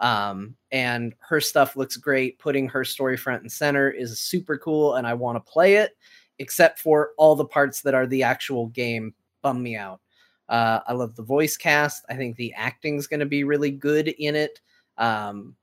Um, 0.00 0.56
and 0.72 1.14
her 1.20 1.40
stuff 1.40 1.76
looks 1.76 1.96
great. 1.96 2.38
Putting 2.38 2.68
her 2.68 2.84
story 2.84 3.16
front 3.16 3.42
and 3.42 3.52
center 3.52 3.90
is 3.90 4.18
super 4.18 4.58
cool, 4.58 4.96
and 4.96 5.06
I 5.06 5.14
want 5.14 5.36
to 5.36 5.52
play 5.52 5.76
it 5.76 5.96
except 6.38 6.80
for 6.80 7.10
all 7.16 7.36
the 7.36 7.44
parts 7.44 7.82
that 7.82 7.94
are 7.94 8.06
the 8.06 8.22
actual 8.22 8.66
game 8.68 9.14
bum 9.42 9.62
me 9.62 9.76
out. 9.76 10.00
Uh, 10.48 10.80
I 10.86 10.92
love 10.92 11.14
the 11.14 11.22
voice 11.22 11.56
cast. 11.56 12.04
I 12.08 12.14
think 12.14 12.36
the 12.36 12.52
acting's 12.54 13.06
going 13.06 13.20
to 13.20 13.26
be 13.26 13.44
really 13.44 13.70
good 13.70 14.08
in 14.08 14.34
it. 14.34 14.60
Um, 14.98 15.54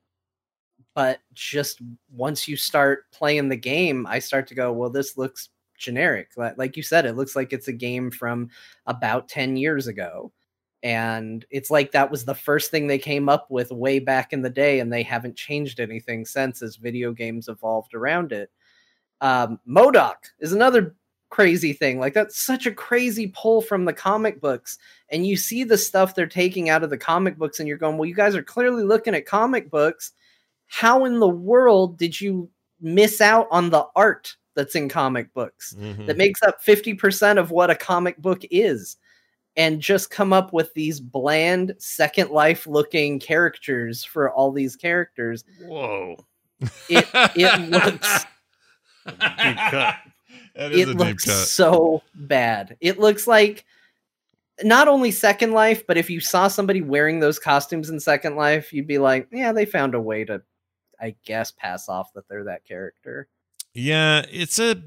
but 0.93 1.19
just 1.33 1.81
once 2.11 2.47
you 2.47 2.57
start 2.57 3.09
playing 3.11 3.49
the 3.49 3.55
game, 3.55 4.05
I 4.07 4.19
start 4.19 4.47
to 4.47 4.55
go, 4.55 4.71
well, 4.71 4.89
this 4.89 5.17
looks 5.17 5.49
generic. 5.77 6.31
Like, 6.35 6.57
like 6.57 6.77
you 6.77 6.83
said, 6.83 7.05
it 7.05 7.15
looks 7.15 7.35
like 7.35 7.53
it's 7.53 7.67
a 7.67 7.73
game 7.73 8.11
from 8.11 8.49
about 8.87 9.29
10 9.29 9.55
years 9.55 9.87
ago. 9.87 10.31
And 10.83 11.45
it's 11.51 11.69
like 11.71 11.91
that 11.91 12.09
was 12.11 12.25
the 12.25 12.35
first 12.35 12.71
thing 12.71 12.87
they 12.87 12.97
came 12.99 13.29
up 13.29 13.49
with 13.51 13.71
way 13.71 13.99
back 13.99 14.33
in 14.33 14.41
the 14.41 14.49
day, 14.49 14.79
and 14.79 14.91
they 14.91 15.03
haven't 15.03 15.35
changed 15.37 15.79
anything 15.79 16.25
since 16.25 16.61
as 16.61 16.75
video 16.77 17.11
games 17.13 17.47
evolved 17.47 17.93
around 17.93 18.31
it 18.31 18.49
um, 19.21 19.59
MODOK 19.67 20.15
is 20.39 20.51
another 20.53 20.95
crazy 21.29 21.73
thing. 21.73 21.99
Like 21.99 22.13
that's 22.13 22.43
such 22.43 22.65
a 22.65 22.71
crazy 22.73 23.27
pull 23.35 23.61
from 23.61 23.85
the 23.85 23.93
comic 23.93 24.41
books, 24.41 24.77
and 25.09 25.25
you 25.27 25.37
see 25.37 25.63
the 25.63 25.77
stuff 25.77 26.15
they're 26.15 26.27
taking 26.27 26.69
out 26.69 26.83
of 26.83 26.89
the 26.89 26.97
comic 26.97 27.37
books, 27.37 27.59
and 27.59 27.67
you're 27.69 27.77
going, 27.77 27.97
"Well, 27.97 28.09
you 28.09 28.15
guys 28.15 28.35
are 28.35 28.43
clearly 28.43 28.83
looking 28.83 29.15
at 29.15 29.25
comic 29.27 29.69
books. 29.71 30.11
How 30.67 31.05
in 31.05 31.19
the 31.19 31.29
world 31.29 31.97
did 31.97 32.19
you 32.19 32.49
miss 32.81 33.21
out 33.21 33.47
on 33.51 33.69
the 33.69 33.85
art 33.95 34.35
that's 34.55 34.75
in 34.75 34.89
comic 34.89 35.33
books 35.33 35.75
Mhm. 35.79 36.07
that 36.07 36.17
makes 36.17 36.41
up 36.43 36.61
fifty 36.63 36.93
percent 36.95 37.39
of 37.39 37.51
what 37.51 37.69
a 37.71 37.75
comic 37.75 38.17
book 38.17 38.41
is?" 38.51 38.97
And 39.57 39.81
just 39.81 40.09
come 40.09 40.31
up 40.31 40.53
with 40.53 40.73
these 40.73 40.99
bland 40.99 41.75
Second 41.77 42.31
Life 42.31 42.65
looking 42.67 43.19
characters 43.19 44.03
for 44.03 44.31
all 44.31 44.51
these 44.51 44.75
characters. 44.77 45.43
Whoa. 45.61 46.15
It 46.89 47.05
it 47.35 47.69
looks 47.69 48.25
Deep 49.05 49.17
cut. 49.17 49.95
That 50.55 50.71
is 50.71 50.79
it 50.81 50.89
a 50.89 50.91
deep 50.93 50.99
looks 50.99 51.25
cut. 51.25 51.47
so 51.47 52.01
bad. 52.15 52.77
It 52.81 52.99
looks 52.99 53.27
like 53.27 53.65
not 54.63 54.87
only 54.87 55.11
Second 55.11 55.51
Life, 55.53 55.85
but 55.87 55.97
if 55.97 56.09
you 56.09 56.19
saw 56.19 56.47
somebody 56.47 56.81
wearing 56.81 57.19
those 57.19 57.39
costumes 57.39 57.89
in 57.89 57.99
Second 57.99 58.35
Life, 58.35 58.71
you'd 58.73 58.87
be 58.87 58.99
like, 58.99 59.27
yeah, 59.31 59.51
they 59.51 59.65
found 59.65 59.95
a 59.95 59.99
way 59.99 60.23
to, 60.25 60.41
I 60.99 61.15
guess, 61.25 61.51
pass 61.51 61.89
off 61.89 62.13
that 62.13 62.27
they're 62.27 62.43
that 62.43 62.65
character. 62.65 63.27
Yeah, 63.73 64.25
it's 64.29 64.59
a. 64.59 64.81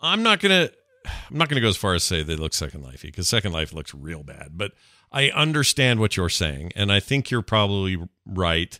I'm 0.00 0.22
not 0.22 0.40
gonna. 0.40 0.70
I'm 1.06 1.38
not 1.38 1.48
gonna 1.48 1.60
go 1.60 1.68
as 1.68 1.76
far 1.76 1.94
as 1.94 2.04
say 2.04 2.22
they 2.22 2.36
look 2.36 2.54
Second 2.54 2.84
Lifey 2.84 3.04
because 3.04 3.28
Second 3.28 3.52
Life 3.52 3.72
looks 3.72 3.94
real 3.94 4.22
bad. 4.22 4.50
But 4.52 4.72
I 5.12 5.30
understand 5.30 6.00
what 6.00 6.16
you're 6.16 6.28
saying, 6.28 6.72
and 6.76 6.92
I 6.92 7.00
think 7.00 7.30
you're 7.30 7.42
probably 7.42 7.98
right. 8.26 8.78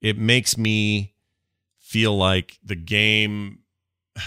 It 0.00 0.18
makes 0.18 0.56
me 0.56 1.14
feel 1.78 2.16
like 2.16 2.58
the 2.64 2.76
game. 2.76 3.60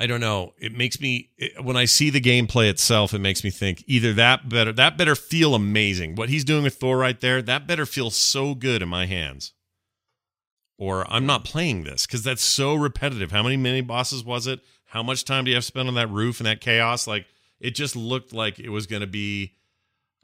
I 0.00 0.06
don't 0.06 0.20
know. 0.20 0.54
It 0.58 0.76
makes 0.76 1.00
me 1.00 1.30
it, 1.36 1.64
when 1.64 1.76
I 1.76 1.84
see 1.84 2.08
the 2.10 2.20
gameplay 2.20 2.70
itself, 2.70 3.12
it 3.12 3.18
makes 3.18 3.42
me 3.42 3.50
think 3.50 3.82
either 3.86 4.12
that 4.12 4.48
better 4.48 4.72
that 4.72 4.96
better 4.96 5.16
feel 5.16 5.54
amazing. 5.54 6.14
What 6.14 6.28
he's 6.28 6.44
doing 6.44 6.62
with 6.62 6.76
Thor 6.76 6.98
right 6.98 7.20
there, 7.20 7.42
that 7.42 7.66
better 7.66 7.84
feel 7.84 8.10
so 8.10 8.54
good 8.54 8.80
in 8.80 8.88
my 8.88 9.06
hands 9.06 9.52
or 10.78 11.10
I'm 11.12 11.26
not 11.26 11.44
playing 11.44 11.84
this 11.84 12.06
because 12.06 12.22
that's 12.22 12.42
so 12.42 12.74
repetitive. 12.74 13.32
How 13.32 13.42
many 13.42 13.56
mini 13.56 13.80
bosses 13.80 14.24
was 14.24 14.46
it? 14.46 14.60
How 14.88 15.02
much 15.02 15.24
time 15.24 15.44
do 15.44 15.50
you 15.50 15.56
have 15.56 15.64
to 15.64 15.66
spend 15.66 15.88
on 15.88 15.94
that 15.94 16.10
roof 16.10 16.40
and 16.40 16.46
that 16.46 16.60
chaos? 16.60 17.06
Like 17.06 17.26
it 17.60 17.74
just 17.74 17.94
looked 17.94 18.32
like 18.32 18.58
it 18.58 18.70
was 18.70 18.86
going 18.86 19.00
to 19.00 19.06
be, 19.06 19.52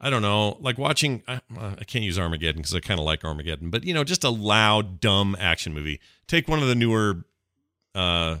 I 0.01 0.09
don't 0.09 0.21
know, 0.21 0.57
like 0.59 0.77
watching. 0.77 1.23
I, 1.27 1.39
I 1.57 1.83
can't 1.85 2.03
use 2.03 2.17
Armageddon 2.19 2.61
because 2.61 2.73
I 2.75 2.79
kind 2.79 2.99
of 2.99 3.05
like 3.05 3.23
Armageddon, 3.23 3.69
but 3.69 3.83
you 3.83 3.93
know, 3.93 4.03
just 4.03 4.23
a 4.23 4.29
loud, 4.29 4.99
dumb 4.99 5.35
action 5.39 5.73
movie. 5.73 5.99
Take 6.27 6.47
one 6.47 6.61
of 6.61 6.67
the 6.67 6.75
newer, 6.75 7.25
uh, 7.93 8.37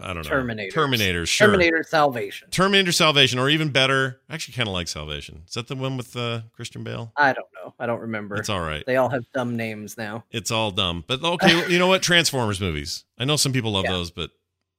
I 0.00 0.06
don't 0.06 0.16
know, 0.16 0.22
Terminator, 0.22 0.70
Terminators, 0.80 1.26
sure. 1.26 1.48
Terminator 1.48 1.82
Salvation. 1.82 2.48
Terminator 2.50 2.92
Salvation, 2.92 3.38
or 3.38 3.50
even 3.50 3.70
better, 3.70 4.20
I 4.28 4.34
actually 4.34 4.54
kind 4.54 4.68
of 4.68 4.72
like 4.72 4.88
Salvation. 4.88 5.42
Is 5.46 5.54
that 5.54 5.66
the 5.66 5.74
one 5.76 5.96
with 5.96 6.16
uh, 6.16 6.42
Christian 6.52 6.84
Bale? 6.84 7.12
I 7.16 7.32
don't 7.32 7.48
know. 7.54 7.74
I 7.78 7.86
don't 7.86 8.00
remember. 8.00 8.36
It's 8.36 8.48
all 8.48 8.60
right. 8.60 8.84
They 8.86 8.96
all 8.96 9.08
have 9.10 9.24
dumb 9.34 9.56
names 9.56 9.98
now. 9.98 10.24
It's 10.30 10.50
all 10.50 10.70
dumb. 10.70 11.04
But 11.06 11.22
okay, 11.22 11.68
you 11.70 11.78
know 11.78 11.88
what? 11.88 12.00
Transformers 12.02 12.60
movies. 12.60 13.04
I 13.18 13.24
know 13.24 13.36
some 13.36 13.52
people 13.52 13.72
love 13.72 13.84
Yeah. 13.84 13.92
those, 13.92 14.10
but 14.10 14.30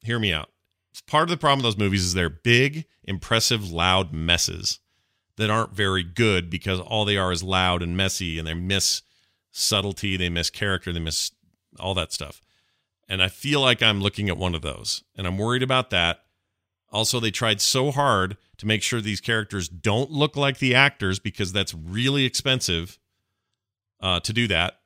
hear 0.01 0.19
me 0.19 0.33
out. 0.33 0.49
Part 1.07 1.23
of 1.23 1.29
the 1.29 1.37
problem 1.37 1.59
with 1.59 1.75
those 1.75 1.83
movies 1.83 2.03
is 2.03 2.13
they're 2.13 2.29
big, 2.29 2.85
impressive, 3.03 3.71
loud 3.71 4.13
messes 4.13 4.79
that 5.37 5.49
aren't 5.49 5.73
very 5.73 6.03
good 6.03 6.49
because 6.49 6.79
all 6.79 7.05
they 7.05 7.17
are 7.17 7.31
is 7.31 7.43
loud 7.43 7.81
and 7.81 7.95
messy 7.95 8.37
and 8.37 8.47
they 8.47 8.53
miss 8.53 9.01
subtlety, 9.51 10.17
they 10.17 10.29
miss 10.29 10.49
character, 10.49 10.91
they 10.91 10.99
miss 10.99 11.31
all 11.79 11.93
that 11.93 12.11
stuff. 12.13 12.41
And 13.07 13.21
I 13.23 13.27
feel 13.27 13.61
like 13.61 13.81
I'm 13.81 14.01
looking 14.01 14.29
at 14.29 14.37
one 14.37 14.55
of 14.55 14.61
those 14.61 15.03
and 15.15 15.25
I'm 15.25 15.37
worried 15.37 15.63
about 15.63 15.89
that. 15.89 16.23
Also, 16.91 17.19
they 17.19 17.31
tried 17.31 17.61
so 17.61 17.91
hard 17.91 18.37
to 18.57 18.67
make 18.67 18.83
sure 18.83 18.99
these 18.99 19.21
characters 19.21 19.69
don't 19.69 20.11
look 20.11 20.35
like 20.35 20.59
the 20.59 20.75
actors 20.75 21.19
because 21.19 21.53
that's 21.53 21.73
really 21.73 22.25
expensive 22.25 22.99
uh, 24.01 24.19
to 24.19 24.33
do 24.33 24.47
that. 24.47 24.80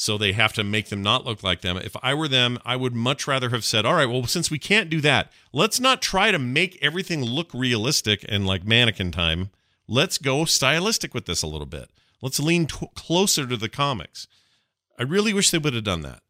So 0.00 0.16
they 0.16 0.32
have 0.32 0.54
to 0.54 0.64
make 0.64 0.88
them 0.88 1.02
not 1.02 1.26
look 1.26 1.42
like 1.42 1.60
them. 1.60 1.76
If 1.76 1.94
I 2.02 2.14
were 2.14 2.26
them, 2.26 2.58
I 2.64 2.74
would 2.74 2.94
much 2.94 3.26
rather 3.26 3.50
have 3.50 3.66
said, 3.66 3.84
all 3.84 3.96
right, 3.96 4.06
well, 4.06 4.24
since 4.24 4.50
we 4.50 4.58
can't 4.58 4.88
do 4.88 4.98
that, 5.02 5.30
let's 5.52 5.78
not 5.78 6.00
try 6.00 6.30
to 6.30 6.38
make 6.38 6.78
everything 6.80 7.22
look 7.22 7.52
realistic 7.52 8.24
and 8.26 8.46
like 8.46 8.64
mannequin 8.64 9.12
time. 9.12 9.50
Let's 9.86 10.16
go 10.16 10.46
stylistic 10.46 11.12
with 11.12 11.26
this 11.26 11.42
a 11.42 11.46
little 11.46 11.66
bit. 11.66 11.90
Let's 12.22 12.40
lean 12.40 12.64
t- 12.64 12.88
closer 12.94 13.46
to 13.46 13.58
the 13.58 13.68
comics. 13.68 14.26
I 14.98 15.02
really 15.02 15.34
wish 15.34 15.50
they 15.50 15.58
would 15.58 15.74
have 15.74 15.84
done 15.84 16.00
that. 16.00 16.22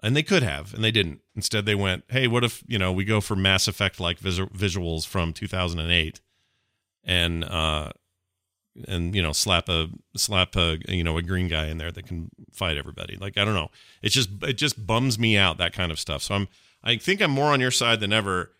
And 0.00 0.14
they 0.14 0.22
could 0.22 0.44
have, 0.44 0.72
and 0.72 0.84
they 0.84 0.92
didn't. 0.92 1.22
Instead, 1.34 1.66
they 1.66 1.74
went, 1.74 2.04
hey, 2.08 2.28
what 2.28 2.44
if, 2.44 2.62
you 2.68 2.78
know, 2.78 2.92
we 2.92 3.04
go 3.04 3.20
for 3.20 3.34
Mass 3.34 3.66
Effect 3.66 3.98
like 3.98 4.20
vis- 4.20 4.38
visuals 4.38 5.04
from 5.04 5.32
2008 5.32 6.20
and, 7.02 7.42
uh, 7.42 7.90
and 8.88 9.14
you 9.14 9.22
know 9.22 9.32
slap 9.32 9.68
a 9.68 9.88
slap 10.16 10.56
a 10.56 10.78
you 10.88 11.04
know 11.04 11.18
a 11.18 11.22
green 11.22 11.48
guy 11.48 11.66
in 11.66 11.78
there 11.78 11.92
that 11.92 12.06
can 12.06 12.30
fight 12.52 12.76
everybody. 12.76 13.16
Like 13.16 13.36
i 13.38 13.44
don't 13.44 13.54
know. 13.54 13.70
It's 14.02 14.14
just 14.14 14.30
it 14.42 14.54
just 14.54 14.86
bums 14.86 15.18
me 15.18 15.36
out 15.36 15.58
that 15.58 15.72
kind 15.72 15.92
of 15.92 15.98
stuff. 16.00 16.22
So 16.22 16.34
i'm 16.34 16.48
i 16.82 16.96
think 16.96 17.20
i'm 17.20 17.30
more 17.30 17.52
on 17.52 17.60
your 17.60 17.70
side 17.70 18.00
than 18.00 18.12
ever 18.12 18.50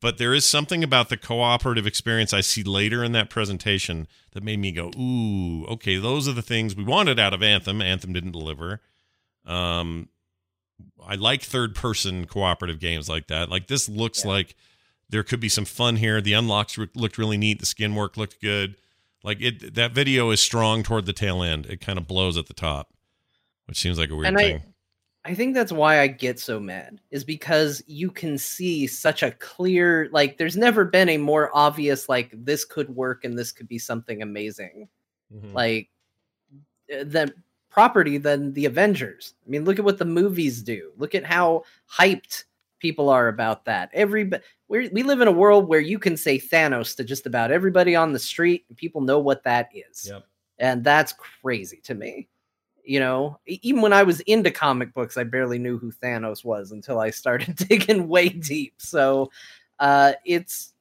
but 0.00 0.18
there 0.18 0.34
is 0.34 0.44
something 0.44 0.82
about 0.82 1.08
the 1.08 1.16
cooperative 1.16 1.86
experience 1.86 2.32
i 2.32 2.40
see 2.40 2.62
later 2.62 3.04
in 3.04 3.12
that 3.12 3.30
presentation 3.30 4.06
that 4.32 4.42
made 4.42 4.58
me 4.58 4.72
go 4.72 4.90
ooh 4.98 5.64
okay 5.66 5.96
those 5.98 6.26
are 6.28 6.32
the 6.32 6.42
things 6.42 6.74
we 6.74 6.82
wanted 6.84 7.18
out 7.20 7.32
of 7.32 7.42
anthem. 7.42 7.80
Anthem 7.80 8.12
didn't 8.12 8.32
deliver. 8.32 8.80
Um 9.46 10.08
i 11.06 11.14
like 11.14 11.42
third 11.42 11.74
person 11.74 12.24
cooperative 12.26 12.80
games 12.80 13.08
like 13.08 13.26
that. 13.28 13.48
Like 13.50 13.68
this 13.68 13.88
looks 13.88 14.24
Yeah. 14.24 14.30
like 14.32 14.56
there 15.10 15.22
could 15.22 15.38
be 15.40 15.48
some 15.50 15.64
fun 15.66 15.96
here. 15.96 16.20
The 16.20 16.32
unlocks 16.32 16.76
re- 16.78 16.88
looked 16.94 17.18
really 17.18 17.36
neat. 17.36 17.60
The 17.60 17.66
skin 17.66 17.94
work 17.94 18.16
looked 18.16 18.40
good 18.40 18.74
like 19.24 19.40
it, 19.40 19.74
that 19.74 19.92
video 19.92 20.30
is 20.30 20.38
strong 20.40 20.82
toward 20.84 21.06
the 21.06 21.12
tail 21.12 21.42
end. 21.42 21.66
It 21.66 21.80
kind 21.80 21.98
of 21.98 22.06
blows 22.06 22.36
at 22.36 22.46
the 22.46 22.54
top, 22.54 22.92
which 23.66 23.80
seems 23.80 23.98
like 23.98 24.10
a 24.10 24.14
weird 24.14 24.28
And 24.28 24.36
thing. 24.36 24.62
I 25.24 25.34
think 25.34 25.54
that's 25.54 25.72
why 25.72 26.00
I 26.00 26.06
get 26.06 26.38
so 26.38 26.60
mad 26.60 27.00
is 27.10 27.24
because 27.24 27.82
you 27.86 28.10
can 28.10 28.36
see 28.36 28.86
such 28.86 29.22
a 29.22 29.30
clear 29.30 30.08
like 30.12 30.36
there's 30.36 30.56
never 30.56 30.84
been 30.84 31.08
a 31.08 31.16
more 31.16 31.50
obvious 31.54 32.10
like 32.10 32.30
this 32.44 32.66
could 32.66 32.94
work 32.94 33.24
and 33.24 33.36
this 33.36 33.50
could 33.50 33.66
be 33.66 33.78
something 33.78 34.20
amazing 34.22 34.86
Mhm. 35.34 35.54
like 35.54 35.88
uh, 36.92 37.04
the 37.04 37.32
property 37.70 38.18
than 38.18 38.52
the 38.52 38.66
Avengers. 38.66 39.34
I 39.44 39.50
mean, 39.50 39.64
look 39.64 39.78
at 39.78 39.84
what 39.84 39.98
the 39.98 40.04
movies 40.04 40.62
do. 40.62 40.92
Look 40.98 41.14
at 41.14 41.24
how 41.24 41.64
hyped 41.90 42.44
people 42.84 43.08
are 43.08 43.28
about 43.28 43.64
that. 43.64 43.88
Every 43.94 44.30
we 44.68 44.88
we 44.90 45.02
live 45.02 45.22
in 45.22 45.28
a 45.28 45.32
world 45.32 45.68
where 45.68 45.80
you 45.80 45.98
can 45.98 46.18
say 46.18 46.38
Thanos 46.38 46.94
to 46.96 47.04
just 47.04 47.24
about 47.24 47.50
everybody 47.50 47.96
on 47.96 48.12
the 48.12 48.18
street 48.18 48.66
and 48.68 48.76
people 48.76 49.00
know 49.00 49.18
what 49.18 49.42
that 49.44 49.70
is. 49.74 50.10
Yep. 50.10 50.26
And 50.58 50.84
that's 50.84 51.14
crazy 51.14 51.80
to 51.84 51.94
me. 51.94 52.28
You 52.84 53.00
know, 53.00 53.38
even 53.46 53.80
when 53.80 53.94
I 53.94 54.02
was 54.02 54.20
into 54.20 54.50
comic 54.50 54.92
books, 54.92 55.16
I 55.16 55.24
barely 55.24 55.58
knew 55.58 55.78
who 55.78 55.92
Thanos 55.92 56.44
was 56.44 56.72
until 56.72 57.00
I 57.00 57.08
started 57.08 57.56
digging 57.68 58.06
way 58.06 58.28
deep. 58.28 58.74
So, 58.76 59.30
uh 59.78 60.12
it's 60.26 60.73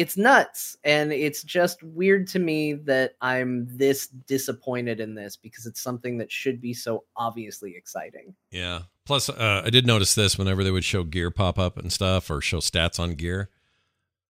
it's 0.00 0.16
nuts 0.16 0.78
and 0.82 1.12
it's 1.12 1.42
just 1.42 1.82
weird 1.82 2.26
to 2.26 2.38
me 2.38 2.72
that 2.72 3.16
I'm 3.20 3.66
this 3.68 4.06
disappointed 4.06 4.98
in 4.98 5.14
this 5.14 5.36
because 5.36 5.66
it's 5.66 5.82
something 5.82 6.16
that 6.16 6.32
should 6.32 6.58
be 6.58 6.72
so 6.72 7.04
obviously 7.16 7.76
exciting. 7.76 8.34
Yeah. 8.50 8.84
Plus, 9.04 9.28
uh, 9.28 9.60
I 9.62 9.68
did 9.68 9.86
notice 9.86 10.14
this 10.14 10.38
whenever 10.38 10.64
they 10.64 10.70
would 10.70 10.84
show 10.84 11.04
gear 11.04 11.30
pop 11.30 11.58
up 11.58 11.76
and 11.76 11.92
stuff 11.92 12.30
or 12.30 12.40
show 12.40 12.60
stats 12.60 12.98
on 12.98 13.12
gear, 13.12 13.50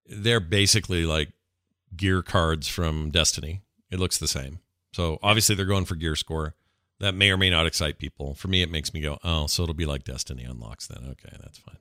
they're 0.05 0.41
basically 0.41 1.05
like 1.05 1.31
gear 1.95 2.21
cards 2.21 2.67
from 2.67 3.09
Destiny. 3.09 3.61
It 3.89 3.97
looks 3.97 4.17
the 4.17 4.27
same. 4.27 4.59
So 4.91 5.19
obviously 5.23 5.55
they're 5.55 5.65
going 5.65 5.85
for 5.85 5.95
gear 5.95 6.17
score. 6.17 6.53
That 6.99 7.15
may 7.15 7.31
or 7.31 7.37
may 7.37 7.49
not 7.49 7.65
excite 7.65 7.97
people. 7.97 8.33
For 8.35 8.49
me, 8.49 8.61
it 8.61 8.69
makes 8.69 8.93
me 8.93 8.99
go, 8.99 9.19
oh, 9.23 9.47
so 9.47 9.63
it'll 9.63 9.73
be 9.73 9.85
like 9.85 10.03
Destiny 10.03 10.43
unlocks 10.43 10.87
then. 10.87 11.05
Okay, 11.11 11.33
that's 11.39 11.59
fine. 11.59 11.77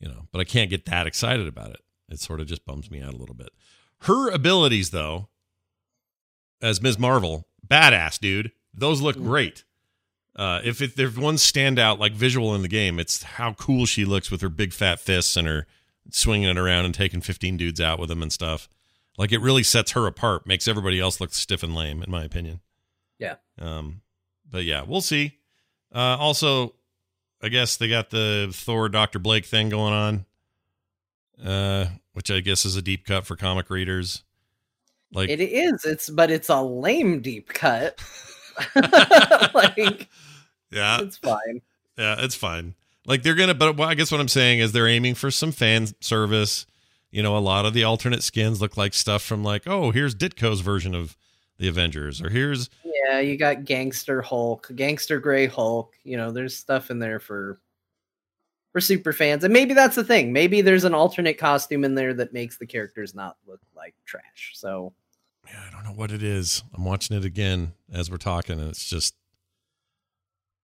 You 0.00 0.08
know, 0.08 0.28
but 0.32 0.40
I 0.40 0.44
can't 0.44 0.68
get 0.68 0.84
that 0.84 1.06
excited 1.06 1.48
about 1.48 1.70
it. 1.70 1.80
It 2.10 2.20
sort 2.20 2.40
of 2.40 2.46
just 2.46 2.64
bums 2.64 2.90
me 2.90 3.00
out 3.00 3.14
a 3.14 3.16
little 3.16 3.34
bit. 3.34 3.50
Her 4.02 4.30
abilities, 4.30 4.90
though, 4.90 5.28
as 6.60 6.82
Ms. 6.82 6.98
Marvel, 6.98 7.46
badass, 7.66 8.18
dude. 8.18 8.52
Those 8.74 9.00
look 9.00 9.16
great. 9.16 9.64
Uh, 10.36 10.60
if 10.64 10.80
it, 10.80 10.96
there's 10.96 11.16
one 11.16 11.36
standout 11.36 11.98
like 11.98 12.12
visual 12.12 12.54
in 12.54 12.62
the 12.62 12.68
game, 12.68 12.98
it's 12.98 13.22
how 13.22 13.52
cool 13.54 13.84
she 13.84 14.04
looks 14.04 14.30
with 14.30 14.40
her 14.40 14.48
big 14.48 14.72
fat 14.72 15.00
fists 15.00 15.36
and 15.36 15.46
her 15.46 15.66
swinging 16.10 16.48
it 16.48 16.58
around 16.58 16.84
and 16.84 16.94
taking 16.94 17.20
15 17.20 17.56
dudes 17.56 17.80
out 17.80 17.98
with 17.98 18.08
them 18.08 18.22
and 18.22 18.32
stuff. 18.32 18.68
Like 19.18 19.32
it 19.32 19.40
really 19.40 19.62
sets 19.62 19.92
her 19.92 20.06
apart, 20.06 20.46
makes 20.46 20.66
everybody 20.68 21.00
else 21.00 21.20
look 21.20 21.34
stiff 21.34 21.62
and 21.62 21.74
lame, 21.74 22.02
in 22.02 22.10
my 22.10 22.24
opinion. 22.24 22.60
Yeah. 23.18 23.34
Um, 23.58 24.00
but 24.48 24.64
yeah, 24.64 24.82
we'll 24.82 25.02
see. 25.02 25.38
Uh, 25.94 26.16
also, 26.18 26.74
I 27.42 27.48
guess 27.48 27.76
they 27.76 27.88
got 27.88 28.10
the 28.10 28.48
Thor 28.52 28.88
Doctor 28.88 29.18
Blake 29.18 29.44
thing 29.44 29.68
going 29.68 29.92
on, 29.92 30.26
uh, 31.44 31.86
which 32.12 32.30
I 32.30 32.40
guess 32.40 32.64
is 32.64 32.76
a 32.76 32.82
deep 32.82 33.06
cut 33.06 33.26
for 33.26 33.36
comic 33.36 33.70
readers. 33.70 34.24
Like, 35.12 35.28
It 35.28 35.40
is, 35.40 35.84
it's 35.84 36.08
but 36.08 36.30
it's 36.30 36.48
a 36.48 36.62
lame 36.62 37.20
deep 37.20 37.48
cut. 37.48 38.02
like 39.54 40.08
yeah, 40.70 41.00
it's 41.00 41.16
fine. 41.16 41.62
Yeah, 41.96 42.16
it's 42.18 42.34
fine. 42.34 42.74
Like 43.06 43.22
they're 43.22 43.34
gonna, 43.34 43.54
but 43.54 43.78
I 43.80 43.94
guess 43.94 44.12
what 44.12 44.20
I'm 44.20 44.28
saying 44.28 44.60
is 44.60 44.72
they're 44.72 44.86
aiming 44.86 45.14
for 45.14 45.30
some 45.30 45.52
fan 45.52 45.88
service. 46.00 46.66
You 47.10 47.22
know, 47.22 47.36
a 47.36 47.40
lot 47.40 47.66
of 47.66 47.74
the 47.74 47.84
alternate 47.84 48.22
skins 48.22 48.60
look 48.60 48.76
like 48.76 48.94
stuff 48.94 49.22
from 49.22 49.42
like, 49.42 49.66
oh, 49.66 49.90
here's 49.90 50.14
Ditko's 50.14 50.60
version 50.60 50.94
of 50.94 51.16
the 51.58 51.68
Avengers, 51.68 52.22
or 52.22 52.28
here's 52.28 52.70
Yeah, 52.84 53.18
you 53.20 53.36
got 53.36 53.64
gangster 53.64 54.22
Hulk, 54.22 54.70
gangster 54.76 55.18
gray 55.18 55.46
Hulk. 55.46 55.94
You 56.04 56.16
know, 56.16 56.30
there's 56.30 56.56
stuff 56.56 56.90
in 56.90 56.98
there 56.98 57.18
for 57.18 57.60
for 58.72 58.80
super 58.80 59.12
fans, 59.12 59.42
and 59.44 59.52
maybe 59.52 59.74
that's 59.74 59.96
the 59.96 60.04
thing. 60.04 60.32
Maybe 60.32 60.60
there's 60.60 60.84
an 60.84 60.94
alternate 60.94 61.38
costume 61.38 61.84
in 61.84 61.94
there 61.94 62.14
that 62.14 62.32
makes 62.32 62.56
the 62.58 62.66
characters 62.66 63.14
not 63.14 63.36
look 63.46 63.60
like 63.76 63.94
trash. 64.04 64.52
So 64.54 64.92
yeah, 65.46 65.60
I 65.66 65.70
don't 65.72 65.84
know 65.84 65.92
what 65.98 66.12
it 66.12 66.22
is. 66.22 66.62
I'm 66.74 66.84
watching 66.84 67.16
it 67.16 67.24
again 67.24 67.72
as 67.92 68.10
we're 68.10 68.16
talking, 68.18 68.60
and 68.60 68.68
it's 68.70 68.88
just 68.88 69.14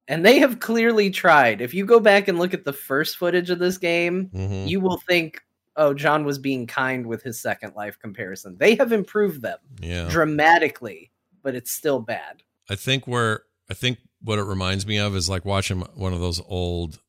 And 0.08 0.24
they 0.24 0.38
have 0.38 0.60
clearly 0.60 1.10
tried. 1.10 1.60
If 1.60 1.74
you 1.74 1.84
go 1.84 1.98
back 1.98 2.28
and 2.28 2.38
look 2.38 2.54
at 2.54 2.64
the 2.64 2.72
first 2.72 3.16
footage 3.16 3.50
of 3.50 3.58
this 3.58 3.76
game, 3.76 4.30
Mhm. 4.32 4.68
you 4.68 4.78
will 4.78 4.98
think, 4.98 5.42
oh, 5.74 5.94
John 5.94 6.24
was 6.24 6.38
being 6.38 6.68
kind 6.68 7.06
with 7.06 7.24
his 7.24 7.40
Second 7.40 7.74
Life 7.74 7.98
comparison. 7.98 8.56
They 8.56 8.76
have 8.76 8.92
improved 8.92 9.42
them 9.42 9.58
Yeah. 9.80 10.08
dramatically, 10.08 11.10
but 11.42 11.56
it's 11.56 11.72
still 11.72 11.98
bad. 12.00 12.44
I 12.70 12.76
think 12.76 13.08
where 13.08 13.42
I 13.68 13.74
think 13.74 13.98
what 14.22 14.38
it 14.38 14.44
reminds 14.44 14.86
me 14.86 14.96
of 14.98 15.16
is 15.16 15.28
like 15.28 15.44
watching 15.44 15.80
one 15.96 16.12
of 16.12 16.20
those 16.20 16.40
old 16.46 17.00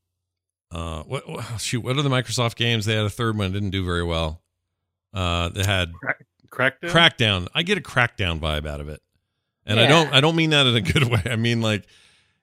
uh 0.72 1.04
what, 1.04 1.28
what 1.30 1.46
shoot 1.60 1.82
what 1.84 1.98
are 1.98 2.02
the 2.02 2.10
Microsoft 2.10 2.56
games? 2.56 2.86
They 2.86 2.96
had 2.96 3.06
a 3.06 3.10
third 3.10 3.38
one 3.38 3.52
didn't 3.52 3.70
do 3.72 3.84
very 3.86 4.04
well. 4.04 4.42
Uh 5.14 5.50
they 5.50 5.64
had 5.64 5.92
Crackdown. 6.50 6.90
Crackdown. 6.90 7.48
I 7.54 7.64
get 7.64 7.78
a 7.78 7.82
Crackdown 7.82 8.40
vibe 8.40 8.68
out 8.68 8.80
of 8.82 8.90
it. 8.90 9.02
And 9.66 9.80
I 9.80 9.88
don't 9.88 10.14
I 10.14 10.22
don't 10.22 10.36
mean 10.36 10.52
that 10.52 10.66
in 10.66 10.76
a 10.76 10.82
good 10.94 11.04
way. 11.04 11.22
I 11.26 11.36
mean 11.36 11.62
like 11.62 11.86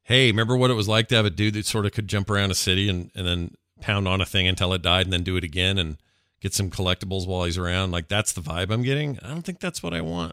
hey 0.04 0.30
remember 0.30 0.56
what 0.56 0.70
it 0.70 0.74
was 0.74 0.88
like 0.88 1.08
to 1.08 1.16
have 1.16 1.24
a 1.24 1.30
dude 1.30 1.54
that 1.54 1.66
sort 1.66 1.86
of 1.86 1.92
could 1.92 2.08
jump 2.08 2.30
around 2.30 2.50
a 2.50 2.54
city 2.54 2.88
and 2.88 3.10
and 3.14 3.26
then 3.26 3.54
pound 3.80 4.08
on 4.08 4.20
a 4.20 4.26
thing 4.26 4.46
until 4.46 4.72
it 4.72 4.82
died 4.82 5.06
and 5.06 5.12
then 5.12 5.22
do 5.22 5.36
it 5.36 5.44
again 5.44 5.78
and 5.78 5.96
get 6.40 6.54
some 6.54 6.70
collectibles 6.70 7.26
while 7.26 7.44
he's 7.44 7.58
around? 7.58 7.90
Like 7.90 8.08
that's 8.08 8.32
the 8.32 8.40
vibe 8.40 8.70
I'm 8.70 8.82
getting. 8.82 9.18
I 9.22 9.28
don't 9.28 9.42
think 9.42 9.60
that's 9.60 9.82
what 9.82 9.94
I 9.94 10.00
want. 10.00 10.32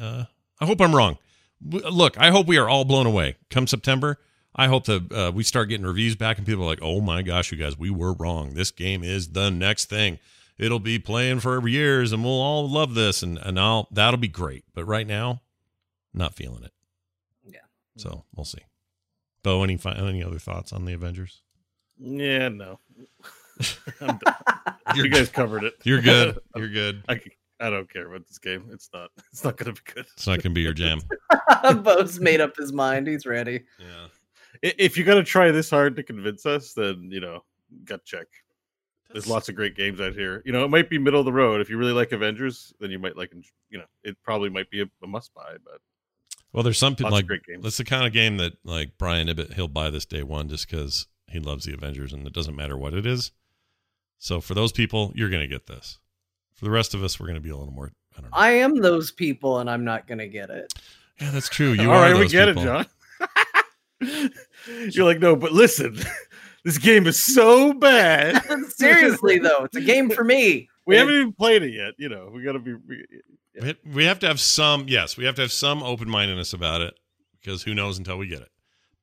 Uh 0.00 0.24
I 0.60 0.66
hope 0.66 0.80
I'm 0.80 0.94
wrong. 0.94 1.18
Look, 1.64 2.18
I 2.18 2.30
hope 2.30 2.46
we 2.46 2.58
are 2.58 2.68
all 2.68 2.84
blown 2.84 3.06
away 3.06 3.36
come 3.50 3.66
September. 3.66 4.18
I 4.54 4.66
hope 4.66 4.84
that 4.84 5.12
uh, 5.12 5.32
we 5.34 5.42
start 5.42 5.68
getting 5.68 5.86
reviews 5.86 6.14
back 6.14 6.38
and 6.38 6.46
people 6.46 6.62
are 6.64 6.66
like, 6.66 6.82
"Oh 6.82 7.00
my 7.00 7.22
gosh, 7.22 7.52
you 7.52 7.58
guys, 7.58 7.78
we 7.78 7.90
were 7.90 8.12
wrong. 8.12 8.54
This 8.54 8.70
game 8.70 9.02
is 9.02 9.28
the 9.30 9.50
next 9.50 9.86
thing. 9.86 10.18
It'll 10.58 10.78
be 10.78 10.98
playing 10.98 11.40
for 11.40 11.66
years, 11.66 12.12
and 12.12 12.22
we'll 12.22 12.40
all 12.40 12.68
love 12.68 12.94
this." 12.94 13.22
And 13.22 13.38
and 13.38 13.58
I'll 13.58 13.88
that'll 13.90 14.20
be 14.20 14.28
great. 14.28 14.64
But 14.74 14.84
right 14.84 15.06
now, 15.06 15.40
not 16.12 16.34
feeling 16.34 16.64
it. 16.64 16.72
Yeah. 17.44 17.60
So 17.96 18.24
we'll 18.34 18.44
see. 18.44 18.62
Bo, 19.42 19.62
any 19.62 19.78
any 19.84 20.22
other 20.22 20.38
thoughts 20.38 20.72
on 20.72 20.84
the 20.84 20.92
Avengers? 20.92 21.42
Yeah, 21.98 22.48
no. 22.48 22.78
I'm 24.00 24.18
done. 24.18 24.34
You're 24.94 25.06
you 25.06 25.12
guys 25.12 25.28
covered 25.28 25.64
it. 25.64 25.74
You're 25.84 26.00
good. 26.00 26.38
You're 26.56 26.68
good. 26.68 27.02
I, 27.08 27.20
I 27.60 27.70
don't 27.70 27.90
care 27.90 28.06
about 28.06 28.26
this 28.26 28.38
game. 28.38 28.68
It's 28.72 28.90
not. 28.92 29.10
It's 29.30 29.44
not 29.44 29.56
going 29.56 29.74
to 29.74 29.82
be 29.82 29.92
good. 29.92 30.06
It's 30.14 30.26
not 30.26 30.42
gonna 30.42 30.54
be 30.54 30.62
your 30.62 30.72
jam. 30.72 31.00
Bo's 31.82 32.20
made 32.20 32.40
up 32.40 32.56
his 32.56 32.72
mind. 32.72 33.06
He's 33.06 33.26
ready. 33.26 33.62
Yeah. 33.78 34.06
I- 34.64 34.74
If 34.78 34.96
you're 34.96 35.06
going 35.06 35.22
to 35.22 35.28
try 35.30 35.50
this 35.50 35.70
hard 35.70 35.96
to 35.96 36.02
convince 36.02 36.46
us, 36.46 36.72
then 36.72 37.08
you 37.10 37.20
know, 37.20 37.44
gut 37.84 38.04
check. 38.04 38.26
There's 39.12 39.26
lots 39.28 39.50
of 39.50 39.54
great 39.56 39.76
games 39.76 40.00
out 40.00 40.14
here. 40.14 40.42
You 40.46 40.52
know, 40.52 40.64
it 40.64 40.68
might 40.68 40.88
be 40.88 40.96
middle 40.98 41.20
of 41.20 41.26
the 41.26 41.32
road. 41.34 41.60
If 41.60 41.68
you 41.68 41.76
really 41.76 41.92
like 41.92 42.12
Avengers, 42.12 42.72
then 42.80 42.90
you 42.90 42.98
might 42.98 43.14
like. 43.16 43.30
You 43.68 43.78
know, 43.78 43.84
it 44.02 44.16
probably 44.22 44.48
might 44.48 44.70
be 44.70 44.80
a, 44.80 44.86
a 45.02 45.06
must 45.06 45.34
buy. 45.34 45.56
But 45.62 45.80
Well, 46.54 46.62
there's 46.62 46.78
some 46.78 46.96
people 46.96 47.12
like 47.12 47.24
of 47.24 47.28
great 47.28 47.44
games. 47.44 47.62
That's 47.62 47.76
the 47.76 47.84
kind 47.84 48.06
of 48.06 48.14
game 48.14 48.38
that 48.38 48.54
like 48.64 48.92
Brian 48.96 49.28
Ibbott 49.28 49.52
he'll 49.52 49.68
buy 49.68 49.90
this 49.90 50.06
day 50.06 50.22
one 50.22 50.48
just 50.48 50.66
because 50.70 51.08
he 51.28 51.38
loves 51.40 51.64
the 51.66 51.74
Avengers 51.74 52.12
and 52.14 52.26
it 52.26 52.32
doesn't 52.32 52.56
matter 52.56 52.76
what 52.76 52.94
it 52.94 53.04
is. 53.06 53.32
So 54.18 54.40
for 54.40 54.54
those 54.54 54.72
people, 54.72 55.12
you're 55.14 55.28
gonna 55.30 55.46
get 55.46 55.66
this. 55.66 55.98
For 56.54 56.64
the 56.64 56.70
rest 56.70 56.94
of 56.94 57.02
us, 57.04 57.20
we're 57.20 57.26
gonna 57.26 57.40
be 57.40 57.50
a 57.50 57.56
little 57.56 57.72
more. 57.74 57.92
I 58.16 58.20
don't 58.22 58.30
know. 58.30 58.36
I 58.36 58.50
am 58.52 58.76
those 58.80 59.10
people, 59.12 59.58
and 59.58 59.68
I'm 59.68 59.84
not 59.84 60.06
gonna 60.06 60.26
get 60.28 60.48
it. 60.48 60.72
yeah, 61.20 61.30
that's 61.32 61.48
true. 61.50 61.72
You 61.78 61.90
All 61.90 61.98
are 61.98 62.12
right, 62.12 62.18
we 62.18 62.28
get 62.28 62.46
people. 62.48 62.62
it, 62.62 62.66
John. 62.66 62.86
You're 64.90 65.04
like, 65.04 65.20
no, 65.20 65.36
but 65.36 65.52
listen, 65.52 65.98
this 66.64 66.78
game 66.78 67.06
is 67.06 67.22
so 67.22 67.72
bad. 67.72 68.42
Seriously, 68.68 69.38
though, 69.38 69.64
it's 69.64 69.76
a 69.76 69.80
game 69.80 70.10
for 70.10 70.24
me. 70.24 70.68
We 70.86 70.96
haven't 70.96 71.14
even 71.14 71.32
played 71.32 71.62
it 71.62 71.72
yet. 71.72 71.94
You 71.98 72.08
know, 72.08 72.30
we 72.32 72.42
got 72.42 72.52
to 72.52 72.58
be. 72.58 72.74
We, 72.74 73.04
We 73.60 73.76
We 73.94 74.04
have 74.04 74.18
to 74.20 74.26
have 74.26 74.40
some. 74.40 74.86
Yes, 74.88 75.16
we 75.16 75.24
have 75.24 75.34
to 75.36 75.42
have 75.42 75.52
some 75.52 75.82
open 75.82 76.08
mindedness 76.08 76.52
about 76.52 76.80
it 76.80 76.94
because 77.40 77.62
who 77.62 77.74
knows 77.74 77.98
until 77.98 78.18
we 78.18 78.26
get 78.26 78.42
it. 78.42 78.50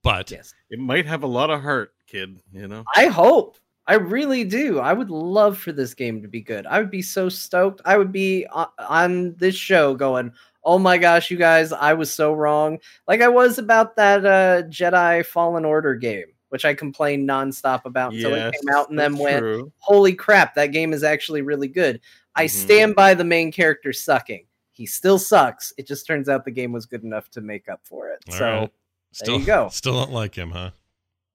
But 0.03 0.31
Yes, 0.31 0.53
it 0.69 0.79
might 0.79 1.05
have 1.05 1.23
a 1.23 1.27
lot 1.27 1.49
of 1.49 1.61
heart, 1.61 1.93
kid. 2.07 2.41
You 2.51 2.67
know. 2.67 2.83
I 2.95 3.07
hope. 3.07 3.57
I 3.89 3.95
really 3.95 4.43
do. 4.43 4.77
I 4.77 4.93
would 4.93 5.09
love 5.09 5.57
for 5.57 5.71
this 5.71 5.95
game 5.95 6.21
to 6.21 6.27
be 6.27 6.41
good. 6.41 6.67
I 6.67 6.77
would 6.77 6.91
be 6.91 7.01
so 7.01 7.27
stoked. 7.27 7.81
I 7.85 7.97
would 7.97 8.11
be 8.11 8.45
on, 8.51 8.67
on 8.87 9.35
this 9.37 9.55
show 9.55 9.95
going, 9.95 10.31
"Oh 10.69 10.77
my 10.79 10.97
gosh, 10.97 11.31
you 11.31 11.37
guys, 11.37 11.71
I 11.71 11.93
was 11.93 12.13
so 12.13 12.33
wrong." 12.33 12.77
Like 13.07 13.21
I 13.21 13.27
was 13.27 13.57
about 13.57 13.95
that 13.95 14.25
uh, 14.25 14.63
Jedi 14.67 15.25
Fallen 15.25 15.65
Order 15.65 15.95
game, 15.95 16.25
which 16.49 16.65
I 16.65 16.73
complained 16.73 17.27
nonstop 17.27 17.85
about 17.85 18.13
until 18.13 18.33
it 18.35 18.53
came 18.53 18.69
out, 18.73 18.89
and 18.89 18.99
then 18.99 19.17
went, 19.17 19.39
true. 19.39 19.71
"Holy 19.79 20.13
crap, 20.13 20.55
that 20.55 20.67
game 20.67 20.93
is 20.93 21.03
actually 21.03 21.41
really 21.41 21.67
good." 21.67 21.99
I 22.35 22.45
Mhm. 22.45 22.49
stand 22.51 22.95
by 22.95 23.15
the 23.15 23.23
main 23.25 23.51
character 23.51 23.91
sucking. 23.91 24.45
He 24.71 24.85
still 24.85 25.19
sucks. 25.19 25.73
It 25.77 25.87
just 25.87 26.05
turns 26.05 26.29
out 26.29 26.45
the 26.45 26.51
game 26.51 26.71
was 26.71 26.85
good 26.85 27.03
enough 27.03 27.29
to 27.31 27.41
make 27.41 27.67
up 27.67 27.81
for 27.83 28.09
it. 28.09 28.23
All 28.29 28.37
so 28.37 28.45
right. 28.45 28.71
still, 29.11 29.39
you 29.39 29.45
go. 29.45 29.69
Still 29.69 29.93
don't 29.93 30.11
like 30.11 30.35
him, 30.35 30.51
huh? 30.51 30.71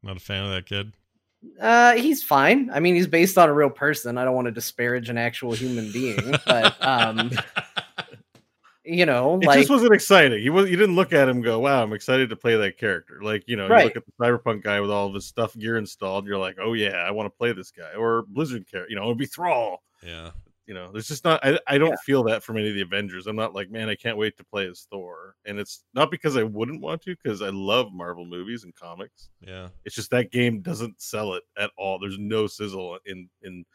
Not 0.03 0.17
a 0.17 0.21
fan 0.21 0.45
of 0.45 0.51
that 0.51 0.67
kid. 0.67 0.93
Uh, 1.61 1.93
he's 1.97 2.23
fine. 2.23 2.71
I 2.73 2.81
mean, 2.81 2.95
he's 2.95 3.07
based 3.07 3.37
on 3.37 3.51
a 3.51 3.53
real 3.53 3.69
person. 3.69 4.17
I 4.17 4.25
don't 4.25 4.35
want 4.35 4.47
to 4.47 4.51
disparage 4.51 5.11
an 5.11 5.19
actual 5.19 5.53
human 5.53 5.93
being, 5.93 6.35
but 6.47 6.75
um, 6.83 7.33
you 8.85 9.07
know, 9.07 9.37
It 9.41 9.47
like 9.47 9.59
just 9.59 9.71
wasn't 9.71 9.95
exciting. 9.95 10.43
You 10.43 10.53
was 10.53 10.71
you 10.71 10.77
didn't 10.77 10.97
look 10.97 11.13
at 11.13 11.29
him 11.29 11.37
and 11.39 11.45
go, 11.45 11.59
"Wow, 11.61 11.83
I'm 11.83 11.93
excited 11.93 12.29
to 12.31 12.37
play 12.37 12.57
that 12.57 12.79
character." 12.79 13.21
Like 13.23 13.45
you 13.47 13.57
know, 13.57 13.67
you 13.67 13.85
look 13.85 13.97
at 13.97 14.05
the 14.07 14.13
Cyberpunk 14.21 14.63
guy 14.63 14.81
with 14.81 14.91
all 14.91 15.07
of 15.09 15.15
his 15.15 15.27
stuff 15.27 15.57
gear 15.57 15.77
installed. 15.77 16.27
You're 16.27 16.39
like, 16.39 16.57
"Oh 16.61 16.73
yeah, 16.75 16.97
I 17.07 17.11
want 17.11 17.27
to 17.27 17.37
play 17.37 17.53
this 17.53 17.71
guy." 17.71 17.95
Or 17.95 18.23
Blizzard 18.29 18.67
character, 18.71 18.91
you 18.91 18.97
know, 18.97 19.05
it 19.05 19.09
would 19.09 19.19
be 19.19 19.27
Thrall. 19.27 19.83
yeah. 20.03 20.31
You 20.67 20.73
know, 20.73 20.91
there's 20.93 21.09
just 21.09 21.25
not. 21.27 21.45
I, 21.45 21.59
I 21.69 21.77
don't 21.77 21.91
Yeah. 21.91 21.97
feel 22.07 22.23
that 22.23 22.43
from 22.43 22.57
any 22.57 22.71
of 22.71 22.75
the 22.75 22.81
Avengers. 22.81 23.27
I'm 23.27 23.37
not 23.37 23.55
like, 23.55 23.71
man, 23.71 23.91
I 23.91 23.95
can't 23.95 24.17
wait 24.17 24.39
to 24.39 24.45
play 24.45 24.67
as 24.67 24.87
Thor. 24.91 25.35
And 25.45 25.59
it's 25.59 25.85
not 25.93 26.11
because 26.11 26.39
I 26.39 26.43
wouldn't 26.43 26.81
want 26.81 27.03
to, 27.03 27.15
because 27.23 27.43
I 27.43 27.51
love 27.51 27.93
Marvel 27.93 28.25
movies 28.25 28.65
and 28.65 28.75
comics. 28.75 29.29
Yeah. 29.47 29.69
It's 29.85 29.95
just 29.95 30.11
that 30.13 30.31
game 30.33 30.63
doesn't 30.63 31.03
sell 31.03 31.35
it 31.35 31.43
at 31.59 31.71
all. 31.77 31.99
There's 31.99 32.17
no 32.19 32.47
sizzle 32.47 32.99
in 33.05 33.29
in 33.43 33.67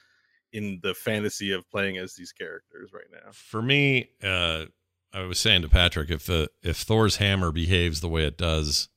in 0.51 0.79
the 0.81 0.95
fantasy 0.95 1.51
of 1.51 1.69
playing 1.69 1.99
as 1.99 2.15
these 2.15 2.31
characters 2.31 2.89
right 2.91 3.05
now. 3.11 3.29
for 3.33 3.61
me, 3.61 4.09
uh, 4.23 4.65
I 5.13 5.21
was 5.21 5.39
saying 5.39 5.63
to 5.63 5.69
Patrick, 5.69 6.09
if 6.09 6.25
the 6.25 6.49
if 6.61 6.77
Thor's 6.77 7.17
hammer 7.17 7.51
behaves 7.51 8.01
the 8.01 8.09
way 8.09 8.25
it 8.25 8.37
does 8.37 8.89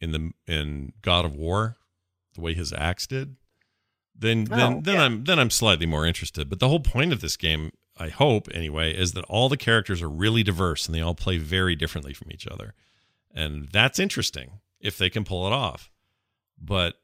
in 0.00 0.12
the 0.12 0.30
in 0.46 0.92
God 1.02 1.24
of 1.24 1.34
War, 1.36 1.76
the 2.34 2.40
way 2.40 2.54
his 2.54 2.72
axe 2.72 3.06
did, 3.06 3.36
then 4.14 4.48
oh, 4.50 4.56
then 4.56 4.72
Oh, 4.72 4.80
then 4.82 4.94
yeah. 4.94 5.02
I'm 5.04 5.24
then 5.24 5.38
I'm 5.38 5.50
slightly 5.50 5.86
more 5.86 6.06
interested. 6.06 6.48
But 6.50 6.58
the 6.60 6.68
whole 6.68 6.80
point 6.80 7.12
of 7.12 7.20
this 7.20 7.36
game, 7.36 7.72
I 7.96 8.08
hope 8.08 8.48
anyway, 8.52 8.96
is 8.96 9.12
that 9.12 9.24
all 9.26 9.48
the 9.48 9.56
characters 9.56 10.02
are 10.02 10.08
really 10.08 10.42
diverse 10.42 10.86
and 10.86 10.94
they 10.94 11.00
all 11.00 11.14
play 11.14 11.38
very 11.38 11.76
differently 11.76 12.12
from 12.12 12.32
each 12.32 12.46
other, 12.46 12.74
and 13.32 13.68
that's 13.68 13.98
interesting 13.98 14.60
if 14.80 14.98
they 14.98 15.10
can 15.10 15.24
pull 15.24 15.46
it 15.46 15.52
off. 15.52 15.90
But 16.60 16.94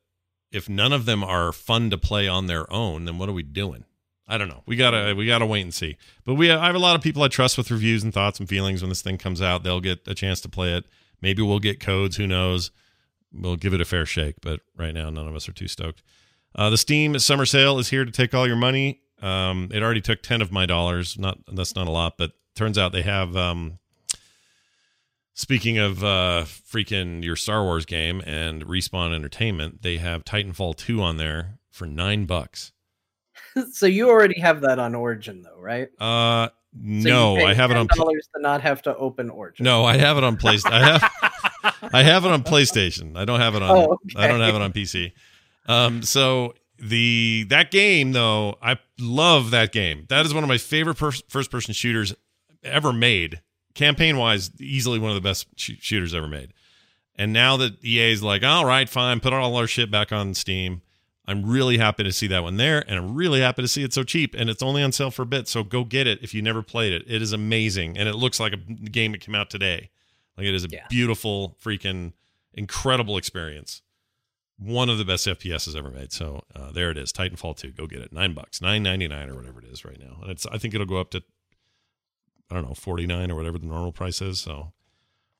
if 0.50 0.68
none 0.68 0.92
of 0.92 1.04
them 1.06 1.22
are 1.22 1.52
fun 1.52 1.88
to 1.90 1.98
play 1.98 2.28
on 2.28 2.46
their 2.46 2.70
own, 2.72 3.04
then 3.04 3.18
what 3.18 3.28
are 3.28 3.32
we 3.32 3.42
doing? 3.42 3.84
I 4.28 4.38
don't 4.38 4.48
know. 4.48 4.62
We 4.66 4.76
gotta 4.76 5.14
we 5.14 5.26
gotta 5.26 5.46
wait 5.46 5.62
and 5.62 5.74
see. 5.74 5.96
But 6.24 6.34
we 6.34 6.50
I 6.50 6.66
have 6.66 6.74
a 6.74 6.80
lot 6.80 6.96
of 6.96 7.02
people 7.02 7.22
I 7.22 7.28
trust 7.28 7.58
with 7.58 7.70
reviews 7.70 8.02
and 8.02 8.14
thoughts 8.14 8.38
and 8.38 8.48
feelings 8.48 8.82
when 8.82 8.88
this 8.88 9.02
thing 9.02 9.18
comes 9.18 9.42
out. 9.42 9.62
They'll 9.62 9.80
get 9.80 10.06
a 10.06 10.14
chance 10.14 10.40
to 10.42 10.48
play 10.48 10.74
it. 10.74 10.84
Maybe 11.20 11.42
we'll 11.42 11.58
get 11.58 11.80
codes. 11.80 12.16
Who 12.16 12.26
knows? 12.26 12.70
We'll 13.32 13.56
give 13.56 13.74
it 13.74 13.80
a 13.80 13.84
fair 13.84 14.06
shake. 14.06 14.36
But 14.40 14.60
right 14.76 14.94
now, 14.94 15.10
none 15.10 15.26
of 15.26 15.34
us 15.34 15.48
are 15.48 15.52
too 15.52 15.68
stoked. 15.68 16.02
Uh, 16.54 16.70
the 16.70 16.78
Steam 16.78 17.18
summer 17.18 17.46
sale 17.46 17.78
is 17.78 17.88
here 17.88 18.04
to 18.04 18.10
take 18.10 18.34
all 18.34 18.46
your 18.46 18.56
money. 18.56 19.00
Um, 19.20 19.70
it 19.72 19.82
already 19.82 20.00
took 20.00 20.22
ten 20.22 20.42
of 20.42 20.52
my 20.52 20.66
dollars. 20.66 21.18
Not 21.18 21.38
that's 21.52 21.74
not 21.74 21.88
a 21.88 21.92
lot, 21.92 22.16
but 22.18 22.32
turns 22.54 22.78
out 22.78 22.92
they 22.92 23.02
have. 23.02 23.36
Um, 23.36 23.78
speaking 25.34 25.78
of 25.78 26.04
uh, 26.04 26.44
freaking 26.46 27.24
your 27.24 27.36
Star 27.36 27.62
Wars 27.64 27.86
game 27.86 28.22
and 28.26 28.64
Respawn 28.66 29.14
Entertainment, 29.14 29.82
they 29.82 29.98
have 29.98 30.24
Titanfall 30.24 30.76
two 30.76 31.02
on 31.02 31.16
there 31.16 31.58
for 31.70 31.86
nine 31.86 32.26
bucks. 32.26 32.71
so 33.72 33.86
you 33.86 34.08
already 34.08 34.40
have 34.40 34.60
that 34.62 34.78
on 34.78 34.94
Origin, 34.94 35.42
though, 35.42 35.58
right? 35.60 35.88
Uh, 36.00 36.48
So 36.48 36.52
no, 36.74 37.36
I 37.36 37.54
have 37.54 37.70
it 37.70 37.76
on. 37.76 37.86
Dollars 37.88 38.28
to 38.34 38.40
not 38.40 38.60
have 38.62 38.82
to 38.82 38.96
open 38.96 39.28
Origin. 39.30 39.64
no, 39.64 39.84
I 39.84 39.96
have 39.98 40.16
it 40.16 40.24
on 40.24 40.36
PlayStation. 40.36 40.72
I 40.72 40.84
have 40.98 41.90
I 41.92 42.02
have 42.02 42.24
it 42.24 42.30
on 42.30 42.42
PlayStation. 42.42 43.16
I 43.16 43.24
don't 43.24 43.40
have 43.40 43.54
it 43.54 43.62
on. 43.62 43.70
Oh, 43.76 43.98
I 44.16 44.26
don't 44.26 44.40
have 44.40 44.54
it 44.54 44.62
on 44.62 44.72
PC. 44.72 45.12
Um, 45.66 46.02
so 46.02 46.54
the 46.78 47.44
that 47.50 47.70
game 47.70 48.12
though, 48.12 48.56
I 48.62 48.78
love 48.98 49.50
that 49.50 49.70
game. 49.72 50.06
That 50.08 50.24
is 50.26 50.32
one 50.34 50.42
of 50.44 50.48
my 50.48 50.58
favorite 50.58 50.96
pers- 50.96 51.22
first 51.28 51.50
person 51.50 51.74
shooters 51.74 52.14
ever 52.64 52.92
made. 52.92 53.40
Campaign 53.74 54.16
wise, 54.16 54.50
easily 54.60 54.98
one 54.98 55.10
of 55.10 55.14
the 55.14 55.20
best 55.20 55.46
sh- 55.56 55.72
shooters 55.80 56.14
ever 56.14 56.28
made. 56.28 56.52
And 57.16 57.32
now 57.32 57.56
that 57.58 57.84
EA 57.84 58.12
is 58.12 58.22
like, 58.22 58.42
all 58.42 58.64
right, 58.64 58.88
fine, 58.88 59.20
put 59.20 59.32
all 59.34 59.54
our 59.56 59.66
shit 59.66 59.90
back 59.90 60.10
on 60.12 60.32
Steam. 60.34 60.82
I'm 61.26 61.44
really 61.48 61.78
happy 61.78 62.02
to 62.02 62.12
see 62.12 62.26
that 62.28 62.42
one 62.42 62.56
there, 62.56 62.84
and 62.88 62.98
I'm 62.98 63.14
really 63.14 63.40
happy 63.40 63.62
to 63.62 63.68
see 63.68 63.84
it 63.84 63.92
so 63.92 64.02
cheap, 64.02 64.34
and 64.36 64.50
it's 64.50 64.62
only 64.62 64.82
on 64.82 64.90
sale 64.90 65.10
for 65.12 65.22
a 65.22 65.26
bit. 65.26 65.46
So 65.46 65.62
go 65.62 65.84
get 65.84 66.06
it 66.08 66.18
if 66.20 66.34
you 66.34 66.42
never 66.42 66.62
played 66.62 66.92
it. 66.92 67.04
It 67.06 67.22
is 67.22 67.32
amazing, 67.32 67.96
and 67.96 68.08
it 68.08 68.14
looks 68.16 68.40
like 68.40 68.52
a 68.52 68.56
game 68.56 69.12
that 69.12 69.20
came 69.20 69.34
out 69.36 69.48
today. 69.48 69.90
Like 70.36 70.46
it 70.46 70.54
is 70.54 70.64
a 70.64 70.68
Yeah. 70.68 70.86
beautiful, 70.90 71.56
freaking, 71.62 72.12
incredible 72.54 73.16
experience. 73.16 73.82
One 74.58 74.88
of 74.90 74.98
the 74.98 75.04
best 75.04 75.26
FPSs 75.26 75.76
ever 75.76 75.90
made. 75.90 76.12
So 76.12 76.42
uh, 76.56 76.72
there 76.72 76.90
it 76.90 76.98
is, 76.98 77.12
Titanfall 77.12 77.56
2. 77.56 77.70
Go 77.72 77.86
get 77.86 78.00
it, 78.00 78.12
nine 78.12 78.32
bucks, 78.34 78.60
nine 78.60 78.82
ninety 78.82 79.06
nine 79.08 79.28
or 79.30 79.34
whatever 79.36 79.60
it 79.60 79.66
is 79.66 79.84
right 79.84 79.98
now, 80.00 80.18
and 80.22 80.30
it's. 80.30 80.44
I 80.46 80.58
think 80.58 80.74
it'll 80.74 80.86
go 80.86 80.98
up 80.98 81.10
to, 81.12 81.22
I 82.50 82.54
don't 82.54 82.66
know, 82.68 82.74
forty 82.74 83.06
nine 83.06 83.30
or 83.30 83.36
whatever 83.36 83.58
the 83.58 83.66
normal 83.66 83.92
price 83.92 84.20
is. 84.20 84.40
So 84.40 84.72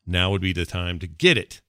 now 0.06 0.30
would 0.30 0.40
be 0.40 0.52
the 0.52 0.64
time 0.66 0.98
to 1.00 1.06
get 1.06 1.36
it. 1.36 1.60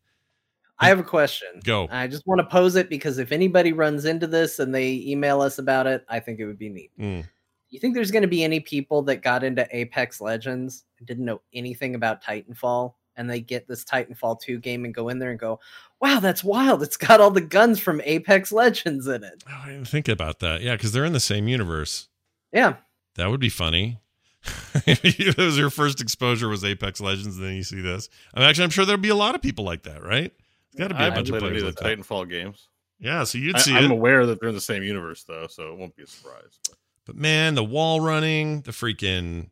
I 0.84 0.88
have 0.88 1.00
a 1.00 1.04
question. 1.04 1.48
Go. 1.64 1.88
I 1.92 2.08
just 2.08 2.26
want 2.28 2.40
to 2.40 2.46
pose 2.46 2.76
it 2.76 2.90
because 2.90 3.18
if 3.18 3.32
anybody 3.32 3.74
runs 3.74 4.06
into 4.06 4.28
this 4.28 4.60
and 4.60 4.74
they 4.74 5.04
email 5.06 5.42
us 5.42 5.58
about 5.58 5.88
it, 5.88 6.06
I 6.10 6.20
think 6.20 6.40
it 6.40 6.46
would 6.46 6.60
be 6.60 6.70
neat. 6.70 6.92
Mm. 7.00 7.28
You 7.70 7.80
think 7.80 7.96
there's 7.96 8.12
going 8.12 8.22
to 8.22 8.28
be 8.28 8.44
any 8.44 8.60
people 8.60 9.02
that 9.04 9.18
got 9.18 9.44
into 9.44 9.68
Apex 9.76 10.22
Legends 10.22 10.86
and 11.00 11.08
didn't 11.08 11.26
know 11.26 11.42
anything 11.54 11.96
about 11.96 12.24
Titanfall 12.24 12.94
and 13.16 13.30
they 13.30 13.42
get 13.42 13.68
this 13.68 13.84
Titanfall 13.84 14.42
2 14.42 14.60
game 14.60 14.86
and 14.86 14.94
go 14.94 15.10
in 15.10 15.20
there 15.20 15.32
and 15.32 15.40
go, 15.40 15.60
wow, 16.00 16.20
that's 16.20 16.44
wild. 16.44 16.84
It's 16.84 16.98
got 16.98 17.22
all 17.22 17.32
the 17.32 17.42
guns 17.42 17.80
from 17.80 18.02
Apex 18.04 18.52
Legends 18.52 19.08
in 19.08 19.24
it. 19.24 19.44
Oh, 19.48 19.62
I 19.64 19.68
didn't 19.70 19.88
think 19.88 20.08
about 20.08 20.40
that. 20.40 20.62
Yeah, 20.62 20.76
because 20.76 20.92
they're 20.92 21.06
in 21.06 21.14
the 21.14 21.20
same 21.20 21.48
universe. 21.48 22.08
Yeah. 22.52 22.76
That 23.16 23.30
would 23.30 23.40
be 23.40 23.50
funny. 23.50 24.00
it 24.86 25.38
was 25.38 25.58
your 25.58 25.70
first 25.70 26.02
exposure 26.02 26.50
was 26.50 26.66
Apex 26.66 27.00
Legends, 27.00 27.38
and 27.38 27.46
then 27.46 27.56
you 27.56 27.64
see 27.64 27.82
this. 27.82 28.10
I 28.34 28.40
mean, 28.40 28.50
actually, 28.50 28.66
I'm 28.66 28.70
sure 28.72 28.86
there'll 28.86 29.02
be 29.02 29.10
a 29.10 29.16
lot 29.16 29.36
of 29.36 29.42
people 29.42 29.64
like 29.64 29.84
that, 29.84 30.04
right? 30.04 30.34
There's 30.74 30.88
got 30.88 30.88
to 30.90 30.94
be 30.96 31.00
I 31.00 31.02
a 31.08 31.10
haven't 31.10 31.18
bunch 31.18 31.30
of 31.30 31.40
played 31.40 31.52
any 31.52 31.60
players 31.62 31.70
of 31.70 31.76
the 31.76 31.84
that. 31.84 32.00
Titanfall 32.00 32.30
games. 32.30 32.68
Yeah, 33.00 33.24
so 33.26 33.38
you'd 33.38 33.56
I, 33.56 33.60
see 33.60 33.74
I'm 33.76 33.86
it. 33.86 33.92
aware 33.92 34.26
that 34.26 34.40
they're 34.40 34.50
in 34.50 34.56
the 34.56 34.62
same 34.62 34.84
universe 34.84 35.24
though, 35.26 35.48
so 35.48 35.72
it 35.74 35.78
won't 35.78 35.96
be 35.96 36.04
a 36.04 36.08
surprise. 36.08 36.60
But 36.68 36.78
But 37.06 37.16
man, 37.18 37.56
the 37.56 37.64
wall 37.64 38.00
running, 38.02 38.62
the 38.62 38.72
freaking, 38.72 39.50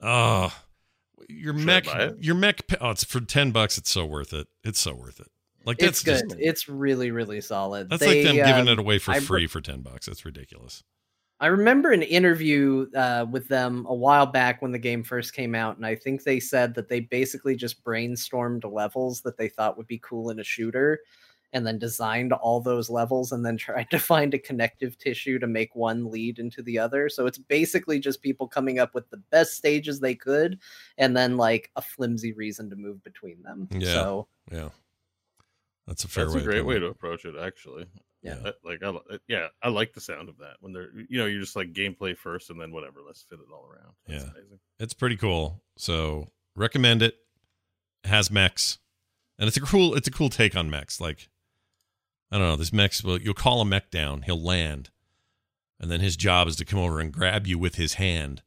oh, 0.00 0.54
your 1.28 1.54
Should 1.56 1.66
mech, 1.66 1.86
your 2.20 2.34
mech. 2.34 2.62
Oh, 2.80 2.90
it's 2.90 3.04
for 3.04 3.20
ten 3.20 3.50
bucks. 3.52 3.76
It's 3.78 3.90
so 3.90 4.04
worth 4.06 4.32
it. 4.32 4.46
It's 4.64 4.80
so 4.80 4.94
worth 4.94 5.20
it. 5.20 5.28
Like 5.64 5.76
It's 5.80 6.02
that's 6.02 6.22
good. 6.22 6.30
just 6.30 6.40
it's 6.40 6.68
really, 6.68 7.10
really 7.10 7.40
solid. 7.40 7.88
that's 7.88 8.00
They, 8.00 8.24
like 8.24 8.36
them 8.36 8.36
giving 8.46 8.62
um, 8.62 8.68
it 8.68 8.78
away 8.78 8.98
for 8.98 9.12
I- 9.12 9.20
free 9.20 9.46
for 9.46 9.60
ten 9.60 9.82
bucks. 9.82 10.06
That's 10.06 10.24
ridiculous. 10.24 10.82
I 11.42 11.48
remember 11.48 11.90
an 11.90 12.02
interview 12.02 12.86
uh, 12.94 13.26
with 13.28 13.48
them 13.48 13.84
a 13.88 13.94
while 13.94 14.26
back 14.26 14.62
when 14.62 14.70
the 14.70 14.78
game 14.78 15.02
first 15.02 15.34
came 15.34 15.56
out, 15.56 15.76
and 15.76 15.84
I 15.84 15.96
think 15.96 16.22
they 16.22 16.38
said 16.38 16.72
that 16.76 16.88
they 16.88 17.00
basically 17.00 17.56
just 17.56 17.82
brainstormed 17.82 18.62
levels 18.72 19.22
that 19.22 19.36
they 19.36 19.48
thought 19.48 19.76
would 19.76 19.88
be 19.88 19.98
cool 19.98 20.30
in 20.30 20.38
a 20.38 20.44
shooter, 20.44 21.00
and 21.52 21.66
then 21.66 21.80
designed 21.80 22.32
all 22.32 22.60
those 22.60 22.88
levels, 22.88 23.32
and 23.32 23.44
then 23.44 23.56
tried 23.58 23.90
to 23.90 23.98
find 23.98 24.34
a 24.34 24.38
connective 24.38 24.96
tissue 24.98 25.40
to 25.40 25.48
make 25.48 25.74
one 25.74 26.08
lead 26.12 26.38
into 26.38 26.62
the 26.62 26.78
other. 26.78 27.08
So 27.08 27.26
it's 27.26 27.38
basically 27.38 27.98
just 27.98 28.22
people 28.22 28.46
coming 28.46 28.78
up 28.78 28.94
with 28.94 29.10
the 29.10 29.20
best 29.32 29.54
stages 29.54 29.98
they 29.98 30.14
could, 30.14 30.60
and 30.96 31.16
then 31.16 31.36
like 31.36 31.72
a 31.74 31.82
flimsy 31.82 32.32
reason 32.34 32.70
to 32.70 32.76
move 32.76 33.02
between 33.02 33.42
them. 33.42 33.66
Yeah. 33.72 33.94
So 33.94 34.28
Yeah, 34.52 34.68
that's 35.88 36.04
a 36.04 36.08
fair 36.08 36.26
that's 36.26 36.36
way. 36.36 36.42
a 36.42 36.44
great 36.44 36.60
of 36.60 36.66
way 36.66 36.78
to 36.78 36.86
approach 36.86 37.24
it, 37.24 37.34
actually. 37.36 37.86
Yeah. 38.22 38.52
Like 38.64 38.82
I, 38.82 38.88
uh, 38.88 39.18
yeah, 39.26 39.48
I 39.62 39.68
like 39.68 39.92
the 39.94 40.00
sound 40.00 40.28
of 40.28 40.38
that 40.38 40.56
when 40.60 40.72
they're 40.72 40.90
you 41.08 41.18
know 41.18 41.26
you're 41.26 41.40
just 41.40 41.56
like 41.56 41.72
gameplay 41.72 42.16
first 42.16 42.50
and 42.50 42.60
then 42.60 42.70
whatever, 42.72 43.00
let's 43.04 43.22
fit 43.22 43.40
it 43.40 43.52
all 43.52 43.66
around. 43.66 43.94
That's 44.06 44.24
Yeah. 44.24 44.30
amazing. 44.30 44.60
It's 44.78 44.94
pretty 44.94 45.16
cool. 45.16 45.62
So 45.76 46.28
recommend 46.54 47.02
it. 47.02 47.14
it. 48.04 48.08
Has 48.08 48.30
mechs, 48.32 48.78
and 49.38 49.46
it's 49.46 49.56
a 49.56 49.60
cool. 49.60 49.94
It's 49.94 50.08
a 50.08 50.10
cool 50.12 50.28
take 50.28 50.56
on 50.56 50.68
mechs. 50.70 51.00
Like 51.00 51.28
I 52.32 52.38
don't 52.38 52.48
know, 52.48 52.56
this 52.56 52.72
mechs. 52.72 53.02
Well, 53.04 53.18
you'll 53.18 53.34
call 53.34 53.60
a 53.60 53.64
mech 53.64 53.90
down. 53.92 54.22
He'll 54.22 54.42
land, 54.42 54.90
and 55.78 55.88
then 55.90 56.00
his 56.00 56.16
job 56.16 56.48
is 56.48 56.56
to 56.56 56.64
come 56.64 56.80
over 56.80 56.98
and 56.98 57.12
grab 57.12 57.46
you 57.46 57.58
with 57.58 57.76
his 57.76 57.94
hand, 57.94 58.42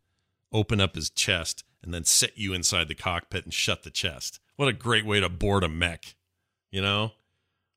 open 0.52 0.82
up 0.82 0.96
his 0.96 1.10
chest, 1.10 1.64
and 1.82 1.94
then 1.94 2.04
set 2.04 2.38
you 2.38 2.54
inside 2.54 2.88
the 2.90 2.96
cockpit 2.96 3.46
and 3.46 3.54
shut 3.54 3.84
the 3.84 3.90
chest. 3.92 4.40
What 4.58 4.68
a 4.68 4.74
great 4.74 5.06
way 5.06 5.20
to 5.22 5.30
board 5.30 5.64
a 5.64 5.70
mech. 5.70 6.16
You 6.72 6.82
know. 6.82 7.14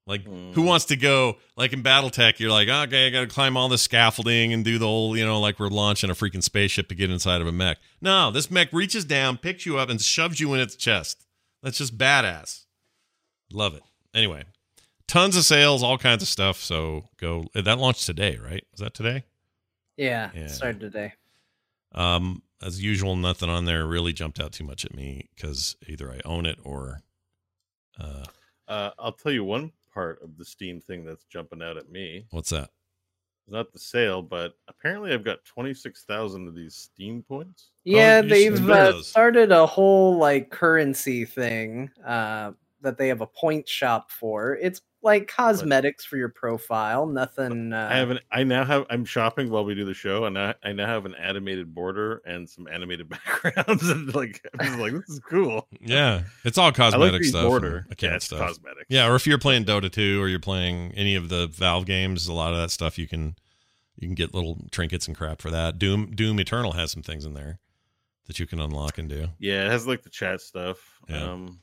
Like, 0.08 0.24
who 0.24 0.30
Mm. 0.62 0.64
wants 0.64 0.86
to 0.86 0.96
go? 0.96 1.36
Like 1.54 1.74
in 1.74 1.82
BattleTech, 1.82 2.38
you're 2.40 2.50
like, 2.50 2.66
okay, 2.68 3.06
I 3.06 3.10
got 3.10 3.20
to 3.20 3.26
climb 3.26 3.56
all 3.58 3.68
the 3.68 3.76
scaffolding 3.76 4.54
and 4.54 4.64
do 4.64 4.78
the 4.78 4.86
whole, 4.86 5.14
you 5.16 5.24
know, 5.24 5.38
like 5.38 5.60
we're 5.60 5.68
launching 5.68 6.08
a 6.08 6.14
freaking 6.14 6.42
spaceship 6.42 6.88
to 6.88 6.94
get 6.94 7.10
inside 7.10 7.42
of 7.42 7.46
a 7.46 7.52
mech. 7.52 7.76
No, 8.00 8.30
this 8.30 8.50
mech 8.50 8.72
reaches 8.72 9.04
down, 9.04 9.36
picks 9.36 9.66
you 9.66 9.76
up, 9.78 9.90
and 9.90 10.00
shoves 10.00 10.40
you 10.40 10.54
in 10.54 10.60
its 10.60 10.76
chest. 10.76 11.26
That's 11.62 11.76
just 11.76 11.98
badass. 11.98 12.64
Love 13.52 13.74
it. 13.74 13.82
Anyway, 14.14 14.44
tons 15.06 15.36
of 15.36 15.44
sales, 15.44 15.82
all 15.82 15.98
kinds 15.98 16.22
of 16.22 16.28
stuff. 16.28 16.56
So 16.58 17.04
go. 17.18 17.44
That 17.54 17.78
launched 17.78 18.06
today, 18.06 18.36
right? 18.42 18.64
Is 18.72 18.80
that 18.80 18.94
today? 18.94 19.24
yeah, 19.98 20.30
Yeah. 20.34 20.40
it 20.42 20.50
started 20.50 20.80
today. 20.80 21.12
Um, 21.92 22.42
as 22.62 22.82
usual, 22.82 23.14
nothing 23.16 23.50
on 23.50 23.66
there 23.66 23.86
really 23.86 24.12
jumped 24.14 24.40
out 24.40 24.52
too 24.52 24.64
much 24.64 24.84
at 24.86 24.94
me 24.94 25.28
because 25.34 25.76
either 25.86 26.10
I 26.10 26.20
own 26.24 26.46
it 26.46 26.58
or, 26.64 27.02
uh, 28.00 28.24
Uh, 28.66 28.90
I'll 28.98 29.12
tell 29.12 29.32
you 29.32 29.44
one 29.44 29.72
part 29.98 30.22
of 30.22 30.38
the 30.38 30.44
Steam 30.44 30.80
thing 30.80 31.04
that's 31.04 31.24
jumping 31.24 31.60
out 31.60 31.76
at 31.76 31.90
me. 31.90 32.24
what's 32.30 32.50
that? 32.50 32.70
It's 33.40 33.52
not 33.52 33.72
the 33.72 33.80
sale, 33.80 34.22
but 34.22 34.54
apparently 34.68 35.12
I've 35.12 35.24
got 35.24 35.44
twenty 35.44 35.74
six 35.74 36.04
thousand 36.04 36.46
of 36.46 36.54
these 36.54 36.76
Steam 36.76 37.24
points. 37.26 37.70
Yeah, 37.82 38.20
you 38.20 38.28
they've 38.28 38.70
uh, 38.70 39.02
started 39.02 39.50
a 39.50 39.66
whole 39.66 40.16
like 40.16 40.50
currency 40.50 41.24
thing 41.24 41.90
uh, 42.06 42.52
that 42.80 42.96
they 42.96 43.08
have 43.08 43.22
a 43.22 43.26
point 43.26 43.68
shop 43.68 44.12
for. 44.12 44.54
It's 44.54 44.82
like 45.02 45.28
cosmetics 45.28 46.04
for 46.04 46.16
your 46.16 46.28
profile. 46.28 47.06
Nothing. 47.06 47.72
Uh, 47.72 47.88
I 47.90 47.96
have 47.96 48.10
an. 48.10 48.18
I 48.32 48.42
now 48.44 48.64
have. 48.64 48.84
I'm 48.90 49.04
shopping 49.04 49.48
while 49.50 49.64
we 49.64 49.74
do 49.74 49.84
the 49.84 49.94
show, 49.94 50.24
and 50.24 50.38
I, 50.38 50.54
I 50.64 50.72
now 50.72 50.86
have 50.86 51.06
an 51.06 51.14
animated 51.14 51.74
border 51.74 52.20
and 52.26 52.48
some 52.48 52.66
animated 52.66 53.08
backgrounds, 53.10 53.88
and 53.88 54.12
like 54.14 54.44
I'm 54.58 54.66
just 54.66 54.78
like 54.80 54.92
this 54.92 55.08
is 55.08 55.20
cool. 55.30 55.66
Yeah, 55.80 56.22
it's 56.44 56.58
all 56.58 56.68
I 56.68 56.72
cosmetic 56.72 57.12
like 57.12 57.24
stuff. 57.24 57.44
border. 57.46 57.76
and 57.78 57.86
Yeah, 57.86 57.92
account 57.92 58.14
it's 58.16 58.24
stuff. 58.26 58.40
cosmetics. 58.40 58.86
Yeah, 58.88 59.08
or 59.08 59.14
if 59.14 59.26
you're 59.26 59.38
playing 59.38 59.64
Dota 59.64 59.90
2 59.90 60.20
or 60.20 60.28
you're 60.28 60.40
playing 60.40 60.92
any 60.96 61.14
of 61.14 61.28
the 61.28 61.46
Valve 61.46 61.86
games, 61.86 62.26
a 62.28 62.32
lot 62.32 62.52
of 62.52 62.58
that 62.58 62.70
stuff 62.70 62.98
you 62.98 63.06
can 63.06 63.36
you 63.96 64.08
can 64.08 64.14
get 64.14 64.34
little 64.34 64.58
trinkets 64.70 65.06
and 65.06 65.16
crap 65.16 65.40
for 65.40 65.50
that. 65.50 65.78
Doom 65.78 66.10
Doom 66.14 66.40
Eternal 66.40 66.72
has 66.72 66.90
some 66.90 67.02
things 67.02 67.24
in 67.24 67.34
there 67.34 67.58
that 68.26 68.38
you 68.38 68.46
can 68.46 68.60
unlock 68.60 68.98
and 68.98 69.08
do. 69.08 69.28
yeah. 69.38 69.64
It 69.66 69.70
has 69.70 69.86
like 69.86 70.02
the 70.02 70.10
chat 70.10 70.40
stuff. 70.40 70.78
Yeah. 71.08 71.22
Um, 71.32 71.60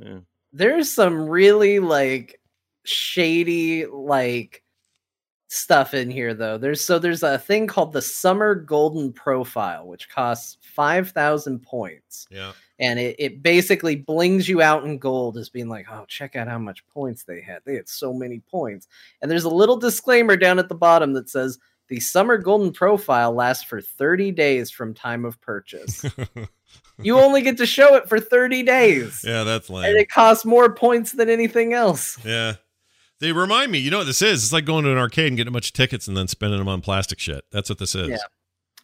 yeah. 0.00 0.18
there's 0.52 0.90
some 0.90 1.28
really 1.28 1.78
like 1.78 2.40
shady 2.88 3.86
like 3.86 4.62
stuff 5.48 5.94
in 5.94 6.10
here 6.10 6.34
though. 6.34 6.58
There's 6.58 6.84
so 6.84 6.98
there's 6.98 7.22
a 7.22 7.38
thing 7.38 7.66
called 7.66 7.92
the 7.92 8.02
Summer 8.02 8.54
Golden 8.54 9.12
Profile, 9.12 9.86
which 9.86 10.08
costs 10.08 10.58
five 10.60 11.10
thousand 11.10 11.60
points. 11.60 12.26
Yeah. 12.30 12.52
and 12.78 12.98
it, 12.98 13.16
it 13.18 13.42
basically 13.42 13.96
blings 13.96 14.48
you 14.48 14.60
out 14.60 14.84
in 14.84 14.98
gold 14.98 15.38
as 15.38 15.48
being 15.48 15.68
like, 15.68 15.86
oh, 15.90 16.04
check 16.08 16.36
out 16.36 16.48
how 16.48 16.58
much 16.58 16.86
points 16.88 17.24
they 17.24 17.40
had. 17.40 17.60
They 17.64 17.74
had 17.74 17.88
so 17.88 18.12
many 18.12 18.40
points. 18.40 18.86
And 19.22 19.30
there's 19.30 19.44
a 19.44 19.48
little 19.50 19.76
disclaimer 19.76 20.36
down 20.36 20.58
at 20.58 20.68
the 20.68 20.74
bottom 20.74 21.14
that 21.14 21.30
says 21.30 21.58
the 21.88 22.00
summer 22.00 22.36
golden 22.36 22.72
profile 22.72 23.32
lasts 23.32 23.64
for 23.64 23.80
30 23.80 24.32
days 24.32 24.70
from 24.70 24.92
time 24.92 25.24
of 25.24 25.40
purchase. 25.40 26.04
you 27.02 27.18
only 27.18 27.42
get 27.42 27.56
to 27.58 27.66
show 27.66 27.94
it 27.94 28.08
for 28.08 28.20
30 28.20 28.62
days. 28.64 29.24
yeah, 29.26 29.44
that's 29.44 29.70
lame. 29.70 29.84
And 29.86 29.96
it 29.96 30.10
costs 30.10 30.44
more 30.44 30.74
points 30.74 31.12
than 31.12 31.30
anything 31.30 31.72
else. 31.72 32.18
Yeah. 32.24 32.54
They 33.20 33.32
remind 33.32 33.72
me, 33.72 33.78
you 33.78 33.90
know 33.90 33.98
what 33.98 34.06
this 34.06 34.22
is? 34.22 34.44
It's 34.44 34.52
like 34.52 34.64
going 34.66 34.84
to 34.84 34.92
an 34.92 34.98
arcade 34.98 35.28
and 35.28 35.36
getting 35.36 35.50
a 35.50 35.52
bunch 35.52 35.68
of 35.68 35.72
tickets 35.72 36.06
and 36.08 36.16
then 36.16 36.28
spending 36.28 36.58
them 36.58 36.68
on 36.68 36.80
plastic 36.82 37.18
shit. 37.18 37.44
That's 37.50 37.68
what 37.68 37.78
this 37.78 37.94
is. 37.94 38.08
Yeah. 38.10 38.16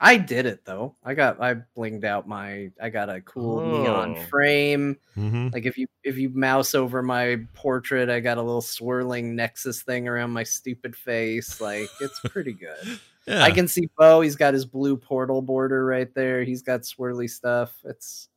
I 0.04 0.16
did 0.16 0.46
it 0.46 0.64
though. 0.64 0.96
I 1.04 1.14
got 1.14 1.40
I 1.40 1.54
blinged 1.76 2.02
out 2.04 2.26
my 2.26 2.70
I 2.80 2.88
got 2.88 3.08
a 3.08 3.20
cool 3.20 3.60
neon 3.60 4.16
Oh. 4.18 4.22
frame. 4.24 4.96
hmm 5.14 5.48
Like 5.52 5.64
if 5.64 5.78
you 5.78 5.86
if 6.02 6.18
you 6.18 6.28
mouse 6.30 6.74
over 6.74 7.02
my 7.04 7.38
portrait, 7.54 8.10
I 8.10 8.18
got 8.18 8.36
a 8.38 8.42
little 8.42 8.62
swirling 8.62 9.36
Nexus 9.36 9.82
thing 9.82 10.08
around 10.08 10.30
my 10.30 10.42
stupid 10.42 10.96
face. 10.96 11.60
Like 11.60 11.88
it's 12.00 12.18
pretty 12.24 12.52
good. 12.54 12.98
Yeah. 13.28 13.44
I 13.44 13.52
can 13.52 13.68
see 13.68 13.88
Bo. 13.96 14.22
He's 14.22 14.34
got 14.34 14.54
his 14.54 14.64
blue 14.64 14.96
portal 14.96 15.40
border 15.40 15.84
right 15.86 16.12
there. 16.14 16.42
He's 16.42 16.62
got 16.62 16.80
swirly 16.80 17.30
stuff. 17.30 17.72
It's 17.84 18.28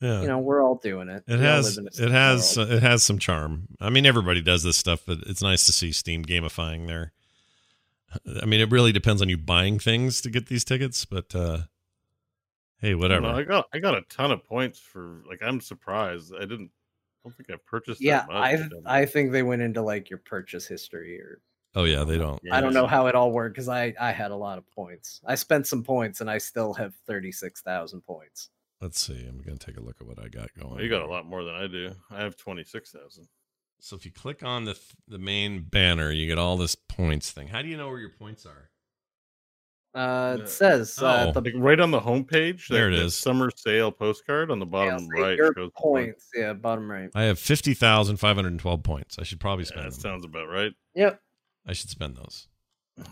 yeah. 0.00 0.20
you 0.20 0.28
know 0.28 0.38
we're 0.38 0.62
all 0.62 0.76
doing 0.76 1.08
it. 1.08 1.24
It 1.26 1.38
We 1.38 1.44
has 1.44 1.76
live 1.76 1.82
in 1.82 1.86
a 1.86 1.88
it 1.88 1.94
small 1.94 2.10
has 2.10 2.56
world. 2.56 2.70
it 2.70 2.82
has 2.82 3.02
some 3.02 3.18
charm. 3.18 3.68
I 3.80 3.90
mean, 3.90 4.06
everybody 4.06 4.42
does 4.42 4.62
this 4.62 4.76
stuff, 4.76 5.02
but 5.06 5.18
it's 5.26 5.42
nice 5.42 5.66
to 5.66 5.72
see 5.72 5.92
Steam 5.92 6.24
gamifying 6.24 6.86
their. 6.86 7.12
I 8.40 8.46
mean, 8.46 8.60
it 8.60 8.70
really 8.70 8.92
depends 8.92 9.20
on 9.20 9.28
you 9.28 9.36
buying 9.36 9.78
things 9.78 10.20
to 10.22 10.30
get 10.30 10.46
these 10.46 10.64
tickets, 10.64 11.04
but 11.04 11.34
uh 11.34 11.58
hey, 12.80 12.94
whatever. 12.94 13.22
know, 13.22 13.36
I 13.36 13.42
got 13.42 13.66
I 13.72 13.78
got 13.78 13.96
a 13.96 14.02
ton 14.02 14.30
of 14.30 14.44
points 14.44 14.78
for 14.78 15.22
like 15.28 15.42
I'm 15.42 15.60
surprised. 15.60 16.32
I 16.34 16.40
didn't. 16.40 16.70
I 17.24 17.28
don't 17.28 17.36
think 17.36 17.50
I 17.50 17.56
purchased. 17.66 18.00
yeah. 18.00 18.20
that 18.20 18.28
much. 18.28 18.82
I. 18.86 19.00
I 19.00 19.06
think 19.06 19.32
they 19.32 19.42
went 19.42 19.62
into 19.62 19.82
like 19.82 20.10
your 20.10 20.20
purchase 20.20 20.66
history 20.66 21.20
or 21.20 21.40
oh 21.74 21.84
yeah, 21.84 22.04
they 22.04 22.18
don't. 22.18 22.40
I 22.52 22.60
don't 22.60 22.74
know 22.74 22.86
how 22.86 23.06
it 23.06 23.14
all 23.14 23.32
worked 23.32 23.54
because 23.54 23.68
I 23.68 23.94
I 24.00 24.12
had 24.12 24.30
a 24.30 24.36
lot 24.36 24.58
of 24.58 24.70
points. 24.70 25.20
I 25.26 25.34
spent 25.34 25.66
some 25.66 25.82
points 25.82 26.20
and 26.20 26.30
I 26.30 26.38
still 26.38 26.72
have 26.74 26.94
thirty 27.06 27.32
six 27.32 27.62
thousand 27.62 28.02
points. 28.02 28.50
Let's 28.80 29.00
see. 29.00 29.26
I'm 29.26 29.38
gonna 29.38 29.56
take 29.58 29.76
a 29.78 29.80
look 29.82 29.96
at 30.00 30.06
what 30.06 30.18
I 30.18 30.28
got 30.28 30.52
going. 30.54 30.74
Well, 30.74 30.82
you 30.82 30.90
got 30.90 31.02
a 31.02 31.06
lot 31.06 31.26
more 31.26 31.42
than 31.44 31.54
I 31.54 31.66
do. 31.66 31.92
I 32.10 32.18
have 32.22 32.36
twenty 32.36 32.62
six 32.64 32.90
thousand. 32.92 33.28
So 33.80 33.96
if 33.96 34.04
you 34.04 34.12
click 34.12 34.42
on 34.42 34.64
the 34.64 34.78
the 35.08 35.18
main 35.18 35.62
banner, 35.62 36.10
you 36.10 36.26
get 36.26 36.38
all 36.38 36.56
this 36.56 36.74
points 36.74 37.30
thing. 37.32 37.48
How 37.48 37.62
do 37.62 37.68
you 37.68 37.76
know 37.76 37.88
where 37.88 37.98
your 37.98 38.10
points 38.10 38.44
are? 38.46 38.70
Uh, 39.94 40.36
it 40.40 40.48
says 40.50 40.98
uh, 41.02 41.26
Oh. 41.28 41.32
the 41.32 41.40
Like 41.40 41.54
right 41.56 41.80
on 41.80 41.90
the 41.90 42.00
homepage, 42.00 42.68
There 42.68 42.90
that- 42.90 42.96
it 42.96 42.98
that 42.98 43.04
is. 43.06 43.14
Summer 43.16 43.50
sale 43.56 43.90
postcard 43.90 44.50
on 44.50 44.58
the 44.58 44.66
bottom 44.66 44.98
see, 45.00 45.22
right. 45.22 45.38
your 45.38 45.54
shows 45.54 45.70
the 45.74 45.80
points. 45.80 46.28
Yeah, 46.34 46.52
bottom 46.52 46.90
right. 46.90 47.08
I 47.14 47.22
have 47.22 47.38
fifty 47.38 47.72
thousand 47.72 48.18
five 48.18 48.36
hundred 48.36 48.50
and 48.52 48.60
twelve 48.60 48.82
points. 48.82 49.18
I 49.18 49.22
should 49.22 49.40
probably 49.40 49.64
Yeah, 49.64 49.68
spend 49.68 49.86
that 49.86 49.92
them. 49.92 50.00
sounds 50.00 50.24
about 50.26 50.48
right. 50.50 50.72
Yep. 50.94 51.18
I 51.66 51.72
should 51.72 51.88
spend 51.88 52.16
those. 52.16 52.46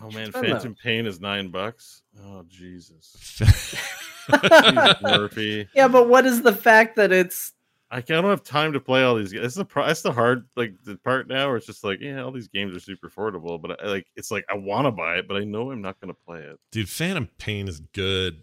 Oh 0.01 0.09
man, 0.11 0.31
Phantom 0.31 0.73
those. 0.73 0.81
Pain 0.81 1.05
is 1.05 1.19
nine 1.19 1.49
bucks. 1.49 2.01
Oh 2.23 2.43
Jesus, 2.47 3.15
Jesus, 3.37 3.79
Jesus, 4.27 5.01
Murphy. 5.01 5.67
Yeah, 5.75 5.87
but 5.87 6.09
what 6.09 6.25
is 6.25 6.41
the 6.41 6.53
fact 6.53 6.95
that 6.95 7.11
it's 7.11 7.53
I 7.91 8.01
don't 8.01 8.25
have 8.25 8.43
time 8.43 8.73
to 8.73 8.79
play 8.79 9.03
all 9.03 9.15
these. 9.15 9.31
games. 9.31 9.43
That's 9.43 9.55
the 9.55 9.65
pro- 9.65 9.85
that's 9.85 10.01
the 10.01 10.11
hard 10.11 10.47
like 10.55 10.73
the 10.83 10.97
part 10.97 11.27
now 11.27 11.47
where 11.47 11.57
it's 11.57 11.67
just 11.67 11.83
like 11.83 12.01
yeah, 12.01 12.23
all 12.23 12.31
these 12.31 12.47
games 12.47 12.75
are 12.75 12.79
super 12.79 13.09
affordable, 13.09 13.61
but 13.61 13.83
I, 13.83 13.87
like 13.87 14.07
it's 14.15 14.31
like 14.31 14.45
I 14.49 14.55
want 14.55 14.85
to 14.85 14.91
buy 14.91 15.17
it, 15.17 15.27
but 15.27 15.37
I 15.37 15.43
know 15.43 15.71
I'm 15.71 15.81
not 15.81 15.99
going 15.99 16.13
to 16.13 16.19
play 16.25 16.39
it. 16.39 16.59
Dude, 16.71 16.89
Phantom 16.89 17.29
Pain 17.37 17.67
is 17.67 17.79
good. 17.79 18.41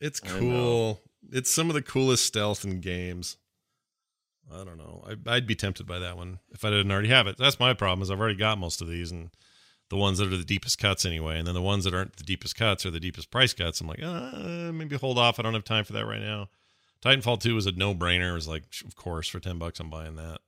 It's 0.00 0.20
cool. 0.20 1.00
It's 1.30 1.52
some 1.52 1.70
of 1.70 1.74
the 1.74 1.82
coolest 1.82 2.24
stealth 2.24 2.64
in 2.64 2.80
games. 2.80 3.36
I 4.52 4.64
don't 4.64 4.78
know. 4.78 5.04
I, 5.06 5.34
I'd 5.34 5.46
be 5.46 5.54
tempted 5.54 5.86
by 5.86 5.98
that 6.00 6.16
one 6.16 6.38
if 6.50 6.64
I 6.64 6.70
didn't 6.70 6.90
already 6.90 7.08
have 7.08 7.26
it. 7.26 7.36
That's 7.36 7.60
my 7.60 7.74
problem. 7.74 8.02
Is 8.02 8.10
I've 8.10 8.20
already 8.20 8.36
got 8.36 8.58
most 8.58 8.80
of 8.82 8.88
these, 8.88 9.12
and 9.12 9.30
the 9.90 9.96
ones 9.96 10.18
that 10.18 10.32
are 10.32 10.36
the 10.36 10.44
deepest 10.44 10.78
cuts 10.78 11.04
anyway, 11.04 11.38
and 11.38 11.46
then 11.46 11.54
the 11.54 11.62
ones 11.62 11.84
that 11.84 11.94
aren't 11.94 12.16
the 12.16 12.24
deepest 12.24 12.56
cuts 12.56 12.84
are 12.84 12.90
the 12.90 13.00
deepest 13.00 13.30
price 13.30 13.54
cuts. 13.54 13.80
I'm 13.80 13.86
like, 13.86 14.02
uh, 14.02 14.72
maybe 14.72 14.96
hold 14.96 15.18
off. 15.18 15.38
I 15.38 15.42
don't 15.42 15.54
have 15.54 15.64
time 15.64 15.84
for 15.84 15.94
that 15.94 16.06
right 16.06 16.20
now. 16.20 16.48
Titanfall 17.02 17.40
2 17.40 17.54
was 17.54 17.66
a 17.66 17.72
no 17.72 17.94
brainer. 17.94 18.30
It 18.30 18.34
was 18.34 18.48
like, 18.48 18.64
of 18.84 18.96
course, 18.96 19.28
for 19.28 19.40
10 19.40 19.58
bucks, 19.58 19.80
I'm 19.80 19.88
buying 19.88 20.16
that. 20.16 20.38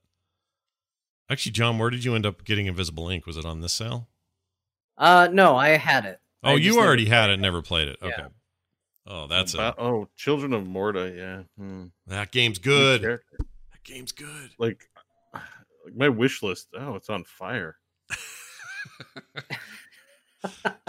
Actually, 1.29 1.53
John, 1.53 1.79
where 1.79 1.89
did 1.89 2.03
you 2.03 2.13
end 2.13 2.25
up 2.25 2.43
getting 2.43 2.65
Invisible, 2.65 3.05
Inc.? 3.05 3.25
Was 3.25 3.37
it 3.37 3.45
on 3.45 3.61
this 3.61 3.73
sale? 3.73 4.09
Uh, 4.97 5.29
no, 5.31 5.55
I 5.55 5.69
had 5.69 6.05
it. 6.05 6.19
Oh, 6.43 6.57
just 6.57 6.65
you 6.65 6.79
already 6.79 7.05
had 7.05 7.27
played 7.27 7.33
it, 7.33 7.39
never 7.39 7.61
played 7.61 7.87
it. 7.87 7.97
Yeah. 8.01 8.07
Okay. 8.07 8.23
Oh, 9.07 9.27
that's 9.27 9.53
Ba- 9.53 9.73
a, 9.77 9.81
oh, 9.81 10.09
Children 10.15 10.53
of 10.53 10.67
Morta. 10.67 11.13
Yeah, 11.15 11.43
hmm. 11.57 11.85
that 12.07 12.31
game's 12.31 12.59
good. 12.59 13.01
That 13.01 13.21
game's 13.83 14.11
good. 14.11 14.51
Like, 14.57 14.89
like 15.33 15.95
my 15.95 16.09
wish 16.09 16.43
list. 16.43 16.67
Oh, 16.77 16.95
it's 16.95 17.09
on 17.09 17.23
fire. 17.23 17.77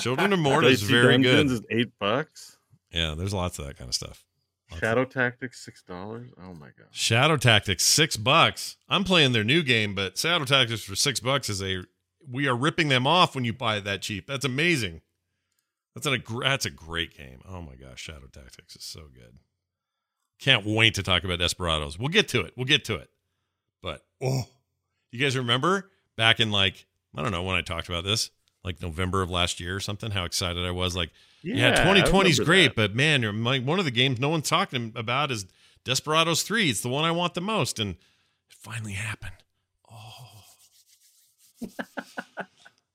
Children 0.00 0.32
of 0.32 0.38
Morta 0.38 0.68
is 0.68 0.82
very 0.82 1.12
Dungeons 1.14 1.60
good. 1.60 1.72
is 1.72 1.80
eight 1.80 1.92
bucks. 1.98 2.56
Yeah, 2.90 3.14
there's 3.16 3.34
lots 3.34 3.58
of 3.58 3.66
that 3.66 3.76
kind 3.76 3.88
of 3.88 3.94
stuff. 3.94 4.24
Lots 4.70 4.80
Shadow 4.80 5.04
Tactics 5.04 5.62
six 5.64 5.82
dollars. 5.82 6.30
Oh 6.38 6.54
my 6.54 6.68
god. 6.78 6.88
Shadow 6.90 7.36
Tactics, 7.36 7.84
six 7.84 8.16
bucks. 8.16 8.76
I'm 8.88 9.04
playing 9.04 9.32
their 9.32 9.44
new 9.44 9.62
game, 9.62 9.94
but 9.94 10.16
Shadow 10.16 10.44
Tactics 10.44 10.82
for 10.84 10.96
six 10.96 11.20
bucks 11.20 11.48
is 11.48 11.62
a. 11.62 11.82
We 12.30 12.46
are 12.46 12.56
ripping 12.56 12.88
them 12.88 13.06
off 13.06 13.34
when 13.34 13.44
you 13.44 13.52
buy 13.52 13.76
it 13.76 13.84
that 13.84 14.00
cheap. 14.00 14.26
That's 14.26 14.44
amazing. 14.44 15.02
That's 15.94 16.06
a 16.06 16.18
that's 16.40 16.64
a 16.64 16.70
great 16.70 17.16
game. 17.16 17.40
Oh 17.46 17.60
my 17.60 17.74
gosh, 17.74 18.00
Shadow 18.00 18.28
Tactics 18.32 18.76
is 18.76 18.84
so 18.84 19.02
good. 19.12 19.38
Can't 20.38 20.64
wait 20.64 20.94
to 20.94 21.02
talk 21.02 21.24
about 21.24 21.38
Desperados. 21.38 21.98
We'll 21.98 22.08
get 22.08 22.28
to 22.28 22.40
it. 22.40 22.54
We'll 22.56 22.66
get 22.66 22.84
to 22.86 22.96
it. 22.96 23.10
But 23.82 24.02
oh, 24.22 24.44
you 25.10 25.18
guys 25.20 25.36
remember 25.36 25.90
back 26.16 26.40
in 26.40 26.50
like 26.50 26.86
I 27.14 27.22
don't 27.22 27.32
know 27.32 27.42
when 27.42 27.56
I 27.56 27.62
talked 27.62 27.88
about 27.88 28.04
this, 28.04 28.30
like 28.64 28.80
November 28.80 29.22
of 29.22 29.30
last 29.30 29.60
year 29.60 29.76
or 29.76 29.80
something? 29.80 30.10
How 30.10 30.24
excited 30.24 30.64
I 30.64 30.70
was! 30.70 30.96
Like 30.96 31.10
yeah, 31.42 31.72
I 31.72 31.76
2020 31.76 32.30
is 32.30 32.40
great, 32.40 32.68
that. 32.68 32.76
but 32.76 32.94
man, 32.94 33.44
like 33.44 33.64
one 33.64 33.78
of 33.78 33.84
the 33.84 33.90
games 33.90 34.20
no 34.20 34.28
one's 34.28 34.48
talking 34.48 34.92
about 34.96 35.30
is 35.30 35.46
Desperados 35.84 36.42
3. 36.42 36.70
It's 36.70 36.80
the 36.80 36.88
one 36.88 37.04
I 37.04 37.10
want 37.10 37.34
the 37.34 37.40
most, 37.40 37.78
and 37.78 37.92
it 37.96 38.56
finally 38.56 38.92
happened. 38.92 39.32
Oh. 39.90 40.14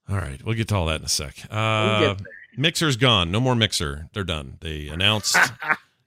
all 0.10 0.16
right, 0.18 0.44
we'll 0.44 0.56
get 0.56 0.68
to 0.70 0.76
all 0.76 0.86
that 0.88 1.00
in 1.02 1.06
a 1.06 1.10
sec. 1.10 1.36
We'll 1.52 1.60
Uh. 1.60 2.16
Mixer's 2.58 2.98
gone. 2.98 3.30
No 3.32 3.40
more 3.40 3.56
Mixer. 3.56 4.10
They're 4.14 4.24
done. 4.24 4.58
They 4.62 4.88
announced 4.92 5.38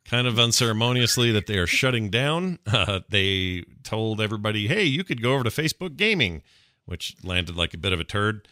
kind 0.04 0.26
of 0.26 0.38
unceremoniously 0.38 1.30
that 1.30 1.46
they 1.46 1.58
are 1.58 1.66
shutting 1.66 2.10
down. 2.10 2.58
Uh, 2.66 3.00
they 3.08 3.64
told 3.82 4.20
everybody, 4.20 4.66
hey, 4.68 4.84
you 4.84 5.04
could 5.04 5.22
go 5.22 5.34
over 5.34 5.44
to 5.44 5.50
Facebook 5.50 5.96
Gaming, 5.96 6.42
which 6.90 7.16
landed 7.22 7.56
like 7.56 7.72
a 7.72 7.78
bit 7.78 7.92
of 7.92 8.00
a 8.00 8.04
turd 8.04 8.48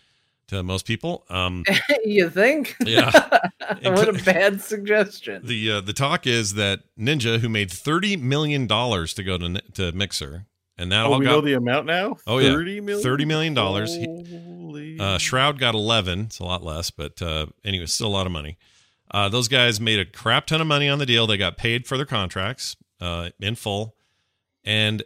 to 0.49 0.62
most 0.62 0.86
people. 0.86 1.24
Um, 1.28 1.64
you 2.05 2.30
think? 2.30 2.76
Yeah. 2.80 3.11
what 3.82 4.09
a 4.09 4.22
bad 4.24 4.61
suggestion. 4.62 5.45
the 5.45 5.72
uh, 5.72 5.80
the 5.80 5.93
talk 5.93 6.26
is 6.26 6.55
that 6.55 6.80
Ninja, 6.99 7.41
who 7.41 7.49
made 7.49 7.70
thirty 7.70 8.16
million 8.16 8.66
dollars 8.66 9.12
to 9.14 9.22
go 9.22 9.36
to 9.39 9.61
to 9.74 9.93
Mixer, 9.93 10.47
and 10.76 10.91
that 10.93 11.05
Oh, 11.05 11.12
all 11.12 11.18
we 11.18 11.26
know 11.26 11.41
got 11.41 11.45
the 11.45 11.55
amount 11.55 11.86
now. 11.86 12.16
Oh, 12.26 12.39
yeah. 12.39 12.51
thirty 12.51 12.80
million. 12.80 13.03
thirty 13.03 13.24
million 13.24 13.55
dollars. 13.55 13.97
Holy. 13.97 14.99
Uh, 14.99 15.18
Shroud 15.18 15.59
got 15.59 15.74
eleven. 15.74 16.20
It's 16.22 16.39
a 16.39 16.45
lot 16.45 16.62
less, 16.62 16.91
but 16.91 17.20
uh, 17.20 17.47
anyway, 17.64 17.86
still 17.86 18.09
a 18.09 18.09
lot 18.09 18.26
of 18.26 18.32
money. 18.32 18.57
Uh, 19.11 19.28
those 19.28 19.49
guys 19.49 19.80
made 19.80 19.99
a 19.99 20.05
crap 20.05 20.47
ton 20.47 20.61
of 20.61 20.66
money 20.66 20.89
on 20.89 20.99
the 20.99 21.07
deal. 21.07 21.26
They 21.26 21.36
got 21.39 21.57
paid 21.57 21.86
for 21.86 21.97
their 21.97 22.07
contracts 22.07 22.76
uh, 23.01 23.30
in 23.41 23.55
full, 23.55 23.97
and 24.64 25.03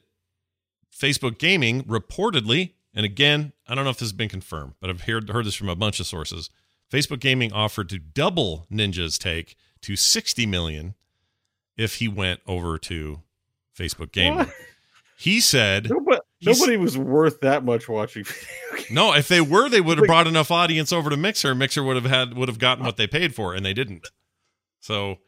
Facebook 0.93 1.39
Gaming 1.39 1.85
reportedly, 1.85 2.73
and 2.95 3.05
again, 3.05 3.53
I 3.67 3.75
don't 3.75 3.85
know 3.85 3.91
if 3.91 3.99
this 3.99 4.09
has 4.09 4.13
been 4.13 4.29
confirmed, 4.29 4.75
but 4.81 4.91
I've 4.91 5.03
heard 5.03 5.31
heard 5.31 5.47
this 5.47 5.55
from 5.55 5.69
a 5.69 5.77
bunch 5.77 6.01
of 6.01 6.07
sources. 6.07 6.51
Facebook 6.91 7.21
Gaming 7.21 7.53
offered 7.53 7.89
to 7.89 7.99
double 7.99 8.67
Ninja's 8.71 9.19
take 9.19 9.57
to 9.83 9.97
sixty 9.97 10.47
million 10.47 10.95
if 11.77 11.97
he 11.97 12.09
went 12.09 12.41
over 12.47 12.79
to 12.79 13.23
Facebook 13.77 14.13
Gaming. 14.13 14.39
What? 14.39 14.53
He 15.17 15.41
said 15.41 15.89
Nobody, 15.89 16.19
nobody 16.43 16.77
was 16.77 16.99
worth 16.99 17.41
that 17.43 17.65
much 17.65 17.89
watching 17.89 18.25
no, 18.91 19.15
if 19.15 19.29
they 19.29 19.41
were, 19.41 19.69
they 19.69 19.81
would 19.81 19.99
have 19.99 20.07
brought 20.09 20.27
enough 20.27 20.51
audience 20.51 20.93
over 20.93 21.11
to 21.11 21.17
Mixer. 21.17 21.55
Mixer 21.55 21.85
would 21.85 21.95
have 21.95 22.07
had 22.07 22.37
would 22.37 22.49
have 22.49 22.59
gotten 22.59 22.85
what 22.85 22.97
they 22.97 23.07
paid 23.07 23.35
for, 23.35 23.55
and 23.55 23.65
they 23.65 23.73
didn't. 23.73 24.09
So 24.81 25.19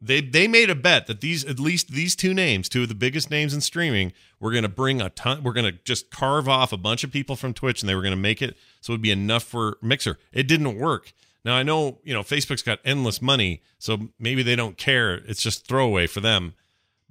they 0.00 0.20
they 0.20 0.46
made 0.46 0.70
a 0.70 0.74
bet 0.74 1.06
that 1.06 1.20
these 1.20 1.44
at 1.44 1.58
least 1.58 1.88
these 1.88 2.14
two 2.14 2.32
names, 2.32 2.68
two 2.68 2.82
of 2.82 2.88
the 2.88 2.94
biggest 2.94 3.30
names 3.30 3.52
in 3.52 3.60
streaming, 3.60 4.12
were 4.38 4.52
going 4.52 4.62
to 4.62 4.68
bring 4.68 5.00
a 5.00 5.10
ton. 5.10 5.42
We're 5.42 5.52
going 5.52 5.72
to 5.72 5.78
just 5.84 6.10
carve 6.10 6.48
off 6.48 6.72
a 6.72 6.76
bunch 6.76 7.04
of 7.04 7.10
people 7.10 7.36
from 7.36 7.52
Twitch, 7.52 7.82
and 7.82 7.88
they 7.88 7.94
were 7.94 8.02
going 8.02 8.12
to 8.12 8.16
make 8.16 8.40
it 8.40 8.56
so 8.80 8.92
it'd 8.92 9.02
be 9.02 9.10
enough 9.10 9.42
for 9.42 9.78
Mixer. 9.82 10.18
It 10.32 10.46
didn't 10.46 10.78
work. 10.78 11.12
Now 11.44 11.54
I 11.54 11.62
know 11.62 11.98
you 12.04 12.14
know 12.14 12.22
Facebook's 12.22 12.62
got 12.62 12.78
endless 12.84 13.20
money, 13.20 13.62
so 13.78 14.08
maybe 14.18 14.42
they 14.42 14.56
don't 14.56 14.76
care. 14.76 15.14
It's 15.14 15.42
just 15.42 15.66
throwaway 15.66 16.06
for 16.06 16.20
them. 16.20 16.54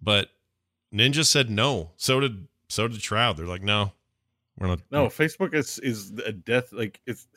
But 0.01 0.29
Ninja 0.93 1.25
said 1.25 1.49
no. 1.49 1.91
So 1.97 2.19
did 2.19 2.47
so 2.69 2.87
did 2.87 3.01
Shroud. 3.01 3.37
They're 3.37 3.45
like, 3.45 3.63
no, 3.63 3.91
we're 4.57 4.67
not. 4.67 4.79
No, 4.91 5.07
Facebook 5.07 5.53
is 5.53 5.79
is 5.79 6.13
a 6.25 6.31
death. 6.31 6.71
Like 6.71 7.01
it's 7.05 7.27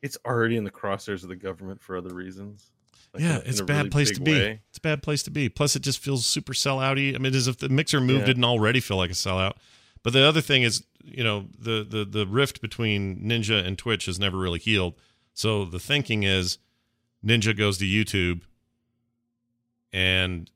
it's 0.00 0.16
already 0.24 0.56
in 0.56 0.64
the 0.64 0.70
crosshairs 0.70 1.22
of 1.22 1.28
the 1.28 1.36
government 1.36 1.82
for 1.82 1.96
other 1.96 2.14
reasons. 2.14 2.70
Like, 3.14 3.22
yeah, 3.22 3.36
in 3.40 3.46
it's 3.46 3.60
a 3.60 3.62
a 3.62 3.66
bad 3.66 3.76
really 3.78 3.90
place 3.90 4.10
to 4.12 4.20
be. 4.20 4.32
way. 4.32 4.60
It's 4.70 4.78
a 4.78 4.80
bad 4.80 5.02
place 5.02 5.22
to 5.24 5.30
be. 5.30 5.48
Plus, 5.48 5.76
it 5.76 5.82
just 5.82 5.98
feels 5.98 6.24
super 6.26 6.52
sellouty. 6.54 7.14
I 7.14 7.18
mean, 7.18 7.34
as 7.34 7.46
if 7.46 7.58
the 7.58 7.68
mixer 7.68 8.00
move 8.00 8.20
Yeah. 8.20 8.26
didn't 8.26 8.44
already 8.44 8.80
feel 8.80 8.96
like 8.96 9.10
a 9.10 9.14
sellout. 9.14 9.54
But 10.02 10.12
the 10.14 10.22
other 10.22 10.40
thing 10.40 10.62
is, 10.62 10.82
you 11.04 11.22
know, 11.22 11.46
the 11.58 11.84
the 11.88 12.04
the 12.04 12.26
rift 12.26 12.60
between 12.62 13.18
Ninja 13.22 13.64
and 13.64 13.76
Twitch 13.78 14.06
has 14.06 14.18
never 14.18 14.36
really 14.38 14.58
healed. 14.58 14.94
So 15.34 15.64
the 15.64 15.78
thinking 15.78 16.22
is, 16.24 16.58
Ninja 17.24 17.56
goes 17.56 17.78
to 17.78 17.84
YouTube 17.84 18.42
and 19.92 20.50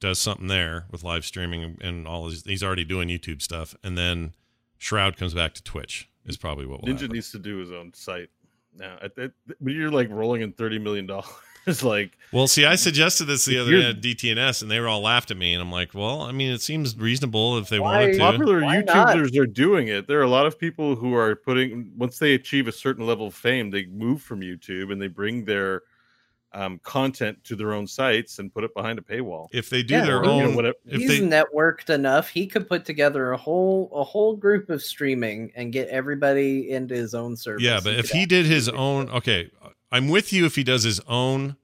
does 0.00 0.18
something 0.18 0.48
there 0.48 0.86
with 0.90 1.04
live 1.04 1.24
streaming 1.24 1.78
and 1.80 2.06
all 2.06 2.26
his. 2.28 2.42
He's 2.44 2.62
already 2.62 2.84
doing 2.84 3.08
YouTube 3.08 3.40
stuff, 3.42 3.74
and 3.84 3.96
then 3.96 4.34
Shroud 4.78 5.16
comes 5.16 5.34
back 5.34 5.54
to 5.54 5.62
Twitch. 5.62 6.08
Is 6.24 6.36
probably 6.36 6.66
what 6.66 6.82
will 6.82 6.88
Ninja 6.88 7.00
happen. 7.02 7.14
needs 7.14 7.32
to 7.32 7.38
do 7.38 7.56
his 7.58 7.72
own 7.72 7.92
site 7.94 8.30
now. 8.76 8.96
At 9.02 9.16
that, 9.16 9.32
when 9.58 9.74
you're 9.74 9.90
like 9.90 10.08
rolling 10.10 10.42
in 10.42 10.52
thirty 10.52 10.78
million 10.78 11.06
dollars, 11.06 11.26
like 11.82 12.16
Well, 12.32 12.46
see, 12.48 12.64
I 12.64 12.76
suggested 12.76 13.26
this 13.26 13.44
the 13.44 13.58
other 13.58 13.70
day 13.72 13.90
at 13.90 14.00
DTNS, 14.00 14.62
and 14.62 14.70
they 14.70 14.80
were 14.80 14.88
all 14.88 15.02
laughed 15.02 15.30
at 15.30 15.36
me. 15.36 15.52
And 15.52 15.62
I'm 15.62 15.70
like, 15.70 15.92
well, 15.94 16.22
I 16.22 16.32
mean, 16.32 16.50
it 16.50 16.62
seems 16.62 16.96
reasonable 16.96 17.58
if 17.58 17.68
they 17.68 17.78
Why- 17.78 18.00
wanted 18.00 18.12
to. 18.14 18.18
popular 18.18 18.60
Why 18.62 18.80
not? 18.80 19.14
YouTubers 19.16 19.38
are 19.38 19.46
doing 19.46 19.88
it. 19.88 20.06
There 20.08 20.18
are 20.18 20.22
a 20.24 20.28
lot 20.30 20.46
of 20.46 20.58
people 20.58 20.96
who 20.96 21.14
are 21.14 21.36
putting 21.36 21.92
once 21.96 22.18
they 22.18 22.34
achieve 22.34 22.68
a 22.68 22.72
certain 22.72 23.06
level 23.06 23.26
of 23.26 23.34
fame, 23.34 23.70
they 23.70 23.86
move 23.86 24.22
from 24.22 24.40
YouTube 24.40 24.90
and 24.92 25.00
they 25.00 25.08
bring 25.08 25.44
their 25.44 25.82
um, 26.54 26.78
content 26.82 27.42
to 27.44 27.56
their 27.56 27.72
own 27.72 27.86
sites 27.86 28.38
and 28.38 28.52
put 28.52 28.62
it 28.62 28.74
behind 28.74 28.98
a 28.98 29.02
paywall. 29.02 29.48
If 29.52 29.70
they 29.70 29.82
do 29.82 29.94
Yeah, 29.94 30.04
their 30.04 30.20
well, 30.20 30.36
You 30.36 30.42
know, 30.42 30.48
own, 30.50 30.54
whatever- 30.56 30.76
if 30.86 31.00
He's 31.00 31.08
they, 31.08 31.20
networked 31.20 31.88
enough. 31.88 32.28
He 32.28 32.46
could 32.46 32.68
put 32.68 32.84
together 32.84 33.32
a 33.32 33.38
whole 33.38 33.90
a 33.94 34.04
whole 34.04 34.36
group 34.36 34.68
of 34.68 34.82
streaming 34.82 35.50
and 35.56 35.72
get 35.72 35.88
everybody 35.88 36.70
into 36.70 36.94
his 36.94 37.14
own 37.14 37.36
service. 37.36 37.62
yeah, 37.62 37.80
but 37.82 37.94
if 37.94 38.10
he 38.10 38.26
did 38.26 38.44
his 38.44 38.68
own, 38.68 39.08
okay, 39.10 39.50
I'm 39.92 40.08
with 40.08 40.32
you 40.32 40.46
if 40.46 40.56
he 40.56 40.64
does 40.64 40.82
his 40.84 40.98
own 41.06 41.56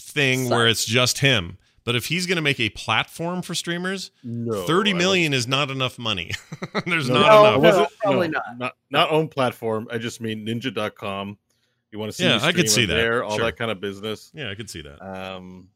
thing 0.00 0.48
where 0.50 0.66
it's 0.68 0.84
just 0.84 1.18
him. 1.18 1.58
But 1.84 1.96
if 1.96 2.06
he's 2.06 2.26
going 2.26 2.36
to 2.36 2.42
make 2.42 2.60
a 2.60 2.68
platform 2.70 3.40
for 3.40 3.54
streamers, 3.54 4.10
no, 4.22 4.64
thirty 4.66 4.90
I 4.90 4.94
million 4.94 5.32
is 5.32 5.48
not 5.48 5.70
enough 5.70 5.98
money. 5.98 6.32
There's 6.86 7.08
No, 7.08 7.14
not 7.20 7.26
No, 7.26 7.40
enough. 7.40 7.52
no. 7.54 7.58
wasn't- 7.60 7.98
probably 8.00 8.28
no, 8.28 8.38
not. 8.46 8.58
not 8.58 8.76
not 8.90 9.10
own 9.10 9.28
platform. 9.28 9.88
I 9.90 9.96
just 9.96 10.20
mean 10.20 10.44
ninja.com. 10.46 11.38
You 11.90 11.98
want 11.98 12.12
to 12.12 12.16
see 12.18 12.24
Yeah, 12.24 12.40
I 12.42 12.52
could 12.52 12.68
see 12.68 12.84
that. 12.84 12.92
there, 12.94 13.24
all 13.24 13.36
Sure. 13.36 13.46
that 13.46 13.56
kind 13.56 13.70
of 13.70 13.80
business. 13.80 14.30
Yeah, 14.34 14.50
I 14.50 14.54
could 14.54 14.68
see 14.68 14.82
that. 14.82 15.00
Um, 15.00 15.68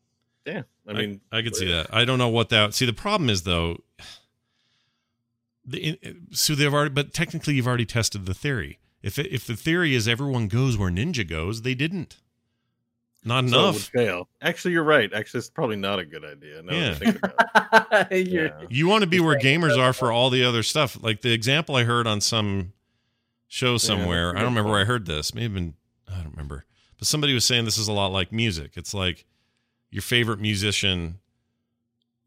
yeah, 0.45 0.63
I 0.87 0.93
mean, 0.93 1.23
I 1.33 1.41
could 1.41 1.57
see 1.57 1.71
that. 1.73 1.87
I 1.95 2.05
don't 2.05 2.19
know 2.19 2.29
what 2.29 2.51
that. 2.51 2.75
See, 2.75 2.85
the 2.85 2.93
problem 2.93 3.31
is 3.31 3.43
though. 3.43 3.79
The, 5.65 5.97
so 6.33 6.57
they've 6.57 6.75
already, 6.75 6.91
but 6.91 7.15
technically, 7.15 7.55
you've 7.55 7.69
already 7.69 7.85
tested 7.87 8.27
the 8.27 8.35
theory. 8.35 8.81
If 9.03 9.19
it, 9.19 9.27
if 9.33 9.47
the 9.47 9.57
theory 9.57 9.95
is 9.95 10.07
everyone 10.07 10.49
goes 10.49 10.79
where 10.79 10.91
Ninja 10.91 11.27
goes, 11.29 11.63
they 11.63 11.75
didn't. 11.75 12.19
Not 13.25 13.49
so 13.49 13.59
enough. 13.59 13.75
would 13.75 13.83
fail. 13.83 14.29
Actually, 14.41 14.73
you're 14.73 14.83
right. 14.83 15.13
Actually, 15.13 15.39
it's 15.39 15.51
probably 15.51 15.77
not 15.77 15.99
a 16.01 16.05
good 16.05 16.25
idea. 16.25 16.61
Now 16.63 16.73
that 16.73 16.75
I 16.75 16.79
Yeah. 16.79 16.95
think 16.95 17.17
about 17.23 18.13
it. 18.13 18.29
You're- 18.29 18.51
Yeah. 18.61 18.67
you 18.69 18.89
want 18.89 19.03
to 19.03 19.07
be 19.09 19.21
where 19.21 19.39
gamers 19.39 19.79
are 19.79 19.93
for 19.93 20.11
all 20.11 20.29
the 20.31 20.43
other 20.45 20.63
stuff. 20.65 21.01
Like 21.01 21.21
the 21.21 21.33
example 21.33 21.77
I 21.77 21.85
heard 21.85 22.07
on 22.09 22.21
some 22.21 22.73
show 23.47 23.77
somewhere. 23.79 24.31
I 24.31 24.41
don't 24.41 24.43
good 24.43 24.49
remember 24.51 24.71
where 24.71 24.81
I 24.81 24.85
heard 24.85 25.07
this. 25.07 25.35
Maybe 25.35 25.45
even, 25.45 25.75
I 26.11 26.17
don't 26.17 26.31
remember. 26.33 26.65
But 26.99 27.07
somebody 27.07 27.33
was 27.33 27.45
saying 27.45 27.65
this 27.65 27.79
is 27.79 27.87
a 27.89 27.93
lot 27.93 28.11
like 28.13 28.33
music. 28.33 28.73
It's 28.77 28.93
like 28.95 29.25
your 29.91 30.03
favorite 30.03 30.41
musician 30.41 31.19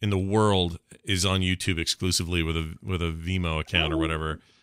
in 0.02 0.12
the 0.12 0.18
world 0.18 0.80
is 1.04 1.26
on 1.26 1.42
YouTube 1.42 1.78
exclusively 1.78 2.42
with 2.44 2.56
a 2.56 2.76
with 2.82 3.02
a 3.02 3.12
Vimeo 3.12 3.60
account 3.60 3.92
or 3.92 3.98
Oh, 3.98 4.00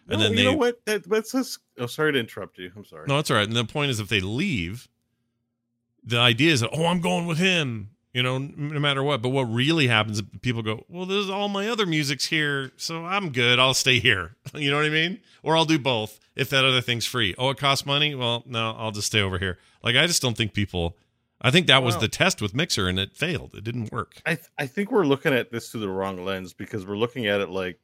whatever. 0.07 0.09
No, 0.09 0.15
And 0.15 0.23
then 0.23 0.31
you 0.33 0.37
they 0.37 0.45
know 0.45 0.57
what? 0.57 0.85
That, 0.87 1.09
that's 1.09 1.33
just. 1.33 1.59
Oh, 1.79 1.87
sorry 1.87 2.13
to 2.13 2.19
interrupt 2.19 2.59
you. 2.59 2.71
I'm 2.77 2.85
sorry. 2.85 3.07
No, 3.07 3.17
that's 3.17 3.31
all 3.31 3.37
right. 3.37 3.47
And 3.47 3.57
the 3.57 3.65
point 3.65 3.91
is, 3.91 4.01
if 4.01 4.09
they 4.09 4.21
leave, 4.21 4.89
the 6.05 6.19
idea 6.19 6.53
is 6.53 6.61
that 6.61 6.71
oh, 6.73 6.87
I'm 6.87 7.01
going 7.01 7.27
with 7.27 7.39
him. 7.39 7.91
You 8.13 8.23
know, 8.23 8.37
no 8.37 8.79
matter 8.79 9.03
what. 9.03 9.23
But 9.23 9.31
what 9.31 9.45
really 9.45 9.87
happens? 9.87 10.19
is 10.19 10.25
People 10.43 10.61
go, 10.63 10.85
well, 10.89 11.07
there's 11.07 11.31
all 11.31 11.49
my 11.49 11.67
other 11.69 11.87
music's 11.87 12.27
here, 12.27 12.71
so 12.77 13.07
I'm 13.07 13.31
good. 13.31 13.59
I'll 13.59 13.75
stay 13.75 14.01
here. 14.01 14.37
You 14.55 14.71
know 14.71 14.77
what 14.77 14.85
I 14.85 14.91
mean? 14.91 15.21
Or 15.43 15.57
I'll 15.57 15.65
do 15.65 15.79
both 15.79 16.21
if 16.37 16.51
that 16.51 16.63
other 16.63 16.83
thing's 16.83 17.07
free. 17.07 17.35
Oh, 17.39 17.49
it 17.49 17.57
costs 17.57 17.87
money. 17.87 18.15
Well, 18.15 18.43
no, 18.45 18.75
I'll 18.79 18.91
just 18.91 19.07
stay 19.07 19.21
over 19.23 19.39
here. 19.39 19.59
Like 19.83 19.97
I 19.97 20.07
just 20.07 20.21
don't 20.21 20.37
think 20.37 20.53
people. 20.53 20.97
I 21.41 21.51
think 21.51 21.67
that 21.67 21.83
was 21.83 21.97
the 21.97 22.07
test 22.07 22.41
with 22.41 22.55
Mixer, 22.55 22.87
and 22.87 23.01
it 23.01 23.17
failed. 23.17 23.55
It 23.55 23.65
didn't 23.65 23.91
work. 23.91 24.15
I 24.25 24.37
th- 24.37 24.47
I 24.59 24.67
think 24.67 24.93
we're 24.93 25.07
looking 25.07 25.33
at 25.35 25.51
this 25.51 25.71
through 25.71 25.81
the 25.81 25.89
wrong 25.89 26.25
lens 26.25 26.53
because 26.53 26.87
we're 26.87 26.97
looking 26.97 27.27
at 27.27 27.41
it 27.41 27.49
like 27.49 27.81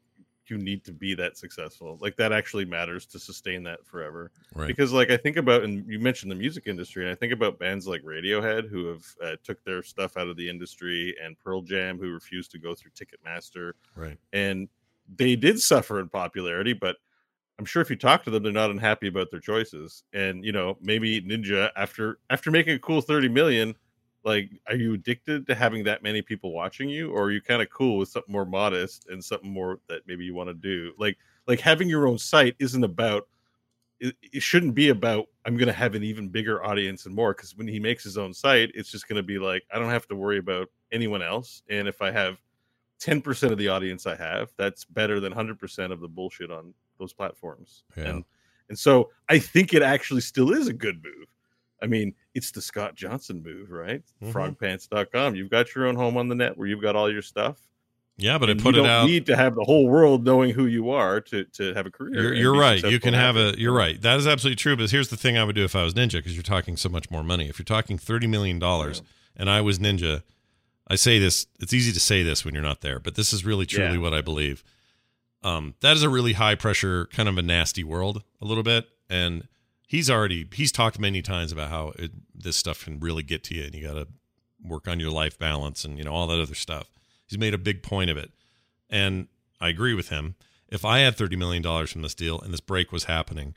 you 0.50 0.58
need 0.58 0.84
to 0.84 0.92
be 0.92 1.14
that 1.14 1.36
successful. 1.36 1.98
Like 2.00 2.16
that 2.16 2.32
actually 2.32 2.64
matters 2.64 3.06
to 3.06 3.18
sustain 3.18 3.62
that 3.64 3.84
forever. 3.86 4.30
Right. 4.54 4.66
Because 4.66 4.92
like 4.92 5.10
I 5.10 5.16
think 5.16 5.36
about 5.36 5.62
and 5.64 5.86
you 5.90 5.98
mentioned 5.98 6.30
the 6.30 6.36
music 6.36 6.66
industry 6.66 7.04
and 7.04 7.12
I 7.12 7.14
think 7.14 7.32
about 7.32 7.58
bands 7.58 7.86
like 7.86 8.02
Radiohead 8.02 8.68
who 8.68 8.86
have 8.86 9.04
uh, 9.22 9.36
took 9.44 9.62
their 9.64 9.82
stuff 9.82 10.16
out 10.16 10.28
of 10.28 10.36
the 10.36 10.48
industry 10.48 11.14
and 11.22 11.38
Pearl 11.38 11.62
Jam 11.62 11.98
who 11.98 12.12
refused 12.12 12.50
to 12.52 12.58
go 12.58 12.74
through 12.74 12.92
Ticketmaster 12.92 13.72
Right. 13.94 14.18
and 14.32 14.68
they 15.16 15.36
did 15.36 15.60
suffer 15.60 16.00
in 16.00 16.08
popularity 16.08 16.72
but 16.72 16.96
I'm 17.58 17.64
sure 17.64 17.82
if 17.82 17.90
you 17.90 17.96
talk 17.96 18.22
to 18.24 18.30
them 18.30 18.42
they're 18.42 18.52
not 18.52 18.70
unhappy 18.70 19.08
about 19.08 19.30
their 19.30 19.40
choices. 19.40 20.04
And 20.12 20.44
you 20.44 20.52
know, 20.52 20.78
maybe 20.80 21.20
Ninja 21.20 21.70
after 21.76 22.18
after 22.30 22.50
making 22.50 22.74
a 22.74 22.78
cool 22.78 23.00
30 23.00 23.28
million 23.28 23.74
like 24.24 24.50
are 24.66 24.76
you 24.76 24.94
addicted 24.94 25.46
to 25.46 25.54
having 25.54 25.84
that 25.84 26.02
many 26.02 26.22
people 26.22 26.52
watching 26.52 26.88
you 26.88 27.10
or 27.10 27.24
are 27.24 27.30
you 27.30 27.40
kind 27.40 27.62
of 27.62 27.70
cool 27.70 27.98
with 27.98 28.08
something 28.08 28.32
more 28.32 28.44
modest 28.44 29.06
and 29.08 29.24
something 29.24 29.50
more 29.50 29.78
that 29.88 30.06
maybe 30.06 30.24
you 30.24 30.34
want 30.34 30.48
to 30.48 30.54
do? 30.54 30.92
Like 30.98 31.18
like 31.46 31.60
having 31.60 31.88
your 31.88 32.06
own 32.06 32.18
site 32.18 32.54
isn't 32.58 32.84
about 32.84 33.26
it, 34.00 34.14
it 34.22 34.42
shouldn't 34.42 34.74
be 34.74 34.90
about 34.90 35.26
i'm 35.44 35.56
going 35.56 35.66
to 35.66 35.72
have 35.72 35.94
an 35.94 36.04
even 36.04 36.28
bigger 36.28 36.64
audience 36.64 37.06
and 37.06 37.14
more 37.14 37.34
because 37.34 37.56
when 37.56 37.66
he 37.66 37.80
makes 37.80 38.04
his 38.04 38.16
own 38.16 38.32
site 38.32 38.70
it's 38.74 38.90
just 38.90 39.08
going 39.08 39.16
to 39.16 39.22
be 39.22 39.38
like 39.38 39.64
i 39.72 39.78
don't 39.78 39.90
have 39.90 40.06
to 40.06 40.14
worry 40.14 40.38
about 40.38 40.68
anyone 40.92 41.22
else 41.22 41.62
and 41.68 41.88
if 41.88 42.00
i 42.00 42.10
have 42.10 42.38
10% 43.00 43.52
of 43.52 43.58
the 43.58 43.68
audience 43.68 44.06
i 44.06 44.14
have 44.14 44.50
that's 44.56 44.84
better 44.84 45.20
than 45.20 45.32
100% 45.32 45.92
of 45.92 46.00
the 46.00 46.08
bullshit 46.08 46.50
on 46.50 46.74
those 46.98 47.12
platforms. 47.12 47.84
Yeah. 47.96 48.04
and 48.04 48.24
and 48.68 48.78
so 48.78 49.10
i 49.28 49.38
think 49.38 49.72
it 49.72 49.82
actually 49.82 50.20
still 50.20 50.52
is 50.52 50.68
a 50.68 50.72
good 50.72 51.02
move 51.02 51.28
I 51.82 51.86
mean, 51.86 52.14
it's 52.34 52.50
the 52.50 52.60
Scott 52.60 52.94
Johnson 52.94 53.42
move, 53.42 53.70
right? 53.70 54.02
Mhm. 54.22 54.32
Frogpants.com. 54.32 55.34
You've 55.36 55.50
got 55.50 55.74
your 55.74 55.86
own 55.86 55.94
home 55.96 56.16
on 56.16 56.28
the 56.28 56.34
net 56.34 56.56
where 56.56 56.66
you've 56.66 56.82
got 56.82 56.96
all 56.96 57.10
your 57.10 57.22
stuff. 57.22 57.58
Yeah, 58.20 58.36
but 58.36 58.48
I 58.48 58.52
and 58.52 58.60
put 58.62 58.74
you 58.74 58.80
it 58.80 58.84
don't 58.84 58.90
out. 58.90 59.06
need 59.06 59.26
to 59.26 59.36
have 59.36 59.54
the 59.54 59.62
whole 59.62 59.86
world 59.88 60.24
knowing 60.24 60.50
who 60.50 60.66
you 60.66 60.90
are 60.90 61.20
to, 61.20 61.44
to 61.44 61.72
have 61.74 61.86
a 61.86 61.90
career. 61.90 62.20
You're, 62.20 62.34
you're 62.34 62.56
right. 62.58 62.82
You 62.82 62.98
can 62.98 63.14
have 63.14 63.36
a. 63.36 63.54
You're 63.56 63.72
right. 63.72 64.00
That 64.02 64.18
is 64.18 64.26
absolutely 64.26 64.56
true. 64.56 64.76
But 64.76 64.90
here's 64.90 65.08
the 65.08 65.16
thing: 65.16 65.38
I 65.38 65.44
would 65.44 65.54
do 65.54 65.62
if 65.62 65.76
I 65.76 65.84
was 65.84 65.94
Ninja, 65.94 66.14
because 66.14 66.34
you're 66.34 66.42
talking 66.42 66.76
so 66.76 66.88
much 66.88 67.12
more 67.12 67.22
money. 67.22 67.48
If 67.48 67.60
you're 67.60 67.64
talking 67.64 67.96
thirty 67.96 68.26
million 68.26 68.58
dollars, 68.58 69.02
and 69.36 69.48
I 69.48 69.60
was 69.60 69.78
Ninja, 69.78 70.24
I 70.88 70.96
say 70.96 71.20
this. 71.20 71.46
It's 71.60 71.72
easy 71.72 71.92
to 71.92 72.00
say 72.00 72.24
this 72.24 72.44
when 72.44 72.54
you're 72.54 72.62
not 72.62 72.80
there, 72.80 72.98
but 72.98 73.14
this 73.14 73.32
is 73.32 73.44
really 73.44 73.66
truly 73.66 73.92
Yeah. 73.94 73.98
what 73.98 74.12
I 74.12 74.20
believe. 74.20 74.64
Um, 75.44 75.74
that 75.82 75.94
is 75.94 76.02
a 76.02 76.08
really 76.08 76.32
high 76.32 76.56
pressure, 76.56 77.06
kind 77.12 77.28
of 77.28 77.38
a 77.38 77.42
nasty 77.42 77.84
world, 77.84 78.24
a 78.42 78.44
little 78.44 78.64
bit, 78.64 78.88
and 79.08 79.46
he's 79.88 80.08
already 80.08 80.46
he's 80.52 80.70
talked 80.70 81.00
many 81.00 81.20
times 81.22 81.50
about 81.50 81.70
how 81.70 81.92
it, 81.98 82.12
this 82.32 82.56
stuff 82.56 82.84
can 82.84 83.00
really 83.00 83.24
get 83.24 83.42
to 83.44 83.54
you, 83.54 83.64
and 83.64 83.74
you 83.74 83.82
got 83.84 83.94
to 83.94 84.06
work 84.62 84.86
on 84.86 85.00
your 85.00 85.10
life 85.10 85.36
balance 85.38 85.84
and 85.84 85.98
you 85.98 86.04
know 86.04 86.12
all 86.12 86.28
that 86.28 86.40
other 86.40 86.54
stuff. 86.54 86.92
He's 87.26 87.38
made 87.38 87.54
a 87.54 87.58
big 87.58 87.82
point 87.82 88.10
of 88.10 88.16
it, 88.16 88.30
and 88.88 89.26
I 89.60 89.68
agree 89.68 89.94
with 89.94 90.10
him. 90.10 90.36
If 90.68 90.84
I 90.84 91.00
had 91.00 91.16
thirty 91.16 91.34
million 91.34 91.62
dollars 91.62 91.90
from 91.90 92.02
this 92.02 92.14
deal 92.14 92.40
and 92.40 92.52
this 92.52 92.60
break 92.60 92.92
was 92.92 93.04
happening, 93.04 93.54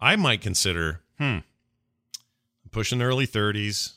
I 0.00 0.16
might 0.16 0.40
consider, 0.40 1.02
hmm, 1.18 1.24
I'm 1.24 1.42
pushing 2.70 3.02
early 3.02 3.26
thirties. 3.26 3.94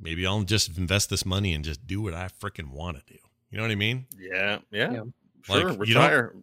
Maybe 0.00 0.26
I'll 0.26 0.42
just 0.42 0.76
invest 0.76 1.08
this 1.08 1.24
money 1.24 1.52
and 1.54 1.64
just 1.64 1.86
do 1.86 2.02
what 2.02 2.14
I 2.14 2.28
freaking 2.40 2.70
want 2.72 2.96
to 2.96 3.12
do. 3.12 3.18
You 3.50 3.58
know 3.58 3.64
what 3.64 3.70
I 3.70 3.76
mean? 3.76 4.06
Yeah, 4.18 4.58
yeah. 4.72 4.92
Yeah. 4.92 5.02
Sure, 5.44 5.56
Like, 5.72 5.86
you 5.88 5.94
don't- 5.94 6.02
retire. 6.02 6.34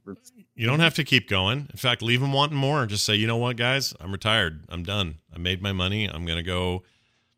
You 0.55 0.67
don't 0.67 0.79
have 0.79 0.93
to 0.95 1.03
keep 1.03 1.27
going. 1.27 1.67
In 1.71 1.77
fact, 1.77 2.01
leave 2.01 2.21
them 2.21 2.33
wanting 2.33 2.57
more. 2.57 2.85
Just 2.85 3.03
say, 3.03 3.15
you 3.15 3.25
know 3.27 3.37
what, 3.37 3.57
guys, 3.57 3.93
I'm 3.99 4.11
retired. 4.11 4.63
I'm 4.69 4.83
done. 4.83 5.17
I 5.33 5.39
made 5.39 5.61
my 5.61 5.71
money. 5.71 6.05
I'm 6.05 6.25
gonna 6.25 6.43
go 6.43 6.83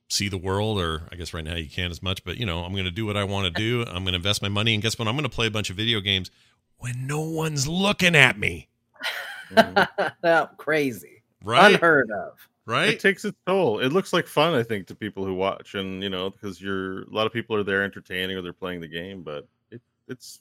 see 0.09 0.27
the 0.27 0.37
world, 0.37 0.77
or 0.79 1.03
I 1.11 1.15
guess 1.15 1.33
right 1.33 1.43
now 1.43 1.55
you 1.55 1.69
can't 1.69 1.89
as 1.91 2.03
much, 2.03 2.23
but 2.25 2.37
you 2.37 2.45
know, 2.45 2.63
I'm 2.65 2.75
gonna 2.75 2.91
do 2.91 3.05
what 3.05 3.15
I 3.17 3.23
want 3.23 3.45
to 3.45 3.51
do. 3.61 3.83
I'm 3.87 4.03
gonna 4.03 4.17
invest 4.17 4.41
my 4.41 4.49
money, 4.49 4.73
and 4.73 4.83
guess 4.83 4.99
what? 4.99 5.07
I'm 5.07 5.15
gonna 5.15 5.29
play 5.29 5.47
a 5.47 5.51
bunch 5.51 5.69
of 5.69 5.77
video 5.77 6.01
games 6.01 6.29
when 6.77 7.07
no 7.07 7.21
one's 7.21 7.67
looking 7.67 8.15
at 8.15 8.37
me. 8.37 8.67
Mhm. 9.51 10.57
Crazy. 10.57 11.21
Right? 11.43 11.73
Unheard 11.75 12.09
of. 12.11 12.33
right? 12.65 12.89
It 12.89 12.99
takes 12.99 13.23
its 13.25 13.37
toll. 13.45 13.79
It 13.79 13.89
looks 13.93 14.13
like 14.13 14.25
fun, 14.27 14.53
I 14.53 14.63
think, 14.63 14.87
to 14.87 14.95
people 14.95 15.25
who 15.25 15.33
watch, 15.33 15.75
and 15.75 16.01
you 16.01 16.09
know, 16.09 16.29
because 16.29 16.61
you're 16.61 17.03
a 17.03 17.09
lot 17.09 17.25
of 17.27 17.33
people 17.33 17.55
are 17.55 17.63
there 17.63 17.83
entertaining 17.83 18.35
or 18.37 18.41
they're 18.41 18.53
playing 18.53 18.81
the 18.81 18.87
game, 18.87 19.21
but 19.21 19.47
it, 19.71 19.81
it's 20.07 20.39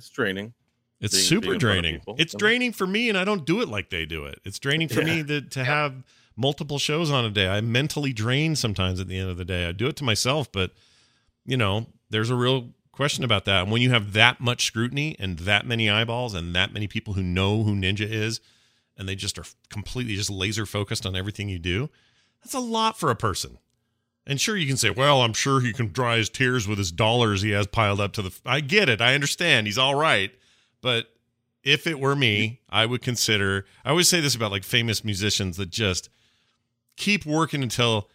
it's 0.00 0.10
draining. 0.10 0.54
It's 1.00 1.14
being- 1.14 1.24
super 1.24 1.40
being 1.42 1.54
in 1.54 1.60
front 1.60 1.78
of 1.78 1.82
draining. 1.82 2.02
It's 2.18 2.34
draining 2.34 2.72
for 2.72 2.86
me, 2.86 3.08
and 3.08 3.16
I 3.16 3.24
don't 3.24 3.44
do 3.46 3.60
it 3.62 3.68
like 3.68 3.90
they 3.90 4.04
do 4.06 4.24
it. 4.26 4.40
It's 4.44 4.58
draining 4.58 4.88
for 4.88 5.02
me 5.02 5.18
Yeah. 5.18 5.22
to, 5.24 5.40
to 5.42 5.64
have 5.64 6.02
multiple 6.36 6.78
shows 6.78 7.10
on 7.10 7.24
a 7.24 7.30
day. 7.30 7.48
I'm 7.48 7.70
mentally 7.72 8.12
drain 8.12 8.56
sometimes 8.56 9.00
at 9.00 9.08
the 9.08 9.18
end 9.18 9.30
of 9.30 9.36
the 9.36 9.44
day. 9.44 9.66
I 9.66 9.72
do 9.72 9.86
it 9.86 9.96
to 9.96 10.04
myself, 10.04 10.50
but 10.52 10.72
you 11.46 11.56
know, 11.56 11.86
there's 12.10 12.28
a 12.30 12.34
real 12.36 12.70
question 12.92 13.24
about 13.24 13.44
that. 13.46 13.62
And 13.62 13.72
when 13.72 13.80
you 13.82 13.90
have 13.90 14.12
that 14.12 14.40
much 14.40 14.64
scrutiny 14.66 15.16
and 15.18 15.38
that 15.40 15.66
many 15.66 15.88
eyeballs 15.88 16.34
and 16.34 16.54
that 16.54 16.72
many 16.72 16.86
people 16.86 17.14
who 17.14 17.22
know 17.22 17.62
who 17.62 17.74
Ninja 17.74 18.08
is, 18.08 18.40
and 18.96 19.08
they 19.08 19.14
just 19.14 19.38
are 19.38 19.44
completely 19.70 20.16
just 20.16 20.28
laser 20.30 20.66
focused 20.66 21.06
on 21.06 21.16
everything 21.16 21.48
you 21.48 21.58
do, 21.58 21.88
that's 22.42 22.52
a 22.54 22.60
lot 22.60 22.98
for 22.98 23.10
a 23.10 23.16
person. 23.16 23.56
And 24.26 24.40
sure, 24.40 24.56
you 24.56 24.66
can 24.66 24.76
say, 24.76 24.90
well, 24.90 25.22
I'm 25.22 25.32
sure 25.32 25.60
he 25.60 25.72
can 25.72 25.92
dry 25.92 26.18
his 26.18 26.28
tears 26.28 26.68
with 26.68 26.78
his 26.78 26.92
dollars 26.92 27.42
he 27.42 27.50
has 27.50 27.66
piled 27.66 28.00
up 28.00 28.12
to 28.12 28.22
the. 28.22 28.38
I 28.44 28.60
get 28.60 28.88
it. 28.88 29.00
I 29.00 29.14
understand. 29.14 29.66
He's 29.66 29.78
all 29.78 29.94
right. 29.94 30.30
But 30.80 31.06
if 31.62 31.86
it 31.86 31.98
were 31.98 32.16
me, 32.16 32.60
I 32.68 32.86
would 32.86 33.02
consider. 33.02 33.66
I 33.84 33.90
always 33.90 34.08
say 34.08 34.20
this 34.20 34.34
about 34.34 34.50
like 34.50 34.64
famous 34.64 35.04
musicians 35.04 35.56
that 35.56 35.70
just 35.70 36.10
keep 36.96 37.26
working 37.26 37.62
until 37.62 38.08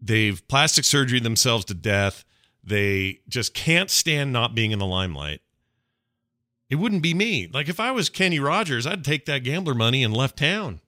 they've 0.00 0.46
plastic 0.48 0.84
surgery 0.84 1.20
themselves 1.20 1.64
to 1.66 1.74
death. 1.74 2.24
They 2.64 3.20
just 3.28 3.54
can't 3.54 3.90
stand 3.90 4.32
not 4.32 4.54
being 4.54 4.72
in 4.72 4.78
the 4.78 4.86
limelight. 4.86 5.40
It 6.68 6.76
wouldn't 6.76 7.02
be 7.02 7.14
me. 7.14 7.48
Like 7.52 7.68
if 7.68 7.78
I 7.78 7.92
was 7.92 8.08
Kenny 8.08 8.40
Rogers, 8.40 8.86
I'd 8.86 9.04
take 9.04 9.26
that 9.26 9.44
gambler 9.44 9.74
money 9.74 10.02
and 10.02 10.16
left 10.16 10.38
town. 10.38 10.80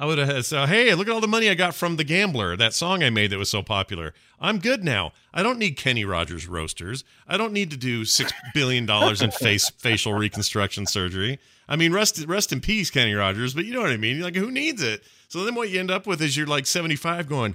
I 0.00 0.06
would 0.06 0.16
have 0.16 0.46
said, 0.46 0.70
"Hey, 0.70 0.94
look 0.94 1.08
at 1.08 1.12
all 1.12 1.20
the 1.20 1.28
money 1.28 1.50
I 1.50 1.54
got 1.54 1.74
from 1.74 1.96
The 1.96 2.04
Gambler, 2.04 2.56
that 2.56 2.72
song 2.72 3.02
I 3.02 3.10
made 3.10 3.30
that 3.32 3.38
was 3.38 3.50
so 3.50 3.62
popular. 3.62 4.14
I'm 4.40 4.58
good 4.58 4.82
now. 4.82 5.12
I 5.34 5.42
don't 5.42 5.58
need 5.58 5.72
Kenny 5.76 6.06
Rogers 6.06 6.48
roasters. 6.48 7.04
I 7.28 7.36
don't 7.36 7.52
need 7.52 7.70
to 7.72 7.76
do 7.76 8.06
six 8.06 8.32
billion 8.54 8.86
dollars 8.86 9.20
in 9.20 9.30
face 9.30 9.68
facial 9.68 10.14
reconstruction 10.14 10.86
surgery. 10.86 11.38
I 11.68 11.76
mean, 11.76 11.92
rest 11.92 12.18
rest 12.26 12.50
in 12.50 12.62
peace, 12.62 12.90
Kenny 12.90 13.12
Rogers. 13.12 13.52
But 13.52 13.66
you 13.66 13.74
know 13.74 13.82
what 13.82 13.90
I 13.90 13.98
mean. 13.98 14.20
Like, 14.22 14.36
who 14.36 14.50
needs 14.50 14.82
it? 14.82 15.04
So 15.28 15.44
then, 15.44 15.54
what 15.54 15.68
you 15.68 15.78
end 15.78 15.90
up 15.90 16.06
with 16.06 16.22
is 16.22 16.34
you're 16.34 16.46
like 16.46 16.64
75, 16.64 17.28
going, 17.28 17.54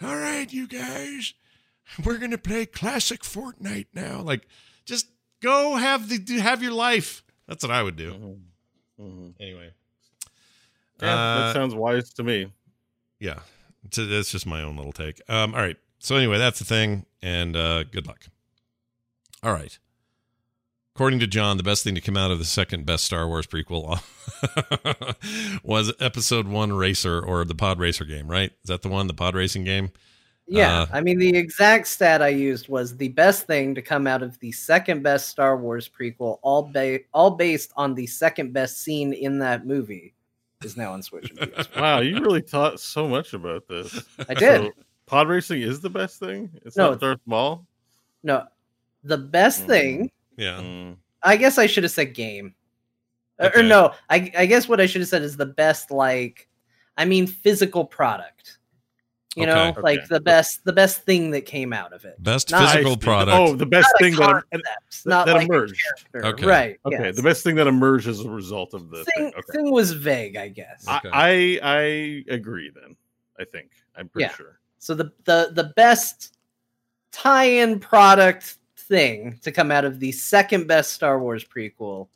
"All 0.00 0.16
right, 0.16 0.50
you 0.50 0.66
guys, 0.66 1.34
we're 2.02 2.16
gonna 2.16 2.38
play 2.38 2.64
classic 2.64 3.20
Fortnite 3.20 3.88
now. 3.92 4.22
Like, 4.22 4.48
just 4.86 5.08
go 5.42 5.76
have 5.76 6.08
the 6.08 6.38
have 6.40 6.62
your 6.62 6.72
life. 6.72 7.22
That's 7.46 7.62
what 7.62 7.70
I 7.70 7.82
would 7.82 7.96
do. 7.96 8.12
Mhm. 8.14 8.40
Mhm. 8.98 9.34
Anyway." 9.38 9.72
Yeah, 11.02 11.12
Uh, 11.14 11.46
that 11.46 11.52
sounds 11.54 11.74
wise 11.74 12.12
to 12.14 12.22
me. 12.22 12.52
yeah 13.20 13.40
it's, 13.84 13.96
that's 13.96 14.30
just 14.30 14.46
my 14.46 14.62
own 14.62 14.76
little 14.76 14.92
take. 14.92 15.20
Um 15.28 15.54
all 15.54 15.60
right. 15.60 15.76
So 15.98 16.16
anyway 16.16 16.38
that's 16.38 16.58
the 16.60 16.64
thing 16.64 17.04
and 17.22 17.56
uh 17.56 17.84
good 17.84 18.06
luck. 18.06 18.26
All 19.42 19.52
right. 19.52 19.76
According 20.94 21.20
to 21.20 21.26
john 21.26 21.56
the 21.56 21.62
best 21.62 21.84
thing 21.84 21.94
to 21.94 22.00
come 22.00 22.16
out 22.16 22.30
of 22.30 22.38
the 22.38 22.44
second 22.44 22.84
best 22.86 23.04
star 23.04 23.26
wars 23.26 23.46
prequel 23.46 24.00
was 25.64 25.92
episode 26.00 26.46
one 26.46 26.72
racer 26.72 27.20
or 27.20 27.44
the 27.44 27.54
pod 27.54 27.78
racer 27.78 28.04
game 28.04 28.28
right? 28.28 28.50
Is 28.62 28.68
that 28.68 28.82
the 28.82 28.88
one 28.88 29.06
the 29.06 29.14
pod 29.14 29.34
racing 29.34 29.64
game? 29.64 29.90
Yeah, 30.48 30.82
Uh, 30.82 30.86
I 30.92 31.00
mean 31.00 31.18
the 31.18 31.36
exact 31.36 31.86
stat 31.86 32.20
I 32.20 32.28
used 32.28 32.68
was 32.68 32.96
the 32.96 33.08
best 33.08 33.46
thing 33.46 33.74
to 33.76 33.80
come 33.82 34.06
out 34.06 34.22
of 34.22 34.38
the 34.40 34.52
second 34.52 35.02
best 35.02 35.28
Star 35.28 35.56
Wars 35.56 35.88
prequel, 35.88 36.38
all 36.42 36.64
ba- 36.64 36.98
all 37.14 37.30
based 37.30 37.72
on 37.76 37.94
the 37.94 38.06
second 38.06 38.52
best 38.52 38.78
scene 38.82 39.12
in 39.12 39.38
that 39.38 39.64
movie, 39.66 40.14
is 40.64 40.76
now 40.76 40.92
on 40.92 41.02
Switch. 41.02 41.30
and 41.30 41.38
PS4. 41.38 41.80
Wow, 41.80 42.00
you 42.00 42.18
really 42.20 42.40
thought 42.42 42.80
so 42.80 43.08
much 43.08 43.32
about 43.34 43.66
this. 43.68 44.00
I 44.28 44.34
did. 44.34 44.62
So, 44.62 44.70
pod 45.06 45.28
racing 45.28 45.62
is 45.62 45.80
the 45.80 45.90
best 45.90 46.18
thing. 46.18 46.50
It's 46.64 46.76
No, 46.76 46.90
not 46.90 47.00
Darth 47.00 47.20
Maul. 47.26 47.66
No, 48.22 48.46
the 49.04 49.18
best 49.18 49.62
Mhm. 49.62 49.66
thing. 49.66 50.10
yeah 50.36 50.60
Mm. 50.60 50.96
I 51.22 51.36
guess 51.36 51.58
I 51.58 51.66
should 51.66 51.82
have 51.84 51.92
said 51.92 52.14
game. 52.14 52.54
Or- 53.38 53.46
Okay. 53.46 53.60
Or 53.60 53.62
no, 53.62 53.92
I, 54.10 54.30
I 54.36 54.46
guess 54.46 54.68
what 54.68 54.80
I 54.80 54.86
should 54.86 55.00
have 55.00 55.08
said 55.08 55.22
is 55.22 55.36
the 55.36 55.46
best, 55.46 55.90
like, 55.90 56.48
I 56.96 57.04
mean, 57.04 57.26
physical 57.26 57.84
product. 57.84 58.58
You 59.34 59.46
know, 59.46 59.68
Okay. 59.68 59.80
like 59.80 59.98
Okay. 60.00 60.06
the 60.10 60.20
best 60.20 60.62
the 60.64 60.72
best 60.74 61.02
thing 61.04 61.30
that 61.30 61.42
came 61.46 61.72
out 61.72 61.92
of 61.94 62.04
it. 62.04 62.22
Best 62.22 62.50
Not- 62.50 62.70
physical 62.70 62.92
I 62.92 62.96
product. 62.96 63.36
Oh, 63.38 63.54
the 63.56 63.64
best 63.64 63.88
Not 63.92 64.00
a 64.00 64.04
thing 64.04 64.16
that. 64.18 64.26
concept, 64.52 65.06
not 65.06 65.26
that 65.26 65.36
like 65.36 65.48
emerged. 65.48 65.82
Okay. 66.14 66.44
Right. 66.46 66.78
Okay, 66.84 67.04
yes. 67.04 67.16
the 67.16 67.22
best 67.22 67.42
thing 67.42 67.54
that 67.56 67.66
emerged 67.66 68.08
as 68.08 68.20
a 68.20 68.28
result 68.30 68.74
of 68.74 68.90
the 68.90 69.04
thing, 69.04 69.14
thing. 69.16 69.26
Okay. 69.38 69.52
thing 69.52 69.70
was 69.70 69.92
vague, 69.92 70.36
I 70.36 70.48
guess. 70.48 70.86
Okay. 70.86 71.08
I, 71.10 71.58
I 71.62 72.24
I 72.30 72.34
agree. 72.34 72.70
Then 72.74 72.94
I 73.40 73.44
think 73.44 73.70
I'm 73.96 74.08
pretty 74.10 74.24
Yeah. 74.30 74.34
sure. 74.36 74.58
So 74.78 74.94
the 74.94 75.10
the 75.24 75.50
the 75.54 75.72
best 75.76 76.36
tie-in 77.10 77.80
product 77.80 78.56
thing 78.76 79.38
to 79.42 79.50
come 79.50 79.70
out 79.70 79.84
of 79.86 79.98
the 79.98 80.12
second 80.12 80.66
best 80.66 80.92
Star 80.92 81.18
Wars 81.18 81.42
prequel, 81.44 82.08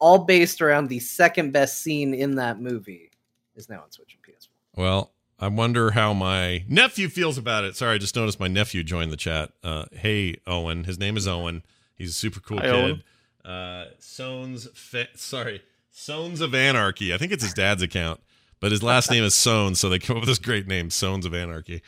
all 0.00 0.18
based 0.18 0.60
around 0.60 0.88
the 0.88 0.98
second 0.98 1.52
best 1.52 1.82
scene 1.82 2.14
in 2.14 2.34
that 2.36 2.60
movie, 2.60 3.10
is 3.54 3.68
now 3.68 3.82
on 3.82 3.90
Switch 3.92 4.16
and 4.16 4.22
PS4. 4.34 4.48
Well, 4.76 5.12
I 5.38 5.48
wonder 5.48 5.90
how 5.92 6.14
my 6.14 6.64
nephew 6.68 7.08
feels 7.08 7.36
about 7.36 7.64
it. 7.64 7.76
Sorry, 7.76 7.96
I 7.96 7.98
just 7.98 8.16
noticed 8.16 8.38
my 8.38 8.48
nephew 8.48 8.82
joined 8.84 9.10
the 9.10 9.16
chat. 9.16 9.50
Uh, 9.62 9.86
hey, 9.92 10.36
Owen. 10.46 10.84
His 10.84 10.98
name 10.98 11.16
is 11.16 11.26
Owen. 11.26 11.62
He's 11.96 12.10
a 12.10 12.14
super 12.14 12.40
cool 12.40 12.58
Hi, 12.58 12.64
kid. 12.64 12.74
Owen. 12.74 13.02
Uh, 13.44 13.86
Sones, 14.00 14.74
Fa- 14.76 15.08
sorry, 15.16 15.62
Sones 15.94 16.40
of 16.40 16.54
Anarchy. 16.54 17.12
I 17.12 17.18
think 17.18 17.30
it's 17.30 17.42
his 17.42 17.52
dad's 17.52 17.82
account, 17.82 18.20
but 18.58 18.72
his 18.72 18.82
last 18.82 19.10
name 19.10 19.22
is 19.22 19.34
Sones, 19.34 19.76
so 19.76 19.88
they 19.88 19.98
come 19.98 20.16
up 20.16 20.22
with 20.22 20.28
this 20.28 20.38
great 20.38 20.66
name, 20.66 20.88
Sones 20.88 21.26
of 21.26 21.34
Anarchy. 21.34 21.82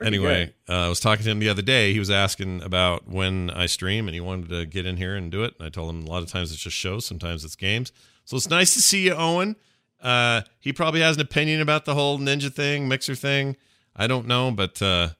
Anyway, 0.00 0.54
uh, 0.68 0.86
I 0.86 0.88
was 0.88 0.98
talking 1.00 1.24
to 1.24 1.30
him 1.30 1.40
the 1.40 1.48
other 1.50 1.60
day. 1.60 1.92
He 1.92 1.98
was 1.98 2.10
asking 2.10 2.62
about 2.62 3.06
when 3.08 3.50
I 3.50 3.66
stream, 3.66 4.08
and 4.08 4.14
he 4.14 4.20
wanted 4.20 4.48
to 4.48 4.64
get 4.64 4.86
in 4.86 4.96
here 4.96 5.14
and 5.14 5.30
do 5.30 5.42
it. 5.44 5.54
And 5.58 5.66
I 5.66 5.70
told 5.70 5.90
him 5.90 6.02
a 6.02 6.10
lot 6.10 6.22
of 6.22 6.30
times 6.30 6.52
it's 6.52 6.62
just 6.62 6.76
shows, 6.76 7.04
sometimes 7.04 7.44
it's 7.44 7.56
games. 7.56 7.92
So 8.24 8.36
it's 8.36 8.48
nice 8.48 8.72
to 8.74 8.80
see 8.80 9.06
you, 9.06 9.14
Owen. 9.14 9.56
Uh, 10.02 10.42
he 10.58 10.72
probably 10.72 11.00
has 11.00 11.16
an 11.16 11.22
opinion 11.22 11.60
about 11.60 11.84
the 11.84 11.94
whole 11.94 12.18
ninja 12.18 12.52
thing, 12.52 12.88
mixer 12.88 13.14
thing. 13.14 13.56
I 13.94 14.06
don't 14.06 14.26
know, 14.26 14.50
but 14.50 14.80
uh, 14.80 15.10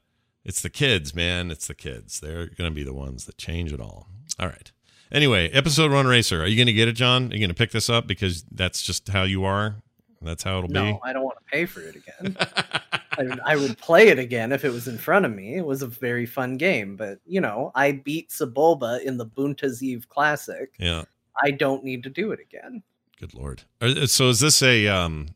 it's 0.43 0.61
the 0.61 0.69
kids, 0.69 1.13
man. 1.13 1.51
It's 1.51 1.67
the 1.67 1.75
kids. 1.75 2.19
They're 2.19 2.47
going 2.47 2.69
to 2.69 2.75
be 2.75 2.83
the 2.83 2.93
ones 2.93 3.25
that 3.25 3.37
change 3.37 3.71
it 3.73 3.79
all. 3.81 4.07
All 4.39 4.47
right. 4.47 4.71
Anyway, 5.11 5.49
episode 5.49 5.91
one 5.91 6.07
racer. 6.07 6.41
Are 6.41 6.47
you 6.47 6.55
going 6.55 6.67
to 6.67 6.73
get 6.73 6.87
it, 6.87 6.93
John? 6.93 7.23
Are 7.31 7.33
you 7.33 7.39
going 7.39 7.49
to 7.49 7.53
pick 7.55 7.71
this 7.71 7.89
up 7.89 8.07
because 8.07 8.43
that's 8.51 8.81
just 8.81 9.09
how 9.09 9.23
you 9.23 9.43
are? 9.43 9.75
That's 10.21 10.43
how 10.43 10.59
it'll 10.59 10.69
No, 10.69 10.93
be. 10.93 10.99
I 11.03 11.13
don't 11.13 11.23
want 11.23 11.37
to 11.39 11.51
pay 11.51 11.65
for 11.65 11.81
it 11.81 11.95
again. 11.95 12.37
I, 13.17 13.23
would- 13.23 13.39
I 13.45 13.55
would 13.57 13.77
play 13.79 14.07
it 14.07 14.19
again 14.19 14.51
if 14.51 14.63
it 14.63 14.69
was 14.71 14.87
in 14.87 14.97
front 14.97 15.25
of 15.25 15.33
me. 15.35 15.55
It 15.55 15.65
was 15.65 15.81
a 15.81 15.87
very 15.87 16.25
fun 16.25 16.57
game, 16.57 16.95
but 16.95 17.19
you 17.25 17.41
know, 17.41 17.71
I 17.75 17.91
beat 17.91 18.29
Sebulba 18.29 19.01
in 19.03 19.17
the 19.17 19.25
Boonta's 19.25 19.83
Eve 19.83 20.07
Classic. 20.09 20.73
yeah. 20.79 21.03
I 21.43 21.51
don't 21.51 21.83
need 21.83 22.03
to 22.03 22.09
do 22.09 22.31
it 22.33 22.39
again. 22.39 22.83
Good 23.21 23.35
lord. 23.35 23.61
So 24.07 24.29
is 24.29 24.39
this 24.39 24.63
a 24.63 24.87
um 24.87 25.35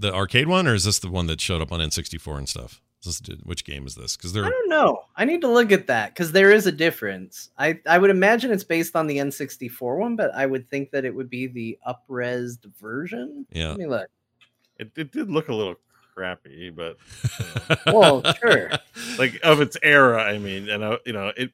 the 0.00 0.12
arcade 0.12 0.48
one 0.48 0.66
or 0.66 0.74
is 0.74 0.84
this 0.84 0.98
the 0.98 1.08
one 1.08 1.28
that 1.28 1.40
showed 1.40 1.62
up 1.62 1.70
on 1.70 1.78
N64 1.78 2.38
and 2.38 2.48
stuff? 2.48 2.82
This, 3.04 3.22
which 3.44 3.64
game 3.64 3.86
is 3.86 3.94
this? 3.94 4.16
Because 4.16 4.32
there, 4.32 4.44
I 4.44 4.50
don't 4.50 4.68
know. 4.68 5.04
I 5.16 5.24
need 5.24 5.40
to 5.42 5.48
look 5.48 5.70
at 5.70 5.86
that 5.86 6.12
because 6.12 6.32
there 6.32 6.50
is 6.50 6.66
a 6.66 6.72
difference. 6.72 7.50
I, 7.56 7.78
I 7.86 7.98
would 7.98 8.10
imagine 8.10 8.50
it's 8.50 8.64
based 8.64 8.96
on 8.96 9.06
the 9.06 9.18
N64 9.18 9.98
one, 9.98 10.16
but 10.16 10.34
I 10.34 10.44
would 10.44 10.68
think 10.68 10.90
that 10.90 11.04
it 11.04 11.14
would 11.14 11.30
be 11.30 11.46
the 11.46 11.78
upresed 11.86 12.66
version. 12.80 13.46
yeah. 13.52 13.68
Let 13.68 13.78
me 13.78 13.86
look. 13.86 14.08
It, 14.78 14.90
it 14.96 15.12
did 15.12 15.30
look 15.30 15.48
a 15.48 15.54
little 15.54 15.76
crappy, 16.12 16.70
but 16.70 16.98
Well, 17.86 18.24
sure. 18.34 18.72
like 19.18 19.38
of 19.44 19.60
its 19.60 19.76
era. 19.84 20.22
I 20.22 20.38
mean, 20.38 20.68
and 20.68 20.84
I, 20.84 20.98
you 21.06 21.12
know, 21.12 21.32
it 21.36 21.52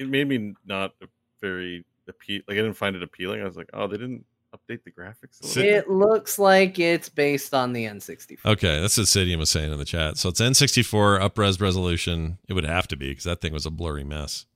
it 0.00 0.08
made 0.08 0.28
me 0.28 0.54
not 0.66 0.94
very 1.40 1.84
appeal. 2.08 2.42
Like 2.48 2.58
I 2.58 2.62
didn't 2.62 2.74
find 2.74 2.96
it 2.96 3.04
appealing. 3.04 3.40
I 3.40 3.44
was 3.44 3.56
like, 3.56 3.70
oh, 3.72 3.86
they 3.86 3.96
didn't 3.96 4.26
update 4.54 4.84
the 4.84 4.90
graphics. 4.90 5.40
A 5.42 5.46
little. 5.46 5.62
It 5.62 5.90
looks 5.90 6.38
like 6.38 6.78
it's 6.78 7.08
based 7.08 7.54
on 7.54 7.72
the 7.72 7.84
N64. 7.84 8.38
Okay, 8.44 8.80
that's 8.80 8.96
what 8.96 9.06
Sidian 9.06 9.38
was 9.38 9.50
saying 9.50 9.72
in 9.72 9.78
the 9.78 9.84
chat. 9.84 10.16
So 10.18 10.28
it's 10.28 10.40
N64 10.40 11.20
upres 11.20 11.60
resolution. 11.60 12.38
It 12.48 12.54
would 12.54 12.64
have 12.64 12.88
to 12.88 12.96
be 12.96 13.10
because 13.10 13.24
that 13.24 13.40
thing 13.40 13.52
was 13.52 13.66
a 13.66 13.70
blurry 13.70 14.04
mess. 14.04 14.46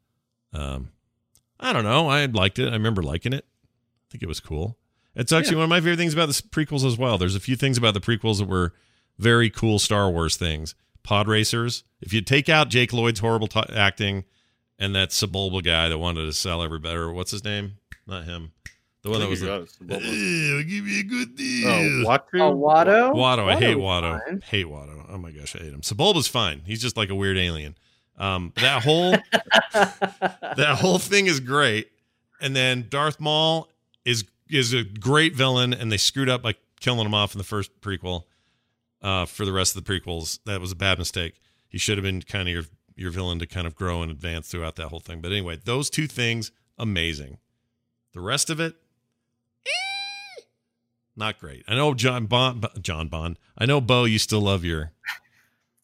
Um, 0.53 0.91
I 1.59 1.73
don't 1.73 1.85
know. 1.85 2.09
I 2.09 2.27
liked 2.27 2.59
it. 2.59 2.69
I 2.69 2.73
remember 2.73 3.03
liking 3.03 3.33
it. 3.33 3.45
I 3.65 4.07
think 4.11 4.23
it 4.23 4.29
was 4.29 4.41
cool. 4.41 4.77
It's 5.15 5.33
actually 5.33 5.57
one 5.57 5.65
of 5.65 5.71
my 5.71 5.81
favorite 5.81 5.97
things 5.97 6.13
about 6.13 6.27
the 6.27 6.35
prequels 6.35 6.85
as 6.85 6.99
well. 6.99 7.19
There's 7.19 7.37
a 7.37 7.41
few 7.41 7.57
things 7.57 7.79
about 7.79 7.95
the 7.95 8.01
prequels 8.01 8.39
that 8.39 8.49
were 8.49 8.75
very 9.19 9.49
cool 9.49 9.79
Star 9.79 10.11
Wars 10.11 10.37
things. 10.37 10.75
Pod 11.05 11.29
racers. 11.29 11.85
If 12.01 12.13
you 12.13 12.21
take 12.21 12.49
out 12.49 12.69
Jake 12.69 12.93
Lloyd's 12.93 13.21
horrible 13.21 13.47
t- 13.47 13.63
acting 13.75 14.25
and 14.79 14.95
that 14.97 15.11
Sebulba 15.11 15.63
guy 15.63 15.89
that 15.89 15.99
wanted 15.99 16.25
to 16.25 16.33
sell 16.33 16.63
everybody, 16.63 16.97
or 16.97 17.13
what's 17.13 17.31
his 17.31 17.45
name? 17.45 17.75
Not 18.07 18.25
him. 18.25 18.53
The 19.05 19.11
one 19.11 19.21
that 19.21 19.29
was 19.29 19.41
think 19.41 19.51
the, 19.79 19.87
you 19.87 19.99
got 19.99 20.01
it, 20.01 20.03
Sebulba. 20.03 20.55
"Eh, 20.55 20.57
I'll 20.57 20.63
give 20.65 20.87
you 20.89 21.01
a 21.01 21.03
good 21.03 21.37
deal. 21.37 21.69
Oh, 21.69 22.09
Watu? 22.11 22.41
Oh, 22.41 22.57
Watto? 22.57 23.15
Watto, 23.15 23.49
I 23.49 23.57
hate 23.57 23.77
Watto. 23.77 24.19
fine. 24.27 24.41
Hate 24.49 24.65
Watto. 24.67 25.05
Oh 25.11 25.19
my 25.19 25.31
gosh, 25.31 25.55
I 25.55 25.59
hate 25.59 25.75
him. 25.75 25.83
Sebulba's 25.83 26.27
fine. 26.27 26.63
He's 26.65 26.81
just 26.81 26.97
like 26.97 27.11
a 27.11 27.15
weird 27.15 27.37
alien. 27.37 27.77
Um, 28.17 28.53
that 28.57 28.83
whole 28.83 29.11
that 29.73 30.79
whole 30.81 30.99
thing 30.99 31.27
is 31.27 31.41
great. 31.41 31.91
And 32.41 32.57
then 32.57 32.87
Darth 32.89 33.21
Maul 33.21 33.69
is 34.07 34.25
is 34.49 34.73
a 34.73 34.85
great 34.85 35.35
villain, 35.35 35.75
and 35.75 35.93
they 35.93 35.97
screwed 35.99 36.29
up 36.31 36.43
by 36.43 36.55
killing 36.81 37.05
him 37.07 37.15
off 37.15 37.35
in 37.35 37.39
the 37.39 37.45
first 37.45 37.79
prequel. 37.81 38.25
Uh, 39.03 39.27
for 39.27 39.45
the 39.45 39.53
rest 39.53 39.77
of 39.77 39.85
the 39.85 39.93
prequels, 39.93 40.39
that 40.47 40.63
was 40.63 40.73
a 40.73 40.77
bad 40.77 40.99
mistake. 40.99 41.39
He 41.69 41.77
should 41.77 41.99
have 41.99 42.03
been 42.05 42.23
kind 42.23 42.49
of 42.49 42.55
your 42.55 42.65
your 42.97 43.11
villain 43.11 43.39
to 43.41 43.47
kind 43.47 43.67
of 43.67 43.75
grow 43.75 44.01
and 44.01 44.11
advance 44.11 44.49
throughout 44.49 44.77
that 44.77 44.89
whole 44.89 45.01
thing. 45.01 45.21
But 45.21 45.31
anyway, 45.33 45.59
those 45.63 45.91
two 45.91 46.07
things, 46.07 46.53
amazing. 46.79 47.37
The 48.15 48.21
rest 48.21 48.49
of 48.49 48.61
it, 48.61 48.77
not 51.17 51.39
great. 51.39 51.65
I 51.69 51.75
know 51.75 51.95
John 51.95 52.27
Bond. 52.27 52.67
John 52.81 53.09
Bond. 53.09 53.39
I 53.57 53.67
know 53.67 53.81
Bo. 53.81 54.05
You 54.05 54.19
still 54.19 54.41
love 54.41 54.65
your 54.65 54.93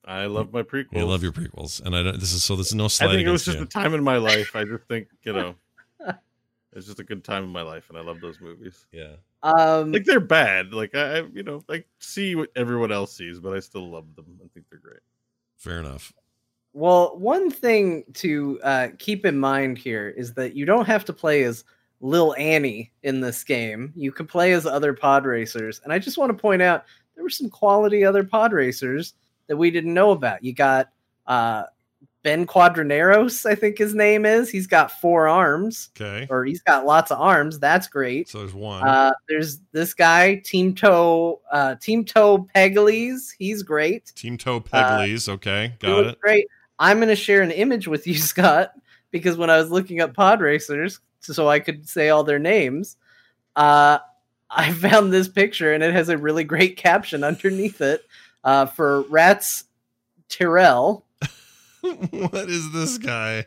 I 0.04 0.26
love 0.26 0.52
my 0.52 0.62
prequels. 0.62 0.92
you 0.96 1.04
love 1.06 1.22
your 1.22 1.30
prequels, 1.32 1.80
and 1.84 1.94
I 1.94 2.02
don't. 2.02 2.18
This 2.18 2.32
is 2.32 2.42
so. 2.42 2.56
This 2.56 2.68
is 2.68 2.74
no 2.74 2.86
I 2.86 2.88
think 3.12 3.26
it 3.26 3.30
was 3.30 3.44
just 3.44 3.58
you. 3.58 3.64
a 3.64 3.66
time 3.66 3.94
in 3.94 4.02
my 4.02 4.16
life. 4.16 4.56
I 4.56 4.64
just 4.64 4.84
think 4.88 5.08
you 5.22 5.32
know, 5.34 5.54
it's 6.72 6.86
just 6.86 6.98
a 7.00 7.04
good 7.04 7.22
time 7.24 7.44
in 7.44 7.50
my 7.50 7.62
life, 7.62 7.88
and 7.90 7.98
I 7.98 8.00
love 8.00 8.20
those 8.20 8.40
movies. 8.40 8.86
yeah. 8.92 9.12
um, 9.42 9.92
Like 9.92 10.04
they're 10.04 10.18
bad. 10.20 10.72
Like 10.72 10.94
I, 10.96 11.18
I- 11.18 11.26
you 11.32 11.42
know, 11.42 11.62
like 11.68 11.86
see 11.98 12.34
what 12.34 12.50
everyone 12.56 12.90
else 12.92 13.14
sees, 13.16 13.38
but 13.38 13.54
I 13.54 13.60
still 13.60 13.88
love 13.90 14.06
them. 14.16 14.26
I 14.44 14.48
think 14.54 14.66
they're 14.70 14.80
great. 14.80 15.00
Fair 15.56 15.78
enough. 15.78 16.12
Well, 16.72 17.16
one 17.18 17.50
thing 17.50 18.04
to 18.14 18.58
uh, 18.62 18.88
keep 18.98 19.26
in 19.26 19.38
mind 19.38 19.76
here 19.78 20.08
is 20.08 20.34
that 20.34 20.54
you 20.54 20.64
don't 20.64 20.86
have 20.86 21.04
to 21.06 21.12
play 21.12 21.42
as 21.42 21.64
Lil 22.01 22.34
Annie 22.38 22.92
in 23.03 23.20
this 23.20 23.44
game. 23.44 23.92
You 23.94 24.12
can 24.12 24.26
play 24.26 24.53
as 24.53 24.66
other 24.66 24.94
pod 24.94 25.24
racers. 25.26 25.80
And 25.84 25.92
I 25.92 25.98
just 25.98 26.18
want 26.18 26.30
to 26.30 26.40
point 26.40 26.62
out 26.62 26.84
there 27.14 27.24
were 27.24 27.30
some 27.30 27.51
quality 27.51 28.05
other 28.05 28.24
pod 28.24 28.53
racers 28.53 29.14
that 29.48 29.57
we 29.57 29.70
didn't 29.70 29.92
know 29.94 30.11
about. 30.12 30.42
You 30.42 30.55
got 30.55 30.88
uh, 31.26 31.64
Ben 32.22 32.46
Quadinaros, 32.46 33.44
I 33.44 33.55
think 33.55 33.76
his 33.78 33.94
name 33.94 34.24
is. 34.26 34.51
He's 34.51 34.66
got 34.66 34.92
four 34.92 35.26
arms, 35.28 35.90
Okay. 35.98 36.26
or 36.30 36.44
he's 36.44 36.62
got 36.62 36.84
lots 36.86 37.11
of 37.11 37.18
arms. 37.20 37.59
That's 37.59 37.86
great. 37.88 38.28
So 38.28 38.38
there's 38.38 38.55
one. 38.55 38.82
Uh, 38.86 39.12
there's 39.28 39.61
this 39.72 39.94
guy, 39.94 40.42
Teemto, 40.44 41.38
uh, 41.53 41.76
Teemto 41.76 42.46
Pagalies. 42.55 43.34
He's 43.38 43.62
great. 43.62 44.07
Teemto 44.16 44.64
Pagalies. 44.64 45.28
okay, 45.28 45.74
got 45.80 46.05
it. 46.07 46.20
Great. 46.20 46.46
I'm 46.78 46.98
going 46.98 47.09
to 47.09 47.16
share 47.16 47.42
an 47.42 47.51
image 47.51 47.88
with 47.88 48.07
you, 48.07 48.14
Scott, 48.18 48.72
because 49.11 49.36
when 49.36 49.51
I 49.51 49.59
was 49.59 49.70
looking 49.70 50.01
up 50.01 50.14
pod 50.14 50.40
racers, 50.40 51.01
so 51.20 51.48
I 51.48 51.60
could 51.60 51.88
say 51.88 52.08
all 52.08 52.24
their 52.24 52.38
names, 52.38 52.96
uh, 53.56 53.98
I 54.50 54.72
found 54.74 55.12
this 55.12 55.28
picture 55.28 55.72
and 55.72 55.82
it 55.82 55.92
has 55.92 56.08
a 56.08 56.18
really 56.18 56.44
great 56.44 56.76
caption 56.76 57.22
underneath 57.24 57.80
it 57.80 58.04
uh, 58.44 58.66
for 58.66 59.02
Ratts 59.04 59.64
Tyerell. 60.28 61.02
what 61.82 62.48
is 62.50 62.72
this 62.72 62.98
guy? 62.98 63.46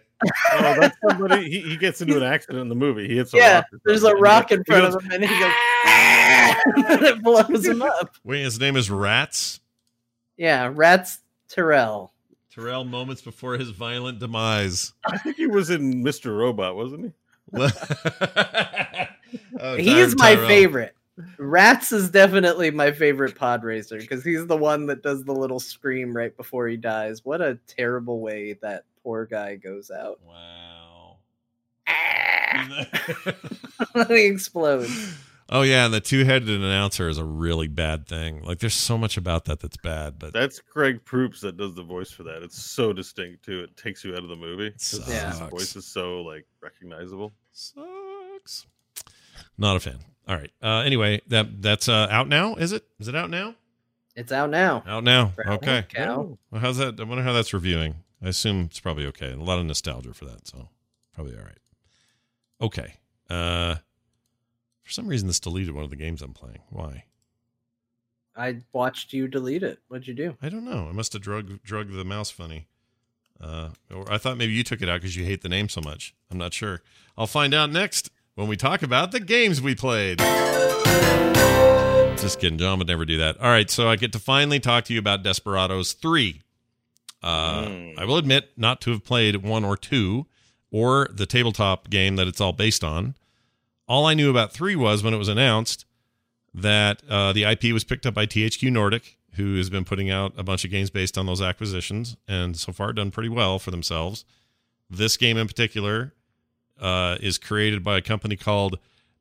Oh, 0.53 0.75
that's 0.79 0.97
somebody. 1.07 1.49
He, 1.49 1.59
he 1.61 1.77
gets 1.77 2.01
into 2.01 2.15
an 2.15 2.23
accident 2.23 2.61
in 2.61 2.69
the 2.69 2.75
movie. 2.75 3.07
He 3.07 3.17
hits 3.17 3.33
a 3.33 3.37
Yeah, 3.37 3.55
rock. 3.55 3.65
there's 3.85 4.03
a 4.03 4.15
rock 4.15 4.51
in 4.51 4.63
front 4.63 4.83
goes, 4.83 4.95
of 4.95 5.03
him 5.03 5.11
and 5.11 5.23
he 5.25 5.39
goes, 5.39 5.53
and 6.87 7.01
it 7.03 7.21
blows 7.23 7.65
him 7.65 7.81
up. 7.81 8.15
Wait, 8.23 8.43
his 8.43 8.59
name 8.59 8.77
is 8.77 8.89
Ratts. 8.89 9.59
Yeah, 10.37 10.71
Ratts 10.73 11.19
Tyerell. 11.49 12.09
Tyerell 12.55 12.87
moments 12.87 13.21
before 13.21 13.57
his 13.57 13.69
violent 13.71 14.19
demise. 14.19 14.93
I 15.05 15.17
think 15.17 15.35
he 15.37 15.47
was 15.47 15.69
in 15.69 16.03
Mr. 16.03 16.37
Robot, 16.37 16.75
wasn't 16.75 17.05
he? 17.05 17.11
Oh, 19.59 19.75
he 19.77 19.99
is 19.99 20.15
my 20.17 20.35
Tyrell. 20.35 20.47
favorite. 20.47 20.95
Ratts 21.37 21.93
is 21.93 22.09
definitely 22.09 22.71
my 22.71 22.91
favorite 22.91 23.35
pod 23.35 23.63
racer 23.63 23.97
because 23.97 24.23
he's 24.23 24.47
the 24.47 24.57
one 24.57 24.87
that 24.87 25.03
does 25.03 25.23
the 25.23 25.33
little 25.33 25.59
scream 25.59 26.15
right 26.15 26.35
before 26.35 26.67
he 26.67 26.77
dies. 26.77 27.23
What 27.23 27.41
a 27.41 27.59
terrible 27.67 28.19
way 28.19 28.53
that 28.61 28.85
poor 29.03 29.25
guy 29.25 29.55
goes 29.55 29.91
out. 29.91 30.19
Wow. 30.27 31.17
he 34.07 34.25
explodes. 34.25 35.17
oh 35.49 35.61
yeah, 35.61 35.85
and 35.85 35.93
the 35.93 36.01
two-headed 36.01 36.49
announcer 36.49 37.09
is 37.09 37.17
a 37.17 37.23
really 37.25 37.67
bad 37.67 38.07
thing. 38.07 38.43
Like, 38.43 38.59
there's 38.59 38.73
so 38.73 38.97
much 38.97 39.17
about 39.17 39.45
that 39.45 39.59
that's 39.59 39.77
bad, 39.77 40.17
but 40.17 40.33
That's 40.33 40.59
Greg 40.59 41.03
Proops 41.05 41.41
that 41.41 41.57
does 41.57 41.75
the 41.75 41.83
voice 41.83 42.11
for 42.11 42.23
that. 42.23 42.41
It's 42.43 42.61
so 42.61 42.93
distinct 42.93 43.43
too. 43.45 43.61
It 43.63 43.75
takes 43.77 44.03
you 44.03 44.13
out 44.13 44.23
of 44.23 44.29
the 44.29 44.35
movie. 44.35 44.71
'cause 44.71 45.07
Yeah. 45.07 45.29
His 45.31 45.39
voice 45.49 45.75
is 45.75 45.85
so 45.85 46.21
like 46.21 46.45
recognizable. 46.61 47.33
Sucks. 47.53 48.65
Not 49.57 49.77
a 49.77 49.79
fan. 49.79 49.99
All 50.27 50.35
right. 50.35 50.51
Uh, 50.61 50.79
anyway, 50.79 51.21
that 51.27 51.61
that's 51.61 51.87
uh, 51.87 52.07
out 52.09 52.27
now. 52.27 52.55
Is 52.55 52.71
it? 52.71 52.83
Is 52.99 53.07
it 53.07 53.15
out 53.15 53.29
now? 53.29 53.55
It's 54.15 54.31
out 54.31 54.49
now. 54.49 54.83
Out 54.85 55.03
now. 55.03 55.33
Halloween 55.43 55.69
Okay. 55.69 55.85
Cow. 55.89 56.37
Well, 56.51 56.61
how's 56.61 56.77
that? 56.77 56.99
I 56.99 57.03
wonder 57.03 57.23
how 57.23 57.33
that's 57.33 57.53
reviewing. 57.53 57.95
I 58.21 58.29
assume 58.29 58.65
it's 58.69 58.79
probably 58.79 59.05
okay. 59.07 59.31
A 59.31 59.37
lot 59.37 59.59
of 59.59 59.65
nostalgia 59.65 60.13
for 60.13 60.25
that, 60.25 60.47
so 60.47 60.69
probably 61.13 61.35
all 61.35 61.43
right. 61.43 61.57
Okay. 62.61 62.93
Uh, 63.29 63.75
for 64.83 64.91
some 64.91 65.07
reason, 65.07 65.27
this 65.27 65.39
deleted 65.39 65.73
one 65.73 65.83
of 65.83 65.89
the 65.89 65.95
games 65.95 66.21
I'm 66.21 66.33
playing. 66.33 66.59
Why? 66.69 67.05
I 68.35 68.57
watched 68.71 69.13
you 69.13 69.27
delete 69.27 69.63
it. 69.63 69.79
What'd 69.87 70.07
you 70.07 70.13
do? 70.13 70.37
I 70.41 70.49
don't 70.49 70.65
know. 70.65 70.87
I 70.89 70.91
must 70.91 71.13
have 71.13 71.21
drug 71.21 71.61
drug 71.63 71.91
the 71.91 72.05
mouse 72.05 72.31
funny. 72.31 72.67
Uh, 73.41 73.69
or 73.93 74.09
I 74.11 74.17
thought 74.17 74.37
maybe 74.37 74.53
you 74.53 74.63
took 74.63 74.81
it 74.81 74.89
out 74.89 75.01
because 75.01 75.15
you 75.17 75.25
hate 75.25 75.41
the 75.41 75.49
name 75.49 75.67
so 75.69 75.81
much. 75.81 76.13
I'm 76.31 76.37
not 76.37 76.53
sure. 76.53 76.81
I'll 77.17 77.27
find 77.27 77.53
out 77.53 77.71
next 77.71 78.09
when 78.35 78.47
we 78.47 78.55
talk 78.57 78.81
about 78.83 79.11
the 79.11 79.19
games 79.19 79.61
we 79.61 79.75
played. 79.75 80.19
Just 82.17 82.39
kidding. 82.39 82.57
John 82.57 82.77
would 82.79 82.87
never 82.87 83.03
do 83.05 83.17
that. 83.17 83.37
All 83.41 83.49
right, 83.49 83.69
so 83.69 83.89
I 83.89 83.97
get 83.97 84.13
to 84.13 84.19
finally 84.19 84.59
talk 84.59 84.85
to 84.85 84.93
you 84.93 84.99
about 84.99 85.23
Desperados 85.23 85.93
3. 85.93 86.41
Uh, 87.21 87.63
Mm. 87.65 87.97
I 87.97 88.05
will 88.05 88.17
admit 88.17 88.51
not 88.57 88.81
to 88.81 88.91
have 88.91 89.03
played 89.03 89.37
one 89.37 89.63
or 89.65 89.75
two 89.77 90.25
or 90.71 91.07
the 91.11 91.25
tabletop 91.25 91.89
game 91.89 92.15
that 92.17 92.27
it's 92.27 92.39
all 92.41 92.51
based 92.53 92.83
on. 92.83 93.15
All 93.87 94.05
I 94.05 94.13
knew 94.13 94.29
about 94.29 94.51
3 94.53 94.75
was 94.75 95.03
when 95.03 95.13
it 95.13 95.17
was 95.17 95.27
announced 95.27 95.85
that 96.53 97.01
uh, 97.09 97.31
the 97.33 97.43
IP 97.43 97.73
was 97.73 97.83
picked 97.83 98.05
up 98.05 98.13
by 98.13 98.25
THQ 98.25 98.71
Nordic, 98.71 99.17
who 99.35 99.55
has 99.57 99.69
been 99.69 99.83
putting 99.85 100.09
out 100.09 100.33
a 100.37 100.43
bunch 100.43 100.63
of 100.63 100.71
games 100.71 100.89
based 100.89 101.17
on 101.17 101.25
those 101.25 101.41
acquisitions 101.41 102.15
and 102.27 102.57
so 102.57 102.71
far 102.71 102.93
done 102.93 103.11
pretty 103.11 103.29
well 103.29 103.59
for 103.59 103.71
themselves. 103.71 104.25
This 104.89 105.17
game 105.17 105.37
in 105.37 105.47
particular 105.47 106.13
uh, 106.79 107.17
is 107.19 107.37
created 107.37 107.83
by 107.83 107.97
a 107.97 108.01
company 108.01 108.35
called 108.35 108.77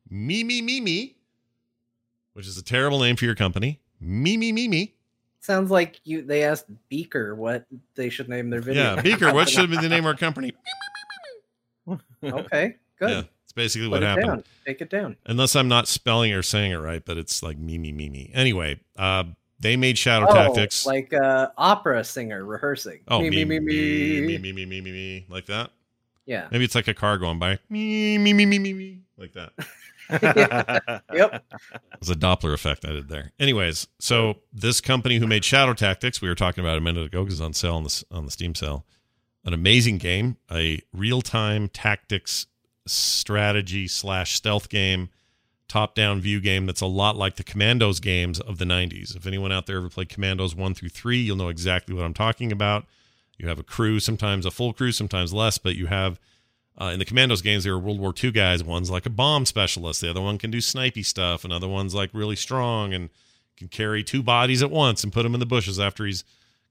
Mimi 0.09 0.61
Mimi, 0.61 1.15
which 2.33 2.47
is 2.47 2.57
a 2.57 2.63
terrible 2.63 2.99
name 2.99 3.15
for 3.15 3.25
your 3.25 3.35
company. 3.35 3.79
Mimi 3.99 4.51
Mimi. 4.51 4.95
Sounds 5.39 5.71
like 5.71 5.99
you. 6.03 6.21
They 6.21 6.43
asked 6.43 6.67
Beaker 6.89 7.35
what 7.35 7.65
they 7.95 8.09
should 8.09 8.29
name 8.29 8.49
their 8.49 8.61
video. 8.61 8.95
Yeah, 8.95 9.01
Beaker. 9.01 9.33
What 9.33 9.49
should 9.49 9.69
be 9.69 9.77
the 9.77 9.89
name 9.89 10.05
of 10.05 10.07
our 10.07 10.15
company? 10.15 10.53
okay, 12.23 12.77
good. 12.97 13.09
Yeah, 13.09 13.23
it's 13.43 13.51
basically 13.53 13.87
Put 13.87 13.91
what 13.91 14.03
it 14.03 14.05
happened. 14.05 14.27
down. 14.27 14.43
Take 14.65 14.81
it 14.81 14.89
down. 14.89 15.17
Unless 15.25 15.55
I'm 15.57 15.67
not 15.67 15.87
spelling 15.89 16.31
or 16.31 16.43
saying 16.43 16.71
it 16.71 16.77
right, 16.77 17.03
but 17.03 17.17
it's 17.17 17.43
like 17.43 17.57
Mimi 17.57 17.91
Mimi. 17.91 18.31
Anyway, 18.33 18.79
uh, 18.97 19.25
they 19.63 19.75
made 19.77 19.97
Shadow 19.97 20.27
oh, 20.29 20.33
Tactics. 20.33 20.85
like 20.85 21.13
uh, 21.13 21.49
opera 21.57 22.03
singer 22.03 22.45
rehearsing. 22.45 22.99
oh, 23.07 23.21
me, 23.21 23.29
me, 23.29 23.45
me, 23.45 23.59
me, 23.59 24.21
me, 24.21 24.37
me, 24.37 24.51
me, 24.53 24.65
me, 24.65 24.81
me, 24.81 24.91
me, 24.91 25.25
like 25.29 25.47
that. 25.47 25.71
Yeah. 26.25 26.47
Maybe 26.51 26.63
it's 26.63 26.75
like 26.75 26.87
a 26.87 26.93
car 26.93 27.17
going 27.17 27.39
by. 27.39 27.59
Me, 27.69 28.17
me, 28.17 28.33
me, 28.33 28.45
me, 28.45 28.59
me, 28.59 28.73
me, 28.73 28.99
like 29.17 29.33
that. 29.33 29.53
Yep. 31.13 31.43
It 31.63 31.99
was 31.99 32.09
a 32.09 32.15
Doppler 32.15 32.53
effect 32.53 32.85
I 32.85 32.89
did 32.89 33.07
there. 33.07 33.31
Anyways, 33.39 33.87
so 33.99 34.37
this 34.51 34.81
company 34.81 35.17
who 35.17 35.27
made 35.27 35.45
Shadow 35.45 35.73
Tactics, 35.73 36.21
we 36.21 36.27
were 36.27 36.35
talking 36.35 36.63
about 36.63 36.77
a 36.77 36.81
minute 36.81 37.05
ago 37.05 37.23
because 37.23 37.41
on 37.41 37.53
sale 37.53 37.75
on 37.75 37.83
the 37.83 38.03
on 38.11 38.25
the 38.25 38.31
Steam 38.31 38.53
sale, 38.53 38.85
an 39.45 39.53
amazing 39.53 39.97
game, 39.97 40.37
a 40.51 40.81
real 40.93 41.21
time 41.21 41.69
tactics 41.69 42.47
strategy 42.85 43.87
slash 43.87 44.33
stealth 44.33 44.69
game, 44.69 45.09
top 45.67 45.95
down 45.95 46.21
view 46.21 46.39
game 46.39 46.65
that's 46.65 46.81
a 46.81 46.85
lot 46.85 47.15
like 47.15 47.35
the 47.35 47.43
Commandos 47.43 47.99
games 47.99 48.39
of 48.39 48.57
the 48.57 48.65
'90s. 48.65 49.15
If 49.15 49.25
anyone 49.25 49.51
out 49.51 49.65
there 49.65 49.77
ever 49.77 49.89
played 49.89 50.09
Commandos 50.09 50.55
one 50.55 50.73
through 50.73 50.89
three, 50.89 51.19
you'll 51.19 51.37
know 51.37 51.49
exactly 51.49 51.95
what 51.95 52.05
I'm 52.05 52.13
talking 52.13 52.51
about. 52.51 52.85
You 53.37 53.47
have 53.47 53.59
a 53.59 53.63
crew, 53.63 53.99
sometimes 53.99 54.45
a 54.45 54.51
full 54.51 54.73
crew, 54.73 54.91
sometimes 54.91 55.33
less, 55.33 55.57
but 55.57 55.75
you 55.75 55.87
have 55.87 56.19
uh, 56.79 56.85
in 56.85 56.99
the 56.99 57.05
Commandos 57.05 57.41
games, 57.41 57.63
there 57.63 57.73
are 57.73 57.79
World 57.79 57.99
War 57.99 58.13
II 58.21 58.31
guys. 58.31 58.63
One's 58.63 58.89
like 58.89 59.05
a 59.05 59.11
bomb 59.11 59.45
specialist. 59.45 60.01
The 60.01 60.09
other 60.09 60.21
one 60.21 60.37
can 60.37 60.49
do 60.49 60.57
snipey 60.57 61.05
stuff. 61.05 61.45
Another 61.45 61.67
one's 61.67 61.93
like 61.93 62.09
really 62.13 62.35
strong 62.35 62.93
and 62.93 63.09
can 63.57 63.67
carry 63.67 64.03
two 64.03 64.23
bodies 64.23 64.63
at 64.63 64.71
once 64.71 65.03
and 65.03 65.13
put 65.13 65.23
them 65.23 65.35
in 65.35 65.39
the 65.39 65.45
bushes 65.45 65.79
after 65.79 66.05
he's 66.05 66.23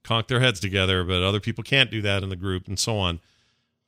conked 0.02 0.28
their 0.28 0.40
heads 0.40 0.58
together. 0.58 1.04
But 1.04 1.22
other 1.22 1.38
people 1.38 1.62
can't 1.62 1.90
do 1.90 2.02
that 2.02 2.24
in 2.24 2.30
the 2.30 2.36
group 2.36 2.66
and 2.66 2.78
so 2.78 2.98
on. 2.98 3.20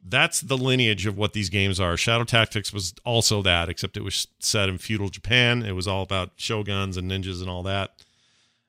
That's 0.06 0.40
the 0.40 0.58
lineage 0.58 1.06
of 1.06 1.16
what 1.16 1.32
these 1.32 1.48
games 1.48 1.80
are. 1.80 1.96
Shadow 1.96 2.24
Tactics 2.24 2.72
was 2.72 2.94
also 3.04 3.40
that, 3.42 3.68
except 3.68 3.96
it 3.96 4.04
was 4.04 4.26
set 4.38 4.68
in 4.68 4.76
feudal 4.78 5.08
Japan. 5.08 5.62
It 5.62 5.72
was 5.72 5.88
all 5.88 6.02
about 6.02 6.32
shoguns 6.36 6.96
and 6.96 7.10
ninjas 7.10 7.40
and 7.40 7.48
all 7.48 7.62
that. 7.62 8.02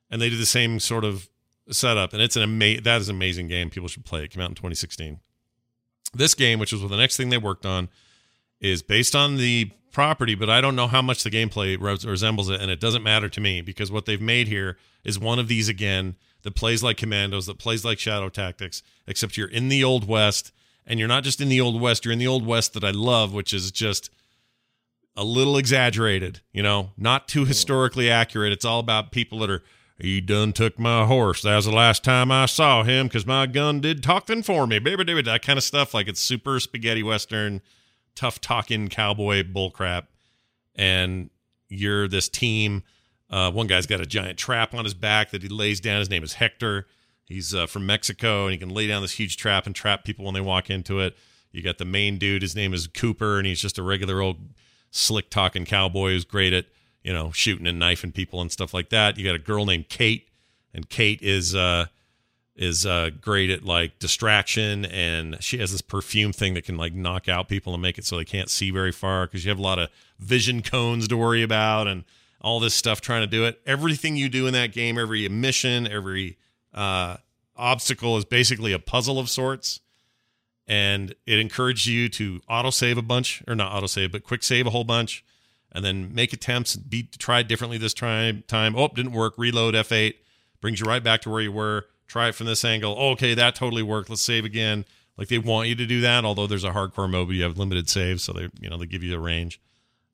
And 0.09 0.21
they 0.21 0.29
did 0.29 0.39
the 0.39 0.45
same 0.45 0.79
sort 0.79 1.03
of 1.03 1.27
setup. 1.69 2.13
And 2.13 2.21
it's 2.21 2.37
an 2.37 2.43
ama- 2.43 2.79
that 2.81 3.01
is 3.01 3.09
an 3.09 3.15
amazing 3.15 3.49
game. 3.49 3.69
People 3.69 3.89
should 3.89 4.05
play 4.05 4.21
it. 4.21 4.25
it 4.25 4.31
came 4.31 4.41
out 4.41 4.49
in 4.49 4.55
2016 4.55 5.19
this 6.15 6.33
game, 6.33 6.59
which 6.59 6.71
was 6.71 6.81
the 6.81 6.97
next 6.97 7.17
thing 7.17 7.29
they 7.29 7.37
worked 7.37 7.65
on, 7.65 7.89
is 8.59 8.81
based 8.81 9.15
on 9.15 9.37
the 9.37 9.71
property, 9.91 10.35
but 10.35 10.49
I 10.49 10.61
don't 10.61 10.75
know 10.75 10.87
how 10.87 11.01
much 11.01 11.23
the 11.23 11.29
gameplay 11.29 11.79
res- 11.79 12.05
resembles 12.05 12.49
it, 12.49 12.61
and 12.61 12.71
it 12.71 12.79
doesn't 12.79 13.03
matter 13.03 13.29
to 13.29 13.41
me 13.41 13.61
because 13.61 13.91
what 13.91 14.05
they've 14.05 14.21
made 14.21 14.47
here 14.47 14.77
is 15.03 15.19
one 15.19 15.39
of 15.39 15.47
these 15.47 15.69
again 15.69 16.15
that 16.43 16.55
plays 16.55 16.83
like 16.83 16.97
Commandos, 16.97 17.45
that 17.45 17.57
plays 17.57 17.85
like 17.85 17.99
Shadow 17.99 18.29
Tactics, 18.29 18.81
except 19.07 19.37
you're 19.37 19.47
in 19.47 19.69
the 19.69 19.83
Old 19.83 20.07
West, 20.07 20.51
and 20.85 20.99
you're 20.99 21.07
not 21.07 21.23
just 21.23 21.41
in 21.41 21.49
the 21.49 21.61
Old 21.61 21.79
West, 21.81 22.05
you're 22.05 22.11
in 22.11 22.19
the 22.19 22.27
Old 22.27 22.45
West 22.45 22.73
that 22.73 22.83
I 22.83 22.91
love, 22.91 23.33
which 23.33 23.53
is 23.53 23.71
just 23.71 24.09
a 25.15 25.23
little 25.23 25.57
exaggerated, 25.57 26.41
you 26.51 26.61
know, 26.61 26.91
not 26.97 27.27
too 27.27 27.45
historically 27.45 28.09
accurate. 28.09 28.51
It's 28.51 28.65
all 28.65 28.79
about 28.79 29.11
people 29.11 29.39
that 29.39 29.49
are 29.49 29.63
he 29.97 30.19
done 30.19 30.51
took 30.51 30.77
my 30.77 31.05
horse. 31.05 31.41
That 31.41 31.55
was 31.55 31.65
the 31.65 31.71
last 31.71 32.03
time 32.03 32.29
I 32.29 32.47
saw 32.47 32.83
him 32.83 33.07
because 33.07 33.25
my 33.25 33.45
gun 33.45 33.79
did 33.79 34.03
talking 34.03 34.43
for 34.43 34.67
me. 34.67 34.79
Baby, 34.79 35.05
baby, 35.05 35.21
that 35.21 35.41
kind 35.41 35.57
of 35.57 35.63
stuff. 35.63 35.93
Like 35.93 36.09
it's 36.09 36.19
super 36.19 36.59
spaghetti 36.59 37.01
western, 37.01 37.61
tough 38.13 38.41
talking 38.41 38.89
cowboy 38.89 39.43
bullcrap. 39.43 40.07
And 40.75 41.29
you're 41.69 42.09
this 42.09 42.27
team. 42.27 42.83
Uh, 43.29 43.51
one 43.51 43.67
guy's 43.67 43.87
got 43.87 44.01
a 44.01 44.05
giant 44.05 44.37
trap 44.37 44.73
on 44.73 44.83
his 44.83 44.93
back 44.93 45.31
that 45.31 45.41
he 45.41 45.47
lays 45.47 45.79
down. 45.79 45.99
His 45.99 46.09
name 46.09 46.23
is 46.23 46.33
Hector. 46.33 46.87
He's 47.25 47.53
uh, 47.55 47.65
from 47.65 47.85
Mexico 47.85 48.45
and 48.45 48.53
he 48.53 48.57
can 48.57 48.69
lay 48.69 48.87
down 48.87 49.01
this 49.01 49.13
huge 49.13 49.37
trap 49.37 49.65
and 49.65 49.75
trap 49.75 50.03
people 50.03 50.25
when 50.25 50.33
they 50.33 50.41
walk 50.41 50.69
into 50.69 50.99
it. 50.99 51.17
You 51.51 51.63
got 51.63 51.77
the 51.77 51.85
main 51.85 52.17
dude. 52.17 52.41
His 52.41 52.55
name 52.55 52.73
is 52.73 52.87
Cooper 52.87 53.37
and 53.37 53.47
he's 53.47 53.61
just 53.61 53.77
a 53.77 53.83
regular 53.83 54.21
old 54.21 54.37
slick 54.91 55.29
talking 55.29 55.65
cowboy 55.65 56.11
who's 56.11 56.25
great 56.25 56.53
at 56.53 56.65
you 57.05 57.13
know, 57.13 57.31
shooting 57.31 57.67
and 57.67 57.77
knifing 57.77 58.11
people 58.11 58.41
and 58.41 58.51
stuff 58.51 58.73
like 58.73 58.89
that. 58.89 59.15
You 59.15 59.23
got 59.23 59.35
a 59.35 59.39
girl 59.39 59.67
named 59.67 59.89
Kate, 59.89 60.27
and 60.73 60.89
Kate 60.89 61.21
is 61.21 61.53
uh 61.53 61.85
is 62.55 62.83
uh 62.83 63.11
great 63.21 63.51
at 63.51 63.63
like 63.63 63.99
distraction 63.99 64.85
and 64.85 65.37
she 65.43 65.57
has 65.59 65.73
this 65.73 65.81
perfume 65.81 66.31
thing 66.33 66.53
that 66.55 66.63
can 66.63 66.77
like 66.77 66.93
knock 66.93 67.29
out 67.29 67.47
people 67.47 67.73
and 67.73 67.81
make 67.81 67.97
it 67.97 68.05
so 68.05 68.17
they 68.17 68.23
can't 68.25 68.49
see 68.49 68.71
very 68.71 68.93
far 68.93 69.27
because 69.27 69.43
you 69.45 69.49
have 69.49 69.59
a 69.59 69.61
lot 69.61 69.77
of 69.77 69.89
vision 70.19 70.61
cones 70.61 71.07
to 71.07 71.17
worry 71.17 71.43
about 71.43 71.85
and 71.85 72.05
all 72.41 72.59
this 72.59 72.73
stuff 72.73 73.01
trying 73.01 73.21
to 73.21 73.27
do 73.27 73.45
it. 73.45 73.61
Everything 73.67 74.15
you 74.15 74.27
do 74.27 74.47
in 74.47 74.53
that 74.53 74.71
game, 74.71 74.97
every 74.97 75.27
mission, 75.29 75.85
every 75.85 76.39
uh 76.75 77.17
obstacle 77.55 78.17
is 78.17 78.25
basically 78.25 78.73
a 78.73 78.79
puzzle 78.79 79.17
of 79.17 79.29
sorts. 79.29 79.79
And 80.67 81.13
it 81.27 81.39
encourages 81.39 81.85
you 81.85 82.09
to 82.09 82.41
autosave 82.49 82.97
a 82.97 83.03
bunch, 83.03 83.43
or 83.47 83.53
not 83.53 83.71
autosave, 83.71 84.11
but 84.11 84.23
quick 84.23 84.41
save 84.41 84.65
a 84.65 84.71
whole 84.71 84.83
bunch 84.83 85.23
and 85.75 85.83
then 85.83 86.15
make 86.15 86.31
attempts 86.31 86.77
be 86.77 87.09
try 87.17 87.39
it 87.41 87.49
differently 87.49 87.77
this 87.77 87.93
time 87.93 88.43
time. 88.47 88.75
Oh 88.75 88.87
didn't 88.87 89.11
work. 89.11 89.37
Reload 89.37 89.75
f8 89.75 90.15
brings 90.61 90.79
you 90.79 90.85
right 90.85 91.03
back 91.03 91.21
to 91.21 91.29
where 91.29 91.41
you 91.41 91.51
were. 91.51 91.85
Try 92.07 92.29
it 92.29 92.35
from 92.35 92.47
this 92.47 92.63
angle. 92.63 92.95
Oh, 92.97 93.09
okay 93.11 93.33
that 93.33 93.55
totally 93.55 93.83
worked. 93.83 94.09
Let's 94.09 94.21
save 94.21 94.45
again. 94.45 94.85
Like 95.17 95.27
they 95.27 95.37
want 95.37 95.67
you 95.67 95.75
to 95.75 95.85
do 95.85 95.99
that 96.01 96.23
although 96.23 96.47
there's 96.47 96.63
a 96.63 96.71
hardcore 96.71 97.09
mode 97.09 97.27
but 97.27 97.35
you 97.35 97.43
have 97.43 97.57
limited 97.57 97.89
saves 97.89 98.23
so 98.23 98.31
they 98.31 98.49
you 98.59 98.69
know 98.69 98.77
they 98.77 98.85
give 98.85 99.03
you 99.03 99.13
a 99.15 99.19
range. 99.19 99.59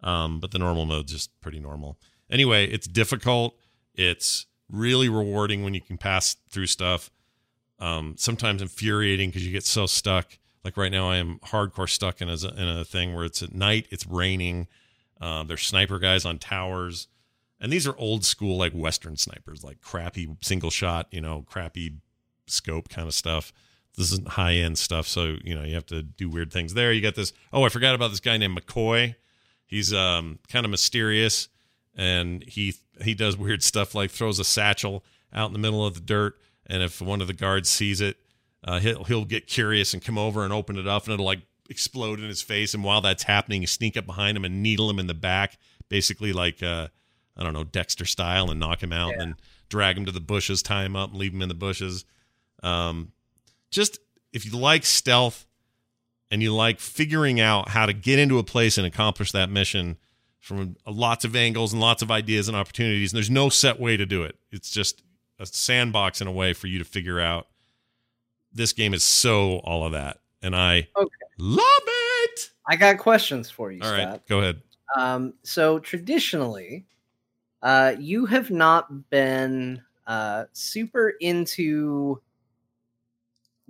Um, 0.03 0.39
but 0.39 0.49
the 0.49 0.57
normal 0.57 0.87
mode's 0.87 1.11
just 1.11 1.39
pretty 1.41 1.59
normal. 1.59 1.99
Anyway 2.29 2.65
it's 2.65 2.87
difficult. 2.87 3.55
It's 3.93 4.47
really 4.71 5.09
rewarding 5.09 5.63
when 5.63 5.73
you 5.73 5.81
can 5.81 5.97
pass 5.97 6.35
through 6.49 6.67
stuff 6.67 7.11
um, 7.79 8.15
sometimes 8.17 8.61
infuriating 8.61 9.29
because 9.29 9.45
you 9.45 9.51
get 9.51 9.65
so 9.65 9.85
stuck 9.85 10.37
like 10.63 10.77
right 10.77 10.91
now 10.91 11.09
i 11.09 11.17
am 11.17 11.39
hardcore 11.39 11.89
stuck 11.89 12.21
in 12.21 12.29
a, 12.29 12.33
in 12.33 12.67
a 12.67 12.85
thing 12.85 13.13
where 13.13 13.25
it's 13.25 13.41
at 13.41 13.53
night 13.53 13.87
it's 13.91 14.07
raining 14.07 14.67
uh, 15.21 15.43
there's 15.43 15.61
sniper 15.61 15.99
guys 15.99 16.25
on 16.25 16.39
towers, 16.39 17.07
and 17.59 17.71
these 17.71 17.87
are 17.87 17.95
old 17.97 18.25
school 18.25 18.57
like 18.57 18.73
Western 18.73 19.15
snipers, 19.15 19.63
like 19.63 19.79
crappy 19.79 20.35
single 20.41 20.71
shot, 20.71 21.07
you 21.11 21.21
know, 21.21 21.45
crappy 21.47 21.97
scope 22.47 22.89
kind 22.89 23.07
of 23.07 23.13
stuff. 23.13 23.53
This 23.95 24.11
isn't 24.11 24.29
high 24.29 24.55
end 24.55 24.79
stuff, 24.79 25.07
so 25.07 25.37
you 25.43 25.53
know 25.53 25.63
you 25.63 25.75
have 25.75 25.85
to 25.87 26.01
do 26.01 26.27
weird 26.27 26.51
things 26.51 26.73
there. 26.73 26.91
You 26.91 27.01
got 27.01 27.15
this. 27.15 27.33
Oh, 27.53 27.63
I 27.63 27.69
forgot 27.69 27.93
about 27.93 28.09
this 28.09 28.19
guy 28.19 28.37
named 28.37 28.59
McCoy. 28.59 29.15
He's 29.67 29.93
um, 29.93 30.39
kind 30.49 30.65
of 30.65 30.71
mysterious, 30.71 31.49
and 31.95 32.43
he 32.43 32.73
he 33.03 33.13
does 33.13 33.37
weird 33.37 33.63
stuff 33.63 33.93
like 33.95 34.11
throws 34.11 34.39
a 34.39 34.43
satchel 34.43 35.03
out 35.33 35.47
in 35.47 35.53
the 35.53 35.59
middle 35.59 35.85
of 35.85 35.93
the 35.93 35.99
dirt, 36.01 36.39
and 36.67 36.83
if 36.83 37.01
one 37.01 37.21
of 37.21 37.27
the 37.27 37.33
guards 37.33 37.69
sees 37.69 38.01
it, 38.01 38.17
uh, 38.63 38.79
he'll 38.79 39.03
he'll 39.05 39.25
get 39.25 39.47
curious 39.47 39.93
and 39.93 40.03
come 40.03 40.17
over 40.17 40.43
and 40.43 40.53
open 40.53 40.77
it 40.77 40.87
up, 40.87 41.05
and 41.05 41.13
it'll 41.13 41.25
like 41.25 41.41
explode 41.69 42.19
in 42.19 42.27
his 42.27 42.41
face 42.41 42.73
and 42.73 42.83
while 42.83 42.99
that's 42.99 43.23
happening 43.23 43.61
you 43.61 43.67
sneak 43.67 43.95
up 43.95 44.05
behind 44.05 44.35
him 44.35 44.43
and 44.43 44.61
needle 44.61 44.89
him 44.89 44.99
in 44.99 45.07
the 45.07 45.13
back 45.13 45.57
basically 45.87 46.33
like 46.33 46.61
uh 46.61 46.85
i 47.37 47.43
don't 47.43 47.53
know 47.53 47.63
dexter 47.63 48.03
style 48.03 48.51
and 48.51 48.59
knock 48.59 48.83
him 48.83 48.91
out 48.91 49.13
Yeah. 49.15 49.23
and 49.23 49.35
drag 49.69 49.97
him 49.97 50.05
to 50.05 50.11
the 50.11 50.19
bushes 50.19 50.61
tie 50.61 50.83
him 50.83 50.97
up 50.97 51.11
and 51.11 51.17
leave 51.19 51.33
him 51.33 51.41
in 51.41 51.47
the 51.47 51.55
bushes 51.55 52.03
um 52.61 53.13
just 53.69 53.99
if 54.33 54.43
you 54.45 54.51
like 54.59 54.83
stealth 54.83 55.45
and 56.29 56.43
you 56.43 56.53
like 56.53 56.81
figuring 56.81 57.39
out 57.39 57.69
how 57.69 57.85
to 57.85 57.93
get 57.93 58.19
into 58.19 58.37
a 58.37 58.43
place 58.43 58.77
and 58.77 58.85
accomplish 58.85 59.31
that 59.31 59.49
mission 59.49 59.95
from 60.41 60.75
lots 60.85 61.23
of 61.23 61.35
angles 61.35 61.71
and 61.71 61.81
lots 61.81 62.01
of 62.01 62.11
ideas 62.11 62.47
and 62.49 62.57
opportunities 62.57 63.13
and 63.13 63.17
there's 63.17 63.29
no 63.29 63.47
set 63.47 63.79
way 63.79 63.95
to 63.95 64.05
do 64.05 64.23
it 64.23 64.35
it's 64.51 64.69
just 64.69 65.01
a 65.39 65.45
sandbox 65.45 66.21
in 66.21 66.27
a 66.27 66.31
way 66.31 66.53
for 66.53 66.67
you 66.67 66.77
to 66.77 66.85
figure 66.85 67.19
out. 67.19 67.47
This 68.53 68.73
game 68.73 68.93
is 68.93 69.03
so 69.03 69.57
all 69.63 69.83
of 69.85 69.93
that, 69.93 70.19
and 70.43 70.55
I 70.55 70.87
Okay. 70.95 71.15
love 71.39 71.65
it. 71.87 72.51
I 72.67 72.75
got 72.75 72.99
questions 72.99 73.49
for 73.49 73.71
you, 73.71 73.81
All 73.81 73.87
Scott. 73.87 74.07
right, 74.07 74.27
go 74.27 74.39
ahead. 74.39 74.61
Um, 74.95 75.33
so 75.41 75.79
traditionally, 75.79 76.85
uh, 77.63 77.95
you 77.97 78.27
have 78.27 78.51
not 78.51 79.09
been 79.09 79.81
uh, 80.05 80.45
super 80.53 81.13
into 81.21 82.21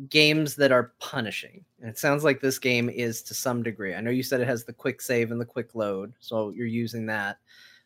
games 0.09 0.55
that 0.55 0.71
are 0.71 0.93
punishing. 0.99 1.63
And 1.79 1.89
it 1.89 1.97
sounds 1.97 2.23
like 2.23 2.41
this 2.41 2.59
game 2.59 2.89
is 2.89 3.21
to 3.23 3.33
some 3.33 3.63
degree. 3.63 3.93
I 3.93 4.01
know 4.01 4.11
you 4.11 4.23
said 4.23 4.41
it 4.41 4.47
has 4.47 4.63
the 4.63 4.73
quick 4.73 5.01
save 5.01 5.31
and 5.31 5.39
the 5.39 5.45
quick 5.45 5.75
load, 5.75 6.13
so 6.19 6.49
you're 6.51 6.67
using 6.67 7.05
that. 7.07 7.37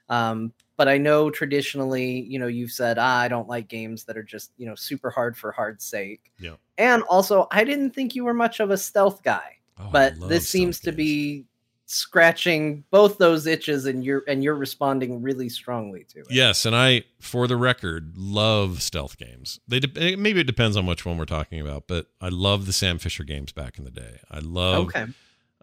Um, 0.09 0.53
but 0.77 0.87
I 0.87 0.97
know 0.97 1.29
traditionally, 1.29 2.21
you 2.21 2.37
know, 2.37 2.47
you've 2.47 2.71
said, 2.71 2.97
ah, 2.99 3.19
I 3.19 3.27
don't 3.27 3.47
like 3.47 3.67
games 3.67 4.03
that 4.03 4.17
are 4.17 4.23
just, 4.23 4.51
you 4.57 4.65
know, 4.65 4.75
super 4.75 5.09
hard 5.09 5.37
for 5.37 5.51
hard's 5.51 5.85
sake. 5.85 6.31
Yeah. 6.37 6.55
And 6.77 7.03
also, 7.03 7.47
I 7.51 7.63
didn't 7.63 7.91
think 7.91 8.13
you 8.13 8.23
were 8.23 8.33
much 8.33 8.59
of 8.59 8.71
a 8.71 8.77
stealth 8.77 9.23
guy 9.23 9.55
Oh, 9.79 9.89
but 9.91 10.13
this 10.29 10.47
seems 10.47 10.77
stealth 10.77 10.93
to 10.93 10.97
be 10.97 11.45
scratching 11.87 12.83
both 12.89 13.19
those 13.19 13.45
itches 13.45 13.85
and 13.85 14.03
you're 14.03 14.23
and 14.27 14.43
you're 14.43 14.55
responding 14.55 15.21
really 15.21 15.49
strongly 15.49 16.03
to 16.05 16.19
it 16.19 16.25
Yes, 16.29 16.65
and 16.65 16.75
I, 16.75 17.03
for 17.19 17.47
the 17.47 17.57
record, 17.57 18.13
love 18.17 18.81
stealth 18.81 19.17
games. 19.17 19.59
They 19.67 19.79
de- 19.79 20.13
eh, 20.13 20.15
maybe 20.17 20.39
it 20.39 20.47
depends 20.47 20.75
on 20.75 20.85
which 20.85 21.05
one 21.05 21.17
we're 21.17 21.25
talking 21.25 21.61
about, 21.61 21.87
but 21.87 22.07
I 22.19 22.29
love 22.29 22.65
the 22.65 22.73
Sam 22.73 22.97
Fisher 22.97 23.23
games 23.23 23.51
back 23.51 23.77
in 23.77 23.83
the 23.83 23.91
day. 23.91 24.19
I 24.31 24.39
love 24.39 24.85
okay 24.85 25.05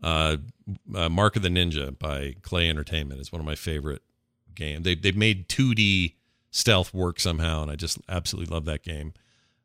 uh, 0.03 0.37
uh, 0.95 1.09
Mark 1.09 1.37
of 1.37 1.43
the 1.43 1.49
Ninja 1.49 1.97
by 1.97 2.35
Klei 2.43 2.69
Entertainment 2.69 3.21
is 3.21 3.31
one 3.31 3.41
of 3.41 3.47
my 3.47 3.55
favorite 3.55 4.03
games. 4.55 4.85
They 4.85 4.95
they've 4.95 5.17
made 5.17 5.49
2D 5.49 6.15
stealth 6.51 6.93
work 6.93 7.21
somehow, 7.21 7.63
and 7.63 7.71
I 7.71 7.77
just 7.77 7.99
absolutely 8.09 8.53
love 8.53 8.65
that 8.65 8.83
game. 8.83 9.15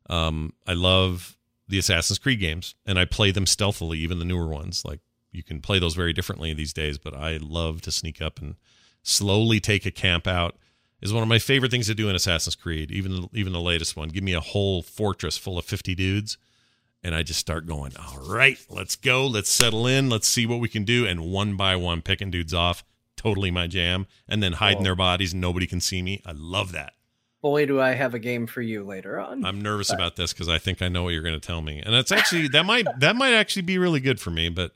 Um, 0.08 0.54
I 0.66 0.74
love 0.74 1.36
the 1.66 1.78
Assassin's 1.78 2.18
Creed 2.18 2.40
games, 2.40 2.74
and 2.86 2.98
I 2.98 3.04
play 3.04 3.30
them 3.30 3.46
stealthily, 3.46 3.98
even 3.98 4.18
the 4.18 4.24
newer 4.24 4.46
ones. 4.46 4.84
Like 4.84 5.00
you 5.32 5.42
can 5.42 5.60
play 5.60 5.78
those 5.78 5.94
very 5.94 6.12
differently 6.12 6.52
these 6.54 6.72
days, 6.72 6.98
but 6.98 7.14
I 7.14 7.38
love 7.40 7.80
to 7.82 7.92
sneak 7.92 8.20
up 8.22 8.40
and 8.40 8.56
slowly 9.02 9.60
take 9.60 9.86
a 9.86 9.90
camp 9.90 10.26
out. 10.26 10.56
Is 11.00 11.12
one 11.12 11.22
of 11.22 11.28
my 11.28 11.38
favorite 11.38 11.70
things 11.70 11.86
to 11.86 11.94
do 11.94 12.08
in 12.08 12.16
Assassin's 12.16 12.56
Creed, 12.56 12.90
even 12.90 13.28
even 13.32 13.52
the 13.52 13.60
latest 13.60 13.96
one. 13.96 14.08
Give 14.08 14.24
me 14.24 14.32
a 14.32 14.40
whole 14.40 14.82
fortress 14.82 15.38
full 15.38 15.56
of 15.56 15.64
50 15.64 15.94
dudes 15.94 16.38
and 17.02 17.14
I 17.14 17.22
just 17.22 17.38
start 17.38 17.66
going, 17.66 17.92
all 17.96 18.26
right, 18.28 18.58
let's 18.68 18.96
go, 18.96 19.26
let's 19.26 19.48
settle 19.50 19.86
in, 19.86 20.08
let's 20.10 20.26
see 20.28 20.46
what 20.46 20.58
we 20.58 20.68
can 20.68 20.82
do, 20.84 21.06
and 21.06 21.20
one 21.20 21.56
by 21.56 21.76
one 21.76 22.02
picking 22.02 22.30
dudes 22.30 22.52
off, 22.52 22.82
totally 23.16 23.52
my 23.52 23.68
jam, 23.68 24.06
and 24.28 24.42
then 24.42 24.54
hiding 24.54 24.78
Cool. 24.78 24.84
their 24.84 24.96
bodies, 24.96 25.32
and 25.32 25.40
nobody 25.40 25.66
can 25.66 25.80
see 25.80 26.02
me. 26.02 26.20
I 26.26 26.32
love 26.34 26.72
that. 26.72 26.94
boy 27.40 27.66
do 27.66 27.80
i 27.80 27.90
have 27.92 28.14
a 28.14 28.18
game 28.18 28.48
for 28.48 28.60
you 28.62 28.82
later 28.82 29.20
on 29.20 29.44
I'm 29.44 29.60
nervous 29.60 29.92
about 29.92 30.16
this 30.16 30.32
because 30.32 30.48
I 30.48 30.58
think 30.58 30.82
I 30.82 30.88
know 30.88 31.04
what 31.04 31.10
you're 31.10 31.22
going 31.22 31.40
to 31.40 31.46
tell 31.46 31.62
me, 31.62 31.80
and 31.86 31.94
it's 31.94 32.10
actually 32.10 32.48
that 32.48 32.66
might 32.66 32.86
that 32.98 33.14
might 33.14 33.32
actually 33.34 33.62
be 33.62 33.78
really 33.78 34.00
good 34.00 34.20
for 34.20 34.30
me. 34.30 34.48
But 34.48 34.72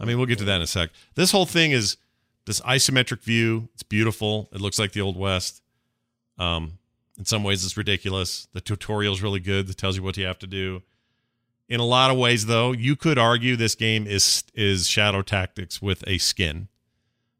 I 0.00 0.04
mean, 0.04 0.18
we'll 0.18 0.26
get 0.26 0.38
to 0.38 0.44
that 0.44 0.56
in 0.56 0.62
a 0.62 0.66
sec. 0.66 0.90
This 1.14 1.30
whole 1.30 1.46
thing 1.46 1.72
is 1.72 1.96
this 2.44 2.60
isometric 2.60 3.22
view. 3.22 3.68
It's 3.74 3.82
beautiful. 3.82 4.48
It 4.52 4.60
looks 4.60 4.78
like 4.78 4.92
the 4.92 5.00
old 5.00 5.16
west. 5.16 5.62
Um, 6.38 6.78
in 7.18 7.24
some 7.24 7.42
ways, 7.42 7.64
it's 7.64 7.76
ridiculous. 7.76 8.46
The 8.52 8.60
tutorial's 8.60 9.22
really 9.22 9.40
good. 9.40 9.66
That 9.66 9.78
tells 9.78 9.96
you 9.96 10.02
what 10.02 10.16
you 10.16 10.26
have 10.26 10.38
to 10.40 10.46
do. 10.46 10.82
In 11.68 11.80
a 11.80 11.84
lot 11.84 12.10
of 12.10 12.16
ways, 12.16 12.46
though, 12.46 12.72
you 12.72 12.94
could 12.94 13.18
argue 13.18 13.56
this 13.56 13.74
game 13.74 14.06
is 14.06 14.44
is 14.54 14.86
Shadow 14.86 15.22
Tactics 15.22 15.82
with 15.82 16.04
a 16.06 16.18
skin. 16.18 16.68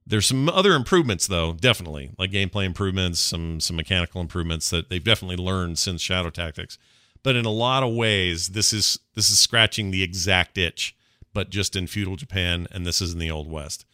There's 0.04 0.26
some 0.26 0.48
other 0.48 0.74
improvements, 0.74 1.26
though, 1.26 1.52
definitely, 1.52 2.12
like 2.18 2.30
gameplay 2.30 2.64
improvements, 2.64 3.20
some 3.20 3.60
some 3.60 3.76
mechanical 3.76 4.20
improvements 4.20 4.70
that 4.70 4.88
they've 4.88 5.02
definitely 5.02 5.36
learned 5.36 5.78
since 5.78 6.00
Shadow 6.00 6.30
Tactics. 6.30 6.78
But 7.22 7.36
in 7.36 7.44
a 7.44 7.50
lot 7.50 7.82
of 7.82 7.92
ways, 7.92 8.48
this 8.48 8.72
is 8.72 8.98
this 9.14 9.30
is 9.30 9.38
scratching 9.38 9.90
the 9.90 10.02
exact 10.02 10.58
itch, 10.58 10.96
but 11.36 11.50
just 11.50 11.76
in 11.76 11.86
feudal 11.86 12.16
Japan, 12.16 12.66
and 12.72 12.86
this 12.86 13.02
is 13.02 13.12
in 13.12 13.18
the 13.18 13.30
Old 13.30 13.50
West. 13.50 13.84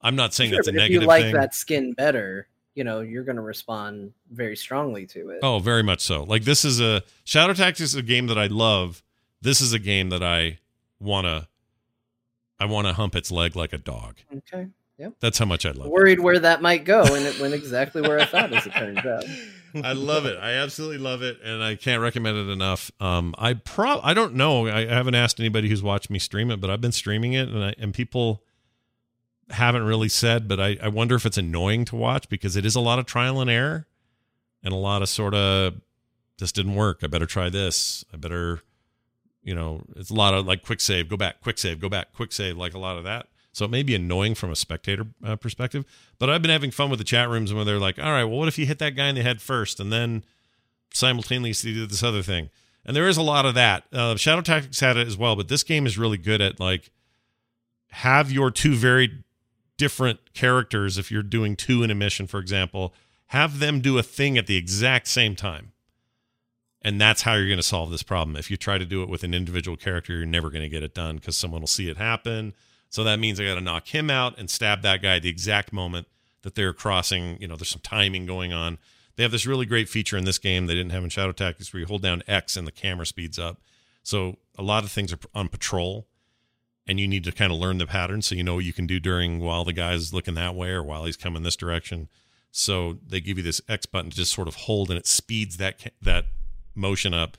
I'm 0.00 0.14
not 0.16 0.32
saying 0.32 0.50
Sure, 0.50 0.58
that's 0.58 0.68
a 0.68 0.72
but 0.72 0.76
if 0.76 0.82
negative 0.82 1.02
you 1.02 1.08
like 1.08 1.22
thing. 1.24 1.34
that 1.34 1.54
skin 1.54 1.92
better 1.92 2.46
you 2.76 2.84
know 2.84 3.00
you're 3.00 3.24
going 3.24 3.36
to 3.36 3.42
respond 3.42 4.12
very 4.32 4.56
strongly 4.56 5.06
to 5.06 5.30
it 5.30 5.38
Oh, 5.42 5.58
very 5.58 5.82
much 5.82 6.00
so. 6.00 6.22
Like 6.24 6.44
this 6.44 6.64
is 6.64 6.80
a 6.80 7.02
Shadow 7.24 7.52
Tactics 7.54 7.80
is 7.80 7.94
a 7.96 8.02
game 8.02 8.26
that 8.28 8.38
I 8.38 8.46
love. 8.46 9.02
This 9.42 9.60
is 9.60 9.72
a 9.72 9.78
game 9.78 10.08
that 10.10 10.22
I 10.22 10.58
wanna 11.00 11.48
I 12.60 12.64
wanna 12.66 12.92
hump 12.92 13.14
its 13.16 13.30
leg 13.32 13.54
like 13.56 13.72
a 13.72 13.78
dog. 13.78 14.16
okay 14.38 14.68
That's 15.20 15.38
how 15.38 15.44
much 15.44 15.66
I 15.66 15.70
love 15.70 15.86
it. 15.86 15.92
worried 15.92 16.20
where 16.20 16.38
that 16.38 16.62
might 16.62 16.84
go 16.84 17.02
and 17.02 17.26
it 17.26 17.40
went 17.40 17.52
exactly 17.52 18.00
where 18.00 18.20
i 18.20 18.24
thought 18.24 18.52
as 18.52 18.66
it 18.66 18.70
turns 18.74 18.98
out 18.98 19.24
it. 19.24 19.50
I 19.84 19.92
love 19.92 20.24
it. 20.24 20.38
I 20.40 20.52
absolutely 20.52 20.98
love 20.98 21.22
it, 21.22 21.38
and 21.42 21.60
I 21.62 21.74
can't 21.74 22.00
recommend 22.00 22.36
it 22.36 22.48
enough. 22.48 22.92
Um, 23.00 23.34
I 23.38 23.54
pro 23.54 24.00
I 24.02 24.14
don't 24.14 24.34
know. 24.34 24.68
I 24.68 24.86
haven't 24.86 25.16
asked 25.16 25.40
anybody 25.40 25.68
who's 25.68 25.82
watched 25.82 26.10
me 26.10 26.20
stream 26.20 26.52
it, 26.52 26.60
but 26.60 26.70
I've 26.70 26.80
been 26.80 26.92
streaming 26.92 27.32
it, 27.32 27.48
and 27.48 27.64
I, 27.64 27.74
and 27.76 27.92
people 27.92 28.44
haven't 29.50 29.82
really 29.82 30.08
said. 30.08 30.46
But 30.46 30.60
I, 30.60 30.76
I 30.80 30.88
wonder 30.88 31.16
if 31.16 31.26
it's 31.26 31.38
annoying 31.38 31.84
to 31.86 31.96
watch 31.96 32.28
because 32.28 32.54
it 32.54 32.64
is 32.64 32.76
a 32.76 32.80
lot 32.80 33.00
of 33.00 33.06
trial 33.06 33.40
and 33.40 33.50
error, 33.50 33.88
and 34.62 34.72
a 34.72 34.76
lot 34.76 35.02
of 35.02 35.08
sort 35.08 35.34
of 35.34 35.74
this 36.38 36.52
didn't 36.52 36.76
work. 36.76 37.00
I 37.02 37.08
better 37.08 37.26
try 37.26 37.50
this. 37.50 38.04
I 38.12 38.16
better, 38.16 38.60
you 39.42 39.56
know, 39.56 39.82
it's 39.96 40.10
a 40.10 40.14
lot 40.14 40.34
of 40.34 40.46
like 40.46 40.62
quick 40.62 40.80
save, 40.80 41.08
go 41.08 41.16
back, 41.16 41.40
quick 41.40 41.58
save, 41.58 41.80
go 41.80 41.88
back, 41.88 42.12
quick 42.12 42.30
save, 42.30 42.56
like 42.56 42.74
a 42.74 42.78
lot 42.78 42.96
of 42.96 43.02
that. 43.02 43.26
So 43.54 43.64
it 43.64 43.70
may 43.70 43.84
be 43.84 43.94
annoying 43.94 44.34
from 44.34 44.50
a 44.50 44.56
spectator 44.56 45.06
uh, 45.24 45.36
perspective, 45.36 45.84
but 46.18 46.28
I've 46.28 46.42
been 46.42 46.50
having 46.50 46.72
fun 46.72 46.90
with 46.90 46.98
the 46.98 47.04
chat 47.04 47.28
rooms 47.28 47.54
where 47.54 47.64
they're 47.64 47.78
like, 47.78 48.00
all 48.00 48.10
right, 48.10 48.24
well, 48.24 48.38
what 48.38 48.48
if 48.48 48.58
you 48.58 48.66
hit 48.66 48.80
that 48.80 48.96
guy 48.96 49.08
in 49.08 49.14
the 49.14 49.22
head 49.22 49.40
first 49.40 49.78
and 49.78 49.92
then 49.92 50.24
simultaneously 50.92 51.72
do 51.72 51.86
this 51.86 52.02
other 52.02 52.22
thing? 52.22 52.50
And 52.84 52.96
there 52.96 53.08
is 53.08 53.16
a 53.16 53.22
lot 53.22 53.46
of 53.46 53.54
that. 53.54 53.84
Uh, 53.92 54.16
Shadow 54.16 54.42
Tactics 54.42 54.80
had 54.80 54.96
it 54.96 55.06
as 55.06 55.16
well, 55.16 55.36
but 55.36 55.48
this 55.48 55.62
game 55.62 55.86
is 55.86 55.96
really 55.96 56.18
good 56.18 56.40
at 56.40 56.58
like 56.58 56.90
have 57.90 58.32
your 58.32 58.50
two 58.50 58.74
very 58.74 59.24
different 59.78 60.34
characters. 60.34 60.98
If 60.98 61.12
you're 61.12 61.22
doing 61.22 61.54
two 61.54 61.84
in 61.84 61.92
a 61.92 61.94
mission, 61.94 62.26
for 62.26 62.40
example, 62.40 62.92
have 63.26 63.60
them 63.60 63.80
do 63.80 63.98
a 63.98 64.02
thing 64.02 64.36
at 64.36 64.48
the 64.48 64.56
exact 64.56 65.06
same 65.06 65.36
time. 65.36 65.70
And 66.82 67.00
that's 67.00 67.22
how 67.22 67.34
you're 67.34 67.46
going 67.46 67.56
to 67.56 67.62
solve 67.62 67.90
this 67.90 68.02
problem. 68.02 68.36
If 68.36 68.50
you 68.50 68.56
try 68.56 68.78
to 68.78 68.84
do 68.84 69.02
it 69.02 69.08
with 69.08 69.22
an 69.22 69.32
individual 69.32 69.76
character, 69.76 70.12
you're 70.12 70.26
never 70.26 70.50
going 70.50 70.62
to 70.62 70.68
get 70.68 70.82
it 70.82 70.92
done 70.92 71.16
because 71.16 71.36
someone 71.36 71.60
will 71.60 71.66
see 71.68 71.88
it 71.88 71.96
happen. 71.96 72.52
So 72.94 73.02
that 73.02 73.18
means 73.18 73.40
I 73.40 73.44
got 73.44 73.56
to 73.56 73.60
knock 73.60 73.88
him 73.88 74.08
out 74.08 74.38
and 74.38 74.48
stab 74.48 74.82
that 74.82 75.02
guy 75.02 75.16
at 75.16 75.22
the 75.22 75.28
exact 75.28 75.72
moment 75.72 76.06
that 76.42 76.54
they're 76.54 76.72
crossing. 76.72 77.36
You 77.40 77.48
know, 77.48 77.56
there's 77.56 77.70
some 77.70 77.80
timing 77.82 78.24
going 78.24 78.52
on. 78.52 78.78
They 79.16 79.24
have 79.24 79.32
this 79.32 79.46
really 79.46 79.66
great 79.66 79.88
feature 79.88 80.16
in 80.16 80.24
this 80.24 80.38
game 80.38 80.66
they 80.66 80.76
didn't 80.76 80.92
have 80.92 81.02
in 81.02 81.10
Shadow 81.10 81.32
Tactics 81.32 81.72
where 81.72 81.80
you 81.80 81.86
hold 81.86 82.02
down 82.02 82.22
X 82.28 82.56
and 82.56 82.68
the 82.68 82.70
camera 82.70 83.04
speeds 83.04 83.36
up. 83.36 83.60
So 84.04 84.36
a 84.56 84.62
lot 84.62 84.84
of 84.84 84.92
things 84.92 85.12
are 85.12 85.18
on 85.34 85.48
patrol 85.48 86.06
and 86.86 87.00
you 87.00 87.08
need 87.08 87.24
to 87.24 87.32
kind 87.32 87.52
of 87.52 87.58
learn 87.58 87.78
the 87.78 87.86
pattern 87.88 88.22
so 88.22 88.36
you 88.36 88.44
know 88.44 88.54
what 88.54 88.64
you 88.64 88.72
can 88.72 88.86
do 88.86 89.00
during 89.00 89.40
while 89.40 89.64
the 89.64 89.72
guy's 89.72 90.14
looking 90.14 90.34
that 90.34 90.54
way 90.54 90.70
or 90.70 90.84
while 90.84 91.04
he's 91.04 91.16
coming 91.16 91.42
this 91.42 91.56
direction. 91.56 92.08
So 92.52 92.98
they 93.04 93.20
give 93.20 93.38
you 93.38 93.42
this 93.42 93.60
X 93.68 93.86
button 93.86 94.10
to 94.10 94.16
just 94.16 94.32
sort 94.32 94.46
of 94.46 94.54
hold 94.54 94.88
and 94.90 94.98
it 95.00 95.08
speeds 95.08 95.56
that 95.56 95.90
that 96.00 96.26
motion 96.76 97.12
up 97.12 97.36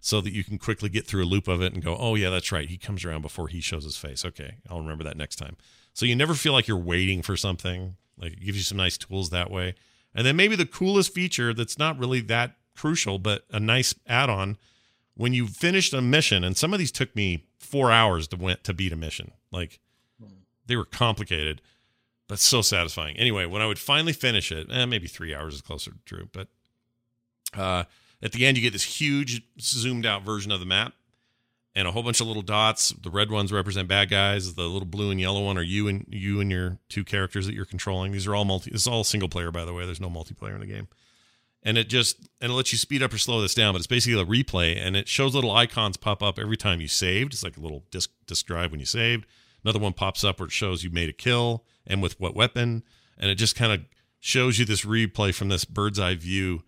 so 0.00 0.20
that 0.20 0.32
you 0.32 0.44
can 0.44 0.58
quickly 0.58 0.88
get 0.88 1.06
through 1.06 1.24
a 1.24 1.26
loop 1.26 1.48
of 1.48 1.62
it 1.62 1.72
and 1.72 1.82
go, 1.82 1.96
"Oh 1.98 2.14
yeah, 2.14 2.30
that's 2.30 2.52
right. 2.52 2.68
He 2.68 2.78
comes 2.78 3.04
around 3.04 3.22
before 3.22 3.48
he 3.48 3.60
shows 3.60 3.84
his 3.84 3.96
face. 3.96 4.24
Okay, 4.24 4.56
I'll 4.68 4.80
remember 4.80 5.04
that 5.04 5.16
next 5.16 5.36
time." 5.36 5.56
So 5.92 6.06
you 6.06 6.14
never 6.14 6.34
feel 6.34 6.52
like 6.52 6.68
you're 6.68 6.76
waiting 6.76 7.22
for 7.22 7.36
something. 7.36 7.96
Like 8.18 8.34
it 8.34 8.40
gives 8.40 8.58
you 8.58 8.64
some 8.64 8.78
nice 8.78 8.96
tools 8.96 9.30
that 9.30 9.50
way. 9.50 9.74
And 10.14 10.26
then 10.26 10.36
maybe 10.36 10.56
the 10.56 10.66
coolest 10.66 11.12
feature 11.12 11.52
that's 11.52 11.78
not 11.78 11.98
really 11.98 12.20
that 12.22 12.56
crucial, 12.74 13.18
but 13.18 13.44
a 13.50 13.60
nice 13.60 13.94
add-on 14.06 14.56
when 15.14 15.32
you 15.32 15.46
finished 15.46 15.94
a 15.94 16.00
mission, 16.02 16.44
and 16.44 16.56
some 16.56 16.72
of 16.72 16.78
these 16.78 16.92
took 16.92 17.14
me 17.16 17.46
four 17.58 17.90
hours 17.90 18.28
to 18.28 18.36
went 18.36 18.64
to 18.64 18.74
beat 18.74 18.92
a 18.92 18.96
mission. 18.96 19.32
Like 19.50 19.80
they 20.66 20.76
were 20.76 20.84
complicated, 20.84 21.62
but 22.28 22.38
so 22.38 22.60
satisfying. 22.60 23.16
Anyway, 23.16 23.46
when 23.46 23.62
I 23.62 23.66
would 23.66 23.78
finally 23.78 24.12
finish 24.12 24.52
it, 24.52 24.68
eh, 24.70 24.84
maybe 24.84 25.06
three 25.06 25.34
hours 25.34 25.54
is 25.54 25.62
closer 25.62 25.92
to 25.92 25.98
true, 26.04 26.28
but 26.32 26.48
uh, 27.54 27.84
at 28.22 28.32
the 28.32 28.46
end 28.46 28.56
you 28.56 28.62
get 28.62 28.72
this 28.72 29.00
huge 29.00 29.42
zoomed 29.60 30.06
out 30.06 30.22
version 30.22 30.50
of 30.52 30.60
the 30.60 30.66
map 30.66 30.94
and 31.76 31.86
a 31.86 31.92
whole 31.92 32.02
bunch 32.02 32.22
of 32.22 32.26
little 32.26 32.42
dots. 32.42 32.88
The 32.90 33.10
red 33.10 33.30
ones 33.30 33.52
represent 33.52 33.86
bad 33.86 34.08
guys. 34.08 34.54
The 34.54 34.62
little 34.62 34.86
blue 34.86 35.10
and 35.10 35.20
yellow 35.20 35.44
one 35.44 35.58
are 35.58 35.62
you 35.62 35.86
and 35.86 36.06
you 36.08 36.40
and 36.40 36.50
your 36.50 36.78
two 36.88 37.04
characters 37.04 37.46
that 37.46 37.54
you're 37.54 37.66
controlling. 37.66 38.12
These 38.12 38.26
are 38.26 38.34
all 38.34 38.46
multi. 38.46 38.70
This 38.70 38.82
is 38.82 38.86
all 38.86 39.04
single 39.04 39.28
player, 39.28 39.52
by 39.52 39.66
the 39.66 39.74
way. 39.74 39.84
There's 39.84 40.00
no 40.00 40.08
multiplayer 40.08 40.54
in 40.54 40.60
the 40.60 40.66
game. 40.66 40.88
And 41.62 41.76
it 41.76 41.88
just 41.88 42.18
and 42.40 42.50
it 42.50 42.54
lets 42.54 42.72
you 42.72 42.78
speed 42.78 43.02
up 43.02 43.12
or 43.12 43.18
slow 43.18 43.42
this 43.42 43.54
down, 43.54 43.74
but 43.74 43.78
it's 43.78 43.86
basically 43.86 44.20
a 44.20 44.24
replay, 44.24 44.78
and 44.78 44.96
it 44.96 45.06
shows 45.06 45.34
little 45.34 45.50
icons 45.50 45.96
pop 45.96 46.22
up 46.22 46.38
every 46.38 46.56
time 46.56 46.80
you 46.80 46.88
saved. 46.88 47.34
It's 47.34 47.42
like 47.42 47.56
a 47.58 47.60
little 47.60 47.84
disk 47.90 48.10
disk 48.26 48.46
drive 48.46 48.70
when 48.70 48.80
you 48.80 48.86
saved. 48.86 49.26
Another 49.62 49.80
one 49.80 49.92
pops 49.92 50.24
up 50.24 50.38
where 50.38 50.46
it 50.46 50.52
shows 50.52 50.82
you 50.82 50.90
made 50.90 51.10
a 51.10 51.12
kill 51.12 51.64
and 51.86 52.00
with 52.00 52.18
what 52.18 52.34
weapon, 52.36 52.84
and 53.18 53.30
it 53.30 53.34
just 53.34 53.56
kind 53.56 53.72
of 53.72 53.80
shows 54.20 54.58
you 54.58 54.64
this 54.64 54.84
replay 54.84 55.34
from 55.34 55.48
this 55.48 55.64
bird's 55.64 55.98
eye 55.98 56.14
view 56.14 56.62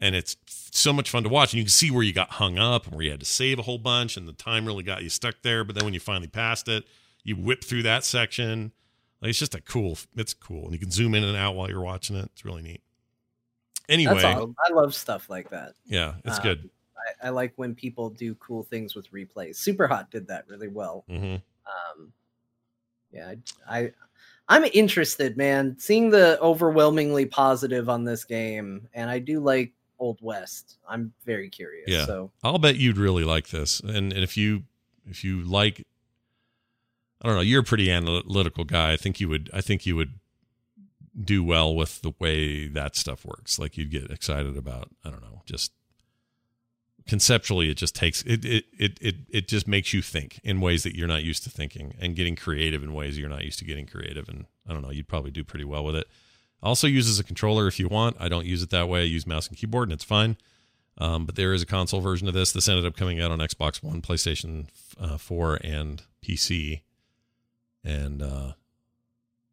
and 0.00 0.14
it's 0.14 0.36
so 0.46 0.92
much 0.92 1.10
fun 1.10 1.22
to 1.22 1.28
watch. 1.28 1.52
And 1.52 1.58
you 1.58 1.64
can 1.64 1.70
see 1.70 1.90
where 1.90 2.02
you 2.02 2.12
got 2.12 2.30
hung 2.32 2.58
up 2.58 2.86
and 2.86 2.94
where 2.94 3.04
you 3.04 3.10
had 3.10 3.20
to 3.20 3.26
save 3.26 3.58
a 3.58 3.62
whole 3.62 3.78
bunch, 3.78 4.16
and 4.16 4.28
the 4.28 4.32
time 4.32 4.66
really 4.66 4.82
got 4.82 5.02
you 5.02 5.08
stuck 5.08 5.36
there. 5.42 5.64
But 5.64 5.74
then 5.74 5.84
when 5.84 5.94
you 5.94 6.00
finally 6.00 6.28
passed 6.28 6.68
it, 6.68 6.84
you 7.22 7.36
whip 7.36 7.64
through 7.64 7.82
that 7.84 8.04
section. 8.04 8.72
Like 9.20 9.30
it's 9.30 9.38
just 9.38 9.54
a 9.54 9.60
cool. 9.60 9.96
It's 10.16 10.34
cool, 10.34 10.64
and 10.64 10.72
you 10.72 10.78
can 10.78 10.90
zoom 10.90 11.14
in 11.14 11.24
and 11.24 11.36
out 11.36 11.54
while 11.54 11.70
you're 11.70 11.80
watching 11.80 12.16
it. 12.16 12.26
It's 12.34 12.44
really 12.44 12.62
neat. 12.62 12.82
Anyway. 13.88 14.22
I 14.22 14.72
love 14.72 14.94
stuff 14.94 15.30
like 15.30 15.50
that. 15.50 15.72
yeah, 15.86 16.14
it's 16.24 16.38
Uh, 16.38 16.42
good. 16.42 16.70
I, 17.22 17.28
I 17.28 17.30
like 17.30 17.52
when 17.56 17.74
people 17.74 18.10
do 18.10 18.34
cool 18.36 18.62
things 18.62 18.94
with 18.94 19.10
replays. 19.12 19.56
Superhot 19.56 20.10
did 20.10 20.26
that 20.28 20.46
really 20.48 20.68
well. 20.68 21.04
hmm 21.08 21.36
Um, 21.66 22.12
yeah, 23.12 23.34
I, 23.68 23.78
I 23.78 23.92
I'm 24.48 24.64
interested, 24.74 25.36
man. 25.36 25.76
Seeing 25.78 26.10
the 26.10 26.38
overwhelmingly 26.40 27.26
positive 27.26 27.88
on 27.88 28.04
this 28.04 28.24
game, 28.24 28.88
and 28.94 29.10
I 29.10 29.18
do 29.18 29.40
like 29.40 29.72
Old 29.98 30.18
West. 30.20 30.78
I'm 30.88 31.12
very 31.24 31.48
curious. 31.48 31.88
Yeah. 31.88 32.06
So 32.06 32.30
I'll 32.42 32.58
bet 32.58 32.76
you'd 32.76 32.98
really 32.98 33.24
like 33.24 33.48
this. 33.48 33.80
And, 33.80 34.12
and 34.12 34.22
if 34.22 34.36
you 34.36 34.64
if 35.08 35.24
you 35.24 35.42
like, 35.42 35.82
I 37.22 37.26
don't 37.26 37.36
know, 37.36 37.42
you're 37.42 37.62
a 37.62 37.64
pretty 37.64 37.90
analytical 37.90 38.64
guy. 38.64 38.92
I 38.92 38.96
think 38.96 39.20
you 39.20 39.28
would. 39.28 39.50
I 39.52 39.60
think 39.60 39.86
you 39.86 39.96
would 39.96 40.14
do 41.18 41.42
well 41.42 41.74
with 41.74 42.02
the 42.02 42.12
way 42.18 42.68
that 42.68 42.96
stuff 42.96 43.24
works. 43.24 43.58
Like 43.58 43.76
you'd 43.76 43.90
get 43.90 44.10
excited 44.10 44.56
about. 44.56 44.90
I 45.04 45.10
don't 45.10 45.22
know, 45.22 45.42
just 45.46 45.72
conceptually, 47.06 47.70
it 47.70 47.76
just 47.76 47.94
takes 47.94 48.22
it. 48.22 48.44
It 48.44 48.64
it 48.78 48.98
it 49.00 49.16
it 49.30 49.48
just 49.48 49.66
makes 49.66 49.94
you 49.94 50.02
think 50.02 50.40
in 50.42 50.60
ways 50.60 50.82
that 50.82 50.94
you're 50.94 51.08
not 51.08 51.24
used 51.24 51.44
to 51.44 51.50
thinking, 51.50 51.94
and 52.00 52.14
getting 52.14 52.36
creative 52.36 52.82
in 52.82 52.92
ways 52.94 53.18
you're 53.18 53.28
not 53.28 53.44
used 53.44 53.58
to 53.60 53.64
getting 53.64 53.86
creative. 53.86 54.28
And 54.28 54.46
I 54.68 54.72
don't 54.72 54.82
know, 54.82 54.90
you'd 54.90 55.08
probably 55.08 55.30
do 55.30 55.44
pretty 55.44 55.64
well 55.64 55.84
with 55.84 55.96
it. 55.96 56.06
Also, 56.62 56.86
uses 56.86 57.18
a 57.18 57.24
controller 57.24 57.66
if 57.66 57.78
you 57.78 57.88
want. 57.88 58.16
I 58.18 58.28
don't 58.28 58.46
use 58.46 58.62
it 58.62 58.70
that 58.70 58.88
way. 58.88 59.00
I 59.00 59.04
use 59.04 59.26
mouse 59.26 59.48
and 59.48 59.56
keyboard, 59.56 59.88
and 59.88 59.92
it's 59.92 60.04
fine. 60.04 60.36
Um, 60.98 61.26
but 61.26 61.34
there 61.36 61.52
is 61.52 61.62
a 61.62 61.66
console 61.66 62.00
version 62.00 62.26
of 62.26 62.34
this. 62.34 62.52
This 62.52 62.68
ended 62.68 62.86
up 62.86 62.96
coming 62.96 63.20
out 63.20 63.30
on 63.30 63.38
Xbox 63.38 63.82
One, 63.82 64.00
PlayStation 64.00 64.68
uh, 64.98 65.18
4, 65.18 65.60
and 65.62 66.02
PC. 66.22 66.80
And 67.84 68.22
uh, 68.22 68.52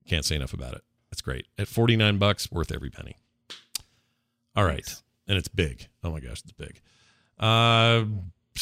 can't 0.08 0.26
say 0.26 0.36
enough 0.36 0.54
about 0.54 0.74
it. 0.74 0.82
It's 1.12 1.22
great. 1.22 1.46
At 1.58 1.68
49 1.68 2.18
bucks, 2.18 2.52
worth 2.52 2.72
every 2.72 2.90
penny. 2.90 3.18
All 4.56 4.64
right. 4.64 4.86
Nice. 4.86 5.04
And 5.28 5.38
it's 5.38 5.48
big. 5.48 5.88
Oh 6.04 6.12
my 6.12 6.20
gosh, 6.20 6.42
it's 6.44 6.52
big. 6.54 6.82
Uh, 7.40 8.06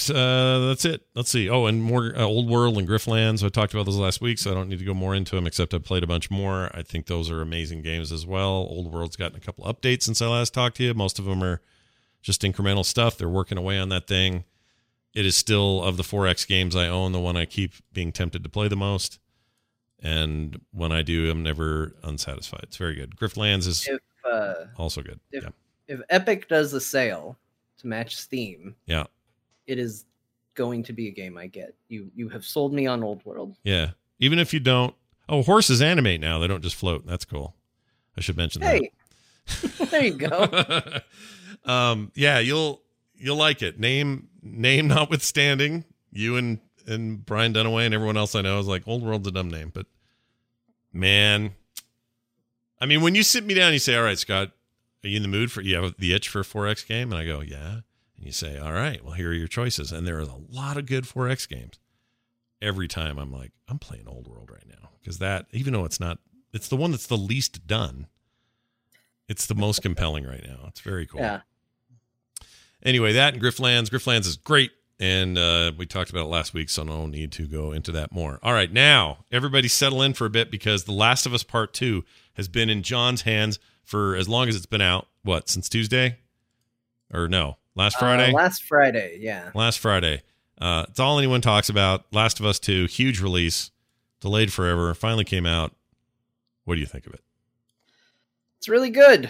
uh, 0.09 0.68
that's 0.68 0.85
it. 0.85 1.05
Let's 1.15 1.30
see. 1.30 1.49
Oh, 1.49 1.65
and 1.65 1.81
more 1.84 2.13
uh, 2.15 2.23
Old 2.23 2.49
World 2.49 2.77
and 2.77 2.88
Griftlands. 2.88 3.43
I 3.43 3.49
talked 3.49 3.73
about 3.73 3.85
those 3.85 3.97
last 3.97 4.22
week, 4.22 4.39
so 4.39 4.51
I 4.51 4.53
don't 4.53 4.69
need 4.69 4.80
to 4.80 4.85
go 4.85 4.93
more 4.93 5.13
into 5.13 5.35
them, 5.35 5.45
except 5.45 5.73
I've 5.73 5.84
played 5.84 6.03
a 6.03 6.07
bunch 6.07 6.31
more. 6.31 6.69
I 6.73 6.81
think 6.81 7.07
those 7.07 7.30
are 7.30 7.41
amazing 7.41 7.81
games 7.81 8.11
as 8.11 8.26
well. 8.26 8.51
Old 8.69 8.91
World's 8.91 9.15
gotten 9.18 9.38
a 9.38 9.41
couple 9.41 9.65
updates 9.65 10.03
since 10.03 10.22
I 10.22 10.27
last 10.27 10.53
talked 10.53 10.77
to 10.77 10.84
you. 10.84 10.93
Most 10.93 11.19
of 11.19 11.26
them 11.26 11.43
are 11.43 11.61
just 12.22 12.41
incremental 12.43 12.85
stuff. 12.85 13.18
They're 13.18 13.27
working 13.30 13.57
away 13.57 13.77
on 13.80 13.89
that 13.89 14.07
thing. 14.07 14.45
It 15.13 15.26
is 15.26 15.35
still 15.35 15.84
of 15.84 15.97
the 15.97 16.03
4X 16.03 16.47
games 16.47 16.73
I 16.76 16.88
own, 16.88 17.11
the 17.11 17.19
one 17.19 17.35
I 17.35 17.45
keep 17.45 17.73
being 17.91 18.13
tempted 18.13 18.43
to 18.43 18.49
play 18.49 18.69
the 18.69 18.77
most. 18.77 19.19
And 20.01 20.61
when 20.72 20.91
I 20.91 21.01
do, 21.01 21.30
I'm 21.30 21.43
never 21.43 21.95
unsatisfied. 22.01 22.61
It's 22.63 22.77
very 22.77 22.95
good. 22.95 23.18
Griftlands 23.18 23.68
is 23.68 23.88
if 23.88 23.99
uh, 24.26 24.53
also 24.77 25.01
good. 25.01 25.19
if- 25.31 25.43
yeah. 25.43 25.49
if 25.88 25.99
Epic 26.09 26.47
does 26.47 26.72
a 26.73 26.80
sale 26.80 27.38
to 27.80 27.88
match 27.88 28.15
Steam, 28.15 28.76
Yeah. 28.85 29.05
It 29.72 29.80
is 29.80 30.06
going 30.53 30.84
to 30.84 30.93
be 30.93 31.07
a 31.07 31.11
game 31.11 31.38
I 31.38 31.48
get. 31.48 31.73
You 31.88 32.11
you 32.14 32.27
have 32.30 32.43
sold 32.43 32.73
me 32.73 32.85
on 32.85 33.03
Old 33.03 33.26
World. 33.26 33.56
Yeah. 33.64 33.91
Even 34.19 34.38
if 34.38 34.53
you 34.53 34.60
don't. 34.60 34.93
Oh, 35.30 35.41
horses 35.43 35.81
animate 35.81 36.19
now. 36.19 36.39
They 36.39 36.48
don't 36.48 36.61
just 36.61 36.76
float. 36.76 37.07
That's 37.07 37.23
cool. 37.23 37.56
I 38.18 38.22
should 38.22 38.35
mention 38.35 38.61
that. 38.61 38.81
Hey, 38.81 38.91
there 39.85 40.03
you 40.03 40.14
go. 40.15 40.99
um, 41.65 42.11
yeah, 42.15 42.39
you'll 42.39 42.81
you'll 43.15 43.38
like 43.38 43.61
it. 43.61 43.80
Name 43.80 44.27
name 44.43 44.88
notwithstanding, 44.89 45.85
you 46.11 46.35
and 46.35 46.60
and 46.85 47.26
Brian 47.26 47.53
Dunaway 47.53 47.85
and 47.85 47.93
everyone 47.93 48.18
else 48.18 48.35
I 48.35 48.41
know 48.41 48.60
is 48.60 48.68
like 48.68 48.85
Old 48.88 49.03
World's 49.03 49.27
a 49.30 49.31
dumb 49.31 49.49
name, 49.49 49.72
but 49.73 49.85
man, 50.91 51.52
I 52.81 52.85
mean, 52.85 53.02
when 53.02 53.15
you 53.15 53.23
sit 53.23 53.45
me 53.45 53.53
down, 53.53 53.68
and 53.68 53.73
you 53.73 53.80
say, 53.80 53.95
"All 53.95 54.03
right, 54.03 54.19
Scott, 54.19 54.52
are 55.06 55.07
you 55.07 55.15
in 55.15 55.22
the 55.22 55.30
mood 55.30 55.49
for 55.49 55.61
you 55.61 55.81
have 55.81 55.95
the 55.98 56.14
itch 56.14 56.27
for 56.27 56.41
a 56.41 56.43
4X 56.43 56.85
game?" 56.85 57.14
And 57.14 57.22
I 57.22 57.26
go, 57.26 57.39
"Yeah," 57.39 57.81
and 58.22 58.27
you 58.27 58.31
say, 58.31 58.57
"All 58.60 58.72
right, 58.73 59.03
well, 59.03 59.14
here 59.15 59.31
are 59.31 59.34
your 59.34 59.48
choices," 59.48 59.91
and 59.91 60.06
there 60.06 60.18
are 60.18 60.22
a 60.22 60.35
lot 60.52 60.77
of 60.77 60.85
good 60.85 61.06
4X 61.06 61.48
games. 61.49 61.80
Every 62.61 62.88
time 62.88 63.18
I'm 63.18 63.31
like, 63.31 63.52
I'm 63.68 63.80
playing 63.80 64.07
Old 64.07 64.27
World 64.27 64.52
right 64.52 64.68
now 64.68 64.91
because 64.99 65.18
that, 65.18 65.48
even 65.52 65.73
though 65.73 65.85
it's 65.85 65.99
not, 65.99 66.19
it's 66.53 66.68
the 66.68 66.76
one 66.77 66.91
that's 66.91 67.07
the 67.07 67.18
least 67.18 67.65
done. 67.65 68.06
It's 69.27 69.48
the 69.48 69.56
most 69.56 69.81
compelling 69.81 70.26
right 70.27 70.45
now. 70.48 70.65
It's 70.68 70.81
very 70.81 71.07
cool 71.07 71.22
Yeah. 71.22 71.41
anyway, 72.84 73.14
that 73.14 73.34
and 73.34 73.41
Griftlands. 73.41 73.89
Griftlands 73.89 74.27
is 74.27 74.38
great. 74.38 74.72
And 74.99 75.35
uh, 75.39 75.72
we 75.76 75.88
talked 75.88 76.11
about 76.11 76.26
it 76.26 76.30
last 76.30 76.53
week, 76.53 76.69
so 76.69 76.84
no 76.84 77.07
need 77.07 77.31
to 77.31 77.48
go 77.48 77.72
into 77.72 77.91
that 77.93 78.11
more. 78.11 78.38
All 78.43 78.53
right, 78.53 78.72
now 78.72 79.26
everybody 79.31 79.68
settle 79.68 80.03
in 80.03 80.14
for 80.14 80.26
a 80.26 80.30
bit 80.30 80.52
because 80.52 80.84
The 80.84 80.91
Last 80.91 81.26
of 81.26 81.34
Us 81.34 81.41
Part 81.41 81.73
2 81.73 82.06
has 82.35 82.48
been 82.48 82.69
in 82.69 82.84
John's 82.84 83.23
hands 83.23 83.57
for 83.84 84.15
as 84.15 84.30
long 84.30 84.48
as 84.48 84.56
it's 84.56 84.68
been 84.68 84.80
out. 84.81 85.07
What, 85.23 85.49
since 85.49 85.68
Tuesday? 85.69 86.19
Or 87.11 87.27
no, 87.27 87.57
last 87.76 87.98
Friday? 87.98 88.31
Uh, 88.31 88.35
last 88.35 88.64
Friday, 88.64 89.18
yeah. 89.19 89.52
last 89.53 89.80
Friday. 89.80 90.22
Uh, 90.60 90.85
it's 90.89 90.99
all 90.99 91.18
anyone 91.18 91.41
talks 91.41 91.69
about. 91.69 92.06
Last 92.11 92.39
of 92.39 92.45
Us 92.45 92.60
2, 92.60 92.85
huge 92.85 93.19
release, 93.19 93.72
delayed 94.19 94.53
forever, 94.53 94.93
finally 94.93 95.23
came 95.23 95.45
out. 95.45 95.73
What 96.65 96.76
do 96.76 96.81
you 96.81 96.88
think 96.88 97.07
of 97.07 97.14
it? 97.14 97.22
It's 98.57 98.69
really 98.69 98.91
good, 98.91 99.30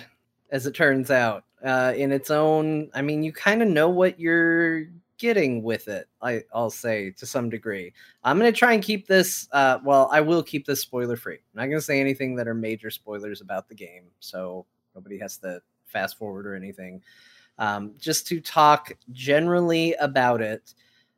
as 0.52 0.66
it 0.66 0.76
turns 0.76 1.10
out. 1.10 1.46
Uh, 1.64 1.94
in 1.96 2.12
its 2.12 2.32
own, 2.32 2.90
I 2.94 3.02
mean, 3.02 3.24
you 3.24 3.32
kind 3.32 3.62
of 3.62 3.68
know 3.68 3.88
what 3.88 4.20
you're 4.20 4.88
getting 5.22 5.62
with 5.62 5.88
it. 5.88 6.10
I, 6.22 6.44
I'll 6.54 6.72
say 6.72 7.12
to 7.12 7.26
some 7.28 7.50
degree. 7.50 7.94
I'm 8.24 8.38
gonna 8.38 8.52
try 8.52 8.74
and 8.74 8.84
keep 8.84 9.08
this. 9.08 9.48
Uh, 9.52 9.78
well, 9.86 10.10
I 10.12 10.20
will 10.20 10.42
keep 10.42 10.66
this 10.66 10.82
spoiler 10.82 11.16
free. 11.16 11.36
I'm 11.36 11.62
not 11.62 11.66
gonna 11.68 11.80
say 11.80 12.02
anything 12.02 12.36
that 12.36 12.48
are 12.48 12.56
major 12.56 12.90
spoilers 12.90 13.40
about 13.40 13.70
the 13.70 13.76
game, 13.76 14.06
so 14.20 14.66
nobody 14.96 15.20
has 15.20 15.38
to 15.38 15.62
fast 15.86 16.18
forward 16.18 16.48
or 16.48 16.56
anything. 16.56 17.04
Um, 17.62 17.94
just 18.00 18.26
to 18.28 18.42
talk 18.42 18.92
generally 19.12 19.94
about 19.94 20.42
it, 20.42 20.74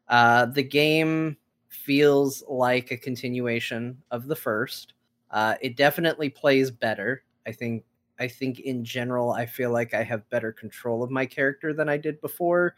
uh, 0.10 0.46
the 0.48 0.62
game 0.62 1.38
feels 1.70 2.44
like 2.50 2.92
a 2.92 2.98
continuation 2.98 3.98
of 4.12 4.28
the 4.28 4.36
first. 4.36 4.94
Uh, 5.32 5.56
it 5.62 5.78
definitely 5.78 6.30
plays 6.30 6.70
better. 6.70 7.24
I 7.48 7.54
think 7.54 7.86
I 8.20 8.28
think 8.28 8.60
in 8.60 8.84
general, 8.84 9.32
I 9.32 9.46
feel 9.46 9.72
like 9.72 9.94
I 9.94 10.04
have 10.04 10.30
better 10.30 10.52
control 10.52 11.02
of 11.02 11.10
my 11.10 11.26
character 11.26 11.74
than 11.74 11.88
I 11.88 11.96
did 11.98 12.20
before. 12.20 12.76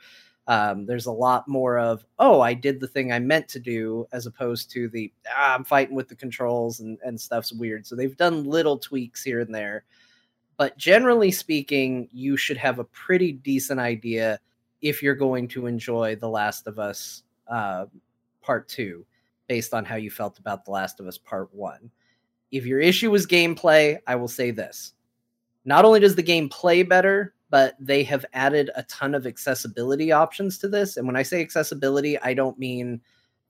Um, 0.47 0.85
there's 0.85 1.07
a 1.07 1.11
lot 1.11 1.47
more 1.47 1.79
of, 1.79 2.05
oh, 2.19 2.41
I 2.41 2.53
did 2.53 2.79
the 2.79 2.87
thing 2.87 3.11
I 3.11 3.19
meant 3.19 3.47
to 3.49 3.59
do, 3.59 4.05
as 4.11 4.27
opposed 4.27 4.69
to 4.71 4.89
the, 4.89 5.11
ah, 5.35 5.55
I'm 5.55 5.63
fighting 5.63 5.95
with 5.95 6.07
the 6.07 6.15
controls 6.15 6.81
and, 6.81 6.99
and 7.03 7.19
stuff's 7.19 7.51
weird. 7.51 7.85
So 7.85 7.95
they've 7.95 8.15
done 8.15 8.43
little 8.43 8.77
tweaks 8.77 9.23
here 9.23 9.39
and 9.39 9.53
there. 9.53 9.85
But 10.57 10.77
generally 10.77 11.31
speaking, 11.31 12.07
you 12.11 12.37
should 12.37 12.57
have 12.57 12.79
a 12.79 12.85
pretty 12.85 13.33
decent 13.33 13.79
idea 13.79 14.39
if 14.81 15.01
you're 15.03 15.15
going 15.15 15.47
to 15.49 15.65
enjoy 15.65 16.15
The 16.15 16.29
Last 16.29 16.67
of 16.67 16.79
Us 16.79 17.23
uh, 17.47 17.85
Part 18.41 18.69
2, 18.69 19.05
based 19.47 19.73
on 19.73 19.83
how 19.83 19.95
you 19.95 20.09
felt 20.09 20.39
about 20.39 20.63
The 20.65 20.71
Last 20.71 20.99
of 20.99 21.07
Us 21.07 21.17
Part 21.17 21.53
1. 21.53 21.89
If 22.51 22.65
your 22.65 22.79
issue 22.79 23.13
is 23.13 23.27
gameplay, 23.27 23.97
I 24.07 24.15
will 24.15 24.27
say 24.27 24.51
this 24.51 24.93
not 25.65 25.83
only 25.83 25.99
does 25.99 26.15
the 26.15 26.23
game 26.23 26.47
play 26.47 26.83
better, 26.83 27.33
but 27.49 27.75
they 27.79 28.03
have 28.03 28.25
added 28.33 28.69
a 28.75 28.83
ton 28.83 29.15
of 29.15 29.25
accessibility 29.25 30.11
options 30.11 30.57
to 30.59 30.67
this. 30.67 30.97
And 30.97 31.07
when 31.07 31.15
I 31.15 31.23
say 31.23 31.41
accessibility, 31.41 32.19
I 32.19 32.33
don't 32.33 32.57
mean 32.59 33.01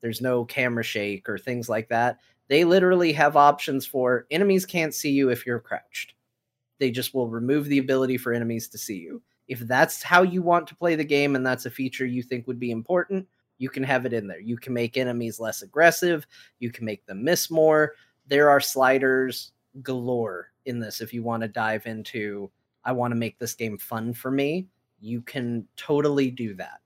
there's 0.02 0.22
no 0.22 0.45
camera 0.45 0.84
shake 0.84 1.27
or 1.30 1.38
things 1.38 1.69
like 1.69 1.90
that. 1.90 2.19
They 2.48 2.64
literally 2.64 3.11
have 3.14 3.36
options 3.36 3.86
for 3.86 4.27
enemies 4.32 4.65
can't 4.65 4.94
see 4.94 5.11
you 5.11 5.30
if 5.30 5.45
you're 5.45 5.60
crouched. 5.60 6.14
They 6.80 6.91
just 6.91 7.14
will 7.14 7.27
remove 7.27 7.65
the 7.65 7.80
ability 7.80 8.18
for 8.18 8.34
enemies 8.34 8.68
to 8.69 8.77
see 8.77 8.97
you. 8.97 9.22
If 9.47 9.60
that's 9.60 10.02
how 10.02 10.23
you 10.23 10.41
want 10.41 10.68
to 10.68 10.76
play 10.76 10.95
the 10.95 11.03
game 11.03 11.35
and 11.35 11.45
that's 11.45 11.65
a 11.65 11.72
feature 11.72 12.06
you 12.06 12.23
think 12.23 12.47
would 12.47 12.60
be 12.60 12.72
important, 12.72 13.27
you 13.57 13.69
can 13.69 13.84
have 13.84 14.06
it 14.06 14.14
in 14.14 14.27
there. 14.27 14.39
You 14.39 14.57
can 14.57 14.73
make 14.73 14.97
enemies 14.97 15.39
less 15.39 15.61
aggressive, 15.61 16.26
you 16.60 16.72
can 16.72 16.85
make 16.85 17.06
them 17.06 17.23
miss 17.23 17.49
more. 17.49 17.93
There 18.27 18.49
are 18.49 18.60
sliders 18.60 19.52
galore 19.81 20.52
in 20.65 20.80
this 20.80 21.02
if 21.02 21.14
you 21.14 21.22
want 21.22 21.41
to 21.41 21.47
dive 21.47 21.85
into 21.85 22.49
I 22.85 22.91
want 22.91 23.11
to 23.11 23.15
make 23.15 23.39
this 23.39 23.56
game 23.56 23.77
fun 23.77 24.14
for 24.14 24.30
me, 24.30 24.68
you 24.99 25.22
can 25.22 25.68
totally 25.76 26.30
do 26.30 26.53
that. 26.56 26.81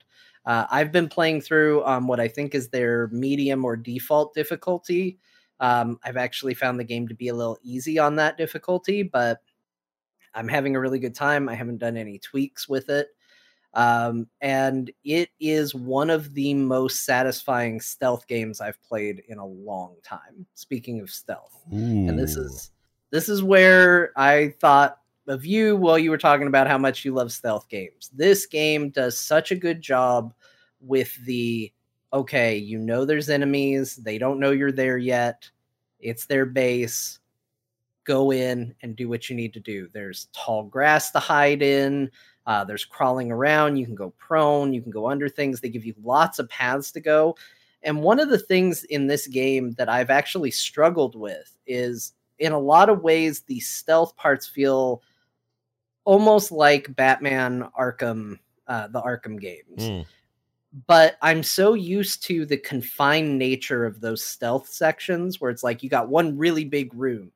Uh, 0.45 0.65
I've 0.71 0.91
been 0.91 1.09
playing 1.09 1.41
through 1.41 1.85
um, 1.85 2.07
what 2.07 2.19
I 2.19 2.27
think 2.27 2.55
is 2.55 2.69
their 2.69 3.07
medium 3.09 3.65
or 3.65 3.75
default 3.75 4.33
difficulty. 4.33 5.19
Um, 5.59 5.99
I've 6.03 6.17
actually 6.17 6.53
found 6.53 6.79
the 6.79 6.85
game 6.85 7.07
to 7.09 7.13
be 7.13 7.27
a 7.27 7.35
little 7.35 7.57
easy 7.61 7.99
on 7.99 8.15
that 8.15 8.37
difficulty, 8.37 9.03
but 9.03 9.41
I'm 10.33 10.47
having 10.47 10.75
a 10.75 10.79
really 10.79 10.99
good 10.99 11.15
time. 11.15 11.49
I 11.49 11.55
haven't 11.55 11.77
done 11.79 11.97
any 11.97 12.19
tweaks 12.19 12.67
with 12.69 12.89
it. 12.89 13.09
Um, 13.73 14.27
and 14.41 14.91
it 15.03 15.29
is 15.39 15.75
one 15.75 16.09
of 16.09 16.33
the 16.33 16.53
most 16.55 17.05
satisfying 17.05 17.79
stealth 17.81 18.27
games 18.27 18.61
I've 18.61 18.81
played 18.81 19.21
in 19.27 19.37
a 19.37 19.45
long 19.45 19.95
time. 20.03 20.45
Speaking 20.55 20.99
of 21.01 21.11
stealth, 21.11 21.63
and 22.09 22.17
this 22.17 22.35
is 22.35 22.71
this 23.11 23.29
is 23.29 23.43
where 23.43 24.11
I 24.17 24.55
thought 24.59 24.97
of 25.27 25.45
you 25.45 25.75
while 25.75 25.99
you 25.99 26.09
were 26.09 26.17
talking 26.17 26.47
about 26.47 26.67
how 26.67 26.79
much 26.79 27.05
you 27.05 27.13
love 27.13 27.31
stealth 27.31 27.69
games. 27.69 28.09
This 28.13 28.47
game 28.47 28.89
does 28.89 29.17
such 29.19 29.51
a 29.51 29.55
good 29.55 29.81
job 29.81 30.33
with 30.81 31.15
the 31.25 31.71
okay, 32.11 32.57
you 32.57 32.79
know 32.79 33.05
there's 33.05 33.29
enemies, 33.29 33.97
they 33.97 34.17
don't 34.17 34.39
know 34.39 34.49
you're 34.51 34.71
there 34.71 34.97
yet. 34.97 35.47
It's 35.99 36.25
their 36.25 36.47
base. 36.47 37.18
Go 38.03 38.31
in 38.31 38.73
and 38.81 38.95
do 38.95 39.07
what 39.09 39.29
you 39.29 39.35
need 39.35 39.53
to 39.53 39.59
do. 39.59 39.87
There's 39.93 40.27
tall 40.33 40.63
grass 40.63 41.11
to 41.11 41.19
hide 41.19 41.61
in. 41.61 42.09
Uh, 42.45 42.63
there's 42.63 42.85
crawling 42.85 43.31
around. 43.31 43.77
You 43.77 43.85
can 43.85 43.95
go 43.95 44.11
prone. 44.17 44.73
You 44.73 44.81
can 44.81 44.91
go 44.91 45.07
under 45.07 45.29
things. 45.29 45.59
They 45.59 45.69
give 45.69 45.85
you 45.85 45.93
lots 46.03 46.39
of 46.39 46.49
paths 46.49 46.91
to 46.93 46.99
go. 46.99 47.35
And 47.83 48.01
one 48.01 48.19
of 48.19 48.29
the 48.29 48.39
things 48.39 48.83
in 48.85 49.07
this 49.07 49.27
game 49.27 49.73
that 49.73 49.89
I've 49.89 50.09
actually 50.09 50.51
struggled 50.51 51.15
with 51.15 51.55
is 51.67 52.13
in 52.39 52.51
a 52.51 52.59
lot 52.59 52.89
of 52.89 53.03
ways, 53.03 53.41
the 53.41 53.59
stealth 53.59 54.15
parts 54.15 54.47
feel 54.47 55.01
almost 56.05 56.51
like 56.51 56.95
Batman 56.95 57.69
Arkham, 57.79 58.39
uh, 58.67 58.87
the 58.87 59.01
Arkham 59.01 59.39
games. 59.39 59.77
Mm. 59.77 60.05
But 60.87 61.17
I'm 61.21 61.43
so 61.43 61.73
used 61.73 62.23
to 62.23 62.45
the 62.45 62.57
confined 62.57 63.37
nature 63.37 63.85
of 63.85 64.01
those 64.01 64.23
stealth 64.23 64.67
sections 64.67 65.39
where 65.39 65.51
it's 65.51 65.63
like 65.63 65.83
you 65.83 65.89
got 65.89 66.09
one 66.09 66.37
really 66.37 66.65
big 66.65 66.93
room 66.93 67.31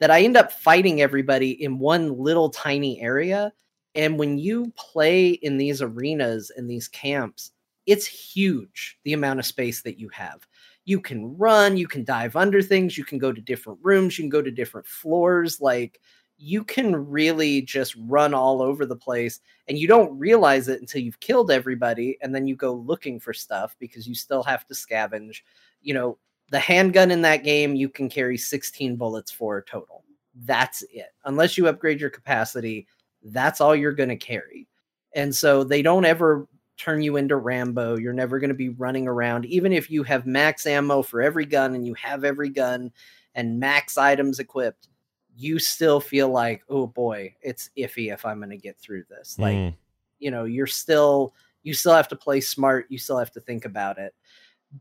that 0.00 0.10
I 0.10 0.22
end 0.22 0.36
up 0.36 0.50
fighting 0.50 1.00
everybody 1.00 1.62
in 1.62 1.78
one 1.78 2.18
little 2.18 2.50
tiny 2.50 3.00
area. 3.00 3.52
And 3.94 4.18
when 4.18 4.38
you 4.38 4.72
play 4.76 5.30
in 5.30 5.56
these 5.56 5.82
arenas 5.82 6.50
and 6.56 6.68
these 6.68 6.88
camps, 6.88 7.52
it's 7.86 8.06
huge 8.06 8.98
the 9.04 9.12
amount 9.12 9.38
of 9.40 9.46
space 9.46 9.82
that 9.82 9.98
you 9.98 10.08
have. 10.10 10.46
You 10.84 11.00
can 11.00 11.36
run, 11.36 11.76
you 11.76 11.86
can 11.86 12.04
dive 12.04 12.36
under 12.36 12.62
things, 12.62 12.96
you 12.96 13.04
can 13.04 13.18
go 13.18 13.32
to 13.32 13.40
different 13.40 13.78
rooms, 13.82 14.18
you 14.18 14.22
can 14.22 14.30
go 14.30 14.42
to 14.42 14.50
different 14.50 14.86
floors. 14.86 15.60
Like 15.60 16.00
you 16.38 16.64
can 16.64 16.96
really 16.96 17.60
just 17.60 17.94
run 17.98 18.32
all 18.32 18.62
over 18.62 18.86
the 18.86 18.96
place 18.96 19.40
and 19.68 19.76
you 19.76 19.86
don't 19.86 20.18
realize 20.18 20.68
it 20.68 20.80
until 20.80 21.02
you've 21.02 21.20
killed 21.20 21.50
everybody 21.50 22.16
and 22.22 22.34
then 22.34 22.46
you 22.46 22.56
go 22.56 22.72
looking 22.72 23.20
for 23.20 23.34
stuff 23.34 23.76
because 23.78 24.08
you 24.08 24.14
still 24.14 24.42
have 24.42 24.66
to 24.66 24.74
scavenge. 24.74 25.42
You 25.82 25.94
know, 25.94 26.18
the 26.50 26.58
handgun 26.58 27.10
in 27.10 27.22
that 27.22 27.44
game 27.44 27.74
you 27.74 27.88
can 27.88 28.08
carry 28.08 28.36
16 28.36 28.96
bullets 28.96 29.30
for 29.30 29.62
total. 29.62 30.04
That's 30.44 30.82
it. 30.92 31.12
Unless 31.24 31.56
you 31.56 31.68
upgrade 31.68 32.00
your 32.00 32.10
capacity, 32.10 32.86
that's 33.24 33.60
all 33.60 33.74
you're 33.76 33.92
going 33.92 34.08
to 34.08 34.16
carry. 34.16 34.66
And 35.14 35.34
so 35.34 35.64
they 35.64 35.82
don't 35.82 36.04
ever 36.04 36.46
turn 36.76 37.02
you 37.02 37.16
into 37.16 37.36
Rambo. 37.36 37.98
You're 37.98 38.12
never 38.12 38.38
going 38.38 38.48
to 38.48 38.54
be 38.54 38.70
running 38.70 39.06
around. 39.06 39.44
Even 39.46 39.72
if 39.72 39.90
you 39.90 40.02
have 40.04 40.26
max 40.26 40.66
ammo 40.66 41.02
for 41.02 41.20
every 41.20 41.44
gun 41.44 41.74
and 41.74 41.86
you 41.86 41.94
have 41.94 42.24
every 42.24 42.48
gun 42.48 42.90
and 43.34 43.60
max 43.60 43.98
items 43.98 44.38
equipped, 44.38 44.88
you 45.36 45.58
still 45.58 46.00
feel 46.00 46.28
like, 46.30 46.62
oh 46.68 46.86
boy, 46.86 47.34
it's 47.42 47.70
iffy 47.76 48.12
if 48.12 48.24
I'm 48.24 48.38
going 48.38 48.50
to 48.50 48.56
get 48.56 48.78
through 48.78 49.04
this. 49.08 49.38
Like, 49.38 49.54
Mm. 49.56 49.74
you 50.18 50.30
know, 50.30 50.44
you're 50.44 50.66
still, 50.66 51.34
you 51.62 51.74
still 51.74 51.94
have 51.94 52.08
to 52.08 52.16
play 52.16 52.40
smart. 52.40 52.86
You 52.88 52.98
still 52.98 53.18
have 53.18 53.32
to 53.32 53.40
think 53.40 53.64
about 53.66 53.98
it. 53.98 54.14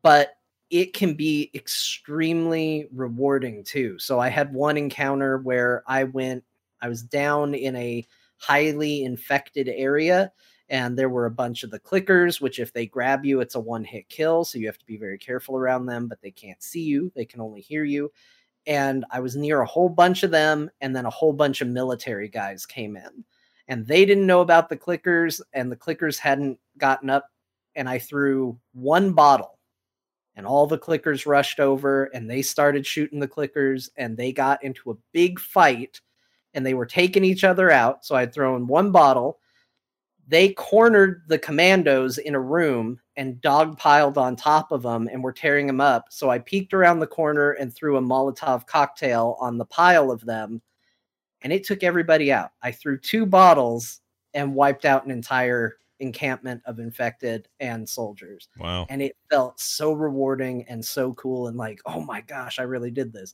But 0.02 0.38
it 0.70 0.94
can 0.94 1.14
be 1.16 1.50
extremely 1.56 2.88
rewarding 2.94 3.64
too. 3.64 3.98
So 4.00 4.20
I 4.20 4.30
had 4.30 4.54
one 4.54 4.78
encounter 4.78 5.40
where 5.40 5.84
I 5.88 6.04
went, 6.04 6.44
I 6.82 6.90
was 6.90 7.02
down 7.02 7.56
in 7.56 7.76
a 7.76 8.06
highly 8.38 9.04
infected 9.04 9.68
area 9.68 10.32
and 10.70 10.98
there 10.98 11.10
were 11.10 11.26
a 11.26 11.32
bunch 11.32 11.64
of 11.64 11.72
the 11.72 11.80
clickers 11.80 12.40
which 12.40 12.60
if 12.60 12.72
they 12.72 12.86
grab 12.86 13.26
you 13.26 13.42
it's 13.42 13.56
a 13.56 13.60
one 13.60 13.84
hit 13.84 14.08
kill 14.08 14.46
so 14.46 14.58
you 14.58 14.66
have 14.66 14.78
to 14.78 14.86
be 14.86 14.98
very 14.98 15.18
careful 15.18 15.58
around 15.58 15.86
them 15.86 16.08
but 16.08 16.22
they 16.22 16.32
can't 16.32 16.64
see 16.64 16.82
you 16.82 17.12
they 17.16 17.26
can 17.26 17.42
only 17.42 17.60
hear 17.60 17.84
you 17.84 18.10
and 18.66 19.04
i 19.12 19.20
was 19.20 19.36
near 19.36 19.60
a 19.60 19.66
whole 19.66 19.90
bunch 19.90 20.24
of 20.24 20.32
them 20.32 20.70
and 20.80 20.96
then 20.96 21.06
a 21.06 21.10
whole 21.10 21.34
bunch 21.34 21.60
of 21.60 21.68
military 21.68 22.30
guys 22.30 22.66
came 22.66 22.96
in 22.96 23.26
and 23.68 23.86
they 23.86 24.06
didn't 24.06 24.26
know 24.28 24.42
about 24.42 24.70
the 24.70 24.78
clickers 24.78 25.42
and 25.52 25.70
the 25.70 25.76
clickers 25.76 26.18
hadn't 26.18 26.58
gotten 26.78 27.10
up 27.10 27.28
and 27.76 27.90
i 27.90 28.00
threw 28.00 28.58
one 28.72 29.12
bottle 29.12 29.59
and 30.36 30.46
all 30.46 30.68
the 30.68 30.78
clickers 30.78 31.26
rushed 31.26 31.60
over 31.60 32.06
and 32.06 32.30
they 32.30 32.42
started 32.42 32.86
shooting 32.86 33.20
the 33.20 33.28
clickers 33.28 33.90
and 33.98 34.16
they 34.16 34.32
got 34.32 34.64
into 34.64 34.92
a 34.92 34.98
big 35.12 35.40
fight 35.40 36.02
and 36.54 36.66
they 36.66 36.74
were 36.74 36.86
taking 36.86 37.24
each 37.24 37.44
other 37.44 37.72
out 37.72 38.06
so 38.06 38.16
i'd 38.16 38.34
thrown 38.34 38.68
one 38.68 38.92
bottle 38.92 39.40
they 40.30 40.54
cornered 40.54 41.24
the 41.28 41.40
commandos 41.40 42.20
in 42.20 42.36
a 42.36 42.40
room 42.40 43.00
and 43.18 43.42
dogpiled 43.42 44.16
on 44.16 44.36
top 44.36 44.72
of 44.72 44.84
them 44.84 45.10
and 45.12 45.24
were 45.24 45.34
tearing 45.34 45.66
them 45.66 45.82
up. 45.82 46.06
So 46.12 46.30
I 46.30 46.38
peeked 46.38 46.72
around 46.72 47.00
the 47.00 47.08
corner 47.08 47.54
and 47.54 47.74
threw 47.74 47.98
a 47.98 48.02
Molotov 48.02 48.68
cocktail 48.68 49.38
on 49.42 49.58
the 49.58 49.66
pile 49.66 50.12
of 50.12 50.24
them, 50.24 50.62
and 51.42 51.52
it 51.52 51.64
took 51.64 51.84
everybody 51.84 52.32
out. 52.32 52.52
I 52.62 52.72
threw 52.72 53.00
two 53.00 53.26
bottles 53.26 54.02
and 54.36 54.54
wiped 54.54 54.86
out 54.86 55.04
an 55.04 55.10
entire 55.10 55.78
encampment 56.00 56.62
of 56.66 56.80
infected 56.80 57.48
and 57.60 57.88
soldiers. 57.88 58.48
Wow. 58.58 58.86
And 58.90 59.02
it 59.02 59.16
felt 59.30 59.60
so 59.60 59.94
rewarding 59.94 60.66
and 60.68 60.84
so 60.84 61.14
cool 61.14 61.48
and 61.48 61.58
like, 61.58 61.82
oh 61.86 62.02
my 62.02 62.22
gosh, 62.22 62.60
I 62.60 62.64
really 62.64 62.92
did 62.92 63.12
this. 63.12 63.34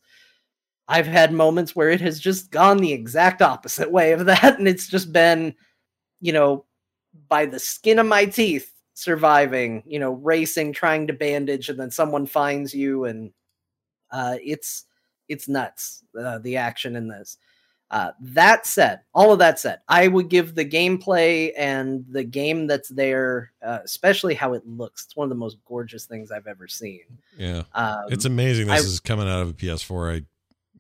I've 0.88 1.08
had 1.08 1.34
moments 1.34 1.76
where 1.76 1.90
it 1.90 2.02
has 2.02 2.20
just 2.20 2.52
gone 2.52 2.78
the 2.78 2.94
exact 2.94 3.42
opposite 3.42 3.92
way 3.92 4.12
of 4.12 4.26
that. 4.26 4.60
And 4.60 4.68
it's 4.68 4.88
just 4.88 5.12
been, 5.12 5.56
you 6.22 6.34
know, 6.34 6.66
by 7.28 7.46
the 7.46 7.60
skin 7.60 8.00
of 8.00 8.06
my 8.06 8.26
teeth 8.26 8.72
surviving 8.96 9.84
you 9.86 10.00
know 10.00 10.14
racing 10.14 10.72
trying 10.72 11.06
to 11.06 11.14
bandage 11.14 11.68
and 11.68 11.78
then 11.78 11.92
someone 11.92 12.26
finds 12.26 12.74
you 12.74 13.04
and 13.04 13.32
uh 14.12 14.38
it's 14.42 14.86
it's 15.28 15.50
nuts 15.50 16.02
uh, 16.20 16.40
the 16.40 16.56
action 16.56 16.96
in 16.96 17.10
this 17.10 17.38
uh 17.92 18.12
that 18.20 18.66
said 18.66 19.00
all 19.14 19.32
of 19.32 19.40
that 19.40 19.60
said 19.60 19.80
i 19.88 20.08
would 20.08 20.28
give 20.30 20.56
the 20.56 20.66
gameplay 20.66 21.52
and 21.58 22.04
the 22.10 22.24
game 22.24 22.66
that's 22.68 22.90
there 22.90 23.52
uh, 23.64 23.80
especially 23.84 24.34
how 24.34 24.54
it 24.54 24.66
looks 24.66 25.06
it's 25.06 25.16
one 25.16 25.26
of 25.26 25.30
the 25.30 25.36
most 25.36 25.58
gorgeous 25.66 26.06
things 26.06 26.32
i've 26.32 26.48
ever 26.48 26.68
seen 26.68 27.02
Yeah. 27.38 27.64
um, 27.74 28.06
It's 28.10 28.26
amazing 28.26 28.68
this 28.68 28.82
I- 28.82 28.86
is 28.86 29.00
coming 29.00 29.28
out 29.28 29.42
of 29.44 29.50
a 29.50 29.54
PS4. 29.54 30.18
I 30.18 30.26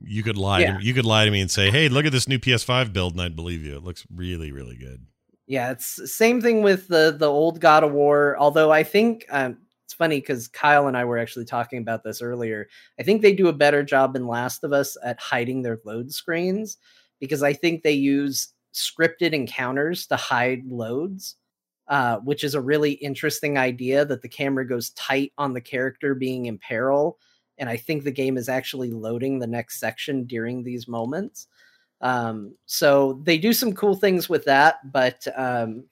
you 0.02 0.23
could 0.23 0.38
lie 0.38 0.60
Yeah. 0.61 0.77
to. 0.77 0.84
You 0.84 0.94
could 0.94 1.06
lie 1.06 1.23
to 1.26 1.32
me 1.32 1.40
and 1.41 1.49
say, 1.49 1.72
"Hey, 1.72 1.88
look 1.90 2.06
at 2.06 2.11
this 2.11 2.27
new 2.27 2.38
PS5 2.38 2.91
build," 2.91 3.14
and 3.14 3.22
I'd 3.22 3.36
believe 3.36 3.64
you. 3.64 3.76
It 3.77 3.84
looks 3.84 4.06
really, 4.14 4.52
really 4.52 4.76
good. 4.76 5.06
Yeah, 5.48 5.72
it's 5.72 6.11
same 6.14 6.41
thing 6.41 6.61
with 6.64 6.88
the 6.90 7.15
the 7.18 7.27
old 7.32 7.61
God 7.61 7.84
of 7.84 7.91
War. 7.94 8.36
Although 8.38 8.72
I 8.72 8.84
think 8.84 9.26
um, 9.30 9.57
it's 9.86 9.94
funny 9.94 10.20
because 10.20 10.48
Kyle 10.48 10.88
and 10.88 10.98
I 10.98 11.06
were 11.06 11.20
actually 11.20 11.45
talking 11.45 11.80
about 11.80 12.03
this 12.03 12.22
earlier. 12.22 12.68
I 12.99 13.03
think 13.03 13.22
they 13.22 13.34
do 13.34 13.49
a 13.49 13.53
better 13.53 13.84
job 13.84 14.16
in 14.16 14.28
Last 14.28 14.64
of 14.64 14.74
Us 14.74 14.98
at 15.03 15.20
hiding 15.20 15.62
their 15.62 15.80
load 15.86 16.12
screens 16.12 16.78
because 17.20 17.44
I 17.44 17.53
think 17.53 17.84
they 17.84 17.91
use 17.91 18.49
scripted 18.74 19.34
encounters 19.34 20.07
to 20.07 20.16
hide 20.16 20.66
loads, 20.66 21.36
uh, 21.88 22.18
which 22.18 22.44
is 22.44 22.56
a 22.56 22.62
really 22.62 22.94
interesting 22.94 23.60
idea. 23.60 24.06
That 24.06 24.24
the 24.24 24.28
camera 24.28 24.68
goes 24.68 24.90
tight 24.91 25.34
on 25.38 25.53
the 25.53 25.62
character 25.62 26.16
being 26.16 26.48
in 26.48 26.57
peril, 26.57 27.20
and 27.60 27.70
I 27.70 27.78
think 27.78 28.03
the 28.03 28.12
game 28.12 28.38
is 28.38 28.49
actually 28.49 28.90
loading 28.90 29.38
the 29.38 29.48
next 29.48 29.80
section 29.80 30.26
during 30.26 30.64
these 30.64 30.88
moments. 30.88 31.48
Um, 32.02 32.56
so 32.66 33.22
they 33.24 33.38
do 33.38 33.53
some 33.53 33.74
cool 33.74 33.95
things 33.95 34.28
with 34.28 34.45
that, 34.45 34.91
but 34.91 35.28
um, 35.36 35.86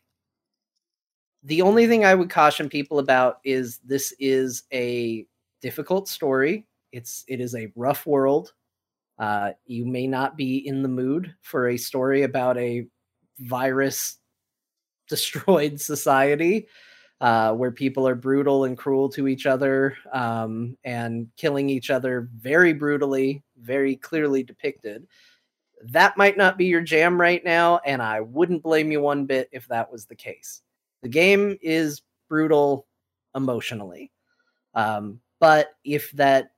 the 1.44 1.62
only 1.62 1.88
thing 1.88 2.06
I 2.06 2.16
would 2.16 2.30
caution 2.30 2.70
people 2.70 3.00
about 3.00 3.40
is 3.44 3.80
this 3.84 4.14
is 4.20 4.64
a 4.72 5.26
difficult 5.62 6.08
story. 6.08 6.66
It's 6.92 7.26
it 7.28 7.42
is 7.42 7.56
a 7.56 7.72
rough 7.76 8.06
world. 8.06 8.54
Uh, 9.20 9.52
you 9.66 9.86
may 9.86 10.08
not 10.08 10.38
be 10.38 10.68
in 10.68 10.82
the 10.82 10.90
mood 10.90 11.34
for 11.42 11.70
a 11.70 11.78
story 11.78 12.24
about 12.24 12.58
a 12.58 12.88
virus 13.40 14.18
destroyed 15.10 15.80
society 15.80 16.68
uh, 17.22 17.54
where 17.54 17.72
people 17.72 18.08
are 18.08 18.16
brutal 18.16 18.64
and 18.66 18.78
cruel 18.78 19.10
to 19.10 19.28
each 19.28 19.46
other 19.46 19.96
um, 20.12 20.78
and 20.84 21.28
killing 21.38 21.70
each 21.70 21.90
other 21.90 22.30
very 22.38 22.74
brutally, 22.74 23.44
very 23.58 23.96
clearly 23.96 24.44
depicted 24.44 25.06
that 25.92 26.18
might 26.18 26.38
not 26.38 26.58
be 26.58 26.66
your 26.66 26.82
jam 26.82 27.20
right 27.20 27.44
now, 27.44 27.80
and 27.86 28.02
I 28.02 28.22
wouldn't 28.22 28.64
blame 28.64 28.92
you 28.92 29.02
one 29.02 29.26
bit 29.26 29.50
if 29.52 29.68
that 29.68 29.92
was 29.92 30.06
the 30.06 30.16
case. 30.16 30.63
The 31.04 31.10
game 31.10 31.58
is 31.62 32.02
brutal 32.30 32.88
emotionally. 33.36 34.12
Um, 34.74 35.20
but 35.40 35.76
if 35.84 36.12
that 36.14 36.52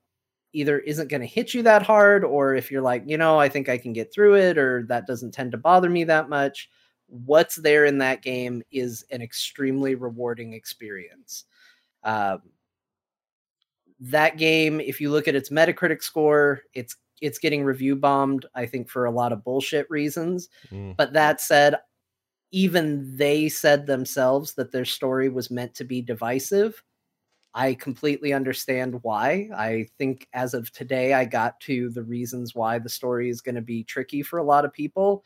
either 0.54 0.80
isn't 0.80 1.10
going 1.10 1.22
to 1.22 1.28
hit 1.28 1.54
you 1.54 1.64
that 1.64 1.82
hard, 1.84 2.24
or 2.24 2.56
if 2.56 2.72
you're 2.72 2.82
like, 2.82 3.04
you 3.06 3.18
know, 3.18 3.38
I 3.38 3.50
think 3.50 3.68
I 3.68 3.78
can 3.78 3.92
get 3.92 4.14
through 4.14 4.36
it, 4.36 4.58
or 4.58 4.84
that 4.88 5.08
doesn't 5.08 5.34
tend 5.34 5.52
to 5.52 5.58
bother 5.58 5.90
me 5.90 6.06
that 6.06 6.30
much, 6.30 6.70
what's 7.08 7.58
there 7.58 7.86
in 7.86 7.98
that 7.98 8.22
game 8.22 8.64
is 8.72 9.06
an 9.12 9.22
extremely 9.22 9.96
rewarding 9.96 10.54
experience. 10.54 11.44
Um, 12.04 12.42
that 14.00 14.38
game, 14.38 14.80
if 14.80 15.02
you 15.02 15.10
look 15.10 15.28
at 15.28 15.36
its 15.36 15.50
Metacritic 15.50 16.04
score, 16.04 16.62
it's 16.74 16.96
it's 17.22 17.40
getting 17.40 17.64
review 17.64 17.96
bombed, 17.96 18.46
I 18.56 18.66
think, 18.66 18.90
for 18.90 19.06
a 19.06 19.12
lot 19.12 19.32
of 19.32 19.44
bullshit 19.44 19.90
reasons. 19.90 20.50
Mm. 20.70 20.98
But 20.98 21.14
that 21.14 21.42
said, 21.42 21.76
even 22.56 23.18
they 23.18 23.50
said 23.50 23.86
themselves 23.86 24.54
that 24.54 24.72
their 24.72 24.86
story 24.86 25.28
was 25.28 25.52
meant 25.52 25.76
to 25.76 25.84
be 25.84 26.02
divisive. 26.02 26.82
I 27.54 27.74
completely 27.74 28.32
understand 28.32 28.98
why. 29.02 29.50
I 29.54 29.88
think 29.98 30.30
as 30.32 30.54
of 30.54 30.72
today, 30.72 31.14
I 31.14 31.26
got 31.26 31.60
to 31.62 31.90
the 31.90 32.04
reasons 32.04 32.56
why 32.56 32.80
the 32.80 32.88
story 32.88 33.30
is 33.30 33.42
going 33.42 33.56
to 33.56 33.62
be 33.62 33.84
tricky 33.84 34.24
for 34.24 34.40
a 34.40 34.44
lot 34.44 34.64
of 34.64 34.72
people. 34.72 35.26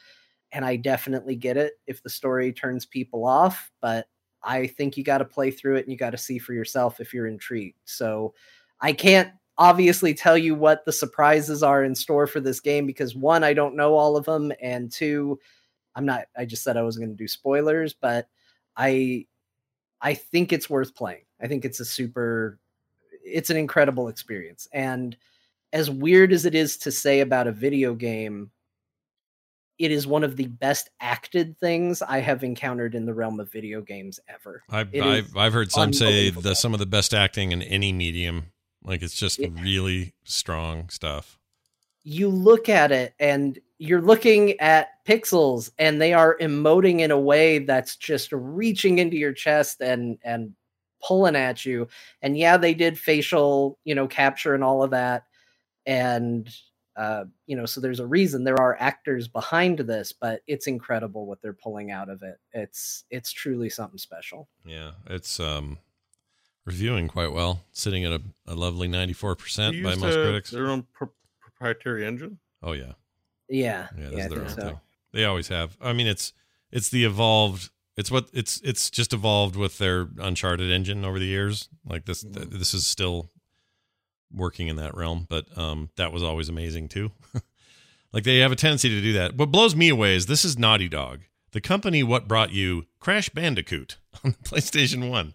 And 0.54 0.66
I 0.66 0.76
definitely 0.76 1.36
get 1.36 1.56
it 1.56 1.74
if 1.86 2.02
the 2.02 2.10
story 2.10 2.52
turns 2.52 2.88
people 2.88 3.28
off. 3.28 3.70
But 3.80 4.08
I 4.42 4.66
think 4.66 4.98
you 4.98 5.04
got 5.04 5.20
to 5.20 5.26
play 5.26 5.52
through 5.52 5.76
it 5.76 5.86
and 5.86 5.92
you 5.92 6.00
got 6.00 6.12
to 6.12 6.18
see 6.18 6.40
for 6.40 6.54
yourself 6.54 7.00
if 7.00 7.14
you're 7.14 7.28
intrigued. 7.28 7.78
So 7.86 8.34
I 8.82 8.92
can't 8.92 9.30
obviously 9.60 10.16
tell 10.16 10.38
you 10.38 10.56
what 10.56 10.84
the 10.84 10.92
surprises 10.92 11.62
are 11.62 11.84
in 11.84 11.94
store 11.94 12.26
for 12.26 12.40
this 12.40 12.60
game 12.60 12.88
because 12.88 13.16
one, 13.16 13.44
I 13.44 13.54
don't 13.54 13.76
know 13.76 13.94
all 13.94 14.18
of 14.18 14.26
them, 14.26 14.52
and 14.60 14.92
two, 14.92 15.38
I'm 16.00 16.06
not. 16.06 16.28
I 16.38 16.46
just 16.46 16.64
said 16.64 16.78
I 16.78 16.82
was 16.82 16.98
going 16.98 17.10
to 17.10 17.16
do 17.16 17.28
spoilers, 17.28 17.94
but 17.94 18.30
I 18.78 19.26
I 20.02 20.14
think 20.14 20.54
it's 20.54 20.70
worth 20.70 20.96
playing. 20.96 21.26
I 21.42 21.48
think 21.48 21.66
it's 21.66 21.82
a 21.82 21.86
super, 21.86 22.58
it's 23.22 23.50
an 23.50 23.58
incredible 23.58 24.08
experience, 24.08 24.66
and 24.72 25.18
as 25.74 25.90
weird 25.90 26.32
as 26.32 26.46
it 26.46 26.56
is 26.56 26.78
to 26.78 26.92
say 26.92 27.20
about 27.20 27.48
a 27.48 27.52
video 27.52 27.94
game, 27.96 28.50
it 29.78 29.92
is 29.92 30.08
one 30.08 30.24
of 30.24 30.38
the 30.38 30.48
best 30.48 30.90
acted 31.02 31.58
things 31.60 32.02
I 32.02 32.20
have 32.20 32.46
encountered 32.46 32.96
in 32.96 33.06
the 33.06 33.14
realm 33.14 33.42
of 33.42 33.52
video 33.52 33.82
games 33.82 34.22
ever. 34.30 34.64
I've 34.70 34.96
I've, 34.96 35.36
I've 35.36 35.52
heard 35.52 35.74
some 35.74 35.92
say 35.92 36.30
the 36.30 36.56
some 36.56 36.74
of 36.74 36.80
the 36.80 36.86
best 36.86 37.14
acting 37.14 37.52
in 37.52 37.62
any 37.62 37.92
medium. 37.92 38.54
Like 38.86 39.02
it's 39.02 39.16
just 39.18 39.38
Yeah. 39.38 39.50
really 39.62 40.14
strong 40.24 40.88
stuff. 40.88 41.38
You 42.06 42.30
look 42.30 42.70
at 42.70 42.94
it 42.94 43.16
and 43.20 43.60
you're 43.80 44.02
looking 44.02 44.60
at 44.60 45.04
pixels 45.08 45.72
and 45.80 46.02
they 46.02 46.14
are 46.14 46.38
emoting 46.40 47.00
in 47.00 47.12
a 47.12 47.20
way 47.20 47.60
that's 47.60 47.96
just 47.96 48.32
reaching 48.32 49.00
into 49.00 49.18
your 49.18 49.34
chest 49.34 49.82
and 49.82 50.20
and 50.24 50.54
pulling 51.02 51.36
at 51.36 51.66
you. 51.66 51.88
And 52.22 52.38
yeah, 52.38 52.58
they 52.58 52.74
did 52.74 53.00
facial, 53.00 53.80
you 53.86 53.96
know, 53.96 54.06
capture 54.06 54.54
and 54.54 54.64
all 54.64 54.84
of 54.84 54.92
that. 54.92 55.24
And 55.86 56.54
uh, 56.98 57.24
you 57.46 57.56
know, 57.56 57.66
so 57.66 57.80
there's 57.80 58.02
a 58.02 58.06
reason 58.06 58.44
there 58.44 58.60
are 58.60 58.76
actors 58.78 59.30
behind 59.30 59.80
this, 59.80 60.12
but 60.12 60.42
it's 60.46 60.68
incredible 60.68 61.26
what 61.26 61.42
they're 61.42 61.54
pulling 61.54 61.92
out 61.92 62.10
of 62.10 62.22
it. 62.22 62.36
It's 62.52 63.06
it's 63.10 63.32
truly 63.32 63.70
something 63.70 63.98
special. 63.98 64.50
Yeah, 64.66 64.92
it's 65.08 65.40
um 65.40 65.78
reviewing 66.66 67.08
quite 67.08 67.32
well, 67.32 67.62
sitting 67.72 68.04
at 68.04 68.12
a, 68.12 68.22
a 68.46 68.56
lovely 68.56 68.90
94% 68.90 69.82
by 69.82 69.96
most 69.96 70.18
uh, 70.18 70.22
critics. 70.22 70.52
Their 70.52 70.70
own 70.70 70.86
pro- 70.94 71.14
proprietary 71.40 72.06
engine. 72.06 72.40
Oh 72.62 72.74
yeah, 72.74 72.94
Yeah, 73.50 73.88
yeah, 73.98 74.10
yeah, 74.12 74.28
their 74.28 74.42
own 74.42 74.50
so. 74.50 74.62
thing. 74.62 74.80
They 75.14 75.26
always 75.26 75.48
have. 75.48 75.76
I 75.82 75.94
mean, 75.94 76.08
it's 76.08 76.34
it's 76.72 76.90
the 76.90 77.06
evolved. 77.06 77.70
It's 77.98 78.12
what 78.12 78.30
it's 78.34 78.62
it's 78.64 78.90
just 78.90 79.12
evolved 79.14 79.56
with 79.56 79.78
their 79.78 80.08
Uncharted 80.20 80.72
engine 80.72 81.04
over 81.04 81.20
the 81.20 81.26
years. 81.26 81.68
Like 81.86 82.06
this, 82.06 82.22
th- 82.22 82.34
Mhm. 82.36 82.52
this 82.60 82.74
is 82.74 82.86
still 82.88 83.30
working 84.32 84.68
in 84.68 84.76
that 84.78 84.96
realm, 84.96 85.26
but 85.30 85.46
um, 85.58 85.90
that 85.98 86.14
was 86.14 86.22
always 86.24 86.48
amazing 86.50 86.88
too. 86.88 87.12
like 88.14 88.24
they 88.24 88.38
have 88.40 88.52
a 88.52 88.56
tendency 88.56 88.90
to 88.90 89.02
do 89.02 89.14
that. 89.14 89.36
What 89.36 89.52
blows 89.52 89.76
me 89.76 89.90
away 89.90 90.16
is 90.16 90.28
this 90.28 90.46
is 90.46 90.58
Naughty 90.58 90.88
Dog, 90.88 91.22
the 91.52 91.62
company 91.62 92.04
what 92.04 92.28
brought 92.28 92.52
you 92.54 92.86
Crash 93.00 93.30
Bandicoot 93.30 93.98
on 94.24 94.32
the 94.42 94.50
PlayStation 94.50 95.10
One, 95.10 95.34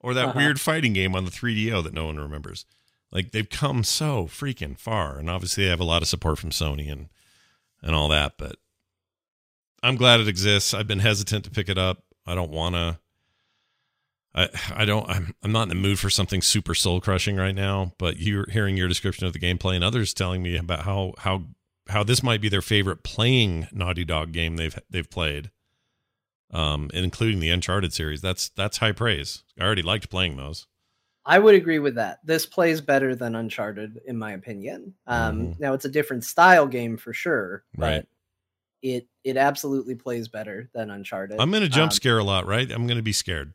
or 0.00 0.14
that 0.14 0.28
Uh-huh. 0.28 0.38
weird 0.38 0.60
fighting 0.60 0.92
game 0.92 1.14
on 1.16 1.24
the 1.24 1.30
3DO 1.32 1.82
that 1.82 1.92
no 1.94 2.06
one 2.06 2.18
remembers. 2.18 2.64
Like 3.10 3.32
they've 3.32 3.48
come 3.48 3.82
so 3.84 4.26
freaking 4.26 4.78
far, 4.78 5.18
and 5.18 5.28
obviously 5.28 5.64
they 5.64 5.70
have 5.70 5.80
a 5.80 5.84
lot 5.84 6.02
of 6.02 6.08
support 6.08 6.38
from 6.38 6.50
Sony 6.50 6.90
and 6.90 7.08
and 7.82 7.94
all 7.94 8.08
that. 8.08 8.34
But 8.38 8.56
I'm 9.82 9.96
glad 9.96 10.20
it 10.20 10.28
exists. 10.28 10.74
I've 10.74 10.86
been 10.86 11.00
hesitant 11.00 11.44
to 11.44 11.50
pick 11.50 11.68
it 11.68 11.78
up. 11.78 12.02
I 12.26 12.34
don't 12.34 12.50
want 12.50 12.74
to. 12.74 12.98
I 14.34 14.48
I 14.74 14.84
don't. 14.84 15.08
I'm 15.08 15.34
I'm 15.42 15.52
not 15.52 15.64
in 15.64 15.68
the 15.68 15.74
mood 15.74 15.98
for 15.98 16.10
something 16.10 16.42
super 16.42 16.74
soul 16.74 17.00
crushing 17.00 17.36
right 17.36 17.54
now. 17.54 17.92
But 17.98 18.18
you're 18.18 18.50
hearing 18.50 18.76
your 18.76 18.88
description 18.88 19.26
of 19.26 19.32
the 19.32 19.38
gameplay 19.38 19.74
and 19.74 19.84
others 19.84 20.14
telling 20.14 20.42
me 20.42 20.56
about 20.56 20.80
how 20.80 21.14
how 21.18 21.44
how 21.88 22.02
this 22.02 22.22
might 22.22 22.40
be 22.40 22.48
their 22.48 22.62
favorite 22.62 23.02
playing 23.02 23.68
Naughty 23.72 24.04
Dog 24.04 24.32
game 24.32 24.56
they've 24.56 24.78
they've 24.90 25.10
played. 25.10 25.50
Um, 26.52 26.90
including 26.94 27.40
the 27.40 27.50
Uncharted 27.50 27.92
series. 27.92 28.22
That's 28.22 28.50
that's 28.50 28.78
high 28.78 28.92
praise. 28.92 29.42
I 29.58 29.64
already 29.64 29.82
liked 29.82 30.10
playing 30.10 30.36
those. 30.36 30.68
I 31.28 31.38
would 31.40 31.54
agree 31.56 31.80
with 31.80 31.96
that. 31.96 32.20
This 32.24 32.46
plays 32.46 32.80
better 32.80 33.16
than 33.16 33.34
Uncharted, 33.34 34.00
in 34.06 34.16
my 34.16 34.32
opinion. 34.32 34.94
Um, 35.08 35.48
Mhm. 35.54 35.60
Now 35.60 35.74
it's 35.74 35.84
a 35.84 35.88
different 35.90 36.22
style 36.24 36.66
game 36.68 36.96
for 36.96 37.12
sure, 37.12 37.64
Right. 37.76 38.06
it 38.82 39.08
it 39.24 39.36
absolutely 39.36 39.96
plays 39.96 40.28
better 40.28 40.70
than 40.72 40.88
Uncharted. 40.90 41.40
I'm 41.40 41.50
gonna 41.50 41.68
jump 41.68 41.90
Um, 41.90 41.96
scare 41.96 42.18
a 42.18 42.24
lot, 42.24 42.46
right? 42.46 42.70
I'm 42.70 42.86
gonna 42.86 43.02
be 43.02 43.12
scared. 43.12 43.52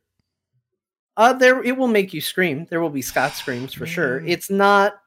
Uh, 1.15 1.31
there 1.33 1.63
it 1.63 1.77
will 1.77 1.87
make 1.87 2.13
you 2.13 2.19
scream. 2.21 2.65
There 2.69 2.81
will 2.81 2.89
be 2.89 3.01
Scott 3.01 3.33
screams 3.33 3.73
for 3.73 3.85
sure. 3.85 4.19
Mm. 4.21 4.29
It's 4.29 4.49
not. 4.49 5.01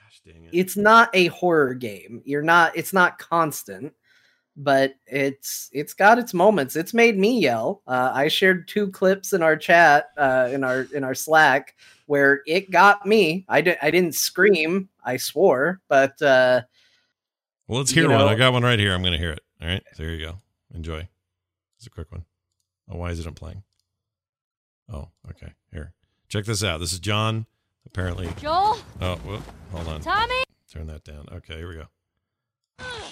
Gosh 0.00 0.20
dang 0.24 0.44
it! 0.44 0.50
It's 0.52 0.76
not 0.76 1.10
a 1.14 1.26
horror 1.26 1.74
game. 1.74 2.20
You're 2.24 2.42
not. 2.42 2.76
It's 2.76 2.92
not 2.92 3.18
constant, 3.18 3.92
but 4.60 4.94
it's 5.06 5.70
it's 5.72 5.94
got 5.94 6.18
its 6.18 6.34
moments. 6.34 6.76
It's 6.76 6.92
made 6.92 7.16
me 7.16 7.38
yell. 7.40 7.80
Uh, 7.86 8.10
I 8.12 8.28
shared 8.28 8.68
two 8.68 8.90
clips 8.90 9.32
in 9.32 9.42
our 9.42 9.56
chat, 9.56 10.06
uh, 10.18 10.48
in 10.52 10.64
our 10.64 10.86
in 10.92 11.04
our 11.04 11.14
Slack, 11.14 11.74
where 12.06 12.42
it 12.46 12.70
got 12.70 13.06
me. 13.06 13.44
I 13.48 13.60
didn't. 13.60 13.78
I 13.82 13.90
didn't 13.90 14.14
scream. 14.16 14.88
I 15.04 15.16
swore, 15.16 15.80
but 15.88 16.20
uh, 16.20 16.62
Well, 17.68 17.78
let's 17.78 17.92
hear 17.92 18.08
one. 18.10 18.18
know- 18.18 18.28
I 18.28 18.34
got 18.34 18.52
one 18.52 18.62
right 18.64 18.78
here. 18.78 18.92
I'm 18.92 19.00
going 19.02 19.12
to 19.12 19.18
hear 19.18 19.30
it. 19.30 19.40
All 19.62 19.68
right. 19.68 19.82
There 19.96 20.10
you 20.10 20.24
go. 20.26 20.34
Enjoy. 20.74 21.08
It's 21.78 21.86
a 21.86 21.90
quick 21.90 22.10
one. 22.12 22.24
Oh, 22.90 22.96
why 22.98 23.10
is 23.10 23.20
it 23.20 23.24
not 23.24 23.36
playing? 23.36 23.62
Oh, 24.92 25.08
okay. 25.30 25.52
Here. 25.72 25.92
Check 26.28 26.44
this 26.44 26.62
out. 26.64 26.78
This 26.80 26.92
is 26.92 26.98
John. 26.98 27.46
Apparently. 27.86 28.28
Joel, 28.40 28.78
Oh, 29.00 29.16
whoop. 29.24 29.42
Hold 29.72 29.88
on. 29.88 30.00
Tommy, 30.00 30.42
Turn 30.70 30.86
that 30.88 31.04
down. 31.04 31.26
Okay. 31.32 31.56
Here 31.56 31.68
we 31.68 31.74
go. 31.76 31.86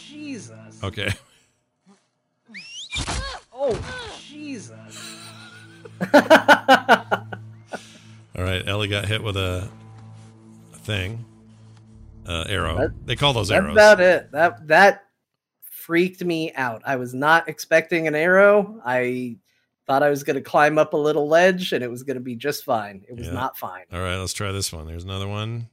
Jesus. 0.06 0.82
Okay. 0.82 1.08
Oh, 3.58 4.20
Jesus. 4.28 5.16
All 8.36 8.44
right. 8.44 8.66
Ellie 8.68 8.88
got 8.88 9.06
hit 9.06 9.22
with 9.22 9.36
a, 9.36 9.68
a 10.74 10.78
thing. 10.78 11.24
Uh, 12.26 12.44
arrow. 12.48 12.76
That- 12.76 13.06
they 13.06 13.16
call 13.16 13.32
those 13.32 13.48
That's 13.48 13.62
arrows. 13.62 13.72
about 13.72 14.00
it. 14.00 14.30
That 14.32 14.66
that 14.68 15.04
freaked 15.62 16.22
me 16.24 16.52
out. 16.54 16.82
I 16.84 16.96
was 16.96 17.14
not 17.14 17.48
expecting 17.48 18.06
an 18.06 18.14
arrow. 18.14 18.80
I 18.84 19.36
thought 19.86 20.02
I 20.02 20.10
was 20.10 20.22
going 20.24 20.34
to 20.36 20.42
climb 20.42 20.76
up 20.78 20.92
a 20.92 20.96
little 20.98 21.28
ledge 21.28 21.72
and 21.72 21.82
it 21.82 21.90
was 21.90 22.02
going 22.02 22.16
to 22.16 22.20
be 22.22 22.34
just 22.36 22.64
fine. 22.64 23.04
It 23.08 23.16
was 23.16 23.28
Yeah. 23.28 23.32
not 23.32 23.56
fine. 23.56 23.84
All 23.92 24.00
right. 24.00 24.16
Let's 24.16 24.32
try 24.34 24.52
this 24.52 24.72
one. 24.72 24.86
There's 24.86 25.04
another 25.04 25.28
one. 25.28 25.68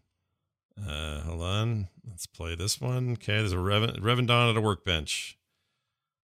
Uh, 0.87 1.19
hold 1.21 1.41
on. 1.41 1.87
Let's 2.09 2.27
play 2.27 2.55
this 2.55 2.79
one. 2.79 3.13
Okay. 3.13 3.37
There's 3.37 3.51
a 3.53 3.57
Revan, 3.57 3.99
Revan 3.99 4.27
Dawn 4.27 4.49
at 4.49 4.55
a 4.57 4.61
workbench. 4.61 5.37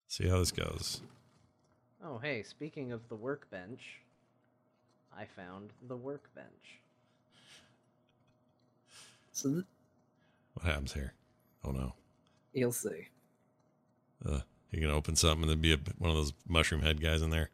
See 0.09 0.28
how 0.28 0.39
this 0.39 0.53
goes. 0.53 1.01
Oh, 2.05 2.19
hey, 2.19 2.43
speaking 2.43 2.93
of 2.93 3.09
the 3.09 3.16
workbench, 3.16 4.01
I 5.16 5.24
found 5.24 5.70
the 5.89 5.97
workbench. 5.97 6.81
So 9.33 9.51
th- 9.51 9.65
What 10.55 10.66
happens 10.66 10.93
here? 10.93 11.12
Oh 11.65 11.70
no. 11.73 11.93
you'll 12.55 12.73
see. 12.73 13.09
Uh, 14.24 14.41
you're 14.70 14.81
gonna 14.83 14.95
open 14.97 15.16
something 15.16 15.43
and 15.43 15.51
there'd 15.51 15.61
be 15.61 15.73
a, 15.74 15.78
one 15.99 16.11
of 16.11 16.16
those 16.16 16.33
mushroom 16.49 16.83
head 16.83 17.01
guys 17.03 17.23
in 17.23 17.31
there. 17.31 17.51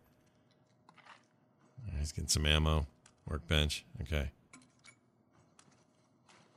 He's 1.99 2.13
getting 2.13 2.29
some 2.29 2.47
ammo. 2.47 2.87
Workbench. 3.27 3.85
Okay. 4.03 4.31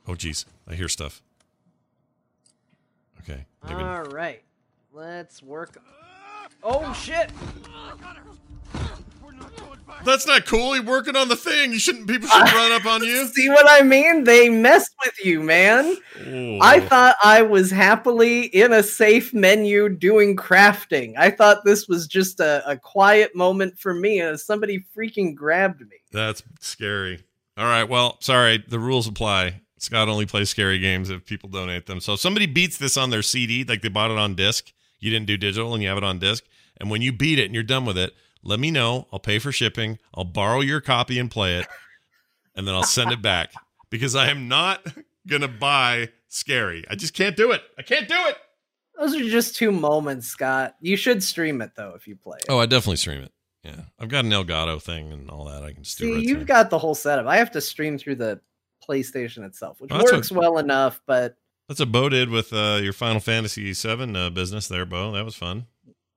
Oh 0.06 0.14
geez, 0.14 0.44
I 0.68 0.74
hear 0.74 0.88
stuff. 0.88 1.22
Okay. 3.20 3.46
Maybe. 3.64 3.82
All 3.82 4.02
right, 4.04 4.42
let's 4.96 5.42
work. 5.42 5.76
Oh 6.62 6.92
shit! 6.94 7.30
That's 10.04 10.26
not 10.26 10.46
cool. 10.46 10.74
You're 10.74 10.84
working 10.84 11.16
on 11.16 11.28
the 11.28 11.36
thing. 11.36 11.72
You 11.72 11.78
shouldn't. 11.78 12.06
People 12.08 12.28
should 12.28 12.52
run 12.54 12.72
up 12.72 12.86
on 12.86 13.02
you. 13.04 13.26
See 13.28 13.48
what 13.48 13.66
I 13.68 13.82
mean? 13.82 14.24
They 14.24 14.48
messed 14.48 14.94
with 15.04 15.14
you, 15.24 15.42
man. 15.42 15.96
I 16.62 16.80
Oh. 16.82 16.86
thought 16.88 17.16
I 17.22 17.42
was 17.42 17.70
happily 17.70 18.44
in 18.46 18.72
a 18.72 18.82
safe 18.82 19.32
menu 19.34 19.88
doing 19.88 20.36
crafting. 20.36 21.14
I 21.16 21.30
thought 21.30 21.64
this 21.64 21.88
was 21.88 22.06
just 22.06 22.40
a, 22.40 22.62
a 22.68 22.76
quiet 22.76 23.34
moment 23.34 23.78
for 23.78 23.94
me 23.94 24.20
as 24.20 24.44
somebody 24.44 24.84
freaking 24.96 25.34
grabbed 25.34 25.80
me. 25.80 25.96
That's 26.12 26.42
scary. 26.60 27.20
All 27.56 27.66
right. 27.66 27.84
Well, 27.84 28.16
sorry. 28.20 28.64
The 28.66 28.78
rules 28.78 29.06
apply. 29.06 29.60
Scott 29.78 30.08
only 30.08 30.26
plays 30.26 30.48
scary 30.50 30.78
games 30.78 31.10
if 31.10 31.24
people 31.26 31.48
donate 31.48 31.86
them. 31.86 32.00
So 32.00 32.14
if 32.14 32.20
somebody 32.20 32.46
beats 32.46 32.78
this 32.78 32.96
on 32.96 33.10
their 33.10 33.22
CD, 33.22 33.62
like 33.64 33.82
they 33.82 33.88
bought 33.88 34.10
it 34.10 34.18
on 34.18 34.34
disc, 34.34 34.72
you 35.06 35.10
didn't 35.12 35.26
do 35.26 35.36
digital 35.38 35.72
and 35.72 35.82
you 35.82 35.88
have 35.88 35.96
it 35.98 36.04
on 36.04 36.18
disc, 36.18 36.44
and 36.78 36.90
when 36.90 37.00
you 37.00 37.12
beat 37.12 37.38
it 37.38 37.46
and 37.46 37.54
you're 37.54 37.62
done 37.62 37.86
with 37.86 37.96
it, 37.96 38.12
let 38.42 38.60
me 38.60 38.70
know. 38.70 39.06
I'll 39.12 39.18
pay 39.18 39.38
for 39.38 39.52
shipping. 39.52 39.98
I'll 40.14 40.24
borrow 40.24 40.60
your 40.60 40.80
copy 40.80 41.18
and 41.18 41.30
play 41.30 41.56
it, 41.58 41.66
and 42.54 42.66
then 42.68 42.74
I'll 42.74 42.82
send 42.82 43.12
it 43.12 43.22
back 43.22 43.52
because 43.90 44.14
I 44.14 44.28
am 44.28 44.48
not 44.48 44.86
gonna 45.26 45.48
buy 45.48 46.10
scary. 46.28 46.84
I 46.90 46.94
just 46.96 47.14
can't 47.14 47.36
do 47.36 47.52
it. 47.52 47.62
I 47.78 47.82
can't 47.82 48.08
do 48.08 48.14
it. 48.26 48.36
Those 48.98 49.14
are 49.14 49.24
just 49.28 49.56
two 49.56 49.72
moments, 49.72 50.26
Scott. 50.26 50.76
You 50.80 50.96
should 50.96 51.22
stream 51.22 51.60
it 51.62 51.72
though 51.76 51.94
if 51.96 52.06
you 52.06 52.16
play 52.16 52.38
it. 52.38 52.46
Oh, 52.48 52.58
I 52.58 52.66
definitely 52.66 52.96
stream 52.96 53.22
it. 53.22 53.32
Yeah, 53.62 53.80
I've 53.98 54.08
got 54.08 54.24
an 54.24 54.30
Elgato 54.30 54.80
thing 54.80 55.12
and 55.12 55.28
all 55.28 55.46
that. 55.46 55.64
I 55.64 55.72
can 55.72 55.84
See, 55.84 56.14
right 56.14 56.22
you've 56.22 56.46
got 56.46 56.70
the 56.70 56.78
whole 56.78 56.94
setup. 56.94 57.26
I 57.26 57.36
have 57.38 57.50
to 57.52 57.60
stream 57.60 57.98
through 57.98 58.14
the 58.16 58.40
PlayStation 58.88 59.44
itself, 59.44 59.80
which 59.80 59.90
Oh, 59.92 60.02
works 60.04 60.30
well 60.30 60.58
enough, 60.58 61.00
but 61.06 61.36
That's 61.68 61.80
what 61.80 61.90
Bo 61.92 62.08
did 62.08 62.30
with 62.30 62.52
uh, 62.52 62.78
your 62.82 62.92
Final 62.92 63.20
Fantasy 63.20 63.72
VII 63.72 64.16
uh, 64.16 64.30
business 64.30 64.68
there, 64.68 64.86
Bo. 64.86 65.12
That 65.12 65.24
was 65.24 65.34
fun. 65.34 65.66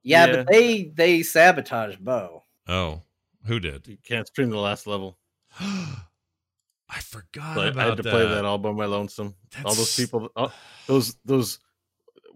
yeah, 0.03 0.25
Yeah. 0.25 0.35
but 0.37 0.47
they 0.47 0.83
they 0.95 1.23
sabotaged 1.23 2.03
Bo. 2.03 2.43
Oh, 2.67 3.01
who 3.45 3.59
did? 3.59 3.87
You 3.87 3.97
can't 4.03 4.27
stream 4.27 4.49
the 4.51 4.57
last 4.57 4.85
level. 4.87 5.17
I 6.91 6.99
forgot 7.01 7.55
But 7.55 7.67
about 7.69 7.83
I 7.85 7.89
had 7.89 7.97
to 7.97 8.03
that. 8.03 8.11
play 8.11 8.25
that 8.27 8.45
all 8.45 8.57
by 8.57 8.71
my 8.71 8.85
lonesome. 8.85 9.35
all 9.63 9.73
those 9.75 9.95
people, 9.95 10.29
all, 10.35 10.51
those 10.87 11.15
those 11.25 11.59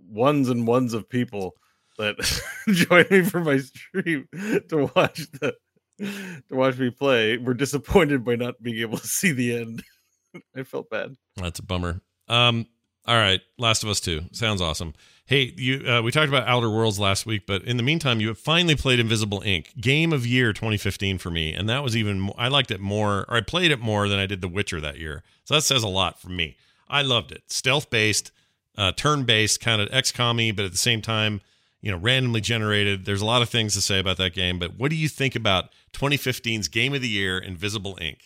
ones 0.07 0.49
and 0.49 0.67
ones 0.67 0.93
of 0.93 1.09
people 1.09 1.55
that 1.97 2.15
joined 2.69 3.09
me 3.09 3.23
for 3.23 3.39
my 3.41 3.57
stream 3.57 4.27
to 4.69 4.89
watch 4.95 5.29
the 5.39 5.55
to 5.99 6.55
watch 6.55 6.77
me 6.77 6.89
play 6.91 7.37
were 7.37 7.53
disappointed 7.53 8.23
by 8.23 8.35
not 8.35 8.61
being 8.61 8.79
able 8.79 8.97
to 8.97 9.07
see 9.07 9.31
the 9.31 9.55
end. 9.57 9.83
I 10.55 10.63
felt 10.63 10.89
bad. 10.89 11.15
That's 11.37 11.59
a 11.59 11.63
bummer. 11.63 12.01
Um, 12.27 12.67
all 13.05 13.15
right, 13.15 13.41
Last 13.57 13.83
of 13.83 13.89
Us 13.89 13.99
Two 13.99 14.21
sounds 14.31 14.61
awesome. 14.61 14.93
Hey, 15.25 15.53
you 15.57 15.85
uh, 15.87 16.01
we 16.01 16.11
talked 16.11 16.29
about 16.29 16.47
Outer 16.47 16.69
Worlds 16.69 16.99
last 16.99 17.25
week, 17.25 17.43
but 17.47 17.63
in 17.63 17.77
the 17.77 17.83
meantime, 17.83 18.19
you 18.19 18.27
have 18.27 18.37
finally 18.37 18.75
played 18.75 18.99
Invisible, 18.99 19.41
Inc, 19.41 19.75
Game 19.79 20.11
of 20.11 20.27
Year 20.27 20.51
2015 20.53 21.17
for 21.17 21.29
me, 21.31 21.53
and 21.53 21.69
that 21.69 21.83
was 21.83 21.95
even 21.95 22.19
mo- 22.19 22.35
I 22.37 22.49
liked 22.49 22.71
it 22.71 22.79
more, 22.79 23.25
or 23.29 23.37
I 23.37 23.41
played 23.41 23.71
it 23.71 23.79
more 23.79 24.07
than 24.09 24.19
I 24.19 24.25
did 24.25 24.41
The 24.41 24.47
Witcher 24.47 24.81
that 24.81 24.97
year. 24.97 25.23
So 25.45 25.55
that 25.55 25.61
says 25.61 25.83
a 25.83 25.87
lot 25.87 26.19
for 26.19 26.29
me. 26.29 26.57
I 26.89 27.01
loved 27.01 27.31
it, 27.31 27.43
stealth 27.47 27.89
based, 27.89 28.31
uh, 28.77 28.91
turn 28.91 29.23
based, 29.23 29.59
kind 29.61 29.81
of 29.81 29.89
XCOM-y, 29.89 30.51
but 30.55 30.65
at 30.65 30.71
the 30.71 30.77
same 30.77 31.01
time, 31.01 31.41
you 31.81 31.91
know, 31.91 31.97
randomly 31.97 32.41
generated. 32.41 33.05
There's 33.05 33.21
a 33.21 33.25
lot 33.25 33.41
of 33.41 33.49
things 33.49 33.73
to 33.73 33.81
say 33.81 33.99
about 33.99 34.17
that 34.17 34.33
game, 34.33 34.59
but 34.59 34.77
what 34.77 34.89
do 34.89 34.95
you 34.95 35.09
think 35.09 35.35
about 35.35 35.69
2015's 35.93 36.67
Game 36.67 36.93
of 36.93 37.01
the 37.01 37.09
Year, 37.09 37.37
Invisible, 37.37 37.97
Inc? 38.01 38.17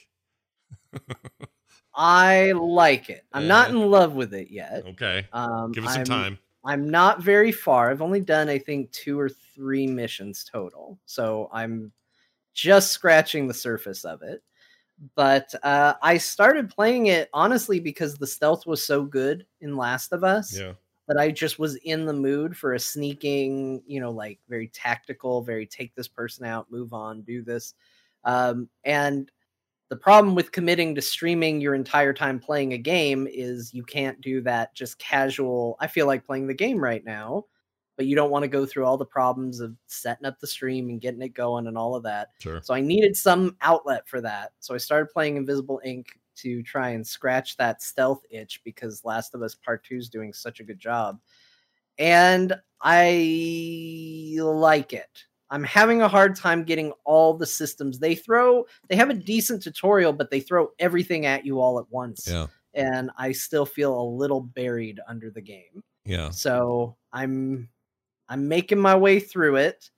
I 1.98 2.52
like 2.53 3.10
it. 3.10 3.26
I'm 3.34 3.48
not 3.48 3.69
Uh, 3.72 3.74
in 3.74 3.91
love 3.91 4.14
with 4.14 4.34
it 4.34 4.52
yet. 4.52 4.86
Okay, 4.86 5.26
Um, 5.34 5.72
give 5.72 5.84
it 5.84 5.88
some 5.90 5.98
I'm- 5.98 6.06
time. 6.06 6.40
I'm 6.64 6.90
not 6.90 7.22
very 7.22 7.52
far. 7.52 7.90
I've 7.90 8.02
only 8.02 8.19
done, 8.19 8.49
I 8.49 8.60
think, 8.60 8.91
two 8.91 9.19
or 9.19 9.30
three 9.30 9.88
missions 9.88 10.44
total. 10.44 10.99
So 11.06 11.49
I'm 11.53 11.91
just 12.53 12.91
scratching 12.91 13.48
the 13.48 13.53
surface 13.53 14.03
of 14.06 14.22
it. 14.22 14.44
But 15.15 15.53
uh, 15.64 15.94
I 16.02 16.18
started 16.18 16.69
playing 16.69 17.07
it 17.07 17.30
honestly 17.34 17.80
because 17.80 18.15
the 18.15 18.28
stealth 18.28 18.65
was 18.65 18.86
so 18.86 19.03
good 19.03 19.45
in 19.61 19.78
Last 19.78 20.11
of 20.11 20.24
Us 20.24 20.57
Yeah. 20.57 20.74
that 21.07 21.18
I 21.18 21.32
just 21.32 21.57
was 21.57 21.76
in 21.78 22.06
the 22.06 22.14
mood 22.14 22.57
for 22.57 22.74
a 22.74 22.80
sneaking, 22.80 23.82
you 23.88 23.99
know, 24.02 24.11
like 24.11 24.40
very 24.49 24.68
tactical, 24.68 25.41
very 25.41 25.65
take 25.65 25.95
this 25.95 26.07
person 26.07 26.45
out, 26.45 26.69
move 26.72 26.94
on, 26.94 27.22
do 27.22 27.41
this. 27.44 27.76
Um, 28.24 28.68
and 28.84 29.32
the 29.89 29.95
problem 29.95 30.35
with 30.35 30.51
committing 30.51 30.95
to 30.95 31.01
streaming 31.01 31.61
your 31.61 31.73
entire 31.73 32.14
time 32.14 32.39
playing 32.39 32.73
a 32.73 32.77
game 32.77 33.27
is 33.31 33.73
you 33.73 33.84
can't 33.84 34.19
do 34.22 34.41
that 34.41 34.76
just 34.76 34.99
casual. 34.99 35.77
I 35.80 35.88
feel 35.88 36.07
like 36.07 36.26
playing 36.26 36.47
the 36.47 36.53
game 36.53 36.80
right 36.80 37.03
now, 37.05 37.45
but 37.95 38.05
you 38.05 38.15
don't 38.15 38.31
want 38.31 38.43
to 38.43 38.49
go 38.49 38.65
through 38.65 38.85
all 38.85 38.97
the 38.97 39.05
problems 39.05 39.61
of 39.61 39.76
setting 39.88 40.26
up 40.26 40.39
the 40.39 40.47
stream 40.47 40.89
and 40.89 40.99
getting 40.99 41.22
it 41.22 41.34
going 41.34 41.68
and 41.68 41.77
all 41.77 41.95
of 41.95 42.03
that. 42.03 42.30
Sure. 42.39 42.61
So 42.61 42.73
I 42.73 42.81
needed 42.81 43.15
some 43.15 43.55
outlet 43.61 44.07
for 44.07 44.19
that. 44.22 44.51
So 44.59 44.76
I 44.76 44.77
started 44.77 45.11
playing 45.14 45.38
Invisible, 45.38 45.81
Inc 45.85 46.07
to 46.38 46.61
try 46.64 46.89
and 46.89 47.05
scratch 47.05 47.57
that 47.57 47.81
stealth 47.81 48.22
itch 48.30 48.61
because 48.64 49.05
Last 49.05 49.34
of 49.34 49.41
Us 49.41 49.55
Part 49.55 49.84
2 49.85 49.95
is 49.95 50.09
doing 50.09 50.34
such 50.34 50.59
a 50.59 50.64
good 50.64 50.80
job. 50.80 51.19
And 51.97 52.53
I 52.81 54.35
like 54.39 54.93
it. 54.93 55.26
I'm 55.49 55.64
having 55.64 56.02
a 56.02 56.07
hard 56.07 56.36
time 56.36 56.64
getting 56.64 56.91
all 57.06 57.34
the 57.34 57.45
systems. 57.45 57.99
They 57.99 58.15
throw 58.15 58.65
they 58.90 58.95
have 58.95 59.10
a 59.10 59.14
decent 59.14 59.64
tutorial, 59.64 60.14
but 60.14 60.30
they 60.30 60.40
throw 60.40 60.69
everything 60.80 61.26
at 61.26 61.45
you 61.45 61.60
all 61.60 61.80
at 61.80 61.86
once. 61.90 62.28
Yeah. 62.30 62.48
And 62.74 63.10
I 63.18 63.32
still 63.32 63.65
feel 63.65 63.99
a 63.99 64.03
little 64.03 64.41
buried 64.41 64.99
under 65.07 65.32
the 65.32 65.41
game. 65.41 65.84
Yeah. 66.06 66.30
So 66.30 66.95
I'm 67.14 67.69
I'm 68.30 68.48
making 68.48 68.80
my 68.80 68.95
way 68.95 69.19
through 69.19 69.56
it. 69.57 69.90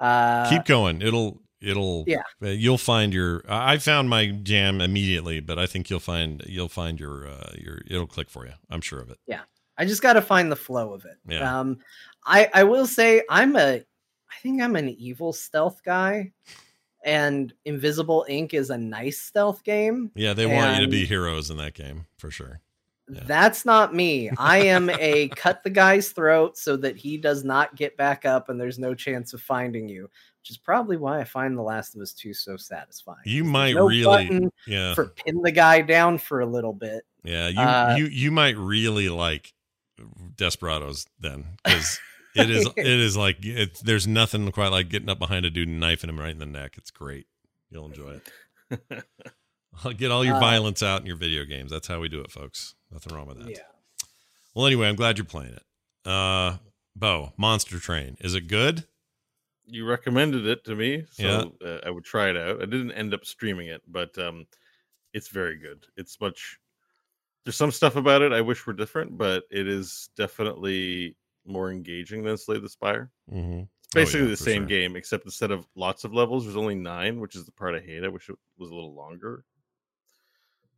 Uh 0.00 0.48
Keep 0.48 0.64
going. 0.64 1.02
It'll 1.02 1.42
it'll 1.60 2.04
Yeah. 2.06 2.22
uh, 2.42 2.48
you'll 2.48 2.78
find 2.78 3.12
your 3.14 3.42
I 3.48 3.74
I 3.74 3.78
found 3.78 4.08
my 4.08 4.26
jam 4.28 4.80
immediately, 4.80 5.40
but 5.40 5.58
I 5.58 5.66
think 5.66 5.90
you'll 5.90 6.00
find 6.00 6.42
you'll 6.46 6.68
find 6.68 6.98
your 6.98 7.26
uh 7.26 7.52
your 7.56 7.80
it'll 7.86 8.06
click 8.06 8.30
for 8.30 8.46
you. 8.46 8.52
I'm 8.70 8.80
sure 8.80 9.00
of 9.00 9.10
it. 9.10 9.18
Yeah. 9.26 9.40
I 9.78 9.84
just 9.84 10.00
got 10.00 10.14
to 10.14 10.22
find 10.22 10.50
the 10.50 10.56
flow 10.56 10.94
of 10.94 11.04
it. 11.04 11.18
Yeah. 11.28 11.60
Um, 11.60 11.78
I 12.24 12.48
I 12.54 12.64
will 12.64 12.86
say 12.86 13.22
I'm 13.28 13.56
a 13.56 13.82
I 14.30 14.40
think 14.42 14.62
I'm 14.62 14.76
an 14.76 14.88
evil 14.88 15.32
stealth 15.32 15.82
guy, 15.84 16.32
and 17.04 17.52
Invisible, 17.64 18.26
Inc 18.28 18.54
is 18.54 18.70
a 18.70 18.78
nice 18.78 19.20
stealth 19.20 19.62
game. 19.64 20.10
Yeah, 20.14 20.34
they 20.34 20.46
want 20.46 20.76
you 20.76 20.84
to 20.84 20.90
be 20.90 21.06
heroes 21.06 21.50
in 21.50 21.56
that 21.58 21.74
game 21.74 22.06
for 22.18 22.30
sure. 22.30 22.60
Yeah. 23.08 23.22
That's 23.26 23.64
not 23.64 23.94
me. 23.94 24.30
I 24.36 24.58
am 24.58 24.90
a 24.90 25.28
cut 25.28 25.62
the 25.62 25.70
guy's 25.70 26.10
throat 26.10 26.58
so 26.58 26.76
that 26.78 26.96
he 26.96 27.16
does 27.16 27.44
not 27.44 27.76
get 27.76 27.96
back 27.96 28.24
up 28.24 28.48
and 28.48 28.60
there's 28.60 28.80
no 28.80 28.94
chance 28.94 29.32
of 29.32 29.40
finding 29.40 29.88
you, 29.88 30.02
which 30.02 30.50
is 30.50 30.56
probably 30.56 30.96
why 30.96 31.20
I 31.20 31.24
find 31.24 31.56
The 31.56 31.62
Last 31.62 31.94
of 31.94 32.02
Us 32.02 32.12
2 32.12 32.34
so 32.34 32.56
satisfying. 32.56 33.18
You 33.24 33.44
might 33.44 33.76
no 33.76 33.86
really 33.86 34.50
yeah. 34.66 34.94
for 34.94 35.06
pin 35.06 35.40
the 35.40 35.52
guy 35.52 35.82
down 35.82 36.18
for 36.18 36.40
a 36.40 36.46
little 36.46 36.72
bit. 36.72 37.04
Yeah, 37.22 37.48
you 37.48 37.60
uh, 37.60 37.94
you 37.96 38.06
you 38.06 38.30
might 38.32 38.56
really 38.56 39.08
like 39.08 39.52
Desperados 40.36 41.06
then 41.20 41.58
cuz 41.64 42.00
it 42.36 42.50
is 42.50 42.66
it 42.76 42.86
is 42.86 43.16
like 43.16 43.38
it, 43.44 43.80
there's 43.84 44.06
nothing 44.06 44.50
quite 44.52 44.68
like 44.72 44.88
getting 44.88 45.08
up 45.08 45.18
behind 45.18 45.44
a 45.46 45.50
dude 45.50 45.68
and 45.68 45.80
knifing 45.80 46.10
him 46.10 46.18
right 46.20 46.30
in 46.30 46.38
the 46.38 46.46
neck. 46.46 46.74
It's 46.76 46.90
great. 46.90 47.26
You'll 47.70 47.86
enjoy 47.86 48.20
it. 48.70 49.04
Get 49.98 50.10
all 50.10 50.24
your 50.24 50.36
Uh, 50.36 50.40
violence 50.40 50.82
out 50.82 51.00
in 51.00 51.06
your 51.06 51.16
video 51.16 51.44
games. 51.44 51.70
That's 51.70 51.86
how 51.86 52.00
we 52.00 52.08
do 52.08 52.20
it, 52.20 52.30
folks. 52.30 52.74
Nothing 52.90 53.14
wrong 53.14 53.26
with 53.26 53.38
that. 53.40 53.50
Yeah. 53.50 53.58
Well, 54.54 54.66
anyway, 54.66 54.88
I'm 54.88 54.96
glad 54.96 55.18
you're 55.18 55.24
playing 55.26 55.52
it. 55.54 55.62
Uh, 56.10 56.56
Bo, 56.94 57.32
Monster 57.36 57.78
Train. 57.78 58.16
Is 58.20 58.34
it 58.34 58.42
good? 58.48 58.86
You 59.66 59.84
recommended 59.84 60.46
it 60.46 60.64
to 60.64 60.74
me, 60.76 61.04
Yeah. 61.18 61.40
so 61.42 61.56
uh, 61.64 61.80
I 61.84 61.90
would 61.90 62.04
try 62.04 62.30
it 62.30 62.36
out. 62.36 62.62
I 62.62 62.66
didn't 62.66 62.92
end 62.92 63.12
up 63.12 63.24
streaming 63.26 63.66
it, 63.68 63.82
but 63.86 64.16
um, 64.16 64.46
it's 65.12 65.28
very 65.28 65.58
good. 65.58 65.84
It's 65.96 66.18
much. 66.20 66.58
There's 67.44 67.56
some 67.56 67.70
stuff 67.72 67.96
about 67.96 68.22
it 68.22 68.32
I 68.32 68.40
wish 68.40 68.66
were 68.66 68.72
different, 68.72 69.18
but 69.18 69.44
it 69.50 69.68
is 69.68 70.08
definitely 70.16 71.16
more 71.46 71.70
engaging 71.70 72.22
than 72.22 72.36
Slay 72.36 72.58
the 72.58 72.68
Spire. 72.68 73.10
Mm-hmm. 73.32 73.60
It's 73.60 73.94
basically 73.94 74.22
yeah, 74.22 74.30
the 74.30 74.36
same 74.36 74.62
sure. 74.62 74.68
game, 74.68 74.96
except 74.96 75.24
instead 75.24 75.50
of 75.50 75.66
lots 75.76 76.04
of 76.04 76.12
levels, 76.12 76.44
there's 76.44 76.56
only 76.56 76.74
nine, 76.74 77.20
which 77.20 77.36
is 77.36 77.44
the 77.44 77.52
part 77.52 77.74
I 77.74 77.80
hate. 77.80 78.04
I 78.04 78.08
wish 78.08 78.28
it 78.28 78.36
was 78.58 78.70
a 78.70 78.74
little 78.74 78.94
longer. 78.94 79.44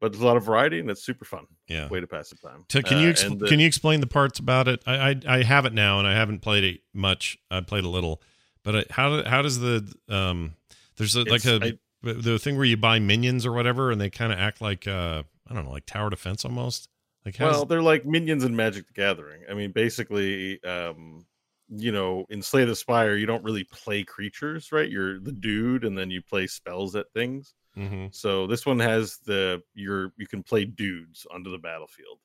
But 0.01 0.12
there's 0.12 0.23
a 0.23 0.27
lot 0.27 0.36
of 0.36 0.45
variety, 0.45 0.78
and 0.78 0.89
it's 0.90 1.03
super 1.03 1.24
fun. 1.24 1.47
Yeah. 1.66 1.89
Way 1.89 2.01
to 2.01 2.07
pass 2.07 2.31
the 2.31 2.36
time. 2.36 2.65
Can 2.69 3.01
you 3.01 3.09
Uh, 3.09 3.12
expl- 3.12 3.39
the- 3.40 3.49
can 3.49 3.59
you 3.59 3.66
explain 3.66 4.01
the 4.01 4.07
parts 4.07 4.39
about 4.39 4.69
it? 4.69 4.81
I, 4.86 5.11
I 5.11 5.20
I 5.27 5.43
have 5.43 5.65
it 5.66 5.73
now, 5.73 5.99
and 5.99 6.07
I 6.07 6.15
haven't 6.15 6.40
played 6.40 6.62
it 6.62 6.81
much. 6.95 7.36
I 7.51 7.61
played 7.62 7.85
a 7.85 7.89
little, 7.89 8.23
but 8.62 8.77
I, 8.77 8.85
how 8.90 9.24
how 9.24 9.43
does 9.43 9.59
the 9.59 9.93
um? 10.09 10.55
There's 10.97 11.16
a, 11.16 11.24
like 11.24 11.45
a 11.45 11.78
the 12.03 12.39
thing 12.39 12.57
where 12.57 12.65
you 12.65 12.77
buy 12.77 13.01
minions 13.01 13.45
or 13.45 13.53
whatever, 13.53 13.90
and 13.90 14.01
they 14.01 14.11
kind 14.11 14.32
of 14.32 14.39
act 14.39 14.61
like 14.61 14.86
uh 14.86 15.24
I 15.49 15.55
don't 15.55 15.65
know, 15.65 15.73
like 15.73 15.86
tower 15.86 16.11
defense 16.11 16.45
almost. 16.45 16.89
Like 17.28 17.40
Well, 17.40 17.66
they're 17.66 17.82
like 17.82 18.05
minions 18.05 18.44
in 18.44 18.56
Magic 18.56 18.86
the 18.86 18.92
Gathering. 18.92 19.44
I 19.48 19.55
mean, 19.55 19.72
basically, 19.72 20.62
um, 20.64 21.26
you 21.68 21.92
know, 21.92 22.26
in 22.30 22.42
Slay 22.42 22.64
the 22.64 22.76
Spire, 22.76 23.16
you 23.16 23.26
don't 23.26 23.44
really 23.44 23.64
play 23.64 24.05
creatures, 24.05 24.72
right? 24.72 24.90
You're 24.90 25.20
the 25.20 25.32
dude, 25.32 25.84
and 25.84 25.96
then 25.96 26.10
you 26.10 26.22
play 26.22 26.46
spells 26.46 26.96
at 26.96 27.12
things. 27.12 27.55
Mhm. 27.76 28.12
So 28.12 28.46
this 28.46 28.66
one 28.66 28.80
has 28.80 29.18
the 29.20 29.62
you're 29.74 30.12
you 30.18 30.26
can 30.28 30.42
play 30.42 30.64
dudes 30.66 31.26
onto 31.30 31.50
the 31.50 31.59
battlefield. 31.59 32.20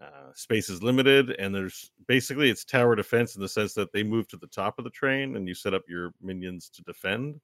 Uh, 0.00 0.32
space 0.34 0.68
is 0.70 0.82
limited, 0.82 1.30
and 1.32 1.54
there's 1.54 1.90
basically 2.08 2.50
it's 2.50 2.64
tower 2.64 2.96
defense 2.96 3.36
in 3.36 3.42
the 3.42 3.48
sense 3.48 3.74
that 3.74 3.92
they 3.92 4.02
move 4.02 4.28
to 4.28 4.36
the 4.36 4.48
top 4.48 4.78
of 4.78 4.84
the 4.84 4.90
train, 4.90 5.36
and 5.36 5.48
you 5.48 5.54
set 5.54 5.74
up 5.74 5.84
your 5.88 6.12
minions 6.20 6.70
to 6.70 6.82
defend. 6.82 7.40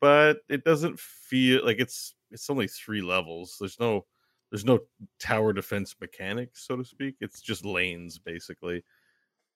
But 0.00 0.40
it 0.48 0.64
doesn't 0.64 0.98
feel 0.98 1.64
like 1.64 1.78
it's 1.78 2.14
it's 2.30 2.50
only 2.50 2.68
three 2.68 3.02
levels. 3.02 3.56
There's 3.58 3.80
no 3.80 4.06
there's 4.50 4.64
no 4.64 4.80
tower 5.18 5.52
defense 5.52 5.94
mechanics, 6.00 6.66
so 6.66 6.76
to 6.76 6.84
speak. 6.84 7.16
It's 7.20 7.40
just 7.40 7.64
lanes 7.64 8.18
basically. 8.18 8.84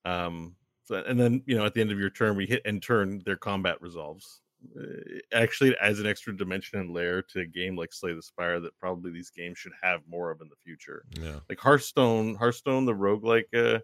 Um, 0.05 0.57
so, 0.85 0.97
and 0.97 1.19
then 1.19 1.43
you 1.47 1.57
know 1.57 1.65
at 1.65 1.75
the 1.75 1.81
end 1.81 1.93
of 1.93 1.99
your 1.99 2.11
turn, 2.11 2.37
we 2.37 2.47
hit 2.47 2.63
end 2.65 2.83
turn, 2.83 3.23
their 3.25 3.37
combat 3.37 3.81
resolves. 3.81 4.43
Uh, 4.79 5.19
Actually, 5.33 5.71
it 5.71 5.77
adds 5.81 6.01
an 6.01 6.07
extra 6.07 6.37
dimension 6.37 6.79
and 6.81 6.91
layer 6.91 7.23
to 7.23 7.41
a 7.41 7.47
game 7.47 7.77
like 7.77 7.93
Slay 7.93 8.15
the 8.15 8.23
Spire 8.23 8.61
that 8.61 8.79
probably 8.79 9.11
these 9.13 9.31
games 9.31 9.59
should 9.59 9.73
have 9.83 10.07
more 10.07 10.31
of 10.31 10.41
in 10.41 10.49
the 10.49 10.57
future. 10.57 11.07
yeah, 11.19 11.41
Like 11.49 11.59
Hearthstone, 11.61 12.35
Hearthstone, 12.35 12.85
the 12.87 12.95
roguelike 12.95 13.53
uh, 13.55 13.81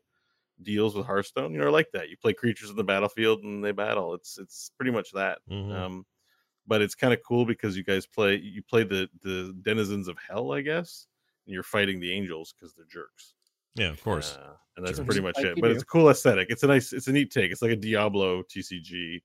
deals 0.63 0.95
with 0.95 1.07
Hearthstone, 1.07 1.53
you 1.53 1.59
know, 1.61 1.67
are 1.67 1.71
like 1.71 1.91
that. 1.93 2.09
You 2.11 2.17
play 2.17 2.35
creatures 2.35 2.71
in 2.71 2.77
the 2.77 2.85
battlefield 2.85 3.43
and 3.45 3.65
they 3.65 3.73
battle. 3.73 4.15
It's 4.15 4.39
it's 4.39 4.71
pretty 4.77 4.91
much 4.93 5.13
that. 5.13 5.41
Mhm. 5.49 5.73
Um, 5.73 6.07
but 6.71 6.81
it's 6.81 6.95
kind 6.95 7.13
of 7.13 7.19
cool 7.27 7.45
because 7.45 7.77
you 7.77 7.83
guys 7.83 8.07
play 8.07 8.37
you 8.37 8.63
play 8.63 8.85
the 8.85 9.09
the 9.23 9.53
denizens 9.63 10.07
of 10.09 10.17
hell, 10.27 10.53
I 10.53 10.61
guess, 10.63 11.07
and 11.47 11.53
you're 11.53 11.65
fighting 11.65 11.99
the 12.01 12.13
angels 12.13 12.55
because 12.55 12.73
they're 12.75 12.87
jerks. 12.91 13.35
yeah, 13.75 13.89
of 13.91 14.01
course. 14.03 14.37
Uh, 14.37 14.53
and 14.77 14.87
that's 14.87 14.97
Sure. 14.99 15.05
pretty 15.05 15.21
much 15.21 15.37
Like 15.37 15.47
it. 15.47 15.55
But 15.61 15.69
do. 15.69 15.75
it's 15.75 15.83
a 15.83 15.87
cool 15.87 16.09
aesthetic. 16.09 16.47
It's 16.49 16.63
a 16.63 16.67
nice, 16.69 16.93
it's 16.93 17.09
a 17.09 17.13
neat 17.13 17.31
take. 17.31 17.51
It's 17.53 17.61
like 17.61 17.73
a 17.73 17.77
Diablo 17.77 18.43
TCG 18.45 19.21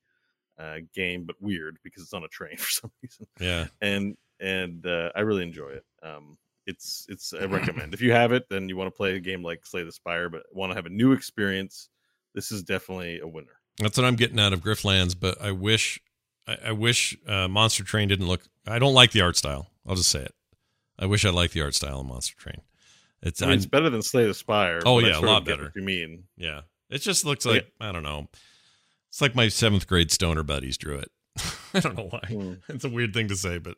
uh, 0.58 0.78
game, 0.94 1.24
but 1.26 1.36
weird 1.40 1.78
because 1.84 2.02
it's 2.04 2.14
on 2.14 2.24
a 2.24 2.28
train 2.28 2.58
for 2.66 2.70
some 2.70 2.92
reason. 3.04 3.28
yeah, 3.40 3.68
And 3.82 4.18
and 4.40 4.86
uh, 4.86 5.12
I 5.16 5.22
really 5.22 5.44
enjoy 5.44 5.70
it. 5.70 5.86
Um, 6.04 6.38
it's 6.66 7.06
it's 7.10 7.32
I 7.34 7.46
recommend 7.46 7.94
if 7.98 8.02
you 8.02 8.12
have 8.12 8.32
it, 8.32 8.50
then 8.50 8.68
you 8.70 8.76
want 8.76 8.88
to 8.92 8.98
play 8.98 9.16
a 9.16 9.20
game 9.20 9.44
like 9.44 9.66
Slay 9.66 9.84
the 9.84 9.92
Spire, 9.92 10.30
but 10.30 10.44
want 10.52 10.72
to 10.72 10.76
have 10.76 10.88
a 10.88 10.90
new 11.02 11.12
experience. 11.14 11.90
This 12.34 12.52
is 12.52 12.64
definitely 12.64 13.20
a 13.20 13.28
winner. 13.28 13.60
that's 13.80 13.98
what 13.98 14.06
I'm 14.06 14.16
getting 14.16 14.40
out 14.40 14.52
of 14.52 14.62
Griftlands. 14.62 15.16
But 15.18 15.40
I 15.42 15.52
wish 15.52 16.02
I, 16.48 16.58
I 16.68 16.72
wish 16.72 17.18
uh, 17.28 17.48
Monster 17.48 17.84
Train 17.84 18.08
didn't 18.08 18.28
look. 18.28 18.44
I 18.68 18.80
don't 18.80 18.94
like 18.94 19.12
the 19.12 19.22
art 19.22 19.38
style. 19.38 19.68
I'll 19.88 19.96
just 19.96 20.10
say 20.10 20.22
it. 20.22 20.34
I 20.98 21.06
wish 21.06 21.26
I 21.26 21.30
liked 21.30 21.54
the 21.54 21.62
art 21.62 21.76
style 21.76 22.00
of 22.02 22.06
Monster 22.06 22.36
Train. 22.38 22.62
It's, 23.22 23.42
I 23.42 23.48
mean, 23.48 23.56
it's 23.58 23.66
better 23.66 23.90
than 23.90 24.02
Slay 24.02 24.26
the 24.26 24.34
Spire. 24.34 24.82
Oh, 24.86 25.00
yeah, 25.00 25.18
a 25.18 25.22
lot 25.22 25.46
better. 25.46 25.64
what 25.66 25.76
You 25.76 25.82
mean? 25.82 26.24
yeah, 26.38 26.62
it 26.90 27.00
just 27.00 27.26
looks 27.26 27.46
Yeah. 27.46 27.54
like 27.54 27.72
I 27.82 27.92
don't 27.92 28.04
know. 28.04 28.28
It's 29.10 29.22
like 29.22 29.34
my 29.36 29.48
seventh 29.48 29.88
grade 29.88 30.12
stoner 30.12 30.44
buddies 30.44 30.78
drew 30.78 30.98
it. 30.98 31.12
I 31.74 31.80
don't 31.80 31.98
know 31.98 32.08
why. 32.10 32.22
Hmm. 32.28 32.54
It's 32.70 32.84
a 32.86 32.90
weird 32.90 33.14
thing 33.14 33.30
to 33.30 33.36
say, 33.36 33.58
but 33.58 33.76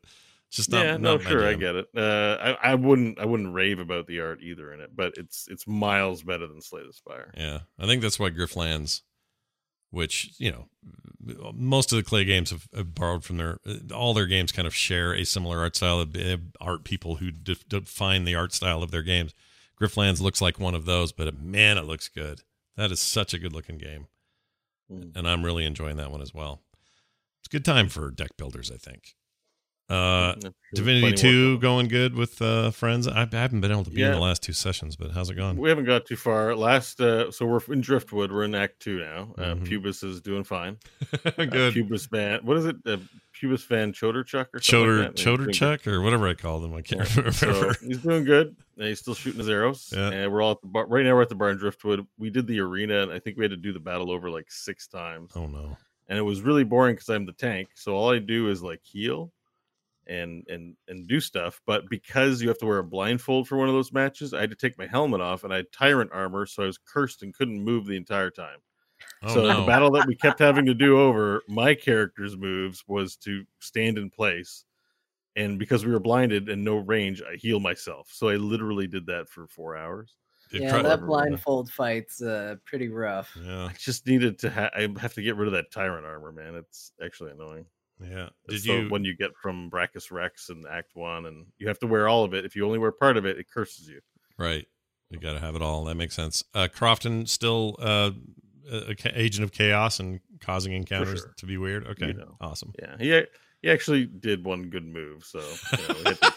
it's 0.48 0.58
just 0.58 0.72
not. 0.72 0.84
yeah, 0.86 0.98
no, 0.98 1.16
not 1.16 1.24
my 1.24 1.30
sure, 1.30 1.48
I 1.48 1.54
get 1.54 1.76
it. 1.76 1.88
Uh, 1.96 2.56
I, 2.62 2.72
I 2.72 2.76
wouldn't, 2.76 3.20
I 3.20 3.26
wouldn't 3.26 3.54
rave 3.54 3.80
about 3.80 4.08
the 4.08 4.20
art 4.22 4.42
either 4.42 4.74
in 4.74 4.80
it, 4.82 4.92
but 4.96 5.14
it's 5.18 5.48
it's 5.50 5.66
miles 5.68 6.24
better 6.24 6.48
than 6.48 6.62
Slay 6.62 6.82
the 6.86 6.94
Spire. 6.94 7.32
Yeah, 7.38 7.60
I 7.80 7.86
think 7.86 8.02
that's 8.02 8.20
why 8.20 8.30
Griftlands, 8.32 9.02
which 9.92 10.32
you 10.38 10.52
know, 10.52 10.68
most 11.54 11.92
of 11.92 11.98
the 11.98 12.04
Klei 12.10 12.26
games 12.26 12.52
have, 12.52 12.68
have 12.76 12.96
borrowed 12.96 13.24
from 13.24 13.38
their 13.38 13.60
all 13.94 14.14
their 14.14 14.26
games 14.28 14.52
kind 14.52 14.68
of 14.68 14.76
share 14.76 15.14
a 15.14 15.24
similar 15.26 15.60
art 15.60 15.76
style 15.76 16.00
of 16.00 16.16
art 16.62 16.84
people 16.84 17.16
who 17.18 17.32
de- 17.32 17.56
define 17.68 18.26
the 18.26 18.36
art 18.36 18.54
style 18.54 18.84
of 18.84 18.92
their 18.92 19.04
games. 19.04 19.34
Griftlands 19.80 20.22
looks 20.22 20.42
like 20.42 20.60
one 20.60 20.74
of 20.76 20.86
those, 20.86 21.12
but 21.12 21.40
man, 21.40 21.78
it 21.78 21.86
looks 21.86 22.08
good. 22.10 22.42
That 22.76 22.92
is 22.92 23.00
such 23.00 23.34
a 23.34 23.40
good 23.40 23.54
looking 23.54 23.78
game, 23.78 24.08
Hmm. 24.90 25.10
and 25.16 25.28
I'm 25.28 25.44
really 25.44 25.66
enjoying 25.66 25.98
that 25.98 26.12
one 26.12 26.22
as 26.22 26.34
well. 26.34 26.62
It's 27.40 27.48
a 27.48 27.56
good 27.58 27.66
time 27.66 27.90
for 27.90 28.10
deck 28.10 28.38
builders, 28.38 28.72
I 28.72 28.78
think. 28.78 29.16
Uh, 29.90 30.36
Divinity 30.74 31.14
Two 31.14 31.60
going. 31.60 31.88
good 31.88 32.14
with 32.14 32.42
uh, 32.42 32.72
friends. 32.72 33.08
I, 33.08 33.22
I 33.24 33.28
haven't 33.36 33.62
been 33.62 33.72
able 33.72 33.86
to 33.86 33.90
be 33.90 34.02
in 34.04 34.12
the 34.12 34.20
last 34.20 34.44
two 34.44 34.52
sessions, 34.54 34.96
but 34.98 35.12
how's 35.12 35.30
it 35.30 35.36
going? 35.36 35.56
We 35.58 35.70
haven't 35.70 35.86
got 35.86 36.06
too 36.06 36.18
far. 36.18 36.56
Last, 36.56 37.00
uh, 37.00 37.32
so 37.32 37.46
we're 37.46 37.62
in 37.74 37.80
Driftwood. 37.80 38.32
We're 38.32 38.44
in 38.44 38.54
Act 38.54 38.82
Two 38.82 39.00
now. 39.00 39.34
Uh, 39.38 39.42
Mhm. 39.56 39.68
Pubis 39.68 40.04
is 40.04 40.20
doing 40.20 40.44
fine. 40.44 40.78
good. 41.24 41.38
Uh, 41.38 41.72
Pubis 41.72 42.10
Van, 42.10 42.42
what 42.44 42.58
is 42.58 42.66
it? 42.66 42.76
Uh, 42.86 42.98
Pubis 43.34 43.66
Van 43.68 43.94
Choderchuck 43.94 44.48
or 44.54 44.60
something 44.62 44.88
Choder 44.90 45.00
like 45.04 45.16
that? 45.16 45.18
He's 45.20 45.26
doing 45.26 45.38
good. 45.38 45.50
Choderchuck 45.54 45.88
or 45.88 46.02
whatever 46.02 46.28
I 46.28 46.34
called 46.34 46.66
him. 46.66 46.74
I 46.74 46.82
can't 46.82 47.16
Yeah, 47.16 47.30
So 47.30 47.48
remember. 47.48 47.76
he's 47.88 47.98
doing 48.00 48.24
good. 48.26 48.56
And 48.78 48.88
he's 48.88 49.00
still 49.00 49.14
shooting 49.14 49.40
his 49.40 49.48
arrows. 49.50 49.94
Yeah. 49.96 50.10
And 50.10 50.32
we're 50.34 50.42
all 50.42 50.52
at 50.52 50.62
the 50.62 50.68
bar. 50.68 50.86
Right 50.88 51.06
now, 51.06 51.14
we're 51.16 51.22
at 51.22 51.30
the 51.30 51.36
bar 51.36 51.52
in 51.52 51.58
Driftwood. 51.58 52.06
We 52.18 52.30
did 52.30 52.46
the 52.48 52.60
arena, 52.60 53.04
and 53.04 53.12
I 53.12 53.20
think 53.20 53.38
we 53.38 53.44
had 53.44 53.52
to 53.52 53.58
do 53.58 53.72
the 53.74 53.80
battle 53.80 54.12
over 54.12 54.30
like 54.30 54.52
six 54.52 54.88
times. 54.88 55.32
oh 55.36 55.46
no. 55.48 55.78
And 56.10 56.18
it 56.18 56.22
was 56.22 56.42
really 56.42 56.64
boring 56.64 56.96
because 56.96 57.10
I'm 57.10 57.26
the 57.26 57.32
tank. 57.34 57.70
So 57.76 57.94
all 57.96 58.12
I 58.12 58.20
do 58.20 58.50
is 58.50 58.62
like 58.64 58.82
heal 58.84 59.32
and 60.08 60.44
and 60.48 60.76
and 60.88 61.08
do 61.08 61.20
stuff. 61.20 61.62
But 61.66 61.90
because 61.90 62.42
you 62.42 62.48
have 62.48 62.58
to 62.60 62.66
wear 62.66 62.80
a 62.80 62.84
blindfold 62.84 63.48
for 63.48 63.58
one 63.58 63.68
of 63.68 63.74
those 63.74 63.94
matches, 63.94 64.34
I 64.34 64.42
had 64.42 64.50
to 64.50 64.56
take 64.56 64.78
my 64.78 64.88
helmet 64.88 65.22
off, 65.22 65.44
and 65.44 65.54
I 65.54 65.58
had 65.58 65.72
tyrant 65.72 66.12
armor, 66.14 66.46
so 66.46 66.64
I 66.64 66.68
was 66.68 66.78
cursed 66.78 67.24
and 67.24 67.34
couldn't 67.34 67.64
move 67.64 67.86
the 67.86 67.98
entire 67.98 68.32
time. 68.32 68.60
Oh 69.24 69.34
so 69.34 69.42
no. 69.44 69.62
the 69.62 69.68
battle 69.68 69.92
that 69.92 70.08
we 70.08 70.16
kept 70.16 70.40
having 70.40 70.66
to 70.66 70.74
do 70.74 71.00
over 71.00 71.44
my 71.48 71.76
character's 71.76 72.36
moves 72.36 72.84
was 72.88 73.16
to 73.18 73.44
stand 73.60 73.98
in 73.98 74.10
place. 74.10 74.66
And 75.36 75.60
because 75.60 75.86
we 75.86 75.92
were 75.92 76.00
blinded 76.00 76.50
and 76.50 76.64
no 76.64 76.78
range, 76.78 77.22
I 77.22 77.36
heal 77.36 77.60
myself. 77.60 78.10
So 78.12 78.30
I 78.30 78.36
literally 78.36 78.88
did 78.88 79.06
that 79.06 79.30
for 79.30 79.48
four 79.48 79.78
hours. 79.78 80.16
It 80.52 80.64
yeah, 80.64 80.72
pro- 80.72 80.84
that 80.84 81.06
blindfold 81.06 81.70
fight's 81.70 82.22
uh, 82.22 82.56
pretty 82.66 82.88
rough. 82.88 83.38
Yeah, 83.40 83.66
I 83.66 83.74
just 83.78 84.08
needed 84.08 84.40
to 84.40 84.50
ha- 84.50 84.72
I 84.76 84.88
have 85.00 85.14
to 85.16 85.22
get 85.22 85.36
rid 85.36 85.48
of 85.48 85.54
that 85.54 85.72
tyrant 85.72 86.06
armor, 86.06 86.32
man. 86.32 86.56
It's 86.56 86.92
actually 87.04 87.32
annoying. 87.32 87.66
Yeah. 88.00 88.30
It's 88.46 88.64
Did 88.64 88.72
the 88.72 88.84
you? 88.84 88.90
one 88.90 89.04
you 89.06 89.16
get 89.16 89.36
from 89.42 89.70
Braccus 89.70 90.12
Rex 90.12 90.50
in 90.50 90.64
Act 90.70 90.92
One, 90.96 91.26
and 91.26 91.48
you 91.58 91.68
have 91.68 91.80
to 91.80 91.88
wear 91.88 92.08
all 92.08 92.24
of 92.24 92.34
it. 92.34 92.46
If 92.46 92.56
you 92.56 92.66
only 92.66 92.80
wear 92.80 92.92
part 92.92 93.18
of 93.18 93.26
it, 93.26 93.38
it 93.38 93.50
curses 93.50 93.88
you. 93.88 94.02
Right. 94.38 94.66
You 95.10 95.20
got 95.20 95.34
to 95.34 95.40
have 95.40 95.56
it 95.56 95.62
all. 95.62 95.86
That 95.86 95.96
makes 95.96 96.16
sense. 96.16 96.44
Uh, 96.54 96.68
Crofton 96.72 97.26
still 97.26 97.76
uh, 97.80 98.12
a, 98.72 98.96
agent 99.20 99.44
of 99.44 99.52
chaos 99.52 100.00
and 100.00 100.20
causing 100.42 100.74
encounters 100.74 101.22
sure. 101.22 101.34
to 101.38 101.46
be 101.46 101.58
weird. 101.58 101.88
Okay, 101.88 102.14
know. 102.14 102.36
awesome. 102.42 102.74
Yeah, 102.80 102.96
he 103.00 103.24
he 103.62 103.72
actually 103.72 104.06
did 104.06 104.44
one 104.46 104.70
good 104.70 104.86
move, 104.86 105.24
so 105.24 105.40
you 105.40 105.88
know, 105.88 106.14
to, 106.14 106.34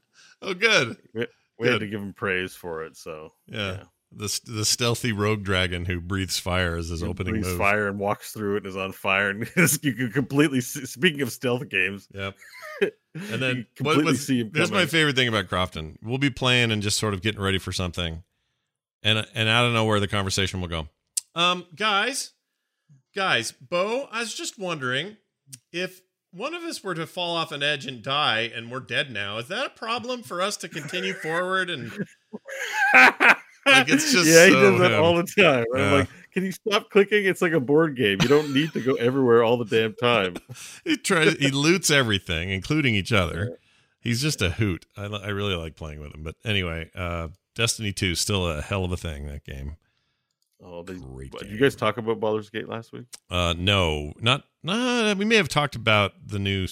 oh, 0.42 0.54
good. 0.54 0.96
we 1.14 1.26
Good. 1.60 1.72
had 1.72 1.80
to 1.80 1.86
give 1.86 2.00
him 2.00 2.12
praise 2.14 2.54
for 2.54 2.84
it. 2.84 2.96
So 2.96 3.32
Yeah. 3.46 3.84
The 4.10 4.40
the 4.46 4.64
stealthy 4.64 5.12
rogue 5.12 5.44
dragon 5.44 5.84
who 5.84 6.00
breathes 6.00 6.38
fire 6.38 6.76
as 6.76 6.88
his 6.88 7.02
He 7.02 7.06
opening 7.06 7.34
breathes 7.34 7.48
move. 7.48 7.58
fire 7.58 7.88
and 7.88 7.98
walks 7.98 8.32
through 8.32 8.54
it 8.54 8.56
and 8.58 8.66
is 8.66 8.76
on 8.76 8.92
fire, 8.92 9.28
and 9.30 9.40
you 9.82 9.92
can 9.92 10.10
completely. 10.12 10.60
See, 10.62 10.86
speaking 10.86 11.20
of 11.20 11.30
stealth 11.30 11.68
games, 11.68 12.08
Yep. 12.14 12.34
and 13.14 13.42
then 13.42 13.66
what 13.80 14.02
was, 14.02 14.26
see 14.26 14.40
him. 14.40 14.50
Here's 14.54 14.70
my 14.72 14.86
favorite 14.86 15.14
thing 15.14 15.28
about 15.28 15.48
Crofton. 15.48 15.98
We'll 16.02 16.16
be 16.18 16.30
playing 16.30 16.70
and 16.72 16.80
just 16.82 16.98
sort 16.98 17.12
of 17.12 17.20
getting 17.20 17.40
ready 17.40 17.58
for 17.58 17.70
something, 17.70 18.22
and 19.02 19.26
and 19.34 19.50
I 19.50 19.60
don't 19.62 19.74
know 19.74 19.84
where 19.84 20.00
the 20.00 20.08
conversation 20.08 20.60
will 20.62 20.68
go. 20.68 20.88
Um, 21.34 21.66
guys, 21.76 22.32
guys, 23.14 23.52
Bo, 23.52 24.08
I 24.10 24.20
was 24.20 24.32
just 24.34 24.58
wondering 24.58 25.18
if 25.70 26.00
one 26.30 26.54
of 26.54 26.62
us 26.62 26.82
were 26.82 26.94
to 26.94 27.06
fall 27.06 27.36
off 27.36 27.52
an 27.52 27.62
edge 27.62 27.84
and 27.86 28.02
die, 28.02 28.50
and 28.54 28.70
we're 28.70 28.80
dead 28.80 29.10
now. 29.10 29.36
Is 29.36 29.48
that 29.48 29.66
a 29.66 29.70
problem 29.70 30.22
for 30.22 30.40
us 30.40 30.56
to 30.58 30.68
continue 30.68 31.12
forward? 31.12 31.68
And 31.70 31.92
Like, 33.72 33.88
it's 33.88 34.12
just 34.12 34.26
yeah, 34.26 34.46
he 34.46 34.52
so 34.52 34.60
does 34.60 34.80
that 34.80 34.92
him. 34.92 35.02
all 35.02 35.16
the 35.16 35.24
time. 35.24 35.64
I'm 35.74 35.92
like, 35.92 36.08
can 36.32 36.44
you 36.44 36.52
stop 36.52 36.90
clicking? 36.90 37.24
It's 37.24 37.42
like 37.42 37.52
a 37.52 37.60
board 37.60 37.96
game. 37.96 38.18
You 38.22 38.28
don't 38.28 38.52
need 38.54 38.72
to 38.72 38.80
go 38.80 38.94
everywhere 38.94 39.42
all 39.42 39.56
the 39.56 39.64
damn 39.64 39.94
time. 39.94 40.36
he 40.84 40.96
tries, 40.96 41.34
he 41.34 41.50
loots 41.50 41.90
everything, 41.90 42.50
including 42.50 42.94
each 42.94 43.12
other. 43.12 43.58
He's 44.00 44.22
just 44.22 44.40
a 44.42 44.50
hoot. 44.50 44.86
I, 44.96 45.06
I 45.06 45.28
really 45.28 45.54
like 45.54 45.76
playing 45.76 46.00
with 46.00 46.14
him. 46.14 46.22
But 46.22 46.36
anyway, 46.44 46.90
uh, 46.94 47.28
Destiny 47.54 47.92
Two 47.92 48.14
still 48.14 48.48
a 48.48 48.62
hell 48.62 48.84
of 48.84 48.92
a 48.92 48.96
thing. 48.96 49.26
That 49.26 49.44
game. 49.44 49.76
Oh, 50.62 50.82
they, 50.82 50.94
Great 50.94 51.32
game. 51.32 51.52
you 51.52 51.58
guys 51.58 51.76
talk 51.76 51.98
about 51.98 52.18
Baldur's 52.18 52.50
Gate 52.50 52.68
last 52.68 52.92
week? 52.92 53.04
Uh, 53.30 53.54
no, 53.56 54.12
not. 54.20 54.44
Uh, 54.66 55.14
we 55.16 55.24
may 55.24 55.36
have 55.36 55.48
talked 55.48 55.76
about 55.76 56.12
the 56.26 56.38
new 56.38 56.66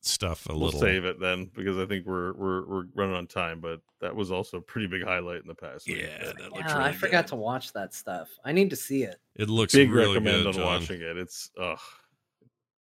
stuff 0.00 0.46
a 0.48 0.52
We'll 0.52 0.66
little. 0.66 0.80
save 0.80 1.04
it 1.04 1.18
then 1.20 1.50
because 1.54 1.76
I 1.78 1.84
think 1.86 2.06
we're 2.06 2.32
we're 2.34 2.66
we're 2.66 2.84
running 2.94 3.14
on 3.16 3.26
time. 3.26 3.60
But 3.60 3.80
that 4.00 4.14
was 4.14 4.30
also 4.30 4.58
a 4.58 4.60
pretty 4.60 4.86
big 4.86 5.02
highlight 5.04 5.40
in 5.42 5.46
the 5.48 5.54
past. 5.54 5.86
week. 5.86 5.98
Yeah, 6.02 6.18
that 6.24 6.38
looks 6.52 6.58
Yeah, 6.58 6.78
really 6.78 6.88
I 6.90 6.92
forgot 6.92 7.26
to 7.28 7.36
watch 7.36 7.72
that 7.72 7.92
stuff. 7.94 8.28
I 8.44 8.52
need 8.52 8.70
to 8.70 8.76
see 8.76 9.02
it. 9.02 9.16
It 9.36 9.48
looks 9.50 9.74
big 9.74 9.90
really 9.90 10.08
recommend 10.18 10.38
good, 10.42 10.46
on 10.48 10.52
John. 10.54 10.64
watching 10.64 11.00
it. 11.00 11.16
It's 11.16 11.50
ugh. 11.60 11.78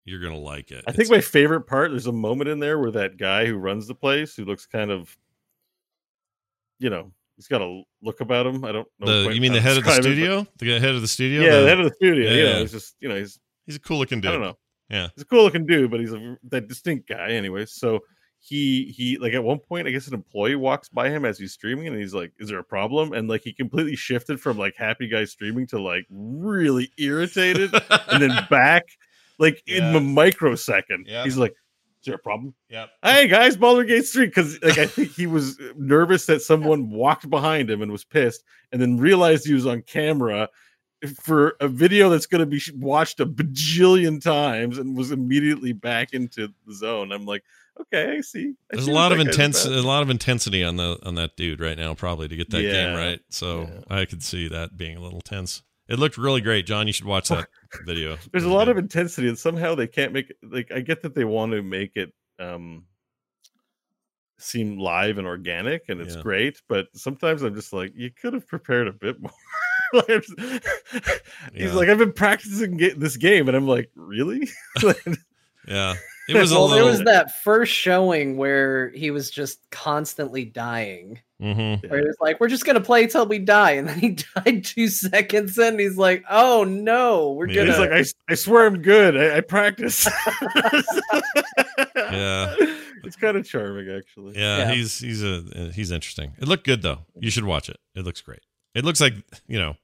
You're 0.07 0.21
gonna 0.21 0.37
like 0.39 0.71
it. 0.71 0.85
I 0.87 0.93
think 0.93 1.11
my 1.11 1.21
favorite 1.21 1.63
part. 1.63 1.91
There's 1.91 2.07
a 2.09 2.13
moment 2.13 2.49
in 2.51 2.59
there 2.59 2.79
where 2.79 2.91
that 2.91 3.17
guy 3.17 3.47
who 3.47 3.57
runs 3.57 3.87
the 3.87 3.95
place, 3.95 4.35
who 4.37 4.45
looks 4.45 4.67
kind 4.67 4.91
of, 4.91 5.17
you 6.79 6.91
know, 6.91 7.11
he's 7.37 7.49
got 7.49 7.63
a 7.63 7.83
look 8.03 8.21
about 8.21 8.47
him. 8.47 8.65
I 8.65 8.73
don't 8.73 8.89
know. 8.99 9.25
the, 9.25 9.35
you 9.35 9.41
mean 9.41 9.53
the 9.55 9.61
head 9.63 9.77
of 9.79 9.85
the 9.85 9.91
describe 9.91 10.01
it, 10.01 10.03
studio? 10.15 10.47
The 10.59 10.79
head 10.79 10.95
of 10.95 11.01
the 11.01 11.09
studio? 11.09 11.43
yeah, 11.43 11.57
The- 11.57 11.61
the 11.63 11.69
head 11.69 11.81
of 11.81 11.85
the 11.89 11.95
studio. 11.95 12.31
Yeah, 12.31 12.37
Yeah, 12.37 12.51
yeah. 12.55 12.59
he's 12.61 12.73
just 12.73 12.97
you 13.01 13.09
know 13.09 13.17
he's 13.17 13.39
he's 13.67 13.77
a 13.77 13.81
cool 13.81 13.99
looking 13.99 14.21
dude. 14.21 14.31
I 14.31 14.33
don't 14.35 14.43
know. 14.43 14.59
Yeah. 14.95 15.09
he's 15.15 15.23
a 15.23 15.27
cool 15.27 15.45
looking 15.45 15.67
dude, 15.67 15.91
but 15.91 16.01
he's 16.01 16.13
a 16.13 16.39
that 16.51 16.69
distinct 16.69 17.09
guy 17.09 17.31
anyway. 17.31 17.67
So 17.67 18.01
he 18.39 18.93
he 18.97 19.17
like 19.19 19.33
at 19.33 19.43
one 19.43 19.59
point, 19.59 19.89
I 19.89 19.91
guess 19.91 20.07
an 20.07 20.15
employee 20.15 20.55
walks 20.55 20.89
by 20.89 21.09
him 21.09 21.25
as 21.25 21.39
he's 21.39 21.53
streaming, 21.53 21.87
and 21.87 21.97
he's 21.97 22.15
like, 22.15 22.33
"Is 22.39 22.49
there 22.49 22.59
a 22.59 22.65
problem?" 22.65 23.13
And 23.13 23.29
like 23.29 23.43
he 23.43 23.53
completely 23.53 23.97
shifted 23.97 24.39
from 24.39 24.59
like 24.59 24.75
happy 24.77 25.09
guy 25.09 25.25
streaming 25.25 25.67
to 25.69 25.81
like 25.81 26.07
really 26.11 26.93
irritated, 26.99 27.73
and 28.09 28.23
then 28.23 28.47
back 28.51 28.85
like 29.39 29.63
in 29.67 29.83
a 29.97 30.01
microsecond. 30.01 31.07
Yeah. 31.09 31.25
He's 31.25 31.39
like, 31.39 31.53
"Is 31.53 32.07
there 32.07 32.17
a 32.17 32.19
problem?" 32.19 32.55
Yep. 32.69 32.91
Hey 33.03 33.29
guys, 33.29 33.57
Baldur's 33.57 33.89
Gate 33.89 34.05
Street, 34.05 34.27
because 34.27 34.63
like 34.63 34.79
I 34.79 34.87
think 34.87 35.13
he 35.13 35.27
was 35.27 35.59
nervous 35.77 36.27
that 36.27 36.43
someone 36.43 36.91
walked 36.91 37.29
behind 37.31 37.71
him 37.71 37.81
and 37.81 37.91
was 37.91 38.05
pissed, 38.05 38.45
and 38.73 38.81
then 38.81 38.99
realized 38.99 39.47
he 39.47 39.55
was 39.55 39.67
on 39.67 39.83
camera 39.83 40.51
for 41.07 41.57
a 41.61 41.69
video 41.69 42.09
that's 42.11 42.27
going 42.27 42.41
to 42.41 42.47
be 42.47 42.61
watched 42.77 43.21
a 43.21 43.27
bajillion 43.27 44.21
times, 44.23 44.79
and 44.79 44.97
was 44.97 45.11
immediately 45.11 45.73
back 45.73 46.13
into 46.13 46.49
the 46.67 46.75
zone. 46.75 47.13
I'm 47.13 47.27
like, 47.27 47.43
okay, 47.81 48.17
I 48.17 48.21
see. 48.21 48.55
I 48.73 48.77
There's 48.77 48.87
see 48.87 48.91
a 48.91 48.95
lot 48.95 49.13
of 49.13 49.21
intense, 49.21 49.65
a 49.65 49.71
lot 49.83 50.03
of 50.03 50.11
intensity 50.11 50.63
on 50.65 50.77
the 50.77 50.99
on 51.03 51.15
that 51.17 51.37
dude 51.37 51.61
right 51.61 51.77
now, 51.77 51.95
probably 51.95 52.29
to 52.29 52.37
get 52.37 52.51
that 52.51 52.63
game 52.63 52.97
right. 52.97 53.21
So 53.31 53.63
Yeah. 53.63 53.97
I 53.99 54.05
could 54.05 54.23
see 54.23 54.49
that 54.49 54.77
being 54.77 54.97
a 54.97 55.01
little 55.01 55.21
tense. 55.21 55.63
It 55.89 55.99
looked 55.99 56.17
really 56.17 56.41
great, 56.41 56.65
John. 56.67 56.87
You 56.87 56.93
should 56.95 57.05
watch 57.07 57.29
that 57.29 57.49
video. 57.85 58.17
There's 58.33 58.45
a 58.45 58.49
lot 58.49 58.69
of 58.69 58.79
intensity, 58.79 59.29
and 59.29 59.39
somehow 59.39 59.75
they 59.75 59.87
can't 59.87 60.13
make 60.13 60.31
it. 60.31 60.37
Like 60.43 60.73
I 60.73 60.81
get 60.81 61.03
that 61.03 61.15
they 61.15 61.25
want 61.25 61.53
to 61.53 61.63
make 61.63 61.93
it 61.97 62.13
um 62.39 62.85
seem 64.39 64.79
live 64.79 65.19
and 65.19 65.27
organic, 65.27 65.85
and 65.89 66.01
it's 66.01 66.17
Yeah. 66.17 66.23
great. 66.23 66.63
But 66.69 66.89
sometimes 66.95 67.43
I'm 67.43 67.55
just 67.55 67.73
like, 67.73 67.93
you 67.95 68.11
could 68.11 68.33
have 68.35 68.47
prepared 68.47 68.89
a 68.89 68.93
bit 68.93 69.21
more. 69.21 69.31
Like, 69.95 70.11
I'm 70.11 70.61
He's 71.55 71.73
like, 71.75 71.89
I've 71.89 71.99
been 71.99 72.13
practicing 72.13 72.77
ga- 72.77 72.95
this 72.95 73.17
game, 73.17 73.49
and 73.49 73.57
I'm 73.57 73.67
like, 73.69 73.91
really? 73.95 74.49
Yeah. 75.67 75.95
It 76.27 76.37
was 76.37 76.53
a 76.53 76.55
well, 76.55 76.69
little. 76.69 76.77
there 76.77 76.91
was 76.91 77.05
that 77.05 77.43
first 77.43 77.71
showing 77.71 78.39
where 78.39 78.89
he 78.95 79.11
was 79.11 79.31
just 79.31 79.61
constantly 79.71 80.47
dying. 80.47 81.21
Mhm. 81.39 81.87
Where 81.91 82.01
he 82.01 82.07
was 82.07 82.17
like, 82.19 82.41
"We're 82.41 82.49
just 82.49 82.65
gonna 82.65 82.81
play 82.81 83.07
till 83.09 83.27
we 83.27 83.39
die," 83.39 83.73
and 83.73 83.87
then 83.87 83.99
he 83.99 84.17
died 84.35 84.65
two 84.65 84.89
seconds 84.89 85.59
in. 85.59 85.79
He's 85.79 85.99
like, 85.99 86.25
"Oh 86.31 86.65
no, 86.65 87.33
we're 87.33 87.49
Yeah. 87.49 87.67
gonna." 87.67 87.71
He's 87.73 87.79
like, 87.79 87.91
"I, 87.91 88.33
I 88.33 88.35
swear 88.37 88.65
I'm 88.67 88.81
good. 88.81 89.15
I, 89.19 89.37
I 89.37 89.41
practice. 89.43 90.09
Yeah. 91.97 92.55
it's 93.05 93.17
kind 93.17 93.37
of 93.37 93.45
charming, 93.47 93.91
actually. 93.95 94.35
Yeah, 94.39 94.59
Yeah. 94.59 94.73
he's 94.75 94.99
he's 94.99 95.23
a 95.23 95.71
he's 95.75 95.91
interesting. 95.91 96.33
It 96.41 96.49
looked 96.49 96.65
good 96.65 96.81
though. 96.81 97.01
You 97.21 97.31
should 97.31 97.45
watch 97.45 97.69
it. 97.69 97.77
It 97.95 98.05
looks 98.05 98.21
great. 98.23 98.41
It 98.75 98.85
looks 98.85 99.01
like 99.03 99.15
you 99.47 99.59
know, 99.59 99.77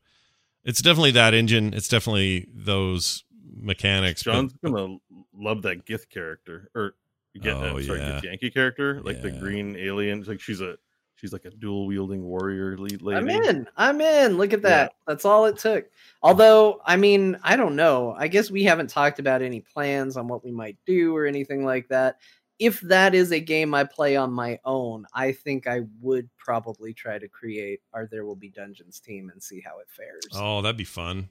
it's 0.65 0.83
definitely 0.83 1.13
that 1.13 1.35
engine. 1.35 1.73
It's 1.75 1.89
definitely 1.89 2.47
those 2.55 3.25
mechanics. 3.57 4.23
but- 4.23 4.33
John's 4.33 4.55
gonna 4.65 4.97
love 5.35 5.63
that 5.63 5.85
Gith 5.87 6.09
character, 6.09 6.71
or 6.75 6.95
get, 7.41 7.55
Oh, 7.57 7.77
uh, 7.77 7.83
sorry, 7.83 7.99
yeah. 8.01 8.13
get 8.21 8.25
Yankee 8.25 8.51
character, 8.51 9.01
like 9.03 9.23
the 9.23 9.31
green 9.31 9.77
alien. 9.77 10.23
Like 10.25 10.41
she's 10.41 10.61
a 10.61 10.77
she's 11.17 11.33
like 11.35 11.45
a 11.45 11.51
dual 11.51 11.87
wielding 11.87 12.23
warrior 12.23 12.79
lead 12.79 13.03
lady. 13.03 13.19
I'm 13.19 13.29
in. 13.29 13.69
I'm 13.77 14.01
in. 14.01 14.39
Look 14.39 14.55
at 14.55 14.61
Yeah. 14.63 14.69
that. 14.71 14.93
That's 15.07 15.27
all 15.27 15.45
it 15.45 15.59
took. 15.59 15.85
Although, 16.23 16.81
I 16.87 16.97
mean, 16.97 17.39
I 17.43 17.57
don't 17.57 17.77
know. 17.77 18.15
I 18.17 18.27
guess 18.29 18.51
we 18.51 18.63
haven't 18.65 18.89
talked 18.89 19.19
about 19.19 19.43
any 19.43 19.61
plans 19.61 20.17
on 20.17 20.29
what 20.29 20.43
we 20.43 20.51
might 20.51 20.79
do 20.87 21.15
or 21.15 21.27
anything 21.27 21.63
like 21.65 21.89
that. 21.89 22.17
If 22.61 22.81
that 22.83 23.15
is 23.15 23.33
a 23.33 23.41
game 23.41 23.75
I 23.75 23.85
play 23.85 24.17
on 24.17 24.33
my 24.33 24.61
own, 24.67 25.07
I 25.15 25.33
think 25.33 25.67
I 25.67 25.81
would 26.01 26.29
probably 26.37 26.93
try 26.93 27.19
to 27.19 27.27
create 27.27 27.81
our 27.95 28.07
There 28.07 28.27
Will 28.27 28.37
Be 28.37 28.51
Dungeons 28.51 29.01
team 29.01 29.31
and 29.31 29.43
see 29.43 29.61
how 29.61 29.79
it 29.81 29.89
fares. 29.89 30.27
Oh, 30.35 30.61
that'd 30.61 30.77
be 30.77 30.85
fun. 30.85 31.31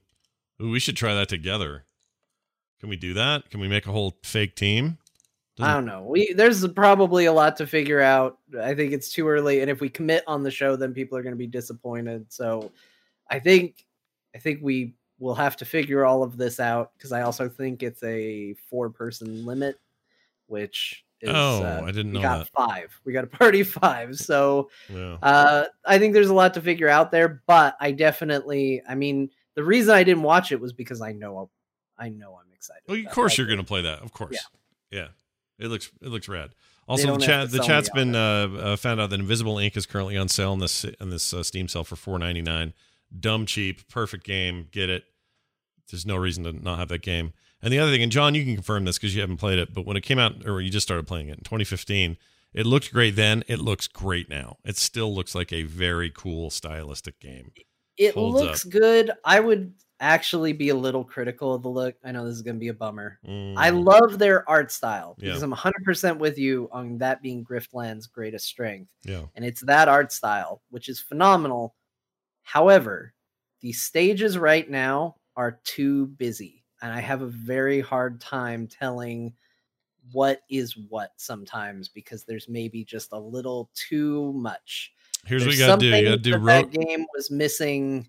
Ooh, 0.62 0.72
we 0.72 0.80
should 0.80 0.98
try 0.98 1.14
that 1.14 1.30
together. 1.30 1.86
Can 2.80 2.90
we 2.90 2.96
do 2.96 3.14
that? 3.14 3.50
Can 3.52 3.60
we 3.60 3.68
make 3.68 3.86
a 3.86 3.92
whole 3.92 4.18
fake 4.24 4.56
team? 4.56 4.98
I 5.62 5.74
don't 5.74 5.86
know. 5.86 6.04
We 6.04 6.34
there's 6.34 6.66
probably 6.70 7.26
a 7.26 7.34
lot 7.34 7.58
to 7.58 7.68
figure 7.68 8.00
out. 8.00 8.40
I 8.62 8.74
think 8.74 8.94
it's 8.94 9.12
too 9.12 9.28
early, 9.28 9.60
and 9.60 9.70
if 9.70 9.82
we 9.82 9.90
commit 9.90 10.24
on 10.26 10.42
the 10.42 10.52
show, 10.52 10.78
then 10.78 10.94
people 10.94 11.18
are 11.18 11.22
going 11.22 11.34
to 11.34 11.38
be 11.38 11.48
disappointed. 11.48 12.26
So, 12.30 12.72
I 13.30 13.40
think 13.40 13.86
I 14.34 14.38
think 14.40 14.60
we 14.62 14.94
will 15.20 15.36
have 15.36 15.58
to 15.58 15.66
figure 15.66 16.06
all 16.06 16.24
of 16.24 16.38
this 16.38 16.62
out 16.62 16.94
because 16.98 17.12
I 17.12 17.24
also 17.24 17.50
think 17.50 17.84
it's 17.84 18.02
a 18.04 18.54
four 18.70 18.90
person 18.90 19.46
limit, 19.46 19.78
which 20.48 21.04
is, 21.22 21.30
Oh, 21.34 21.64
uh, 21.64 21.82
I 21.86 21.92
didn't 21.92 22.12
know. 22.14 22.20
we 22.20 22.24
got 22.24 22.38
that. 22.40 22.48
five. 22.50 23.00
We 23.06 23.14
got 23.14 23.24
a 23.24 23.28
party 23.28 23.64
five. 23.82 24.16
So 24.18 24.70
Yeah. 24.90 25.18
uh, 25.22 25.66
I 25.86 26.00
think 26.00 26.14
there's 26.14 26.30
a 26.30 26.34
lot 26.34 26.54
to 26.56 26.62
figure 26.62 26.88
out 26.90 27.12
there, 27.12 27.42
but 27.48 27.76
I 27.80 27.92
definitely, 27.92 28.82
I 28.88 28.96
mean, 28.96 29.30
the 29.56 29.64
reason 29.64 29.94
I 29.94 30.04
didn't 30.04 30.24
watch 30.24 30.52
it 30.52 30.60
was 30.60 30.74
because 30.74 31.02
I 31.02 31.12
know, 31.12 31.50
I 31.98 32.10
know 32.10 32.40
I'm 32.42 32.52
excited. 32.54 32.84
Well, 32.88 33.00
of 33.00 33.10
course 33.12 33.38
you're 33.38 33.48
going 33.48 33.60
to 33.60 33.66
play 33.66 33.82
that. 33.84 34.00
Of 34.00 34.14
course. 34.14 34.38
Yeah. 34.92 35.00
yeah. 35.00 35.08
It 35.66 35.68
looks 35.68 35.92
it 36.02 36.08
looks 36.08 36.30
rad. 36.30 36.52
Also, 36.88 37.18
the 37.18 37.24
chat 37.24 37.52
the 37.52 37.60
chat's 37.60 37.90
been 37.90 38.16
uh, 38.16 38.48
uh, 38.58 38.76
found 38.78 39.00
out 39.02 39.10
that 39.12 39.20
Invisible, 39.20 39.56
Inc 39.58 39.76
is 39.78 39.86
currently 39.86 40.18
on 40.18 40.28
sale 40.30 40.54
in 40.54 40.60
this 40.60 40.86
in 40.86 41.10
this 41.10 41.34
uh, 41.34 41.44
Steam 41.44 41.68
sale 41.68 41.84
for 41.84 41.96
four 41.98 42.18
ninety 42.18 42.42
nine. 42.42 42.74
Dumb 43.20 43.46
cheap, 43.46 43.88
perfect 43.90 44.24
game. 44.24 44.70
Get 44.72 44.90
it. 44.90 45.04
There's 45.92 46.06
no 46.06 46.16
reason 46.16 46.46
to 46.46 46.54
not 46.54 46.80
have 46.80 46.88
that 46.88 47.02
game. 47.02 47.34
And 47.62 47.74
the 47.74 47.80
other 47.80 47.92
thing, 47.92 48.04
and 48.04 48.12
John, 48.12 48.36
you 48.36 48.44
can 48.46 48.56
confirm 48.56 48.86
this 48.86 48.98
because 48.98 49.14
you 49.14 49.22
haven't 49.22 49.38
played 49.38 49.60
it, 49.60 49.74
but 49.74 49.86
when 49.86 49.98
it 49.98 50.02
came 50.02 50.18
out, 50.20 50.48
or 50.48 50.62
you 50.62 50.70
just 50.70 50.88
started 50.88 51.08
playing 51.08 51.28
it 51.30 51.38
in 51.38 51.44
2015, 51.44 52.18
it 52.54 52.66
looked 52.66 52.92
great 52.94 53.16
then. 53.16 53.44
It 53.48 53.60
looks 53.60 53.88
great 53.88 54.30
now. 54.30 54.58
It 54.64 54.78
still 54.78 55.14
looks 55.14 55.36
like 55.36 55.52
a 55.52 55.64
very 55.64 56.10
cool, 56.10 56.50
stylistic 56.50 57.20
game. 57.20 57.52
It 57.98 58.14
holds 58.14 58.42
looks 58.42 58.64
good. 58.64 59.12
I 59.26 59.40
would 59.42 59.74
actually 60.00 60.54
be 60.54 60.70
a 60.70 60.76
little 60.76 61.04
critical 61.04 61.54
of 61.54 61.62
the 61.62 61.68
look. 61.70 61.96
I 62.06 62.14
know 62.14 62.26
this 62.26 62.36
is 62.36 62.42
going 62.42 62.56
to 62.56 62.60
be 62.60 62.70
a 62.70 62.74
bummer. 62.74 63.20
I 63.26 63.70
Mm. 63.72 63.84
love 63.86 64.18
their 64.18 64.50
art 64.50 64.72
style 64.72 65.16
because 65.20 65.40
Yeah. 65.40 65.44
I'm 65.44 65.52
100% 65.52 66.18
with 66.20 66.38
you 66.38 66.70
on 66.72 66.98
that 67.00 67.22
being 67.22 67.44
Griftland's 67.44 68.08
greatest 68.08 68.46
strength. 68.46 68.90
yeah. 69.04 69.26
And 69.36 69.44
it's 69.44 69.60
that 69.62 69.90
art 69.90 70.14
style, 70.14 70.62
which 70.70 70.88
is 70.88 71.02
phenomenal. 71.02 71.76
However, 72.44 73.14
the 73.60 73.74
stages 73.74 74.38
right 74.38 74.70
now 74.70 75.18
are 75.36 75.60
too 75.66 76.08
busy. 76.08 76.59
And 76.82 76.92
I 76.94 77.00
have 77.02 77.22
a 77.22 77.28
very 77.28 77.82
hard 77.82 78.22
time 78.22 78.68
telling 78.68 79.34
what 80.12 80.42
is 80.50 80.76
what 80.78 81.12
sometimes 81.18 81.90
because 81.90 82.24
there's 82.24 82.48
maybe 82.50 82.84
just 82.84 83.12
a 83.12 83.18
little 83.20 83.70
too 83.76 84.34
much. 84.34 84.94
Here's 85.26 85.46
what 85.46 85.54
you 85.54 85.60
got 85.60 85.80
to 85.80 85.90
do. 85.90 85.96
You 85.96 86.04
got 86.06 86.12
to 86.12 86.18
do 86.18 86.32
that 86.32 86.40
ro- 86.40 86.46
that 86.46 86.72
game 86.72 87.06
was 87.16 87.30
missing. 87.30 88.08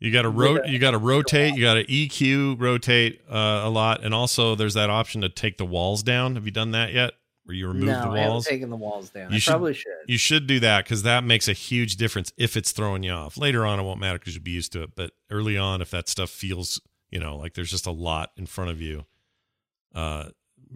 You 0.00 0.10
got 0.10 0.22
to 0.22 0.30
with 0.30 0.56
ro- 0.58 0.64
you 0.64 0.78
got 0.78 0.92
to 0.92 0.98
rotate. 0.98 1.54
You 1.54 1.62
got 1.62 1.74
to 1.74 1.84
EQ 1.84 2.58
rotate 2.60 3.20
uh, 3.30 3.62
a 3.64 3.70
lot, 3.70 4.02
and 4.02 4.14
also 4.14 4.54
there's 4.54 4.74
that 4.74 4.90
option 4.90 5.20
to 5.20 5.28
take 5.28 5.58
the 5.58 5.66
walls 5.66 6.02
down. 6.02 6.34
Have 6.34 6.46
you 6.46 6.50
done 6.50 6.72
that 6.72 6.92
yet? 6.92 7.12
Where 7.44 7.54
you 7.54 7.68
remove 7.68 7.84
no, 7.86 8.12
the 8.12 8.20
I 8.20 8.28
walls? 8.28 8.46
taken 8.46 8.70
the 8.70 8.76
walls 8.76 9.10
down. 9.10 9.30
You 9.30 9.36
I 9.36 9.38
should- 9.38 9.50
probably 9.50 9.74
should. 9.74 9.92
You 10.06 10.18
should 10.18 10.46
do 10.46 10.58
that 10.60 10.84
because 10.84 11.02
that 11.02 11.22
makes 11.24 11.48
a 11.48 11.52
huge 11.52 11.96
difference 11.96 12.32
if 12.36 12.56
it's 12.56 12.72
throwing 12.72 13.02
you 13.02 13.12
off. 13.12 13.36
Later 13.36 13.64
on, 13.66 13.78
it 13.78 13.82
won't 13.82 14.00
matter 14.00 14.18
because 14.18 14.34
you'll 14.34 14.42
be 14.44 14.50
used 14.52 14.72
to 14.72 14.82
it. 14.82 14.90
But 14.94 15.12
early 15.30 15.56
on, 15.58 15.80
if 15.82 15.90
that 15.90 16.08
stuff 16.08 16.30
feels, 16.30 16.80
you 17.10 17.18
know, 17.20 17.36
like 17.36 17.54
there's 17.54 17.70
just 17.70 17.86
a 17.86 17.90
lot 17.90 18.30
in 18.36 18.46
front 18.46 18.70
of 18.70 18.80
you, 18.80 19.04
uh, 19.94 20.30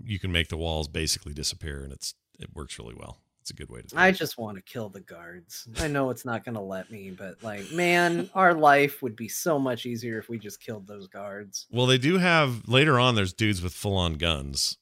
you 0.04 0.18
can 0.18 0.32
make 0.32 0.48
the 0.48 0.56
walls 0.56 0.88
basically 0.88 1.32
disappear, 1.32 1.82
and 1.84 1.92
it's 1.92 2.14
it 2.38 2.54
works 2.54 2.78
really 2.78 2.94
well. 2.94 3.18
It's 3.40 3.50
a 3.50 3.54
good 3.54 3.68
way 3.68 3.82
to. 3.82 3.88
Do 3.88 3.96
I 3.98 4.08
it. 4.08 4.12
just 4.12 4.38
want 4.38 4.56
to 4.56 4.62
kill 4.62 4.88
the 4.88 5.02
guards. 5.02 5.68
I 5.78 5.86
know 5.86 6.08
it's 6.08 6.24
not 6.24 6.44
going 6.44 6.54
to 6.54 6.62
let 6.62 6.90
me, 6.90 7.10
but 7.10 7.42
like, 7.42 7.70
man, 7.72 8.30
our 8.34 8.54
life 8.54 9.02
would 9.02 9.14
be 9.14 9.28
so 9.28 9.58
much 9.58 9.84
easier 9.84 10.18
if 10.18 10.30
we 10.30 10.38
just 10.38 10.62
killed 10.62 10.86
those 10.86 11.08
guards. 11.08 11.66
Well, 11.70 11.84
they 11.84 11.98
do 11.98 12.16
have 12.16 12.66
later 12.66 12.98
on. 12.98 13.16
There's 13.16 13.34
dudes 13.34 13.60
with 13.60 13.74
full 13.74 13.98
on 13.98 14.14
guns, 14.14 14.78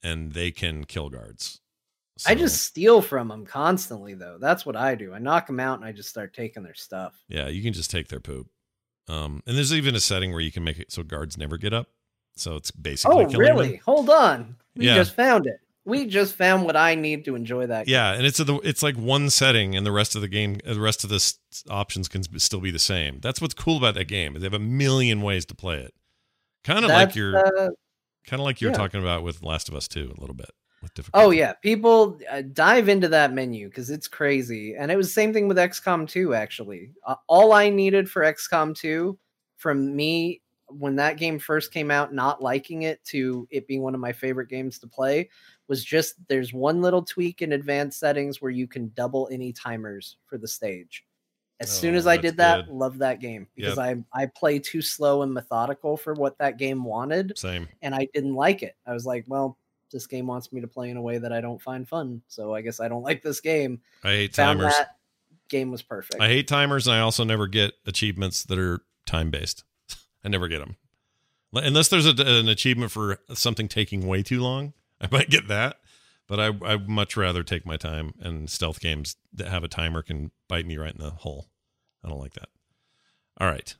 and 0.00 0.32
they 0.32 0.52
can 0.52 0.84
kill 0.84 1.10
guards. 1.10 1.60
I 2.24 2.36
just 2.36 2.62
steal 2.62 3.02
from 3.02 3.26
them 3.26 3.44
constantly, 3.44 4.14
though. 4.14 4.38
That's 4.40 4.64
what 4.64 4.76
I 4.76 4.94
do. 4.94 5.12
I 5.12 5.18
knock 5.18 5.48
them 5.48 5.58
out 5.58 5.80
and 5.80 5.84
I 5.84 5.90
just 5.90 6.08
start 6.08 6.32
taking 6.32 6.62
their 6.62 6.74
stuff. 6.74 7.20
yeah, 7.28 7.48
you 7.48 7.60
can 7.60 7.72
just 7.72 7.90
take 7.90 8.06
their 8.06 8.20
poop. 8.20 8.46
Um, 9.08 9.42
and 9.46 9.56
there's 9.56 9.72
even 9.72 9.94
a 9.94 10.00
setting 10.00 10.32
where 10.32 10.40
you 10.40 10.50
can 10.52 10.64
make 10.64 10.78
it 10.78 10.90
so 10.92 11.02
guards 11.02 11.36
never 11.36 11.56
get 11.58 11.72
up. 11.72 11.88
So 12.36 12.56
it's 12.56 12.70
basically 12.70 13.24
Oh, 13.24 13.28
killing 13.28 13.46
them. 13.46 13.56
really? 13.56 13.76
Hold 13.84 14.10
on. 14.10 14.56
We 14.74 14.86
Yeah. 14.86 14.94
just 14.96 15.14
found 15.14 15.46
it. 15.46 15.60
We 15.86 16.06
just 16.06 16.34
found 16.34 16.64
what 16.64 16.76
I 16.76 16.94
need 16.94 17.26
to 17.26 17.34
enjoy 17.34 17.66
that. 17.66 17.86
game. 17.86 17.92
Yeah, 17.92 18.12
and 18.14 18.24
it's 18.24 18.40
a, 18.40 18.54
it's 18.66 18.82
like 18.82 18.96
one 18.96 19.28
setting, 19.28 19.76
and 19.76 19.84
the 19.84 19.92
rest 19.92 20.16
of 20.16 20.22
the 20.22 20.28
game, 20.28 20.58
the 20.64 20.80
rest 20.80 21.04
of 21.04 21.10
the 21.10 21.34
options 21.68 22.08
can 22.08 22.22
still 22.40 22.60
be 22.60 22.70
the 22.70 22.78
same. 22.78 23.20
That's 23.20 23.40
what's 23.40 23.52
cool 23.52 23.76
about 23.76 23.94
that 23.96 24.06
game. 24.08 24.34
is 24.34 24.40
They 24.40 24.46
have 24.46 24.54
a 24.54 24.58
million 24.58 25.20
ways 25.20 25.44
to 25.46 25.54
play 25.54 25.80
it. 25.80 25.92
Kind 26.64 26.86
of 26.86 26.90
like 26.90 27.14
you're, 27.14 27.36
uh, 27.36 27.68
kind 28.26 28.40
of 28.40 28.44
like 28.46 28.62
you're 28.62 28.70
yeah. 28.70 28.76
talking 28.78 29.02
about 29.02 29.22
with 29.22 29.42
Last 29.42 29.68
of 29.68 29.74
Us 29.74 29.86
Two, 29.86 30.14
a 30.16 30.20
little 30.20 30.34
bit 30.34 30.50
with 30.84 30.94
difficulty. 30.94 31.26
Oh 31.26 31.30
yeah, 31.30 31.54
people 31.54 32.20
uh, 32.30 32.42
dive 32.52 32.88
into 32.88 33.08
that 33.08 33.32
menu 33.32 33.68
because 33.68 33.90
it's 33.90 34.06
crazy, 34.06 34.76
and 34.76 34.92
it 34.92 34.96
was 34.96 35.08
the 35.08 35.12
same 35.12 35.32
thing 35.32 35.48
with 35.48 35.56
XCOM 35.56 36.08
2. 36.08 36.34
Actually, 36.34 36.92
uh, 37.04 37.16
all 37.26 37.52
I 37.52 37.68
needed 37.68 38.08
for 38.08 38.22
XCOM 38.22 38.76
2 38.76 39.18
from 39.56 39.96
me 39.96 40.40
when 40.68 40.96
that 40.96 41.16
game 41.18 41.38
first 41.38 41.72
came 41.72 41.90
out, 41.90 42.14
not 42.14 42.42
liking 42.42 42.82
it 42.82 43.02
to 43.04 43.46
it 43.50 43.66
being 43.66 43.82
one 43.82 43.94
of 43.94 44.00
my 44.00 44.12
favorite 44.12 44.48
games 44.48 44.78
to 44.78 44.86
play, 44.86 45.28
was 45.68 45.84
just 45.84 46.14
there's 46.28 46.52
one 46.52 46.80
little 46.80 47.02
tweak 47.02 47.42
in 47.42 47.52
advanced 47.52 47.98
settings 47.98 48.40
where 48.40 48.50
you 48.50 48.66
can 48.68 48.92
double 48.94 49.28
any 49.32 49.52
timers 49.52 50.18
for 50.26 50.38
the 50.38 50.48
stage. 50.48 51.04
As 51.60 51.70
soon 51.70 51.94
Oh, 51.94 51.98
as 51.98 52.06
I 52.06 52.16
did 52.16 52.36
that, 52.38 52.66
good. 52.66 52.74
love 52.74 52.98
that 52.98 53.20
game 53.20 53.46
because 53.54 53.78
Yep. 53.78 54.04
I 54.12 54.22
I 54.24 54.26
play 54.26 54.58
too 54.58 54.82
slow 54.82 55.22
and 55.22 55.32
methodical 55.32 55.96
for 55.96 56.12
what 56.14 56.36
that 56.38 56.58
game 56.58 56.84
wanted 56.84 57.38
Same. 57.38 57.68
and 57.80 57.94
I 57.94 58.08
didn't 58.12 58.34
like 58.34 58.62
it. 58.62 58.76
I 58.86 58.92
was 58.92 59.06
like, 59.06 59.24
well, 59.28 59.56
this 59.90 60.06
game 60.06 60.26
wants 60.26 60.52
me 60.52 60.60
to 60.60 60.66
play 60.66 60.90
in 60.90 60.96
a 60.96 61.02
way 61.02 61.18
that 61.18 61.32
I 61.32 61.40
don't 61.40 61.60
find 61.60 61.88
fun, 61.88 62.22
so 62.28 62.54
I 62.54 62.60
guess 62.62 62.80
I 62.80 62.88
don't 62.88 63.02
like 63.10 63.22
this 63.22 63.40
game. 63.40 63.80
I 64.02 64.10
hate 64.10 64.34
Found 64.36 64.60
timers. 64.60 64.76
that 64.76 64.96
game 65.48 65.70
was 65.70 65.82
perfect. 65.82 66.20
I 66.20 66.28
hate 66.28 66.48
timers, 66.48 66.86
and 66.86 66.96
I 66.96 67.00
also 67.00 67.24
never 67.24 67.46
get 67.46 67.74
achievements 67.86 68.44
that 68.44 68.58
are 68.58 68.80
time 69.06 69.30
based. 69.30 69.64
I 70.24 70.28
never 70.28 70.48
get 70.48 70.60
them 70.60 70.76
unless 71.62 71.88
there's 71.88 72.06
a, 72.06 72.14
an 72.18 72.48
achievement 72.48 72.90
for 72.90 73.18
something 73.32 73.68
taking 73.68 74.06
way 74.06 74.22
too 74.22 74.40
long. 74.40 74.72
I 75.00 75.08
might 75.10 75.28
get 75.30 75.48
that, 75.48 75.78
but 76.26 76.40
I 76.40 76.52
I 76.64 76.76
much 76.76 77.16
rather 77.16 77.42
take 77.42 77.66
my 77.66 77.76
time. 77.76 78.14
And 78.20 78.48
stealth 78.48 78.80
games 78.80 79.16
that 79.32 79.48
have 79.48 79.64
a 79.64 79.68
timer 79.68 80.02
can 80.02 80.30
bite 80.48 80.66
me 80.66 80.76
right 80.76 80.94
in 80.94 81.02
the 81.02 81.10
hole. 81.10 81.48
I 82.04 82.08
don't 82.08 82.20
like 82.20 82.34
that. 82.34 82.48
All 83.38 83.48
right. 83.48 83.74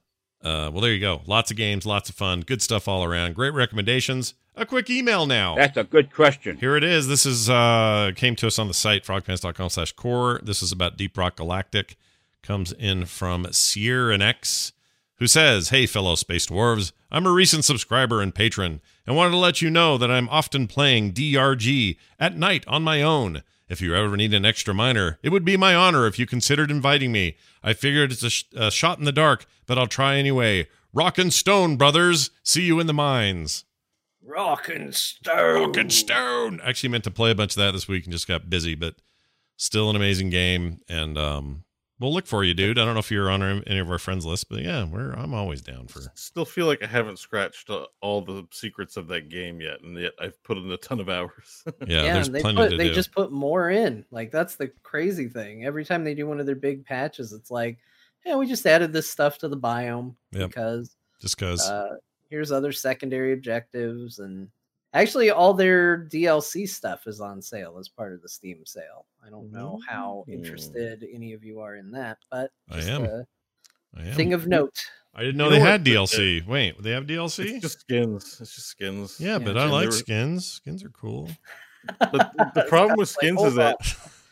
Uh, 0.44 0.70
well, 0.70 0.82
there 0.82 0.92
you 0.92 1.00
go. 1.00 1.22
Lots 1.26 1.50
of 1.50 1.56
games, 1.56 1.86
lots 1.86 2.10
of 2.10 2.14
fun, 2.14 2.42
good 2.42 2.60
stuff 2.60 2.86
all 2.86 3.02
around. 3.02 3.34
Great 3.34 3.54
recommendations. 3.54 4.34
A 4.56 4.66
quick 4.66 4.88
email 4.90 5.26
now. 5.26 5.56
That's 5.56 5.76
a 5.76 5.84
good 5.84 6.12
question. 6.12 6.58
Here 6.58 6.76
it 6.76 6.84
is. 6.84 7.08
This 7.08 7.26
is 7.26 7.50
uh 7.50 8.12
came 8.14 8.36
to 8.36 8.46
us 8.46 8.58
on 8.58 8.68
the 8.68 8.74
site 8.74 9.04
frogpants.com 9.04 9.70
slash 9.70 9.92
core. 9.92 10.40
This 10.44 10.62
is 10.62 10.70
about 10.70 10.96
Deep 10.96 11.16
Rock 11.16 11.36
Galactic. 11.36 11.96
Comes 12.42 12.72
in 12.72 13.06
from 13.06 13.46
Sierra 13.52 14.18
X, 14.18 14.72
who 15.16 15.26
says, 15.26 15.70
Hey 15.70 15.86
fellow 15.86 16.14
space 16.14 16.46
dwarves, 16.46 16.92
I'm 17.10 17.26
a 17.26 17.32
recent 17.32 17.64
subscriber 17.64 18.20
and 18.20 18.34
patron, 18.34 18.80
and 19.06 19.16
wanted 19.16 19.30
to 19.30 19.38
let 19.38 19.62
you 19.62 19.70
know 19.70 19.96
that 19.96 20.10
I'm 20.10 20.28
often 20.28 20.66
playing 20.66 21.14
DRG 21.14 21.96
at 22.20 22.36
night 22.36 22.64
on 22.68 22.82
my 22.82 23.00
own. 23.00 23.42
If 23.68 23.80
you 23.80 23.94
ever 23.94 24.16
need 24.16 24.34
an 24.34 24.44
extra 24.44 24.74
miner, 24.74 25.18
it 25.22 25.30
would 25.30 25.44
be 25.44 25.56
my 25.56 25.74
honor 25.74 26.06
if 26.06 26.18
you 26.18 26.26
considered 26.26 26.70
inviting 26.70 27.12
me. 27.12 27.36
I 27.62 27.72
figured 27.72 28.12
it's 28.12 28.22
a, 28.22 28.30
sh- 28.30 28.44
a 28.54 28.70
shot 28.70 28.98
in 28.98 29.04
the 29.04 29.12
dark, 29.12 29.46
but 29.66 29.78
I'll 29.78 29.86
try 29.86 30.16
anyway. 30.16 30.68
Rock 30.92 31.18
and 31.18 31.32
stone, 31.32 31.76
brothers. 31.76 32.30
See 32.42 32.62
you 32.62 32.78
in 32.78 32.86
the 32.86 32.94
mines. 32.94 33.64
Rock 34.22 34.68
and 34.68 34.94
Stone. 34.94 35.60
Rock 35.60 35.76
and 35.76 35.92
Stone. 35.92 36.60
Actually 36.62 36.90
meant 36.90 37.04
to 37.04 37.10
play 37.10 37.30
a 37.30 37.34
bunch 37.34 37.52
of 37.52 37.60
that 37.60 37.72
this 37.72 37.88
week 37.88 38.04
and 38.04 38.12
just 38.12 38.28
got 38.28 38.48
busy, 38.48 38.74
but 38.74 38.96
still 39.56 39.90
an 39.90 39.96
amazing 39.96 40.30
game. 40.30 40.80
And 40.88 41.18
um, 41.18 41.63
we'll 42.00 42.12
look 42.12 42.26
for 42.26 42.44
you, 42.44 42.54
dude. 42.54 42.78
I 42.78 42.84
don't 42.84 42.94
know 42.94 43.00
if 43.00 43.10
you're 43.10 43.30
on 43.30 43.42
any 43.66 43.78
of 43.78 43.90
our 43.90 43.98
friends 43.98 44.24
list, 44.26 44.48
but 44.48 44.60
yeah, 44.62 44.84
we're 44.84 45.12
I'm 45.12 45.34
always 45.34 45.60
down 45.62 45.86
for. 45.86 46.00
Still 46.14 46.44
feel 46.44 46.66
like 46.66 46.82
I 46.82 46.86
haven't 46.86 47.18
scratched 47.18 47.70
uh, 47.70 47.86
all 48.00 48.20
the 48.22 48.44
secrets 48.52 48.96
of 48.96 49.08
that 49.08 49.28
game 49.28 49.60
yet, 49.60 49.80
and 49.82 49.96
yet 49.98 50.12
I've 50.20 50.42
put 50.42 50.58
in 50.58 50.70
a 50.70 50.76
ton 50.76 51.00
of 51.00 51.08
hours. 51.08 51.64
Yeah, 51.86 52.02
Yeah, 52.04 52.14
there's 52.14 52.30
they 52.30 52.40
plenty 52.40 52.56
put, 52.56 52.70
to 52.70 52.76
they 52.76 52.88
do. 52.88 52.94
just 52.94 53.12
put 53.12 53.30
more 53.32 53.70
in. 53.70 54.04
Like 54.10 54.30
that's 54.30 54.56
the 54.56 54.70
crazy 54.82 55.28
thing. 55.28 55.64
Every 55.64 55.84
time 55.84 56.04
they 56.04 56.14
do 56.14 56.26
one 56.26 56.40
of 56.40 56.46
their 56.46 56.54
big 56.56 56.84
patches, 56.84 57.32
it's 57.32 57.50
like, 57.50 57.78
yeah, 58.24 58.36
we 58.36 58.46
just 58.46 58.66
added 58.66 58.92
this 58.92 59.10
stuff 59.10 59.38
to 59.38 59.48
the 59.48 59.56
biome 59.58 60.14
Yep. 60.32 60.48
because 60.50 60.96
just 61.20 61.38
because. 61.38 61.68
uh, 61.68 61.96
here's 62.30 62.50
other 62.52 62.72
secondary 62.72 63.32
objectives, 63.32 64.18
and 64.18 64.48
Actually, 64.94 65.30
all 65.30 65.52
their 65.52 66.06
DLC 66.06 66.68
stuff 66.68 67.06
is 67.06 67.20
on 67.20 67.42
sale 67.42 67.76
as 67.78 67.88
part 67.88 68.12
of 68.12 68.22
the 68.22 68.28
Steam 68.28 68.64
sale. 68.64 69.06
I 69.26 69.28
don't 69.28 69.50
know 69.50 69.80
how 69.88 70.24
Mm. 70.28 70.34
interested 70.34 71.04
any 71.12 71.32
of 71.32 71.42
you 71.44 71.60
are 71.60 71.76
in 71.76 71.90
that, 71.92 72.18
but 72.30 72.50
I 72.70 72.80
am. 72.82 73.04
a 73.04 73.26
I 73.96 74.04
am. 74.06 74.14
thing 74.14 74.32
of 74.32 74.46
note. 74.46 74.78
I 75.12 75.20
didn't 75.22 75.36
know 75.36 75.44
You 75.46 75.50
they 75.50 75.58
know 75.58 75.64
had 75.64 75.80
what? 75.80 75.86
DLC. 75.86 76.46
Wait, 76.46 76.80
they 76.82 76.90
have 76.90 77.06
DLC? 77.06 77.44
It's 77.54 77.60
just 77.62 77.80
skins. 77.80 78.38
It's 78.40 78.54
just 78.54 78.68
skins. 78.68 79.20
yeah, 79.20 79.38
but 79.38 79.56
I 79.58 79.66
like 79.66 79.86
were- 79.86 79.92
skins. 79.92 80.46
Skins 80.46 80.84
are 80.84 80.90
cool. 80.90 81.28
But 81.98 82.32
the 82.54 82.64
problem 82.68 82.96
with 82.96 83.10
skins 83.10 83.36
hold 83.36 83.48
is 83.48 83.54
that 83.56 83.76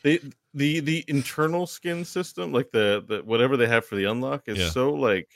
they 0.03 0.21
the 0.55 0.81
the 0.81 1.05
internal 1.07 1.67
skin 1.67 2.03
system, 2.05 2.51
like 2.51 2.71
the 2.71 3.05
the 3.07 3.19
whatever 3.25 3.57
they 3.59 3.67
have 3.67 3.85
for 3.85 3.95
the 3.97 4.05
unlock, 4.05 4.49
is 4.49 4.59
Yeah. 4.59 4.71
so 4.71 4.93
like 4.95 5.29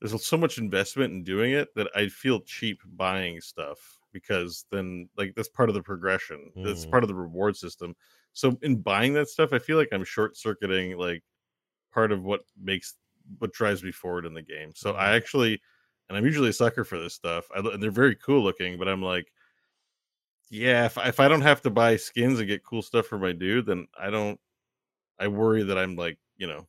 there's 0.00 0.24
so 0.24 0.36
much 0.38 0.56
investment 0.58 1.12
in 1.12 1.22
doing 1.24 1.52
it 1.52 1.74
that 1.74 1.88
I 1.94 2.08
feel 2.08 2.40
cheap 2.40 2.80
buying 2.86 3.40
stuff 3.42 3.98
because 4.14 4.66
then 4.72 5.10
like 5.18 5.34
that's 5.36 5.50
part 5.50 5.68
of 5.68 5.76
the 5.76 5.82
progression. 5.82 6.52
That's 6.62 6.86
Mm. 6.86 6.90
part 6.90 7.04
of 7.04 7.08
the 7.08 7.16
reward 7.16 7.58
system. 7.58 7.94
So 8.32 8.58
in 8.62 8.80
buying 8.82 9.14
that 9.14 9.28
stuff, 9.28 9.52
I 9.52 9.58
feel 9.60 9.76
like 9.78 9.90
I'm 9.92 10.04
short 10.04 10.38
circuiting 10.38 10.96
like 10.98 11.22
part 11.92 12.12
of 12.12 12.24
what 12.24 12.42
makes 12.58 12.96
what 13.38 13.52
drives 13.52 13.82
me 13.84 13.92
forward 13.92 14.26
in 14.26 14.34
the 14.34 14.42
game. 14.42 14.72
So 14.76 14.94
Mm. 14.94 14.98
I 14.98 15.16
actually, 15.16 15.62
and 16.08 16.18
I'm 16.18 16.24
usually 16.26 16.50
a 16.50 16.54
sucker 16.54 16.84
for 16.84 16.98
this 16.98 17.14
stuff. 17.14 17.46
I, 17.54 17.60
and 17.60 17.82
they're 17.82 17.90
very 17.90 18.16
cool 18.16 18.42
looking, 18.42 18.78
but 18.78 18.88
I'm 18.88 19.02
like, 19.02 19.32
yeah, 20.50 20.86
if, 20.86 20.98
if 20.98 21.20
I 21.20 21.28
don't 21.28 21.40
have 21.42 21.62
to 21.62 21.70
buy 21.70 21.96
skins 21.96 22.38
and 22.38 22.48
get 22.48 22.64
cool 22.64 22.82
stuff 22.82 23.06
for 23.06 23.18
my 23.18 23.32
dude, 23.32 23.66
then 23.66 23.86
I 23.98 24.10
don't. 24.10 24.38
I 25.18 25.28
worry 25.28 25.64
that 25.64 25.78
I'm 25.78 25.96
like, 25.96 26.18
you 26.36 26.46
know, 26.48 26.68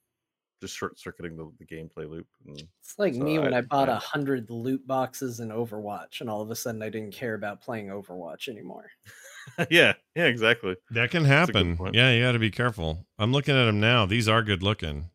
just 0.65 0.77
short 0.77 0.99
circuiting 0.99 1.37
the, 1.37 1.51
the 1.59 1.65
gameplay 1.65 2.09
loop. 2.09 2.27
And 2.47 2.59
It's 2.81 2.97
like 2.97 3.13
So 3.13 3.19
me 3.21 3.39
when 3.39 3.53
I- 3.53 3.59
I 3.59 3.61
bought 3.61 3.89
I- 3.89 3.93
a 3.97 3.99
hundred 3.99 4.49
loot 4.49 4.85
boxes 4.87 5.39
in 5.39 5.49
Overwatch, 5.49 6.21
and 6.21 6.29
all 6.29 6.41
of 6.41 6.49
a 6.51 6.55
sudden 6.55 6.81
I 6.81 6.89
didn't 6.89 7.13
care 7.13 7.33
about 7.35 7.61
playing 7.61 7.87
Overwatch 7.87 8.47
anymore. 8.47 8.89
yeah, 9.69 9.93
yeah, 10.15 10.25
exactly. 10.25 10.75
That 10.91 11.11
can 11.11 11.25
happen. 11.25 11.77
Yeah, 11.93 12.11
you 12.11 12.23
got 12.23 12.31
to 12.33 12.39
be 12.39 12.51
careful. 12.51 13.05
I'm 13.19 13.31
looking 13.31 13.55
at 13.55 13.65
them 13.65 13.79
now. 13.79 14.05
These 14.05 14.27
are 14.27 14.41
good 14.43 14.63
looking. 14.63 15.09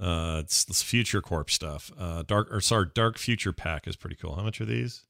Uh, 0.00 0.42
it's 0.44 0.64
this 0.64 0.82
Future 0.82 1.22
Corp 1.22 1.50
stuff. 1.50 1.90
Uh, 1.98 2.22
dark 2.22 2.48
or 2.52 2.60
sorry, 2.60 2.86
Dark 2.94 3.16
Future 3.18 3.52
Pack 3.52 3.86
is 3.86 3.96
pretty 3.96 4.16
cool. 4.16 4.34
How 4.36 4.42
much 4.42 4.60
are 4.60 4.66
these? 4.66 5.04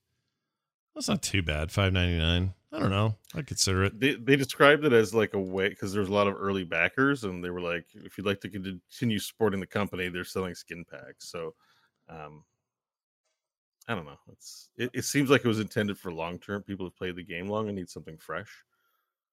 That's 0.94 1.08
not 1.08 1.22
too 1.22 1.42
bad. 1.42 1.72
Five 1.72 1.92
ninety 1.92 2.18
nine. 2.18 2.54
I 2.72 2.80
don't 2.80 2.90
know. 2.90 3.14
I 3.34 3.42
consider 3.42 3.84
it. 3.84 3.98
They 3.98 4.14
they 4.14 4.36
described 4.36 4.84
it 4.84 4.92
as 4.92 5.14
like 5.14 5.34
a 5.34 5.40
way 5.40 5.68
because 5.68 5.92
there's 5.92 6.08
a 6.08 6.12
lot 6.12 6.26
of 6.26 6.34
early 6.38 6.64
backers, 6.64 7.24
and 7.24 7.42
they 7.42 7.50
were 7.50 7.60
like, 7.60 7.86
if 7.94 8.18
you'd 8.18 8.26
like 8.26 8.40
to 8.40 8.48
continue 8.48 9.18
supporting 9.18 9.60
the 9.60 9.66
company, 9.66 10.08
they're 10.08 10.24
selling 10.24 10.54
skin 10.54 10.84
packs. 10.90 11.30
So, 11.30 11.54
um, 12.08 12.44
I 13.88 13.94
don't 13.94 14.04
know. 14.04 14.18
It's 14.32 14.68
it, 14.76 14.90
it 14.92 15.04
seems 15.04 15.30
like 15.30 15.44
it 15.44 15.48
was 15.48 15.60
intended 15.60 15.96
for 15.96 16.12
long 16.12 16.38
term. 16.38 16.62
People 16.62 16.86
who've 16.86 16.96
played 16.96 17.16
the 17.16 17.22
game 17.22 17.48
long 17.48 17.68
and 17.68 17.76
need 17.76 17.88
something 17.88 18.18
fresh, 18.18 18.50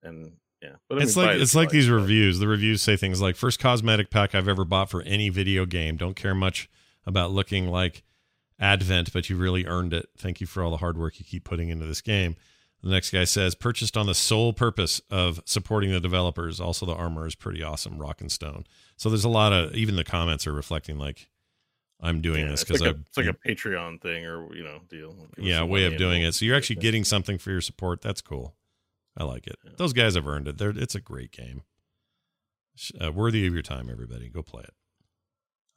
and 0.03 0.33
yeah. 0.61 0.75
But 0.87 0.99
I 0.99 1.03
it's 1.03 1.17
mean, 1.17 1.25
like 1.25 1.37
it's 1.37 1.55
like 1.55 1.69
these 1.69 1.89
reviews. 1.89 2.37
The 2.37 2.47
reviews 2.47 2.83
say 2.83 2.95
things 2.95 3.19
like 3.19 3.35
first 3.35 3.59
cosmetic 3.59 4.11
pack 4.11 4.35
I've 4.35 4.47
ever 4.47 4.63
bought 4.63 4.91
for 4.91 5.01
any 5.01 5.29
video 5.29 5.65
game. 5.65 5.97
Don't 5.97 6.15
care 6.15 6.35
much 6.35 6.69
about 7.05 7.31
looking 7.31 7.67
like 7.67 8.03
Advent, 8.59 9.11
but 9.11 9.29
you 9.29 9.35
really 9.37 9.65
earned 9.65 9.93
it. 9.93 10.09
Thank 10.17 10.39
you 10.39 10.47
for 10.47 10.63
all 10.63 10.71
the 10.71 10.77
hard 10.77 10.97
work 10.97 11.19
you 11.19 11.25
keep 11.25 11.43
putting 11.43 11.69
into 11.69 11.85
this 11.85 12.01
game. 12.01 12.35
The 12.83 12.89
next 12.89 13.11
guy 13.11 13.23
says 13.23 13.55
purchased 13.55 13.95
on 13.95 14.07
the 14.07 14.13
sole 14.13 14.51
purpose 14.51 15.01
of 15.09 15.41
supporting 15.45 15.91
the 15.91 16.01
developers. 16.01 16.59
Also, 16.59 16.85
the 16.85 16.93
armor 16.93 17.25
is 17.25 17.33
pretty 17.33 17.63
awesome, 17.63 17.97
rock 17.97 18.19
and 18.19 18.29
stone. 18.29 18.65
So 18.97 19.09
there's 19.09 19.23
a 19.23 19.29
lot 19.29 19.53
of 19.53 19.73
even 19.73 19.95
the 19.95 20.03
comments 20.03 20.45
are 20.45 20.53
reflecting 20.53 20.97
like 20.97 21.29
I'm 22.01 22.19
doing 22.19 22.41
Yeah, 22.43 22.51
this 22.51 22.65
because 22.65 22.81
like, 22.81 22.97
it's 23.07 23.17
like 23.17 23.27
a 23.27 23.33
Patreon 23.47 24.01
thing 24.01 24.25
or 24.25 24.53
you 24.53 24.63
know 24.63 24.81
deal. 24.89 25.15
Yeah 25.37 25.63
way 25.63 25.85
of 25.85 25.97
doing 25.97 26.21
it. 26.23 26.33
So 26.33 26.43
you're 26.43 26.57
actually 26.57 26.75
getting 26.77 27.05
something 27.05 27.37
for 27.37 27.51
your 27.51 27.61
support. 27.61 28.01
That's 28.01 28.19
cool. 28.21 28.53
I 29.17 29.23
like 29.23 29.47
it. 29.47 29.57
Yeah. 29.63 29.71
Those 29.77 29.93
guys 29.93 30.15
have 30.15 30.27
earned 30.27 30.49
it. 30.49 30.57
They're, 30.57 30.71
it's 30.71 30.95
a 30.95 30.99
great 30.99 31.31
game. 31.31 31.61
Uh, 32.99 33.11
worthy 33.11 33.45
of 33.47 33.53
your 33.53 33.61
time, 33.61 33.89
everybody. 33.89 34.27
Go 34.27 34.41
play 34.41 34.63
it. 34.63 34.73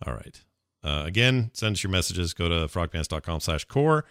All 0.05 0.15
right. 0.15 0.43
Uh, 0.83 1.05
again, 1.07 1.51
send 1.53 1.77
us 1.77 1.83
your 1.83 1.91
messages. 1.91 2.33
Go 2.33 2.49
to 2.49 2.67
frogpants.com 2.67 3.41
slash 3.41 3.65
core 3.67 4.05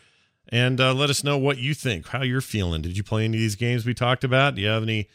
and 0.50 0.80
uh, 0.80 0.94
let 0.94 1.10
us 1.10 1.24
know 1.24 1.38
what 1.38 1.58
you 1.58 1.74
think, 1.74 2.08
how 2.08 2.22
you're 2.22 2.42
feeling. 2.42 2.82
Did 2.82 2.98
you 2.98 3.04
play 3.04 3.26
any 3.26 3.38
of 3.38 3.42
these 3.42 3.56
games 3.56 3.86
we 3.86 3.94
talked 3.94 4.24
about? 4.24 4.56
Do 4.56 4.62
you 4.62 4.68
have 4.68 4.84
any 4.84 5.08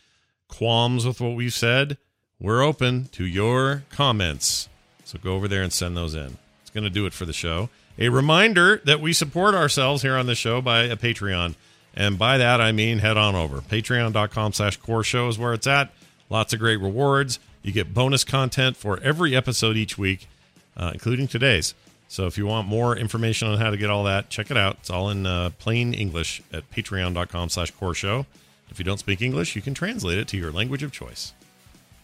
qualms 0.48 1.06
with 1.06 1.20
what 1.20 1.36
we've 1.36 1.52
said? 1.52 1.96
We're 2.40 2.62
open 2.62 3.06
to 3.12 3.24
your 3.24 3.84
comments. 3.90 4.68
So 5.04 5.18
go 5.18 5.34
over 5.34 5.48
there 5.48 5.62
and 5.62 5.72
send 5.72 5.96
those 5.96 6.14
in. 6.14 6.38
It's 6.62 6.70
going 6.70 6.84
to 6.84 6.90
do 6.90 7.06
it 7.06 7.12
for 7.12 7.26
the 7.26 7.32
show. 7.32 7.68
A 7.98 8.08
reminder 8.08 8.80
that 8.84 9.00
we 9.00 9.12
support 9.12 9.54
ourselves 9.54 10.02
here 10.02 10.16
on 10.16 10.26
the 10.26 10.34
show 10.34 10.60
by 10.60 10.84
a 10.84 10.96
Patreon. 10.96 11.54
And 11.94 12.18
by 12.18 12.38
that, 12.38 12.60
I 12.60 12.72
mean 12.72 13.00
head 13.00 13.16
on 13.16 13.34
over. 13.34 13.60
Patreon.com 13.60 14.52
slash 14.52 14.76
core 14.76 15.02
show 15.02 15.28
is 15.28 15.38
where 15.38 15.52
it's 15.52 15.66
at. 15.66 15.92
Lots 16.30 16.52
of 16.52 16.60
great 16.60 16.80
rewards. 16.80 17.40
You 17.62 17.72
get 17.72 17.92
bonus 17.92 18.24
content 18.24 18.76
for 18.76 18.98
every 19.02 19.34
episode 19.34 19.76
each 19.76 19.98
week, 19.98 20.28
uh, 20.76 20.92
including 20.94 21.28
today's. 21.28 21.74
So 22.10 22.26
if 22.26 22.36
you 22.36 22.44
want 22.44 22.66
more 22.66 22.96
information 22.96 23.46
on 23.46 23.58
how 23.58 23.70
to 23.70 23.76
get 23.76 23.88
all 23.88 24.02
that, 24.02 24.30
check 24.30 24.50
it 24.50 24.56
out. 24.56 24.78
It's 24.80 24.90
all 24.90 25.10
in 25.10 25.26
uh, 25.26 25.50
plain 25.60 25.94
English 25.94 26.42
at 26.52 26.68
patreon.com 26.72 27.50
slash 27.50 27.70
core 27.70 27.94
show. 27.94 28.26
If 28.68 28.80
you 28.80 28.84
don't 28.84 28.98
speak 28.98 29.22
English, 29.22 29.54
you 29.54 29.62
can 29.62 29.74
translate 29.74 30.18
it 30.18 30.26
to 30.28 30.36
your 30.36 30.50
language 30.50 30.82
of 30.82 30.90
choice. 30.90 31.34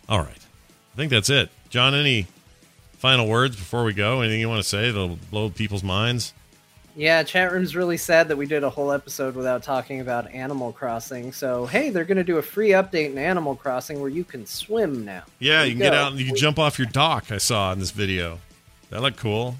All 0.08 0.20
right. 0.20 0.46
I 0.94 0.96
think 0.96 1.10
that's 1.10 1.28
it. 1.28 1.50
John, 1.70 1.92
any 1.92 2.28
final 2.92 3.26
words 3.26 3.56
before 3.56 3.82
we 3.82 3.92
go? 3.92 4.20
Anything 4.20 4.38
you 4.38 4.48
want 4.48 4.62
to 4.62 4.68
say 4.68 4.92
that'll 4.92 5.18
blow 5.32 5.50
people's 5.50 5.82
minds? 5.82 6.32
Yeah, 6.94 7.24
chat 7.24 7.50
room's 7.50 7.74
really 7.74 7.96
sad 7.96 8.28
that 8.28 8.36
we 8.36 8.46
did 8.46 8.62
a 8.62 8.70
whole 8.70 8.92
episode 8.92 9.34
without 9.34 9.64
talking 9.64 10.00
about 10.00 10.30
Animal 10.30 10.72
Crossing. 10.72 11.32
So 11.32 11.66
hey, 11.66 11.90
they're 11.90 12.04
gonna 12.04 12.24
do 12.24 12.38
a 12.38 12.42
free 12.42 12.70
update 12.70 13.10
in 13.10 13.18
Animal 13.18 13.56
Crossing 13.56 14.00
where 14.00 14.08
you 14.08 14.22
can 14.22 14.46
swim 14.46 15.04
now. 15.04 15.24
Yeah, 15.40 15.58
There 15.58 15.66
you 15.66 15.72
can 15.72 15.78
you 15.78 15.84
get 15.84 15.94
out 15.94 16.12
and 16.12 16.20
you 16.20 16.26
can 16.26 16.36
jump 16.36 16.60
off 16.60 16.78
your 16.78 16.86
dock. 16.86 17.32
I 17.32 17.38
saw 17.38 17.72
in 17.72 17.80
this 17.80 17.90
video. 17.90 18.38
That 18.90 19.02
looked 19.02 19.18
cool. 19.18 19.56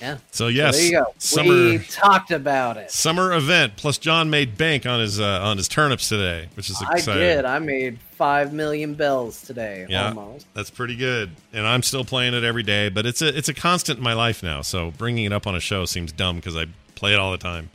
Yeah. 0.00 0.16
So 0.16 0.20
So 0.30 0.48
yes, 0.48 0.76
there 0.76 0.84
you 0.86 0.92
go. 0.92 1.14
summer 1.18 1.48
We 1.54 1.78
talked 1.78 2.30
about 2.30 2.76
it. 2.76 2.90
summer 2.90 3.32
event. 3.32 3.74
Plus, 3.76 3.98
John 3.98 4.30
made 4.30 4.56
bank 4.56 4.86
on 4.86 5.00
his 5.00 5.18
uh, 5.20 5.40
on 5.42 5.56
his 5.56 5.66
turnips 5.68 6.08
today, 6.08 6.48
which 6.54 6.70
is 6.70 6.76
exciting. 6.80 6.94
I 6.94 6.98
exciting. 6.98 7.20
did. 7.22 7.44
I 7.44 7.58
made 7.58 7.98
five 8.16 8.52
million 8.52 8.94
bells 8.94 9.42
today. 9.42 9.86
Yeah. 9.88 10.08
Almost. 10.08 10.46
That's 10.54 10.70
pretty 10.70 10.96
good, 10.96 11.30
and 11.52 11.66
I'm 11.66 11.82
still 11.82 12.04
playing 12.04 12.34
it 12.34 12.44
every 12.44 12.62
day. 12.62 12.88
But 12.88 13.06
it's 13.06 13.22
a 13.22 13.36
it's 13.36 13.48
a 13.48 13.54
constant 13.54 13.98
in 13.98 14.04
my 14.04 14.12
life 14.14 14.42
now. 14.42 14.62
So 14.62 14.92
bringing 14.92 15.24
it 15.24 15.32
up 15.32 15.46
on 15.46 15.54
a 15.56 15.60
show 15.60 15.84
seems 15.84 16.12
dumb 16.12 16.36
because 16.36 16.56
I 16.56 16.66
play 16.94 17.12
it 17.12 17.18
all 17.18 17.32
the 17.32 17.38
time. 17.38 17.70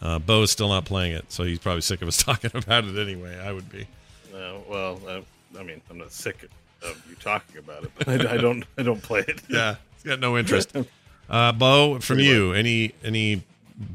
Uh, 0.00 0.18
Bo's 0.18 0.50
still 0.50 0.68
not 0.68 0.84
playing 0.84 1.12
it, 1.12 1.30
so 1.32 1.42
he's 1.44 1.58
probably 1.58 1.82
sick 1.82 2.00
of 2.00 2.08
us 2.08 2.16
talking 2.22 2.50
about 2.54 2.84
it 2.84 2.96
anyway. 2.98 3.38
I 3.38 3.52
would 3.52 3.70
be. 3.70 3.86
Uh, 4.34 4.54
well, 4.68 5.00
uh, 5.06 5.20
I 5.58 5.62
mean, 5.64 5.80
I'm 5.90 5.98
not 5.98 6.12
sick 6.12 6.48
of 6.82 7.04
you 7.08 7.16
talking 7.16 7.58
about 7.58 7.82
it, 7.84 7.90
but 7.98 8.08
I, 8.08 8.34
I 8.34 8.36
don't. 8.36 8.64
I 8.78 8.82
don't 8.84 9.02
play 9.02 9.24
it. 9.26 9.42
Yeah, 9.50 9.74
he's 9.96 10.04
got 10.04 10.20
no 10.20 10.38
interest. 10.38 10.74
Uh, 11.30 11.52
Bo, 11.52 12.00
from 12.00 12.16
Pretty 12.16 12.28
you, 12.28 12.52
any 12.52 12.92
any 13.04 13.42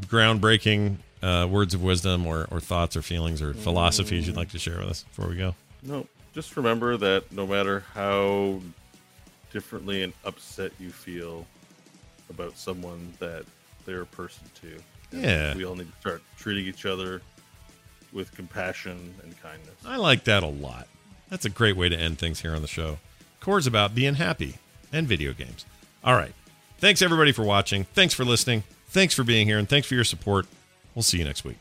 groundbreaking 0.07 0.97
uh, 1.21 1.47
words 1.49 1.73
of 1.73 1.83
wisdom 1.83 2.25
or, 2.25 2.47
or 2.49 2.59
thoughts 2.59 2.95
or 2.95 3.01
feelings 3.01 3.41
or 3.41 3.53
philosophies 3.53 4.25
you'd 4.27 4.37
like 4.37 4.49
to 4.49 4.59
share 4.59 4.77
with 4.79 4.87
us 4.87 5.03
before 5.03 5.27
we 5.27 5.35
go? 5.35 5.53
No, 5.83 6.07
just 6.33 6.55
remember 6.55 6.97
that 6.97 7.31
no 7.31 7.45
matter 7.45 7.83
how 7.93 8.61
differently 9.51 10.03
and 10.03 10.13
upset 10.23 10.71
you 10.79 10.89
feel 10.89 11.45
about 12.29 12.57
someone, 12.57 13.13
that 13.19 13.45
they're 13.85 14.01
a 14.01 14.05
person 14.05 14.43
too. 14.59 14.77
Yeah. 15.11 15.55
we 15.55 15.65
all 15.65 15.75
need 15.75 15.91
to 15.91 15.99
start 15.99 16.21
treating 16.37 16.65
each 16.65 16.85
other 16.85 17.21
with 18.11 18.33
compassion 18.33 19.13
and 19.23 19.41
kindness. 19.41 19.75
I 19.85 19.97
like 19.97 20.23
that 20.25 20.43
a 20.43 20.47
lot. 20.47 20.87
That's 21.29 21.45
a 21.45 21.49
great 21.49 21.75
way 21.75 21.89
to 21.89 21.97
end 21.97 22.17
things 22.17 22.41
here 22.41 22.55
on 22.55 22.61
the 22.61 22.67
show. 22.67 22.97
Core's 23.39 23.67
about 23.67 23.93
being 23.93 24.15
happy 24.15 24.55
and 24.91 25.07
video 25.07 25.33
games. 25.33 25.65
All 26.03 26.15
right. 26.15 26.33
Thanks 26.85 27.01
everybody 27.01 27.31
for 27.31 27.43
watching. 27.43 27.85
Thanks 27.95 28.13
for 28.13 28.23
listening. 28.23 28.61
Thanks 28.89 29.15
for 29.15 29.23
being 29.23 29.47
here 29.47 29.57
and 29.57 29.67
thanks 29.67 29.87
for 29.87 29.95
your 29.95 30.03
support. 30.03 30.45
We'll 30.93 31.01
see 31.01 31.17
you 31.17 31.23
next 31.23 31.43
week. 31.43 31.57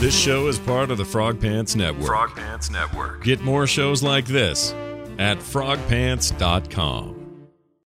This 0.00 0.18
show 0.18 0.48
is 0.48 0.58
part 0.58 0.90
of 0.90 0.98
the 0.98 1.04
Frogpants 1.04 1.76
Network. 1.76 2.10
Frogpants 2.10 2.72
Network. 2.72 3.22
Get 3.22 3.40
more 3.40 3.68
shows 3.68 4.02
like 4.02 4.26
this 4.26 4.72
at 5.20 5.38
frogpants.com. 5.38 7.17